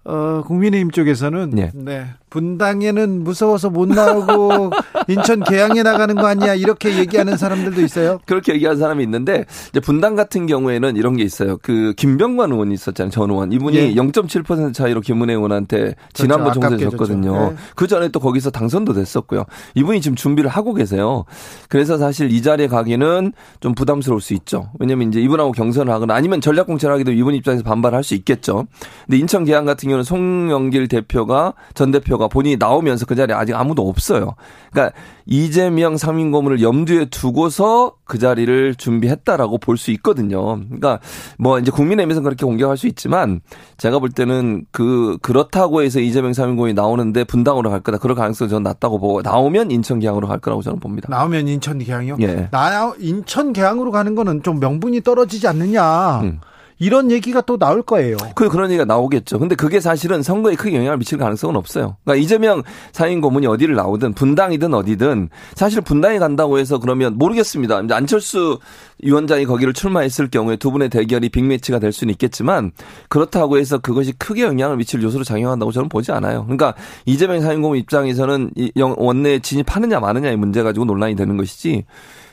어, 0.05 0.43
국민의힘 0.47 0.93
쪽에서는 0.93 1.51
네. 1.51 1.73
네. 1.75 2.07
분당에는 2.37 3.25
무서워서 3.25 3.71
못 3.71 3.89
나오고 3.89 4.71
인천 5.09 5.43
계양에 5.43 5.83
나가는 5.83 6.15
거 6.15 6.27
아니야 6.27 6.55
이렇게 6.55 6.99
얘기하는 6.99 7.39
사람들도 7.39 7.81
있어요. 7.81 8.19
그렇게 8.27 8.53
얘기하는 8.53 8.79
사람이 8.79 9.03
있는데 9.05 9.47
이제 9.71 9.81
분당 9.81 10.17
같은 10.17 10.47
경우에는 10.47 10.97
이런 10.97 11.17
게 11.17 11.23
있어요. 11.23 11.57
그 11.63 11.95
김병관 11.97 12.53
의원이 12.53 12.75
있었잖아요. 12.75 13.11
전 13.11 13.31
의원 13.31 13.53
이분이 13.53 13.77
예. 13.77 13.95
0.7% 13.95 14.75
차이로 14.75 15.01
김은혜 15.01 15.33
의원한테 15.33 15.79
그렇죠. 15.79 15.97
지난번 16.13 16.51
그렇죠. 16.51 16.61
총선에 16.61 16.91
졌거든요. 16.91 17.51
네. 17.51 17.57
그 17.75 17.87
전에 17.87 18.09
또 18.09 18.21
거기서 18.21 18.51
당선도 18.51 18.93
됐었고요. 18.93 19.45
이분이 19.75 20.03
지금 20.03 20.15
준비를 20.15 20.51
하고 20.51 20.75
계세요. 20.75 21.25
그래서 21.71 21.97
사실 21.97 22.31
이 22.31 22.43
자리에 22.43 22.67
가기는 22.67 23.33
좀 23.61 23.75
부담스러울 23.75 24.21
수 24.21 24.35
있죠. 24.35 24.69
왜냐면 24.79 25.09
이제 25.09 25.23
이분하고 25.23 25.53
경선을 25.53 25.91
하거나 25.91 26.15
아니면 26.15 26.43
전략 26.43 26.67
공천을 26.67 26.93
하기도 26.95 27.13
이분 27.13 27.35
입장에서 27.35 27.63
반발할 27.63 28.05
수 28.05 28.15
있겠죠. 28.15 28.67
근데 29.07 29.17
인천 29.17 29.45
계양 29.45 29.65
같은 29.65 29.89
경우는 29.89 30.05
송영길 30.05 30.89
대표가 30.89 31.55
전 31.73 31.91
대표가 31.91 32.26
본인이 32.29 32.57
나오면서 32.59 33.07
그 33.07 33.15
자리에 33.15 33.35
아직 33.35 33.55
아무도 33.55 33.89
없어요. 33.89 34.35
그러니까 34.73 34.95
이재명 35.27 35.97
상임고문을 35.97 36.63
염두에 36.63 37.07
두고서 37.07 37.95
그 38.05 38.19
자리를 38.19 38.75
준비했다라고 38.77 39.59
볼 39.59 39.77
수 39.77 39.91
있거든요. 39.93 40.57
그러니까 40.57 41.01
뭐 41.39 41.59
이제 41.59 41.71
국민의힘에서는 41.71 42.25
그렇게 42.25 42.47
공격할 42.47 42.77
수 42.77 42.87
있지만 42.87 43.41
제가 43.77 43.99
볼 43.99 44.11
때는 44.11 44.65
그 44.73 45.19
그렇다고 45.23 45.83
해서 45.83 46.01
이재명 46.01 46.33
상임고문이 46.33 46.73
나오는데 46.75 47.25
분당으로 47.25 47.71
갈 47.71 47.81
거다. 47.81 47.99
그럴 47.99 48.17
가능성이 48.17 48.49
저는 48.49 48.63
낮다고 48.63 48.99
보고 48.99 49.23
나오면 49.23 49.71
인천 49.71 49.99
계양으로 49.99 50.29
갈 50.29 50.39
거라고 50.39 50.63
저는 50.63 50.81
봅니다. 50.81 51.09
나오면 51.11 51.49
인천 51.49 51.79
계양이요? 51.79 52.17
예. 52.21 52.49
나 52.51 52.93
인천 52.99 53.53
계양으로 53.53 53.91
가는 53.91 54.15
거는 54.15 54.43
좀 54.43 54.61
명분이 54.61 55.03
떨어지지 55.03 55.47
않느냐. 55.49 56.21
음. 56.21 56.41
이런 56.79 57.11
얘기가 57.11 57.41
또 57.43 57.57
나올 57.57 57.83
거예요. 57.83 58.17
그 58.35 58.49
그런 58.49 58.71
얘기가 58.71 58.85
나오겠죠. 58.85 59.39
근데 59.39 59.55
그게 59.55 59.81
사실은 59.81 60.23
선거에 60.23 60.55
크게 60.55 60.77
영향을 60.77 60.99
미칠 60.99 61.19
가능성은 61.19 61.57
없어요. 61.57 61.97
그러니까 62.05 62.23
이재명 62.23 62.63
사인 62.93 63.21
고문이 63.21 63.47
어디를 63.47 63.75
나오든 63.75 64.13
분당이든 64.13 64.75
어디든 64.75 65.31
사실 65.55 65.81
분당에 65.81 66.19
간다고 66.19 66.59
해서 66.59 66.79
그러면 66.79 67.17
모르겠습니다. 67.17 67.81
이제 67.81 67.95
안철수 67.95 68.59
위원장이 69.03 69.47
거기를 69.47 69.73
출마했을 69.73 70.29
경우에 70.29 70.57
두 70.57 70.71
분의 70.71 70.89
대결이 70.91 71.29
빅매치가 71.29 71.79
될 71.79 71.93
수는 71.93 72.13
있겠지만 72.13 72.73
그렇다고 73.09 73.59
해서 73.59 73.79
그것이 73.79 74.13
크게 74.13 74.43
영향을 74.43 74.77
미칠 74.77 75.03
요소로 75.03 75.25
작용한다고 75.25 75.73
저는 75.73 75.89
보지 75.89 76.13
않아요. 76.13 76.45
그러니까 76.45 76.75
이재명 77.05 77.41
사인 77.41 77.63
고문 77.63 77.79
입장에서는 77.79 78.51
원내에 78.75 79.39
진입하느냐 79.39 80.01
마느냐의 80.01 80.37
문제 80.37 80.63
가지고 80.63 80.85
논란이 80.85 81.17
되는 81.17 81.37
것이지 81.37 81.85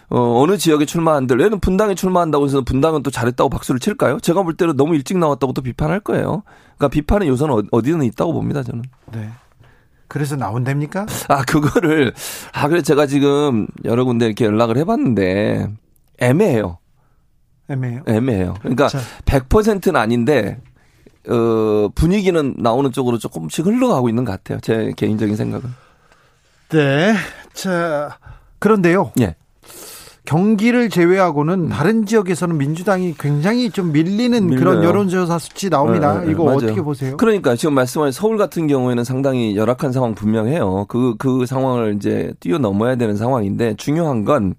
어, 0.10 0.42
어느 0.42 0.58
지역에 0.58 0.86
출마한들, 0.86 1.40
얘는 1.42 1.60
분당에 1.60 1.96
출마한다고 1.96 2.46
해서 2.46 2.62
분당은 2.62 3.04
또 3.04 3.10
잘했다고 3.12 3.50
박수를 3.50 3.80
칠까요? 3.80 4.20
제가 4.20 4.44
볼 4.44 4.56
때는 4.56 4.76
너무 4.76 4.96
일찍 4.96 5.18
나왔다고 5.18 5.54
또 5.54 5.62
비판할 5.62 6.00
거예요. 6.02 6.44
그러니까 6.78 6.88
비판의 6.90 7.28
요소는 7.30 7.56
어, 7.56 7.64
어디든 7.72 8.04
있다고 8.04 8.34
봅니다, 8.34 8.64
저는. 8.64 8.84
네. 9.12 9.30
그래서 10.08 10.36
나온답니까? 10.36 11.08
아, 11.30 11.44
그거를, 11.44 12.14
아, 12.52 12.68
그래 12.68 12.82
제가 12.82 13.08
지금 13.08 13.68
여러 13.86 14.04
군데 14.06 14.26
이렇게 14.28 14.46
연락을 14.46 14.78
해봤는데, 14.78 15.68
애매해요. 16.20 16.78
애매해요? 17.70 18.04
애매해요. 18.06 18.54
그러니까 18.60 18.90
자. 18.90 19.00
100%는 19.26 19.96
아닌데, 19.96 20.62
어, 21.28 21.90
분위기는 21.96 22.54
나오는 22.58 22.92
쪽으로 22.92 23.18
조금씩 23.18 23.66
흘러가고 23.66 24.10
있는 24.10 24.26
것 24.26 24.34
같아요. 24.34 24.60
제 24.62 24.92
개인적인 24.96 25.36
생각은. 25.36 25.74
네. 26.70 27.16
자, 27.54 28.18
그런데요. 28.60 29.12
예. 29.22 29.36
경기를 30.26 30.90
제외하고는 30.90 31.66
음. 31.66 31.70
다른 31.70 32.06
지역에서는 32.06 32.58
민주당이 32.58 33.16
굉장히 33.20 33.70
좀 33.70 33.92
밀리는 33.92 34.46
밀려요. 34.46 34.60
그런 34.60 34.84
여론조사 34.84 35.38
수치 35.38 35.70
나옵니다. 35.70 36.20
네, 36.20 36.28
네, 36.28 36.32
이거 36.32 36.46
맞아요. 36.46 36.58
어떻게 36.58 36.82
보세요? 36.82 37.18
그러니까 37.18 37.56
지금 37.56 37.74
말씀하신 37.74 38.18
서울 38.18 38.38
같은 38.38 38.68
경우에는 38.68 39.04
상당히 39.04 39.58
열악한 39.58 39.92
상황 39.92 40.16
분명해요. 40.16 40.86
그, 40.88 41.16
그 41.18 41.46
상황을 41.46 41.96
이제 41.98 42.34
뛰어넘어야 42.40 42.96
되는 42.96 43.18
상황인데 43.18 43.76
중요한 43.76 44.24
건 44.24 44.56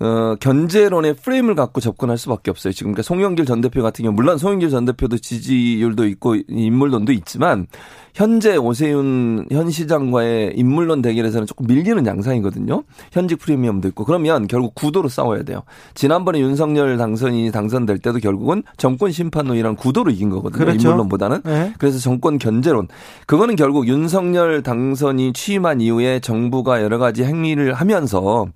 어, 0.00 0.34
견제론의 0.40 1.14
프레임을 1.16 1.54
갖고 1.54 1.80
접근할 1.80 2.16
수밖에 2.16 2.50
없어요. 2.50 2.72
지금 2.72 2.92
그러니까 2.92 3.02
송영길 3.02 3.44
전 3.44 3.60
대표 3.60 3.82
같은 3.82 4.02
경우 4.02 4.14
물론 4.14 4.38
송영길 4.38 4.70
전 4.70 4.86
대표도 4.86 5.18
지지율도 5.18 6.06
있고 6.06 6.36
인물론도 6.48 7.12
있지만 7.12 7.66
현재 8.14 8.56
오세훈 8.56 9.46
현 9.50 9.70
시장과의 9.70 10.54
인물론 10.56 11.02
대결에서는 11.02 11.46
조금 11.46 11.66
밀리는 11.66 12.04
양상이거든요. 12.06 12.82
현직 13.12 13.38
프리미엄도 13.38 13.88
있고 13.88 14.04
그러면 14.04 14.46
결국 14.46 14.74
구도로 14.74 15.08
싸워야 15.08 15.42
돼요. 15.42 15.62
지난번에 15.94 16.40
윤석열 16.40 16.96
당선인이 16.96 17.52
당선될 17.52 17.98
때도 17.98 18.18
결국은 18.20 18.62
정권 18.78 19.12
심판론이랑 19.12 19.76
구도로 19.76 20.10
이긴 20.10 20.30
거거든요. 20.30 20.64
그렇죠. 20.64 20.88
인물론보다는. 20.88 21.42
네. 21.44 21.74
그래서 21.78 21.98
정권 21.98 22.38
견제론. 22.38 22.88
그거는 23.26 23.54
결국 23.54 23.86
윤석열 23.86 24.62
당선이 24.62 25.34
취임한 25.34 25.82
이후에 25.82 26.20
정부가 26.20 26.82
여러 26.82 26.98
가지 26.98 27.22
행위를 27.22 27.74
하면서 27.74 28.46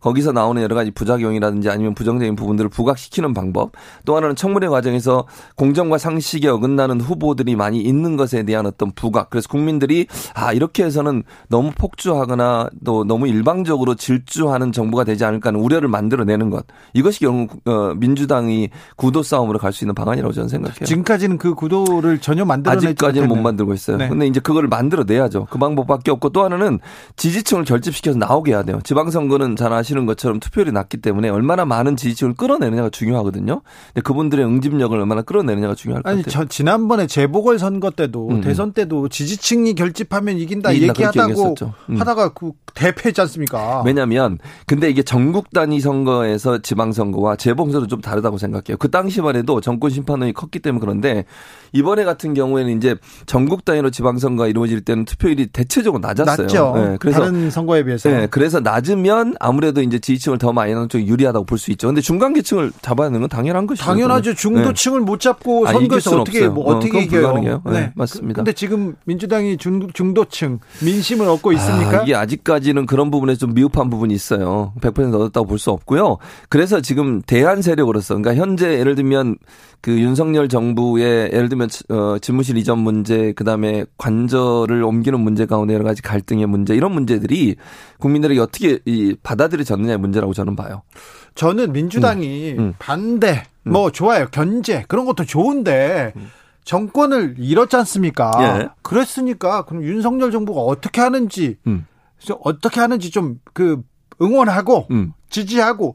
거기서 0.00 0.32
나오는 0.32 0.60
여러 0.62 0.74
가지 0.74 0.90
부작용이라든지 0.90 1.70
아니면 1.70 1.94
부정적인 1.94 2.34
부분들을 2.36 2.68
부각시키는 2.70 3.32
방법 3.32 3.72
또 4.04 4.16
하나는 4.16 4.34
청문회 4.34 4.68
과정에서 4.68 5.26
공정과 5.54 5.98
상식에 5.98 6.48
어긋나는 6.48 7.00
후보들이 7.00 7.54
많이 7.56 7.80
있는 7.80 8.16
것에 8.16 8.42
대한 8.42 8.66
어떤 8.66 8.90
부각 8.92 9.30
그래서 9.30 9.48
국민들이 9.48 10.06
아 10.34 10.52
이렇게 10.52 10.84
해서는 10.84 11.22
너무 11.48 11.70
폭주하거나 11.76 12.70
또 12.84 13.04
너무 13.04 13.28
일방적으로 13.28 13.94
질주하는 13.94 14.72
정부가 14.72 15.04
되지 15.04 15.24
않을까 15.24 15.48
하는 15.48 15.60
우려를 15.60 15.88
만들어내는 15.88 16.50
것 16.50 16.66
이것이 16.92 17.20
결국 17.20 17.60
어, 17.66 17.94
민주당이 17.96 18.70
구도 18.96 19.22
싸움으로 19.22 19.58
갈 19.60 19.76
수 19.76 19.84
있는 19.84 19.94
방안이라고 19.94 20.32
저는 20.32 20.48
생각해요. 20.48 20.84
지금까지는 20.86 21.38
그 21.38 21.54
구도를 21.54 22.18
전혀 22.18 22.44
만들어내지 22.44 22.86
아직까지는 22.86 23.28
못 23.28 23.36
만들고 23.36 23.74
있어요. 23.74 23.98
네. 23.98 24.08
근데 24.08 24.26
이제 24.26 24.40
그거를 24.40 24.68
만들어내야죠. 24.68 25.46
그 25.50 25.58
방법밖에 25.58 26.10
없고 26.10 26.30
또 26.30 26.44
하나는 26.44 26.80
지지층을 27.16 27.64
결집시켜서 27.64 28.18
나오게 28.18 28.52
해야 28.52 28.62
돼요. 28.62 28.80
지방선거는 28.82 29.56
잘 29.56 29.72
아시는 29.72 29.95
것처럼 30.04 30.40
투표율이 30.40 30.72
낮기 30.72 30.98
때문에 30.98 31.30
얼마나 31.30 31.64
많은 31.64 31.96
지지층을 31.96 32.34
끌어내느냐가 32.34 32.90
중요하거든요. 32.90 33.62
근데 33.94 34.02
그분들의 34.02 34.44
응집력을 34.44 34.98
얼마나 34.98 35.22
끌어내느냐가 35.22 35.74
중요할 35.74 36.02
것 36.02 36.10
아니, 36.10 36.22
같아요. 36.22 36.44
저 36.44 36.48
지난번에 36.48 37.06
재보궐 37.06 37.58
선거 37.58 37.90
때도 37.90 38.28
음. 38.28 38.40
대선 38.42 38.72
때도 38.72 39.08
지지층이 39.08 39.74
결집하면 39.74 40.36
이긴다, 40.36 40.72
이긴다 40.72 40.90
얘기하다고 40.90 41.54
음. 41.90 42.00
하다가 42.00 42.34
그 42.34 42.52
대패했지 42.74 43.20
않습니까? 43.22 43.82
왜냐하면 43.86 44.38
근데 44.66 44.90
이게 44.90 45.02
전국 45.02 45.50
단위 45.50 45.80
선거에서 45.80 46.58
지방 46.58 46.92
선거와 46.92 47.36
재보궐선거는 47.36 47.88
좀 47.88 48.00
다르다고 48.00 48.36
생각해요. 48.36 48.76
그 48.76 48.90
당시만 48.90 49.36
해도 49.36 49.60
정권 49.60 49.90
심판원이 49.90 50.32
컸기 50.32 50.58
때문에 50.58 50.80
그런데 50.80 51.24
이번에 51.72 52.04
같은 52.04 52.34
경우에는 52.34 52.76
이제 52.76 52.96
전국 53.26 53.64
단위로 53.64 53.90
지방 53.90 54.18
선거가 54.18 54.48
이루어질 54.48 54.82
때는 54.82 55.04
투표율이 55.04 55.48
대체적으로 55.48 56.00
낮았어요. 56.00 56.46
낮죠. 56.46 56.72
네, 56.74 56.96
그래서 56.98 57.20
다른 57.20 57.50
선거에 57.50 57.84
비해서. 57.84 58.08
네, 58.08 58.26
그래서 58.26 58.60
낮으면 58.60 59.34
아무래도 59.40 59.75
이제 59.82 59.98
지지층을 59.98 60.38
더 60.38 60.52
많이 60.52 60.72
하는 60.72 60.88
쪽이 60.88 61.06
유리하다고 61.06 61.44
볼 61.46 61.58
수 61.58 61.70
있죠. 61.72 61.86
근데 61.88 62.00
중간 62.00 62.32
계층을 62.34 62.70
잡아야 62.82 63.06
하는 63.06 63.20
건 63.20 63.28
당연한 63.28 63.66
것이죠. 63.66 63.84
당연하죠. 63.84 64.34
중도층을 64.34 65.00
네. 65.00 65.04
못 65.06 65.20
잡고 65.20 65.66
선거에서 65.66 66.20
어떻게 66.20 66.48
뭐 66.48 66.66
어, 66.74 66.80
떻게 66.80 67.00
이겨요? 67.02 67.62
네, 67.64 67.72
네, 67.72 67.92
맞습니다. 67.94 68.36
근데 68.42 68.52
지금 68.52 68.94
민주당이 69.04 69.56
중, 69.56 69.88
중도층 69.92 70.60
민심을 70.82 71.26
얻고 71.28 71.52
있습니까? 71.54 72.00
아, 72.00 72.02
이게 72.02 72.14
아직까지는 72.14 72.86
그런 72.86 73.10
부분에 73.10 73.34
좀 73.36 73.54
미흡한 73.54 73.88
부분이 73.90 74.12
있어요. 74.14 74.72
100% 74.80 75.14
얻었다고 75.14 75.46
볼 75.46 75.58
수 75.58 75.70
없고요. 75.70 76.18
그래서 76.50 76.80
지금 76.82 77.22
대한 77.22 77.62
세력으로서 77.62 78.14
그러니까 78.16 78.34
현재 78.40 78.78
예를 78.78 78.94
들면 78.94 79.36
그 79.80 79.92
윤석열 79.98 80.48
정부의 80.48 81.30
예를 81.32 81.48
들면 81.48 81.68
어 81.90 82.16
집무실 82.20 82.56
이전 82.58 82.78
문제 82.78 83.32
그다음에 83.32 83.84
관절을 83.98 84.82
옮기는 84.82 85.18
문제 85.20 85.46
가운데 85.46 85.74
여러 85.74 85.84
가지 85.84 86.02
갈등의 86.02 86.46
문제 86.46 86.74
이런 86.74 86.92
문제들이 86.92 87.56
국민들에게 87.98 88.40
어떻게 88.40 88.78
이 88.84 89.14
받아들여 89.22 89.64
졌느냐의 89.66 89.98
문제라고 89.98 90.32
저는 90.32 90.56
봐요. 90.56 90.82
저는 91.34 91.72
민주당이 91.72 92.52
음, 92.52 92.58
음. 92.58 92.74
반대 92.78 93.44
음. 93.64 93.72
뭐 93.72 93.90
좋아요 93.90 94.28
견제 94.30 94.84
그런 94.88 95.04
것도 95.04 95.24
좋은데 95.24 96.12
음. 96.16 96.30
정권을 96.64 97.36
잃었지 97.38 97.76
않습니까? 97.76 98.30
예. 98.40 98.68
그랬으니까 98.82 99.64
그럼 99.66 99.84
윤석열 99.84 100.30
정부가 100.30 100.62
어떻게 100.62 101.00
하는지 101.00 101.58
음. 101.66 101.86
어떻게 102.42 102.80
하는지 102.80 103.10
좀 103.10 103.38
그 103.52 103.82
응원하고 104.20 104.86
음. 104.90 105.12
지지하고 105.28 105.94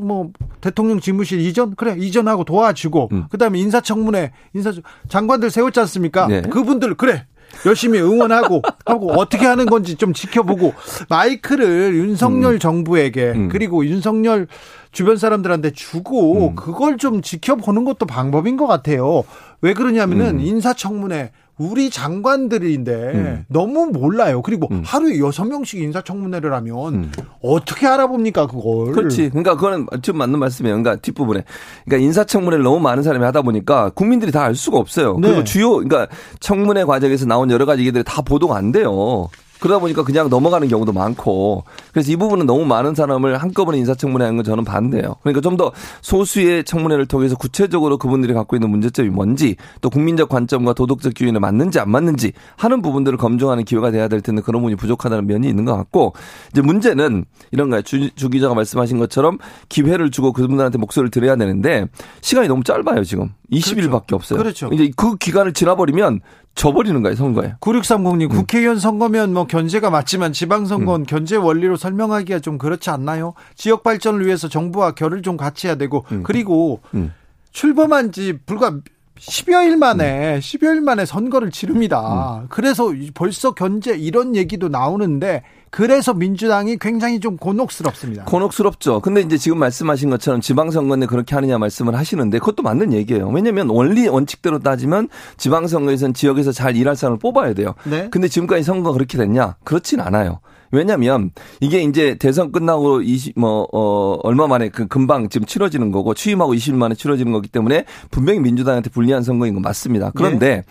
뭐 0.00 0.30
대통령 0.60 1.00
집무실 1.00 1.40
이전 1.40 1.74
그래 1.74 1.96
이전하고 1.98 2.44
도와주고 2.44 3.08
음. 3.12 3.26
그다음에 3.30 3.58
인사청문회 3.58 4.32
인사 4.54 4.72
장관들 5.08 5.50
세웠지 5.50 5.80
않습니까? 5.80 6.26
네. 6.26 6.42
그분들 6.42 6.94
그래 6.94 7.26
열심히 7.66 8.00
응원하고 8.00 8.62
하고 8.86 9.12
어떻게 9.12 9.46
하는 9.46 9.66
건지 9.66 9.96
좀 9.96 10.12
지켜보고 10.12 10.74
마이크를 11.08 11.94
윤석열 11.94 12.54
음. 12.54 12.58
정부에게 12.58 13.32
음. 13.32 13.48
그리고 13.48 13.84
윤석열 13.84 14.46
주변 14.92 15.16
사람들한테 15.16 15.72
주고 15.72 16.48
음. 16.48 16.54
그걸 16.54 16.96
좀 16.96 17.22
지켜보는 17.22 17.84
것도 17.84 18.06
방법인 18.06 18.56
것 18.56 18.66
같아요. 18.66 19.24
왜 19.60 19.74
그러냐면은 19.74 20.36
음. 20.36 20.40
인사청문회 20.40 21.32
우리 21.60 21.90
장관들인데 21.90 22.92
음. 23.14 23.44
너무 23.48 23.90
몰라요. 23.92 24.40
그리고 24.40 24.66
음. 24.70 24.82
하루에 24.84 25.18
여섯 25.18 25.44
명씩 25.44 25.82
인사청문회를 25.82 26.54
하면 26.54 26.94
음. 26.94 27.12
어떻게 27.42 27.86
알아봅니까 27.86 28.46
그걸? 28.46 28.92
그렇지. 28.92 29.28
그러니까 29.28 29.56
그거는 29.56 29.86
지금 30.00 30.18
맞는 30.18 30.38
말씀이에요. 30.38 30.82
그러니까 30.82 31.02
뒷부분에 31.02 31.44
그러니까 31.84 32.04
인사청문회를 32.06 32.64
너무 32.64 32.80
많은 32.80 33.02
사람이 33.02 33.22
하다 33.24 33.42
보니까 33.42 33.90
국민들이 33.90 34.32
다 34.32 34.40
알 34.40 34.54
수가 34.54 34.78
없어요. 34.78 35.18
네. 35.20 35.28
그리고 35.28 35.44
주요 35.44 35.72
그러니까 35.72 36.06
청문회 36.40 36.84
과정에서 36.84 37.26
나온 37.26 37.50
여러 37.50 37.66
가지 37.66 37.82
얘기들이 37.82 38.02
다 38.04 38.22
보도가 38.22 38.56
안 38.56 38.72
돼요. 38.72 39.28
그러다 39.60 39.78
보니까 39.78 40.02
그냥 40.02 40.28
넘어가는 40.28 40.66
경우도 40.66 40.92
많고 40.92 41.64
그래서 41.92 42.10
이 42.10 42.16
부분은 42.16 42.46
너무 42.46 42.64
많은 42.64 42.94
사람을 42.94 43.36
한꺼번에 43.38 43.78
인사청문회 43.78 44.24
하는 44.24 44.36
건 44.36 44.44
저는 44.44 44.64
반대예요. 44.64 45.16
그러니까 45.22 45.40
좀 45.40 45.60
더 45.60 45.72
소수의 46.00 46.64
청문회를 46.64 47.06
통해서 47.06 47.36
구체적으로 47.36 47.98
그분들이 47.98 48.32
갖고 48.32 48.56
있는 48.56 48.70
문제점이 48.70 49.10
뭔지 49.10 49.56
또 49.80 49.90
국민적 49.90 50.28
관점과 50.28 50.72
도덕적 50.72 51.12
기준에 51.12 51.38
맞는지 51.38 51.78
안 51.80 51.90
맞는지 51.90 52.32
하는 52.56 52.80
부분들을 52.80 53.18
검증하는 53.18 53.64
기회가 53.64 53.90
돼야 53.90 54.08
될 54.08 54.20
텐데 54.22 54.40
그런 54.40 54.62
부분이 54.62 54.76
부족하다는 54.76 55.26
면이 55.26 55.48
있는 55.48 55.64
것 55.64 55.76
같고 55.76 56.14
이제 56.52 56.62
문제는 56.62 57.24
이런 57.50 57.68
거예요. 57.68 57.82
주, 57.82 58.08
주 58.14 58.30
기자가 58.30 58.54
말씀하신 58.54 58.98
것처럼 58.98 59.38
기회를 59.68 60.10
주고 60.10 60.32
그분들한테 60.32 60.78
목소리를 60.78 61.10
드려야 61.10 61.36
되는데 61.36 61.86
시간이 62.22 62.48
너무 62.48 62.64
짧아요 62.64 63.04
지금 63.04 63.30
20일밖에 63.52 63.90
그렇죠. 63.90 64.16
없어요. 64.16 64.38
그렇죠. 64.38 64.70
이제 64.72 64.90
그 64.96 65.16
기간을 65.16 65.52
지나버리면 65.52 66.20
져버리는 66.54 67.00
거예요, 67.02 67.16
선거에. 67.16 67.54
9630님, 67.60 68.22
음. 68.22 68.28
국회의원 68.28 68.78
선거면 68.78 69.32
뭐 69.32 69.46
견제가 69.46 69.90
맞지만 69.90 70.32
지방선거는 70.32 71.02
음. 71.02 71.06
견제 71.06 71.36
원리로 71.36 71.76
설명하기가 71.76 72.40
좀 72.40 72.58
그렇지 72.58 72.90
않나요? 72.90 73.34
지역 73.54 73.82
발전을 73.82 74.26
위해서 74.26 74.48
정부와 74.48 74.92
결을 74.92 75.22
좀 75.22 75.36
같이 75.36 75.66
해야 75.66 75.76
되고, 75.76 76.04
음. 76.12 76.22
그리고 76.22 76.80
음. 76.94 77.12
출범한 77.52 78.12
지 78.12 78.38
불과 78.46 78.76
10여 79.18 79.66
일 79.66 79.76
만에, 79.76 80.36
음. 80.36 80.40
10여 80.40 80.74
일 80.74 80.80
만에 80.80 81.04
선거를 81.04 81.50
치릅니다. 81.50 82.40
음. 82.42 82.46
그래서 82.50 82.92
벌써 83.14 83.52
견제 83.52 83.94
이런 83.94 84.34
얘기도 84.34 84.68
나오는데, 84.68 85.42
그래서 85.70 86.12
민주당이 86.12 86.78
굉장히 86.78 87.20
좀 87.20 87.36
곤혹스럽습니다. 87.36 88.24
곤혹스럽죠. 88.24 89.00
근데 89.00 89.20
이제 89.20 89.38
지금 89.38 89.58
말씀하신 89.58 90.10
것처럼 90.10 90.40
지방선거에 90.40 91.06
그렇게 91.06 91.34
하느냐 91.34 91.58
말씀을 91.58 91.94
하시는데 91.96 92.38
그것도 92.40 92.62
맞는 92.62 92.92
얘기예요. 92.92 93.28
왜냐하면 93.28 93.68
원리 93.68 94.08
원칙대로 94.08 94.58
따지면 94.58 95.08
지방선거에서는 95.36 96.14
지역에서 96.14 96.52
잘 96.52 96.76
일할 96.76 96.96
사람을 96.96 97.18
뽑아야 97.18 97.54
돼요. 97.54 97.74
네? 97.84 98.08
근데 98.10 98.28
지금까지 98.28 98.64
선거가 98.64 98.92
그렇게 98.92 99.16
됐냐? 99.16 99.56
그렇진 99.64 100.00
않아요. 100.00 100.40
왜냐면 100.72 101.30
이게 101.60 101.82
이제 101.82 102.14
대선 102.14 102.52
끝나고 102.52 103.02
20, 103.02 103.38
뭐, 103.38 103.66
어, 103.72 104.18
얼마 104.22 104.46
만에 104.46 104.68
그 104.68 104.86
금방 104.86 105.28
지금 105.28 105.46
치러지는 105.46 105.90
거고 105.90 106.14
취임하고 106.14 106.54
20일 106.54 106.74
만에 106.74 106.94
치러지는 106.94 107.32
거기 107.32 107.48
때문에 107.48 107.84
분명히 108.10 108.38
민주당한테 108.40 108.90
불리한 108.90 109.22
선거인 109.22 109.54
건 109.54 109.62
맞습니다. 109.62 110.12
그런데 110.14 110.48
네. 110.48 110.64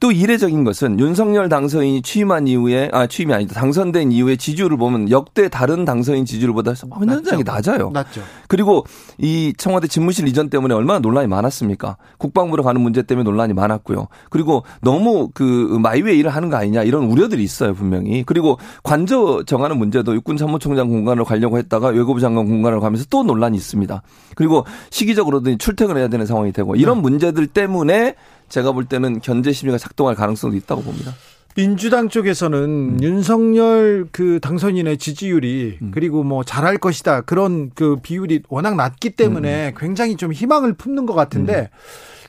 또 0.00 0.12
이례적인 0.12 0.64
것은 0.64 1.00
윤석열 1.00 1.48
당선인이 1.48 2.02
취임한 2.02 2.46
이후에 2.46 2.90
아 2.92 3.06
취임이 3.06 3.32
아니다 3.32 3.54
당선된 3.54 4.12
이후에 4.12 4.36
지지율을 4.36 4.76
보면 4.76 5.10
역대 5.10 5.48
다른 5.48 5.84
당선인 5.84 6.24
지지율보다 6.24 6.74
현장이 6.74 7.42
낮아요. 7.44 7.90
낮죠. 7.92 8.22
그리고 8.48 8.84
이 9.18 9.52
청와대 9.56 9.86
집무실 9.88 10.28
이전 10.28 10.50
때문에 10.50 10.74
얼마나 10.74 10.98
논란이 10.98 11.28
많았습니까? 11.28 11.96
국방부로 12.18 12.62
가는 12.62 12.80
문제 12.80 13.02
때문에 13.02 13.24
논란이 13.24 13.54
많았고요. 13.54 14.08
그리고 14.30 14.64
너무 14.80 15.30
그 15.32 15.42
마이웨이 15.80 16.18
일을 16.18 16.30
하는 16.30 16.50
거 16.50 16.56
아니냐 16.56 16.82
이런 16.82 17.04
우려들이 17.04 17.42
있어요 17.42 17.74
분명히. 17.74 18.22
그리고 18.24 18.58
관저 18.82 19.44
정하는 19.46 19.78
문제도 19.78 20.14
육군 20.14 20.36
참모총장 20.36 20.88
공간으로 20.88 21.24
가려고 21.24 21.58
했다가 21.58 21.88
외교부 21.88 22.20
장관 22.20 22.46
공간으로 22.46 22.80
가면서 22.80 23.06
또 23.10 23.22
논란이 23.22 23.56
있습니다. 23.56 24.02
그리고 24.34 24.64
시기적으로도 24.90 25.56
출퇴근해야 25.56 26.08
되는 26.08 26.26
상황이 26.26 26.52
되고 26.52 26.76
이런 26.76 26.96
네. 26.96 27.02
문제들 27.02 27.46
때문에 27.46 28.14
제가 28.54 28.70
볼 28.70 28.84
때는 28.84 29.20
견제 29.20 29.50
심리가 29.50 29.78
작동할 29.78 30.14
가능성도 30.14 30.56
있다고 30.56 30.82
봅니다. 30.82 31.12
민주당 31.56 32.08
쪽에서는 32.08 32.58
음. 32.58 32.98
윤석열 33.02 34.06
그 34.12 34.38
당선인의 34.40 34.98
지지율이 34.98 35.78
음. 35.82 35.90
그리고 35.92 36.22
뭐 36.22 36.44
잘할 36.44 36.78
것이다 36.78 37.22
그런 37.22 37.70
그 37.74 37.96
비율이 37.96 38.42
워낙 38.48 38.76
낮기 38.76 39.10
때문에 39.10 39.70
음. 39.70 39.74
굉장히 39.76 40.16
좀 40.16 40.32
희망을 40.32 40.74
품는 40.74 41.04
것 41.04 41.14
같은데 41.14 41.70
음. 41.72 41.78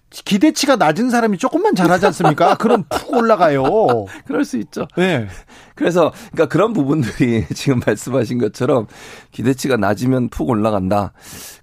기대치가 0.10 0.78
낮은 0.78 1.12
사람이 1.12 1.38
조금만 1.38 1.76
잘하지 1.76 2.08
않습니까? 2.08 2.56
그럼 2.58 2.86
푹 2.90 3.14
올라가요. 3.14 3.64
그럴 4.26 4.46
수 4.46 4.58
있죠. 4.58 4.88
네. 4.96 5.28
그래서 5.76 6.12
그러니까 6.32 6.46
그런 6.48 6.74
부분들이 6.74 7.46
지금 7.54 7.82
말씀하신 7.86 8.40
것처럼 8.40 8.88
기대치가 9.32 9.78
낮으면 9.78 10.30
푹 10.30 10.50
올라간다. 10.50 11.14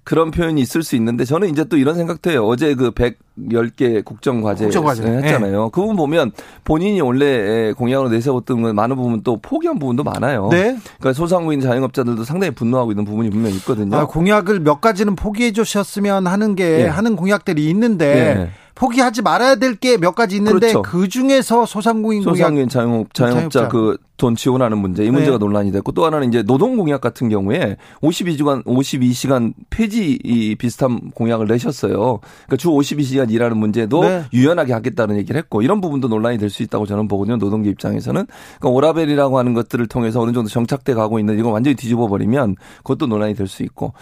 그런 0.03 0.31
표현이 0.31 0.59
있을 0.61 0.83
수 0.83 0.95
있는데 0.97 1.23
저는 1.23 1.49
이제 1.49 1.63
또 1.63 1.77
이런 1.77 1.95
생각도 1.95 2.29
해요. 2.29 2.45
어제 2.45 2.75
그 2.75 2.91
110개 2.91 4.03
국정과제, 4.03 4.65
국정과제. 4.65 5.03
했잖아요. 5.03 5.63
네. 5.63 5.69
그 5.71 5.81
부분 5.81 5.95
보면 5.95 6.31
본인이 6.65 6.99
원래 6.99 7.71
공약으로 7.73 8.09
내세웠던 8.09 8.75
많은 8.75 8.95
부분 8.95 9.23
또 9.23 9.37
포기한 9.41 9.79
부분도 9.79 10.03
많아요. 10.03 10.49
네. 10.51 10.77
그러니까 10.99 11.13
소상공인 11.13 11.61
자영업자들도 11.61 12.23
상당히 12.25 12.51
분노하고 12.51 12.91
있는 12.91 13.05
부분이 13.05 13.29
분명히 13.29 13.55
있거든요. 13.57 13.95
아, 13.95 14.05
공약을 14.05 14.59
몇 14.59 14.81
가지는 14.81 15.15
포기해 15.15 15.53
주셨으면 15.53 16.27
하는 16.27 16.55
게 16.55 16.83
네. 16.83 16.87
하는 16.87 17.15
공약들이 17.15 17.69
있는데 17.69 18.35
네. 18.35 18.49
포기하지 18.75 19.21
말아야 19.21 19.55
될 19.55 19.75
게 19.75 19.97
몇 19.97 20.15
가지 20.15 20.37
있는데 20.37 20.71
그렇죠. 20.71 20.81
그 20.81 21.07
중에서 21.07 21.65
소상공인 21.65 22.23
소상공인 22.23 22.69
자영업 22.69 23.13
자영업자 23.13 23.67
그 23.67 23.97
돈 24.15 24.35
지원하는 24.35 24.77
문제 24.77 25.03
이 25.03 25.09
문제가 25.09 25.37
네. 25.37 25.45
논란이 25.45 25.71
됐고 25.71 25.91
또 25.91 26.05
하나는 26.05 26.29
이제 26.29 26.43
노동 26.43 26.77
공약 26.77 27.01
같은 27.01 27.29
경우에 27.29 27.77
52시간 28.01 28.63
52시간 28.63 29.53
폐지 29.71 30.19
이 30.23 30.55
비슷한 30.55 31.11
공약을 31.11 31.47
내셨어요. 31.47 32.19
그러니까 32.45 32.55
주 32.57 32.69
52시간 32.69 33.31
일하는 33.31 33.57
문제도 33.57 34.01
네. 34.01 34.23
유연하게 34.31 34.71
하겠다는 34.73 35.17
얘기를 35.17 35.37
했고 35.39 35.61
이런 35.61 35.81
부분도 35.81 36.07
논란이 36.07 36.37
될 36.37 36.49
수 36.53 36.61
있다고 36.61 36.85
저는 36.85 37.07
보거든요. 37.07 37.37
노동계 37.37 37.69
입장에서는 37.71 38.27
그러니까 38.59 38.69
오라벨이라고 38.69 39.39
하는 39.39 39.55
것들을 39.55 39.87
통해서 39.87 40.21
어느 40.21 40.31
정도 40.31 40.47
정착돼 40.47 40.93
가고 40.93 41.17
있는 41.17 41.39
이거 41.39 41.49
완전히 41.49 41.75
뒤집어 41.75 42.07
버리면 42.07 42.55
그것도 42.77 43.07
논란이 43.07 43.33
될 43.33 43.47
수 43.47 43.63
있고 43.63 43.93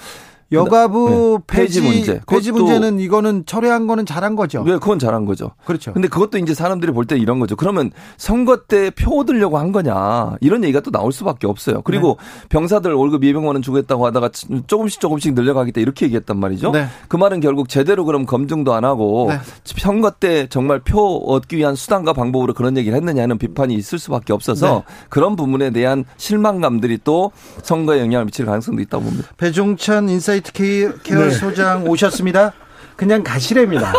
여가부 0.51 1.39
네. 1.47 1.55
폐지, 1.57 1.81
폐지 1.81 1.97
문제. 1.97 2.21
폐지 2.27 2.51
문제는 2.51 2.99
이거는 2.99 3.45
철회한 3.45 3.87
거는 3.87 4.05
잘한 4.05 4.35
거죠. 4.35 4.63
네, 4.63 4.73
그건 4.73 4.99
잘한 4.99 5.25
거죠. 5.25 5.51
그렇죠. 5.65 5.93
근데 5.93 6.07
그것도 6.07 6.37
이제 6.37 6.53
사람들이 6.53 6.91
볼 6.91 7.05
때 7.05 7.17
이런 7.17 7.39
거죠. 7.39 7.55
그러면 7.55 7.91
선거 8.17 8.57
때 8.67 8.89
표 8.91 9.19
얻으려고 9.19 9.57
한 9.57 9.71
거냐. 9.71 10.35
이런 10.41 10.63
얘기가 10.63 10.81
또 10.81 10.91
나올 10.91 11.11
수밖에 11.11 11.47
없어요. 11.47 11.81
그리고 11.83 12.17
네. 12.19 12.47
병사들 12.49 12.93
월급 12.93 13.21
200만 13.23 13.45
원 13.47 13.61
주겠다고 13.61 14.05
하다가 14.05 14.29
조금씩 14.67 14.99
조금씩 14.99 15.33
늘려가겠다 15.33 15.81
이렇게 15.81 16.05
얘기했단 16.05 16.37
말이죠. 16.37 16.71
네. 16.71 16.87
그 17.07 17.17
말은 17.17 17.39
결국 17.39 17.69
제대로 17.69 18.05
그럼 18.05 18.25
검증도 18.25 18.73
안 18.73 18.83
하고 18.85 19.27
네. 19.29 19.39
선거 19.63 20.11
때 20.11 20.47
정말 20.47 20.79
표 20.79 21.17
얻기 21.25 21.57
위한 21.57 21.75
수단과 21.75 22.13
방법으로 22.13 22.53
그런 22.53 22.77
얘기를 22.77 22.95
했느냐는 22.97 23.37
비판이 23.37 23.73
있을 23.73 23.97
수밖에 23.99 24.33
없어서 24.33 24.83
네. 24.87 24.93
그런 25.09 25.35
부분에 25.35 25.71
대한 25.71 26.05
실망감들이 26.17 26.99
또 27.03 27.31
선거에 27.63 27.99
영향을 28.01 28.25
미칠 28.25 28.45
가능성도 28.45 28.81
있다고 28.81 29.03
봅니다. 29.05 29.29
배종찬 29.37 30.09
인사이트 30.09 30.51
케이 30.51 31.25
네. 31.25 31.31
소장 31.31 31.87
오셨습니다. 31.87 32.53
그냥 32.95 33.23
가시랍니다. 33.23 33.93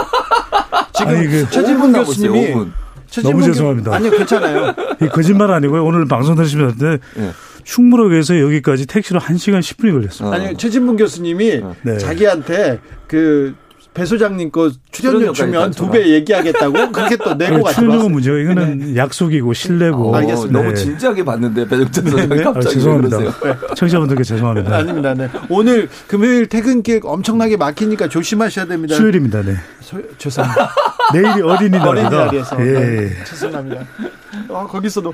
지금 0.93 1.16
아니, 1.16 1.27
그 1.27 1.48
최진봉 1.51 1.93
교수님이 1.93 2.55
너무 3.23 3.43
죄송합니다. 3.43 3.94
아니요, 3.94 4.10
괜찮아요. 4.10 4.74
이 5.02 5.09
거짓말 5.09 5.51
아니고요. 5.51 5.85
오늘 5.85 6.06
방송 6.06 6.35
들으시면서 6.35 6.77
네. 6.78 6.98
충무로에서 7.64 8.40
여기까지 8.40 8.86
택시로 8.86 9.20
1시간 9.20 9.60
10분이 9.60 9.93
걸렸어요. 9.93 10.32
아니, 10.32 10.56
최진봉 10.57 10.97
교수님이 10.97 11.62
네. 11.82 11.98
자기한테 11.98 12.81
그 13.06 13.55
배 13.94 14.06
소장님 14.06 14.51
거 14.51 14.70
출연료 14.90 15.32
주면 15.32 15.70
두 15.70 15.90
배 15.90 16.09
얘기하겠다고 16.09 16.93
그렇게 16.93 17.16
또 17.16 17.35
내고 17.35 17.62
가죠. 17.62 17.81
출연료 17.81 18.09
문제가 18.09 18.39
이거는 18.39 18.78
네. 18.78 18.97
약속이고 18.97 19.52
신뢰고. 19.52 20.12
어, 20.12 20.16
알겠습니다. 20.16 20.59
너무 20.59 20.73
네. 20.73 20.74
진지하게 20.81 21.24
봤는데 21.24 21.69
배정찬 21.69 22.06
소장 22.10 22.28
네. 22.31 22.43
갑자기 22.43 22.66
아, 22.69 22.70
죄송합니다. 22.73 23.19
네. 23.19 23.31
청취자분들께 23.77 24.23
죄송합니다. 24.24 24.77
아닙니다. 24.77 25.12
네. 25.14 25.28
오늘 25.51 25.90
금요일 26.06 26.47
퇴근길 26.48 27.01
엄청나게 27.05 27.59
막히니까 27.59 28.09
조심하셔야 28.09 28.64
됩니다. 28.64 28.94
수요일입니다. 28.94 29.43
네. 29.43 29.56
소, 29.81 29.98
죄송합니다. 30.16 30.70
내일이 31.12 31.43
어린이날이다. 31.43 31.89
어린이날이어서 31.89 32.66
예. 32.66 32.73
네. 32.73 33.10
죄송합니다. 33.27 33.82
어, 34.48 34.66
거기서도 34.66 35.12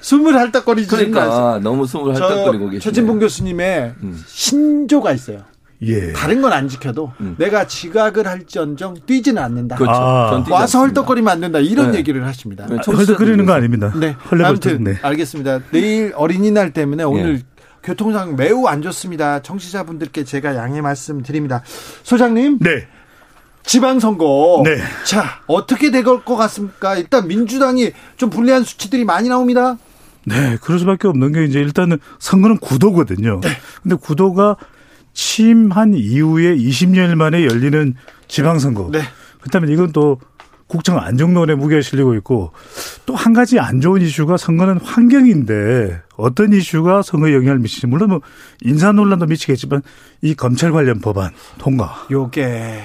숨을 0.00 0.34
할딱거리지 0.36 0.88
그러니까 0.88 1.58
너무 1.62 1.86
숨을 1.86 2.14
할딱거리고 2.14 2.66
계시네. 2.66 2.80
최진봉 2.80 3.20
교수님의 3.20 3.94
음. 4.02 4.22
신조가 4.26 5.12
있어요. 5.12 5.38
예. 5.82 6.12
다른 6.12 6.42
건 6.42 6.52
안 6.52 6.66
지켜도 6.68 7.12
음. 7.20 7.36
내가 7.38 7.66
지각을 7.66 8.26
할지언정 8.26 8.96
뛰지는 9.06 9.40
않는다. 9.42 9.76
그렇죠. 9.76 9.92
아. 9.94 10.44
와서 10.50 10.80
헐떡거리면 10.80 11.32
안 11.32 11.40
된다. 11.40 11.58
이런 11.60 11.92
네. 11.92 11.98
얘기를 11.98 12.26
하십니다. 12.26 12.66
네, 12.66 12.76
헐떡거리는 12.84 13.44
거 13.46 13.52
아닙니다. 13.52 13.92
네. 13.94 14.16
아무튼 14.44 14.82
네. 14.84 14.98
알겠습니다. 15.02 15.60
내일 15.70 16.12
어린이날 16.16 16.72
때문에 16.72 17.04
오늘 17.04 17.36
예. 17.36 17.42
교통상 17.82 18.34
매우 18.36 18.66
안 18.66 18.82
좋습니다. 18.82 19.40
청취자분들께 19.42 20.24
제가 20.24 20.56
양해 20.56 20.80
말씀드립니다. 20.80 21.62
소장님. 22.02 22.58
네. 22.60 22.88
지방선거. 23.62 24.62
네. 24.64 24.78
자, 25.04 25.42
어떻게 25.46 25.90
될것 25.90 26.24
같습니까? 26.24 26.96
일단 26.96 27.28
민주당이 27.28 27.92
좀 28.16 28.30
불리한 28.30 28.64
수치들이 28.64 29.04
많이 29.04 29.28
나옵니다. 29.28 29.76
네, 30.24 30.56
그럴 30.62 30.78
수밖에 30.78 31.06
없는 31.08 31.32
게 31.32 31.44
이제 31.44 31.60
일단은 31.60 31.98
선거는 32.18 32.58
구도거든요. 32.58 33.40
네. 33.42 33.48
근데 33.82 33.96
구도가 33.96 34.56
취임한 35.18 35.94
이후에 35.94 36.56
20년 36.56 37.16
만에 37.16 37.44
열리는 37.44 37.94
지방선거. 38.28 38.90
네. 38.92 39.00
그렇다면 39.40 39.68
이건 39.70 39.90
또 39.90 40.20
국정 40.68 40.96
안정론에 40.98 41.56
무게가 41.56 41.82
실리고 41.82 42.14
있고 42.16 42.52
또 43.04 43.16
한 43.16 43.32
가지 43.32 43.58
안 43.58 43.80
좋은 43.80 44.00
이슈가 44.00 44.36
선거는 44.36 44.78
환경인데 44.78 46.02
어떤 46.16 46.52
이슈가 46.52 47.02
선거에 47.02 47.34
영향을 47.34 47.58
미치지 47.58 47.88
물론 47.88 48.10
뭐 48.10 48.20
인사 48.60 48.92
논란도 48.92 49.26
미치겠지만 49.26 49.82
이 50.22 50.34
검찰 50.36 50.70
관련 50.70 51.00
법안 51.00 51.32
통과. 51.58 52.06
요게 52.12 52.80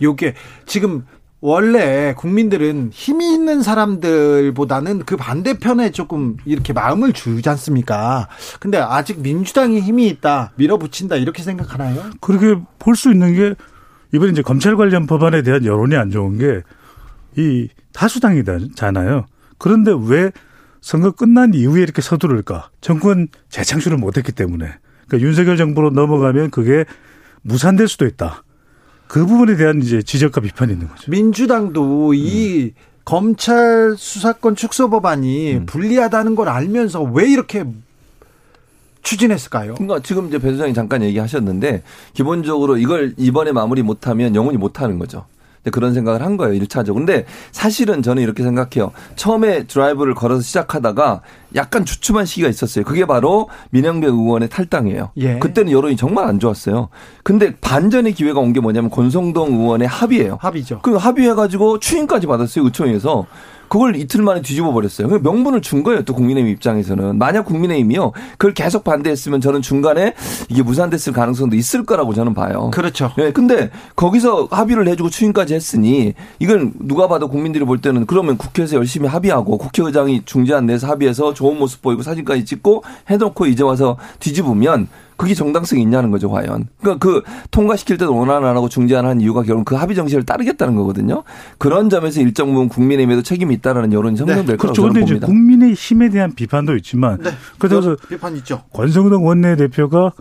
요게 0.00 0.34
지금 0.64 1.04
원래 1.46 2.14
국민들은 2.16 2.88
힘이 2.90 3.34
있는 3.34 3.62
사람들보다는 3.62 5.00
그 5.00 5.18
반대편에 5.18 5.90
조금 5.90 6.38
이렇게 6.46 6.72
마음을 6.72 7.12
주지 7.12 7.46
않습니까? 7.50 8.28
근데 8.60 8.78
아직 8.78 9.20
민주당이 9.20 9.80
힘이 9.80 10.08
있다, 10.08 10.52
밀어붙인다, 10.56 11.16
이렇게 11.16 11.42
생각하나요? 11.42 12.02
그렇게 12.22 12.58
볼 12.78 12.96
수 12.96 13.12
있는 13.12 13.34
게, 13.34 13.54
이번에 14.14 14.32
이제 14.32 14.40
검찰 14.40 14.74
관련 14.76 15.06
법안에 15.06 15.42
대한 15.42 15.66
여론이 15.66 15.94
안 15.96 16.10
좋은 16.10 16.38
게, 16.38 16.62
이 17.36 17.68
다수당이잖아요. 17.92 19.26
그런데 19.58 19.92
왜 20.06 20.32
선거 20.80 21.10
끝난 21.10 21.52
이후에 21.52 21.82
이렇게 21.82 22.00
서두를까? 22.00 22.70
정권 22.80 23.28
재창출을 23.50 23.98
못했기 23.98 24.32
때문에. 24.32 24.64
그러니까 25.06 25.28
윤석열 25.28 25.58
정부로 25.58 25.90
넘어가면 25.90 26.48
그게 26.52 26.86
무산될 27.42 27.86
수도 27.86 28.06
있다. 28.06 28.44
그 29.06 29.26
부분에 29.26 29.56
대한 29.56 29.80
이제 29.82 30.02
지적과 30.02 30.40
비판이 30.40 30.72
있는 30.72 30.88
거죠. 30.88 31.10
민주당도 31.10 32.14
이 32.14 32.64
음. 32.64 32.70
검찰 33.04 33.94
수사권 33.96 34.56
축소 34.56 34.88
법안이 34.88 35.54
음. 35.54 35.66
불리하다는 35.66 36.34
걸 36.34 36.48
알면서 36.48 37.02
왜 37.02 37.30
이렇게 37.30 37.64
추진했을까요? 39.02 39.74
그러니까 39.74 40.00
지금 40.00 40.28
이제 40.28 40.38
배 40.38 40.50
소장이 40.50 40.72
잠깐 40.72 41.02
얘기하셨는데 41.02 41.82
기본적으로 42.14 42.78
이걸 42.78 43.14
이번에 43.18 43.52
마무리 43.52 43.82
못하면 43.82 44.34
영원히 44.34 44.56
못하는 44.56 44.98
거죠. 44.98 45.26
그런 45.70 45.94
생각을 45.94 46.22
한 46.22 46.36
거예요. 46.36 46.58
1차적으로. 46.64 46.94
근데 46.94 47.26
사실은 47.52 48.02
저는 48.02 48.22
이렇게 48.22 48.42
생각해요. 48.42 48.92
처음에 49.16 49.64
드라이브를 49.64 50.14
걸어서 50.14 50.42
시작하다가 50.42 51.20
약간 51.54 51.84
주춤한 51.84 52.26
시기가 52.26 52.48
있었어요. 52.48 52.84
그게 52.84 53.04
바로 53.06 53.48
민영배 53.70 54.06
의원의 54.06 54.48
탈당이에요. 54.48 55.10
예. 55.18 55.38
그때는 55.38 55.70
여론이 55.70 55.96
정말 55.96 56.26
안 56.26 56.38
좋았어요. 56.40 56.88
근데 57.22 57.54
반전의 57.60 58.14
기회가 58.14 58.40
온 58.40 58.54
게 58.54 58.60
뭐냐면 58.60 58.88
권성동 58.90 59.54
의원의 59.54 59.88
합의예요. 59.88 60.38
합의죠. 60.40 60.80
그 60.82 60.94
합의해가지고 60.94 61.80
추인까지 61.80 62.26
받았어요. 62.26 62.64
의총에서. 62.64 63.26
그걸 63.74 63.96
이틀 63.96 64.22
만에 64.22 64.40
뒤집어 64.40 64.72
버렸어요. 64.72 65.08
그 65.08 65.18
명분을 65.20 65.60
준 65.60 65.82
거예요. 65.82 66.04
또 66.04 66.14
국민의힘 66.14 66.48
입장에서는 66.52 67.18
만약 67.18 67.44
국민의힘이요 67.44 68.12
그걸 68.38 68.54
계속 68.54 68.84
반대했으면 68.84 69.40
저는 69.40 69.62
중간에 69.62 70.14
이게 70.48 70.62
무산됐을 70.62 71.12
가능성도 71.12 71.56
있을 71.56 71.84
거라고 71.84 72.14
저는 72.14 72.34
봐요. 72.34 72.70
그렇죠. 72.72 73.10
예. 73.18 73.32
근데 73.32 73.72
거기서 73.96 74.46
합의를 74.52 74.86
해주고 74.86 75.10
추인까지 75.10 75.54
했으니 75.54 76.14
이건 76.38 76.74
누가 76.78 77.08
봐도 77.08 77.26
국민들이 77.26 77.64
볼 77.64 77.80
때는 77.80 78.06
그러면 78.06 78.38
국회에서 78.38 78.76
열심히 78.76 79.08
합의하고 79.08 79.58
국회의장이 79.58 80.22
중재안 80.24 80.66
내에서 80.66 80.86
합의해서 80.86 81.34
좋은 81.34 81.58
모습 81.58 81.82
보이고 81.82 82.02
사진까지 82.02 82.44
찍고 82.44 82.84
해놓고 83.10 83.46
이제 83.46 83.64
와서 83.64 83.96
뒤집으면 84.20 84.86
그게 85.16 85.34
정당성이 85.34 85.82
있냐는 85.82 86.10
거죠, 86.10 86.30
과연. 86.30 86.68
그러니까 86.80 86.98
그 86.98 87.22
통과시킬 87.50 87.98
때도 87.98 88.16
원안 88.16 88.44
안 88.44 88.56
하고 88.56 88.68
중재안 88.68 89.06
한 89.06 89.20
이유가 89.20 89.42
결국 89.42 89.64
그 89.64 89.74
합의 89.74 89.94
정신을 89.94 90.24
따르겠다는 90.24 90.74
거거든요. 90.74 91.22
그런 91.58 91.88
점에서 91.88 92.20
일정 92.20 92.52
부분 92.52 92.68
국민의힘에도 92.68 93.22
책임이 93.22 93.54
있다라는 93.54 93.92
여론이 93.92 94.18
형성될 94.18 94.36
네. 94.36 94.56
거라고 94.56 94.58
그렇죠. 94.58 94.82
저는 94.82 95.00
봅니다. 95.00 95.26
국민의 95.26 95.74
힘에 95.74 96.08
대한 96.08 96.34
비판도 96.34 96.76
있지만 96.76 97.18
네. 97.22 97.30
그래서 97.58 97.96
비판 98.08 98.36
있죠. 98.36 98.62
권성동 98.72 99.26
원내대표가 99.26 100.12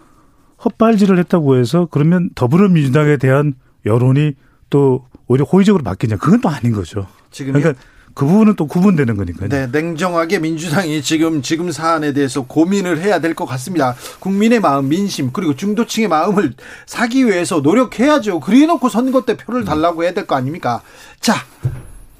헛발질을 0.63 1.17
했다고 1.19 1.57
해서 1.57 1.87
그러면 1.91 2.29
더불어민주당에 2.35 3.17
대한 3.17 3.53
여론이 3.85 4.33
또 4.69 5.05
오히려 5.27 5.45
호의적으로 5.45 5.83
바뀌냐 5.83 6.17
그건 6.17 6.41
또 6.41 6.49
아닌 6.49 6.71
거죠. 6.71 7.07
지금 7.31 7.53
그러니까 7.53 7.81
그 8.13 8.25
부분은 8.25 8.55
또 8.55 8.67
구분되는 8.67 9.17
거니까요. 9.17 9.49
네, 9.49 9.67
냉정하게 9.71 10.39
민주당이 10.39 11.01
지금 11.01 11.41
지금 11.41 11.71
사안에 11.71 12.13
대해서 12.13 12.43
고민을 12.43 13.01
해야 13.01 13.19
될 13.19 13.33
것 13.33 13.45
같습니다. 13.45 13.95
국민의 14.19 14.59
마음, 14.59 14.87
민심 14.89 15.31
그리고 15.33 15.55
중도층의 15.55 16.07
마음을 16.07 16.53
사기 16.85 17.25
위해서 17.25 17.61
노력해야죠. 17.61 18.39
그래놓고 18.39 18.89
선거 18.89 19.25
때 19.25 19.35
표를 19.35 19.65
달라고 19.65 20.03
해야 20.03 20.13
될 20.13 20.27
거 20.27 20.35
아닙니까? 20.35 20.81
자, 21.19 21.35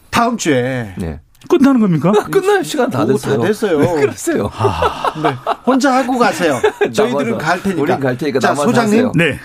다음 0.10 0.38
주에 0.38 0.96
네. 0.98 1.20
끝나는 1.48 1.80
겁니까? 1.82 2.12
아, 2.18 2.24
끝날 2.26 2.64
시간 2.66 2.90
다 2.90 3.06
됐어요. 3.06 3.40
다 3.42 3.48
됐어요. 3.48 3.78
그랬어요. 3.96 4.50
아, 4.54 5.14
네. 5.22 5.36
혼자 5.66 5.94
하고 5.94 6.18
가세요. 6.18 6.60
저희들은 6.92 7.38
갈 7.38 7.62
테니까. 7.62 7.82
우린 7.82 8.00
갈 8.00 8.18
테니까. 8.18 8.40
자, 8.40 8.56
소장님. 8.56 8.94
하세요. 8.94 9.12
네. 9.16 9.40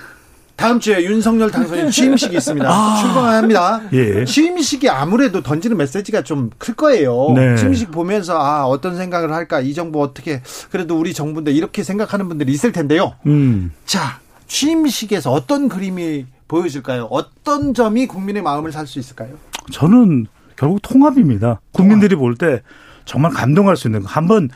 다음 0.58 0.80
주에 0.80 1.04
윤석열 1.04 1.52
당선인 1.52 1.88
취임식이 1.88 2.36
있습니다. 2.36 2.66
아. 2.68 3.00
출범합니다. 3.00 3.80
예. 3.92 4.24
취임식이 4.24 4.88
아무래도 4.90 5.40
던지는 5.40 5.76
메시지가 5.76 6.22
좀 6.24 6.50
클 6.58 6.74
거예요. 6.74 7.32
네. 7.36 7.54
취임식 7.56 7.92
보면서 7.92 8.36
아 8.36 8.64
어떤 8.66 8.96
생각을 8.96 9.32
할까 9.32 9.60
이 9.60 9.72
정부 9.72 10.02
어떻게 10.02 10.42
그래도 10.72 10.98
우리 10.98 11.14
정부인데 11.14 11.52
이렇게 11.52 11.84
생각하는 11.84 12.28
분들이 12.28 12.52
있을 12.52 12.72
텐데요. 12.72 13.14
음. 13.26 13.72
자 13.86 14.18
취임식에서 14.48 15.30
어떤 15.30 15.68
그림이 15.68 16.26
보여질까요? 16.48 17.04
어떤 17.10 17.72
점이 17.72 18.06
국민의 18.08 18.42
마음을 18.42 18.72
살 18.72 18.86
수 18.88 18.98
있을까요? 18.98 19.30
저는 19.70 20.26
결국 20.56 20.80
통합입니다. 20.82 21.60
국민들이 21.72 22.16
볼 22.16 22.34
때 22.34 22.62
정말 23.04 23.30
감동할 23.32 23.76
수 23.76 23.86
있는 23.86 24.02
거. 24.02 24.08
한번 24.08 24.50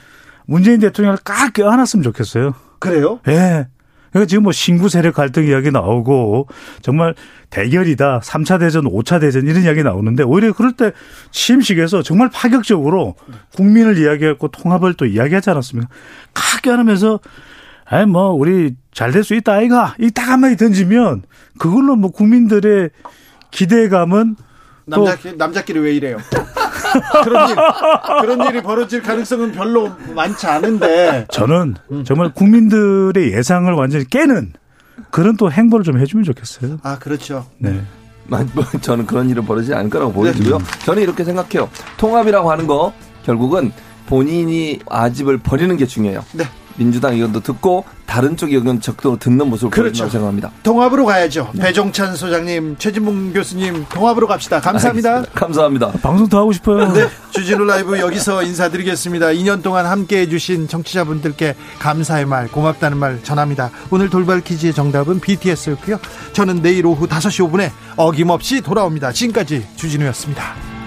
문재인 0.46 0.80
대통령을 0.80 1.18
깍 1.22 1.52
껴안았으면 1.52 2.02
좋겠어요. 2.02 2.54
그래요? 2.80 3.20
예. 3.28 3.68
네. 4.12 4.18
그러니까 4.20 4.28
지금 4.28 4.42
뭐 4.44 4.52
신구 4.52 4.88
세력 4.90 5.14
갈등 5.14 5.46
이야기 5.46 5.70
나오고 5.70 6.46
정말 6.82 7.14
대결이다. 7.50 8.20
3차 8.20 8.60
대전, 8.60 8.84
5차 8.84 9.20
대전 9.20 9.46
이런 9.46 9.62
이야기 9.62 9.82
나오는데 9.82 10.22
오히려 10.22 10.52
그럴 10.52 10.72
때 10.72 10.92
취임식에서 11.30 12.02
정말 12.02 12.28
파격적으로 12.30 13.14
국민을 13.56 13.96
이야기했고 13.98 14.48
통합을 14.48 14.94
또 14.94 15.06
이야기하지 15.06 15.50
않았습니까? 15.50 15.88
크게 16.34 16.70
하면서 16.70 17.20
아이 17.86 18.06
뭐 18.06 18.30
우리 18.30 18.74
잘 18.92 19.12
될 19.12 19.22
수 19.24 19.34
있다 19.34 19.52
아이가 19.54 19.94
이 19.98 20.10
딱 20.10 20.28
한마디 20.28 20.56
던지면 20.56 21.22
그걸로 21.58 21.96
뭐 21.96 22.10
국민들의 22.10 22.90
기대감은 23.50 24.36
남자 24.86 25.16
남자끼리 25.36 25.78
왜 25.78 25.94
이래요? 25.94 26.18
그런 27.24 27.48
일 27.48 27.56
그런 28.20 28.48
일이 28.48 28.62
벌어질 28.62 29.02
가능성은 29.02 29.52
별로 29.52 29.90
많지 30.14 30.46
않은데 30.46 31.26
저는 31.30 31.76
정말 32.04 32.32
국민들의 32.32 33.32
예상을 33.32 33.72
완전히 33.72 34.04
깨는 34.08 34.52
그런 35.10 35.36
또 35.36 35.50
행보를 35.50 35.84
좀 35.84 35.98
해주면 35.98 36.24
좋겠어요. 36.24 36.78
아 36.82 36.98
그렇죠. 36.98 37.46
네. 37.58 37.82
뭐, 38.26 38.64
저는 38.80 39.06
그런 39.06 39.28
일은 39.28 39.44
벌어지지 39.44 39.74
않을 39.74 39.90
거라고 39.90 40.12
보여지고요. 40.12 40.58
네. 40.58 40.64
저는 40.84 41.02
이렇게 41.02 41.24
생각해요. 41.24 41.68
통합이라고 41.96 42.50
하는 42.50 42.66
거 42.66 42.92
결국은 43.24 43.72
본인이 44.06 44.78
아집을 44.88 45.38
버리는 45.38 45.76
게 45.76 45.86
중요해요. 45.86 46.24
네. 46.32 46.44
민주당 46.76 47.14
의견도 47.14 47.40
듣고 47.40 47.84
다른 48.06 48.36
쪽 48.36 48.52
의견 48.52 48.80
적극적으로 48.80 49.18
듣는 49.18 49.48
모습을 49.48 49.70
그렇죠. 49.70 50.04
보여준다고 50.04 50.10
생각합니다. 50.10 50.50
통합으로 50.62 51.06
가야죠. 51.06 51.50
네. 51.54 51.62
배종찬 51.62 52.14
소장님, 52.14 52.76
최진봉 52.78 53.32
교수님 53.32 53.86
통합으로 53.88 54.26
갑시다. 54.26 54.60
감사합니다. 54.60 55.10
알겠습니다. 55.10 55.40
감사합니다. 55.40 55.92
방송 56.02 56.28
더 56.28 56.40
하고 56.40 56.52
싶어요. 56.52 56.92
네, 56.92 57.08
주진우 57.30 57.64
라이브 57.64 57.98
여기서 57.98 58.42
인사드리겠습니다. 58.42 59.28
2년 59.28 59.62
동안 59.62 59.86
함께해 59.86 60.28
주신 60.28 60.68
청취자분들께 60.68 61.54
감사의 61.78 62.26
말, 62.26 62.48
고맙다는 62.48 62.98
말 62.98 63.22
전합니다. 63.22 63.70
오늘 63.90 64.10
돌발 64.10 64.40
퀴즈의 64.42 64.74
정답은 64.74 65.20
BTS였고요. 65.20 65.98
저는 66.32 66.60
내일 66.60 66.84
오후 66.86 67.06
5시 67.06 67.50
5분에 67.50 67.70
어김없이 67.96 68.60
돌아옵니다. 68.60 69.12
지금까지 69.12 69.66
주진우였습니다. 69.76 70.81